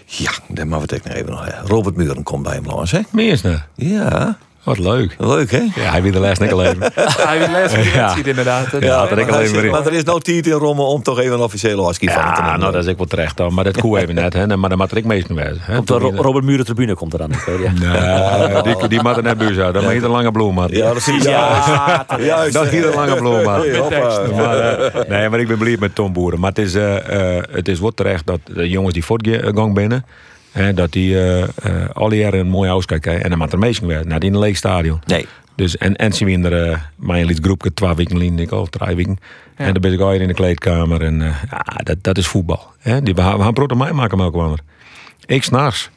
Ja, 0.04 0.30
dan 0.48 0.68
maar 0.68 0.80
we 0.80 0.94
het 0.94 1.04
nog 1.04 1.14
even 1.14 1.30
nog. 1.30 1.44
hè. 1.44 1.60
Robert 1.66 1.96
Muren 1.96 2.22
komt 2.22 2.42
bij 2.42 2.54
hem 2.54 2.66
langs, 2.66 2.90
hè? 2.90 3.00
Meersner. 3.10 3.66
Ja. 3.74 4.38
Wat 4.68 4.78
leuk. 4.78 5.14
Leuk, 5.18 5.50
hè? 5.50 5.58
Ja, 5.58 5.90
hij 5.90 6.02
wil 6.02 6.12
de 6.12 6.20
les 6.20 6.38
niet 6.38 6.52
leven. 6.52 6.76
Hij 7.28 7.38
wil 7.38 7.48
les 7.50 7.72
die 7.72 7.84
Ja. 7.84 7.92
wedstrijd 7.98 8.26
inderdaad. 8.26 8.70
Dat- 8.70 8.82
Ja, 8.82 9.06
dat 9.06 9.18
ik 9.18 9.26
maar, 9.30 9.34
alleen 9.34 9.74
er 9.86 9.92
is 9.92 10.02
nou 10.04 10.20
tijd 10.20 10.46
in 10.46 10.52
Rommel 10.52 10.86
om 10.86 11.02
toch 11.02 11.18
even 11.18 11.32
een 11.32 11.40
officiële 11.42 11.82
afscheid 11.82 12.12
van 12.12 12.22
te 12.22 12.28
Ja, 12.40 12.44
nemen. 12.44 12.60
nou, 12.60 12.72
dat 12.72 12.82
is 12.84 12.90
ik 12.90 12.96
wel 12.96 13.06
terecht 13.06 13.36
dan. 13.36 13.54
Maar 13.54 13.64
dat 13.64 13.80
koe 13.80 13.98
even 14.00 14.14
net. 14.14 14.32
Hè. 14.32 14.56
Maar 14.56 14.68
dan 14.68 14.78
moet 14.78 14.90
er 14.90 14.96
ik 14.96 15.04
meest 15.04 15.28
mee 15.28 15.44
wezen. 15.44 15.60
hè. 15.62 15.74
Komt 15.76 15.88
de 15.88 15.94
Ro- 15.98 16.12
Robert 16.16 16.44
Muren 16.44 16.64
tribune 16.64 16.94
komt 16.94 17.12
er 17.12 17.18
dan. 17.18 17.30
Nee, 17.30 18.62
die, 18.76 18.88
die 18.88 19.02
moet 19.02 19.16
er 19.16 19.22
net 19.22 19.38
buis 19.38 19.58
uit. 19.58 19.74
Dat 19.74 19.82
mag 19.82 19.92
niet 19.92 20.02
een 20.02 20.10
lange 20.10 20.30
bloem, 20.30 20.54
man. 20.54 20.68
Ja, 20.70 20.92
dat 20.92 21.02
zie 21.02 21.14
je. 21.22 21.28
Ja, 21.28 22.06
juist. 22.18 22.52
Dat 22.52 22.68
hier 22.68 22.86
een 22.88 22.94
lange 22.94 23.16
bloem, 23.16 23.42
man. 23.42 23.60
Hey, 23.60 23.76
hoppa. 23.78 24.20
Maar, 24.36 24.58
eh, 24.58 25.08
nee, 25.08 25.28
maar 25.28 25.40
ik 25.40 25.48
ben 25.48 25.58
blij 25.58 25.76
met 25.80 25.94
Tom 25.94 26.12
Boeren. 26.12 26.40
Maar 26.40 26.48
het 26.50 26.58
is, 26.58 26.74
eh, 26.74 27.36
eh, 27.36 27.44
het 27.50 27.68
is 27.68 27.78
wat 27.78 27.96
terecht 27.96 28.26
dat 28.26 28.40
de 28.44 28.68
jongens 28.68 28.94
die 28.94 29.04
voortgang 29.04 29.74
binnen... 29.74 30.04
Hè, 30.52 30.74
dat 30.74 30.92
die 30.92 31.18
eh 31.18 31.42
eh, 31.42 31.48
alle 31.92 32.16
jaren 32.16 32.40
een 32.40 32.48
mooi 32.48 32.70
huis 32.70 32.84
krijgen. 32.84 33.22
En 33.22 33.30
dan 33.30 33.38
moet 33.38 33.52
er 33.52 33.58
meestal 33.58 33.88
weer. 33.88 34.06
Nou, 34.06 34.20
die 34.20 34.28
in 34.28 34.34
een 34.34 34.40
leeg 34.40 34.56
stadion. 34.56 35.00
Nee. 35.06 35.26
Dus, 35.54 35.76
en, 35.76 35.96
en 35.96 36.12
zien 36.12 36.26
we 36.26 36.32
in 36.32 36.42
de, 36.42 36.50
uh, 36.50 36.78
mijn 36.96 37.24
lied 37.24 37.38
groepje 37.42 37.74
twee 37.74 37.94
weken 37.94 38.22
in, 38.22 38.38
ik 38.38 38.50
al, 38.50 38.66
drie 38.66 38.96
weken. 38.96 39.18
En 39.54 39.72
dan 39.72 39.82
ben 39.82 39.92
ik 39.92 40.00
al 40.00 40.12
in 40.12 40.26
de 40.26 40.34
kleedkamer. 40.34 41.02
En 41.02 41.22
eh, 41.22 41.42
ja, 41.50 41.64
dat, 41.82 41.96
dat 42.00 42.18
is 42.18 42.26
voetbal. 42.26 42.66
Hè? 42.78 43.02
Die, 43.02 43.14
we 43.14 43.20
gaan 43.20 43.36
we 43.36 43.42
gaan 43.42 43.52
brood 43.52 43.74
mij 43.74 43.92
maken, 43.92 44.20
elke 44.20 44.38
ander. 44.38 44.60
Ik 45.26 45.44
s'nachts. 45.44 45.90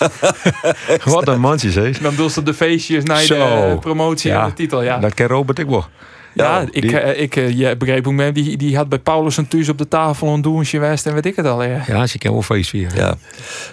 Wat 1.04 1.28
een 1.28 1.40
mandje, 1.40 1.70
zeg. 1.70 1.98
Dan 1.98 2.14
doe 2.14 2.30
ze 2.30 2.42
de 2.42 2.54
feestjes 2.54 3.04
naar 3.04 3.20
Zo. 3.20 3.70
de 3.70 3.76
promotie 3.80 4.30
Ja, 4.30 4.42
en 4.42 4.48
de 4.48 4.54
titel, 4.54 4.82
ja. 4.82 4.98
Dat 4.98 5.14
ken 5.14 5.26
Robert 5.26 5.58
ik 5.58 5.66
wel. 5.66 5.86
Ja, 6.34 6.60
ik, 6.70 6.82
die- 6.82 6.98
eh, 6.98 7.22
ik 7.22 7.36
eh, 7.36 7.50
je 7.58 7.76
begreep 7.76 8.04
hoe 8.04 8.14
men 8.14 8.34
die, 8.34 8.56
die 8.56 8.76
had 8.76 8.88
bij 8.88 8.98
Paulus 8.98 9.36
een 9.36 9.48
thuis 9.48 9.68
op 9.68 9.78
de 9.78 9.88
tafel 9.88 10.28
een 10.28 10.42
doensje 10.42 10.78
west 10.78 11.06
en 11.06 11.14
weet 11.14 11.26
ik 11.26 11.36
het 11.36 11.46
al. 11.46 11.62
Ja. 11.62 11.84
Ja, 11.86 12.06
ze 12.06 12.18
kan 12.18 12.32
wel 12.32 12.42
feest 12.42 12.70
vieren. 12.70 12.96
Ja. 12.96 13.14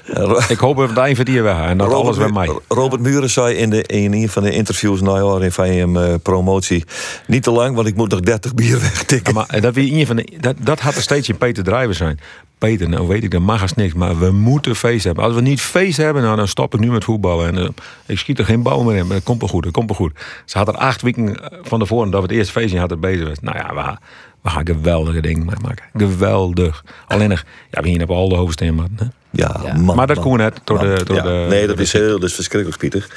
Ro- 0.05 0.39
Ik 0.49 0.57
hoop 0.57 0.77
dat 0.77 0.97
eind 0.97 1.15
van 1.15 1.25
die 1.25 1.41
weg 1.41 1.57
en 1.59 1.77
dat 1.77 1.93
alles 1.93 2.17
bij 2.17 2.29
mij. 2.31 2.49
Robert 2.67 3.01
Muren 3.01 3.29
zei 3.29 3.55
in, 3.55 3.69
de, 3.69 3.83
in 3.83 4.13
een 4.13 4.29
van 4.29 4.43
de 4.43 4.51
interviews 4.51 5.01
na 5.01 5.39
in 5.41 5.51
van 5.51 5.73
je 5.73 5.83
eh, 5.93 6.13
promotie... 6.23 6.83
niet 7.27 7.43
te 7.43 7.51
lang, 7.51 7.75
want 7.75 7.87
ik 7.87 7.95
moet 7.95 8.09
nog 8.11 8.19
30 8.19 8.53
bier 8.53 8.79
wegtikken. 8.89 9.33
Ja, 9.33 9.39
maar 9.39 9.49
eh, 9.49 9.61
dat, 9.61 9.73
wie 9.73 10.05
van 10.07 10.15
de, 10.15 10.27
dat, 10.39 10.55
dat 10.59 10.79
had 10.79 10.95
er 10.95 11.01
steeds 11.01 11.29
in 11.29 11.37
Peter 11.37 11.63
Drijver 11.63 11.95
zijn. 11.95 12.19
Peter, 12.59 12.89
nou 12.89 13.07
weet 13.07 13.23
ik, 13.23 13.31
dat 13.31 13.41
mag 13.41 13.61
als 13.61 13.73
niks, 13.73 13.93
maar 13.93 14.19
we 14.19 14.31
moeten 14.31 14.75
feest 14.75 15.03
hebben. 15.03 15.23
Als 15.23 15.33
we 15.33 15.41
niet 15.41 15.61
feest 15.61 15.97
hebben, 15.97 16.23
nou, 16.23 16.35
dan 16.35 16.47
stop 16.47 16.73
ik 16.73 16.79
nu 16.79 16.91
met 16.91 17.03
voetballen. 17.03 17.47
En, 17.47 17.57
eh, 17.57 17.69
ik 18.05 18.19
schiet 18.19 18.39
er 18.39 18.45
geen 18.45 18.61
bal 18.63 18.83
meer 18.83 18.95
in, 18.95 19.05
maar 19.07 19.15
dat 19.15 19.23
komt 19.25 19.39
wel 19.39 19.49
goed, 19.49 19.63
dat 19.63 19.71
komt 19.73 19.87
wel 19.87 19.97
goed. 19.97 20.11
Ze 20.45 20.57
had 20.57 20.67
er 20.67 20.73
acht 20.77 21.01
weken 21.01 21.51
eh, 21.51 21.57
van 21.61 21.79
tevoren 21.79 22.11
dat 22.11 22.21
we 22.21 22.27
het 22.27 22.35
eerste 22.35 22.51
feestje 22.51 22.79
hadden 22.79 22.99
bezig 22.99 23.27
was. 23.27 23.37
Nou 23.41 23.57
ja, 23.57 23.73
we, 23.73 23.79
gaan- 23.81 23.99
we 24.41 24.49
gaan 24.49 24.65
geweldige 24.65 25.21
dingen 25.21 25.45
mee 25.45 25.55
maken. 25.61 25.85
Geweldig. 25.93 26.83
Alleen 27.07 27.29
nog, 27.29 27.43
ja, 27.71 27.81
we 27.81 27.87
hier 27.89 27.97
hebben 27.97 28.15
al 28.15 28.29
de 28.29 28.35
hoofdsteen, 28.35 28.75
man. 28.75 28.89
Hè? 28.95 29.05
Ja, 29.31 29.59
Ja. 29.63 29.73
man, 29.77 29.95
maar 29.95 30.07
dat 30.07 30.15
man, 30.15 30.25
kon 30.25 30.37
net 30.37 30.59
door 30.63 30.77
man. 30.77 30.95
de... 30.95 31.03
Door 31.03 31.15
Ja, 31.15 31.23
de 31.23 31.45
nee, 31.49 31.67
dat 31.67 31.79
is, 31.79 31.93
heel, 31.93 32.19
dat 32.19 32.29
is 32.29 32.35
verschrikkelijk, 32.35 32.79
Pieter. 32.79 33.07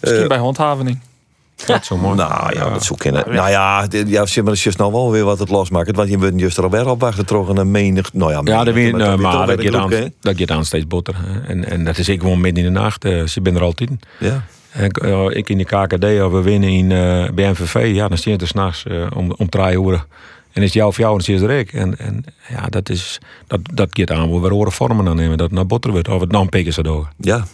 Misschien 0.00 0.28
bij 0.28 0.38
handhaving. 0.38 0.98
Net 1.66 1.86
zo 1.86 1.96
mooi. 1.96 2.16
Nou 2.16 2.54
ja, 2.54 2.70
dat 2.70 2.84
zoek 2.84 3.02
je. 3.02 3.10
Nou 3.10 3.32
ja, 3.34 3.86
ja, 4.06 4.26
zeg 4.26 4.44
maar, 4.44 4.52
het 4.52 4.66
is 4.66 4.76
nou 4.76 4.92
wel 4.92 5.10
weer 5.10 5.24
wat 5.24 5.38
het 5.38 5.48
losmaakt. 5.48 5.96
Want 5.96 6.08
je 6.10 6.18
bent 6.18 6.40
juist 6.40 6.56
er 6.56 6.64
alweer 6.64 6.88
op 6.88 7.00
wachten, 7.00 7.26
toch 7.26 7.48
een 7.48 7.70
menig. 7.70 8.12
Nou 8.12 8.30
ja, 8.30 8.36
Ja, 8.36 8.42
menig, 8.42 8.64
dat 8.64 8.74
weet, 8.74 8.92
maar 8.92 9.00
nou, 9.00 9.18
maar 9.20 9.32
toch 9.32 9.46
dat 9.46 9.62
gaat 9.62 9.74
aan, 9.74 10.10
dat 10.20 10.38
gaat 10.38 10.50
aan 10.50 10.64
steeds 10.64 10.86
botter. 10.86 11.14
En, 11.46 11.64
en 11.70 11.84
dat 11.84 11.98
is 11.98 12.08
ik 12.08 12.20
gewoon 12.20 12.40
midden 12.40 12.64
in 12.64 12.72
de 12.72 12.80
nacht. 12.80 13.04
eh, 13.04 13.26
ze 13.26 13.40
ben 13.40 13.54
er 13.56 13.62
altijd. 13.62 13.90
Ja. 14.18 14.44
En, 14.72 14.90
eh, 14.90 15.24
ik 15.30 15.48
in 15.48 15.58
de 15.58 15.64
KKD, 15.64 16.04
als 16.20 16.32
we 16.32 16.42
winnen 16.42 16.68
in 16.70 16.92
eh 16.92 17.30
bij 17.34 17.50
MVV, 17.50 17.94
ja, 17.94 18.08
dan 18.08 18.18
zie 18.18 18.32
je 18.32 18.38
er 18.38 18.46
s'nachts 18.46 18.84
eh 18.86 19.06
om, 19.16 19.32
om 19.36 19.48
drie 19.48 19.80
uur. 19.80 20.06
En 20.52 20.62
is 20.62 20.68
het 20.68 20.72
jou 20.72 20.88
of 20.88 20.96
jou, 20.96 21.10
dan 21.10 21.20
zie 21.20 21.38
je 21.38 21.42
er 21.46 21.58
ik. 21.58 21.72
En, 21.72 21.98
en 21.98 22.24
ja, 22.48 22.66
dat 22.66 22.88
is, 22.88 23.18
dat, 23.46 23.60
dat 23.72 23.88
gaat 23.92 24.10
aan. 24.10 24.40
We 24.40 24.48
horen 24.48 24.72
vormen 24.72 25.04
dan 25.04 25.16
nemen, 25.16 25.36
dat 25.36 25.46
het 25.46 25.56
naar 25.56 25.66
botter 25.66 25.90
wordt. 25.90 26.08
Of 26.08 26.20
het 26.20 26.30
dan 26.30 26.48
pikken 26.48 26.72
ze 26.72 26.82
door. 26.82 27.08
Ja, 27.16 27.44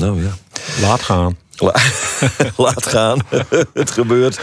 nou 0.00 0.22
ja. 0.22 0.30
Laat 0.80 1.02
gaan. 1.02 1.36
La- 1.56 1.74
Laat 2.64 2.86
gaan. 2.86 3.20
het 3.74 3.90
gebeurt. 3.90 4.38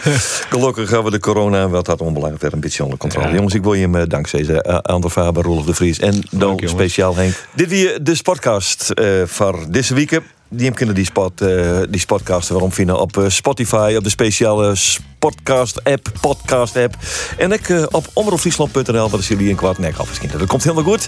Gelukkig 0.49 0.89
gaan 0.89 1.03
we 1.03 1.11
de 1.11 1.19
corona, 1.19 1.69
wat 1.69 1.85
dat 1.85 2.01
onbelangrijk 2.01 2.41
weer 2.41 2.53
een 2.53 2.59
beetje 2.59 2.83
onder 2.83 2.97
controle. 2.99 3.33
Jongens, 3.35 3.53
ik 3.53 3.63
wil 3.63 3.73
je 3.73 3.81
hem 3.81 3.95
eh, 3.95 4.03
dankzij 4.07 4.43
ze, 4.43 4.63
uh, 4.67 4.77
Ander 4.77 5.09
Faber, 5.09 5.43
Rolf 5.43 5.65
de 5.65 5.73
Vries 5.73 5.99
en 5.99 6.21
Dan 6.31 6.49
jongens. 6.49 6.71
speciaal 6.71 7.15
Henk. 7.15 7.33
Dit 7.55 7.69
weer 7.69 8.03
de 8.03 8.15
sportcast 8.15 8.89
eh 8.89 9.05
voor 9.25 9.65
deze 9.69 9.93
week. 9.93 10.21
Die 10.49 10.71
kunnen 10.71 10.95
die, 10.95 11.05
spot, 11.05 11.41
eh, 11.41 11.79
die 11.89 11.99
sportcasten 11.99 12.53
waarom 12.53 12.71
vinden 12.71 12.99
op 12.99 13.17
eh, 13.17 13.23
Spotify, 13.27 13.93
op 13.97 14.03
de 14.03 14.09
speciale 14.09 14.75
Sportcast 14.75 15.83
app, 15.83 16.11
podcast 16.21 16.77
app. 16.77 16.95
En 17.37 17.51
ik 17.51 17.69
eh, 17.69 17.83
op 17.91 18.07
omroepfriesland.nl, 18.13 19.09
waar 19.09 19.19
de 19.19 19.25
jullie 19.27 19.49
een 19.49 19.55
kwart 19.55 19.77
nek 19.77 19.97
afgeschieten. 19.97 20.39
Dat 20.39 20.47
komt 20.47 20.63
helemaal 20.63 20.83
goed. 20.83 21.07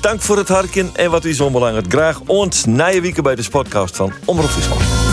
Dank 0.00 0.22
voor 0.22 0.36
het 0.36 0.48
harken 0.48 0.90
en 0.94 1.10
wat 1.10 1.24
u 1.24 1.34
zo 1.34 1.50
belangrijk. 1.50 1.86
Graag 1.88 2.20
ons 2.26 2.64
na 2.64 2.86
je 2.86 3.00
week 3.00 3.22
bij 3.22 3.34
de 3.34 3.42
sportcast 3.42 3.96
van 3.96 4.12
Omroep 4.24 4.50
Friesland. 4.50 5.03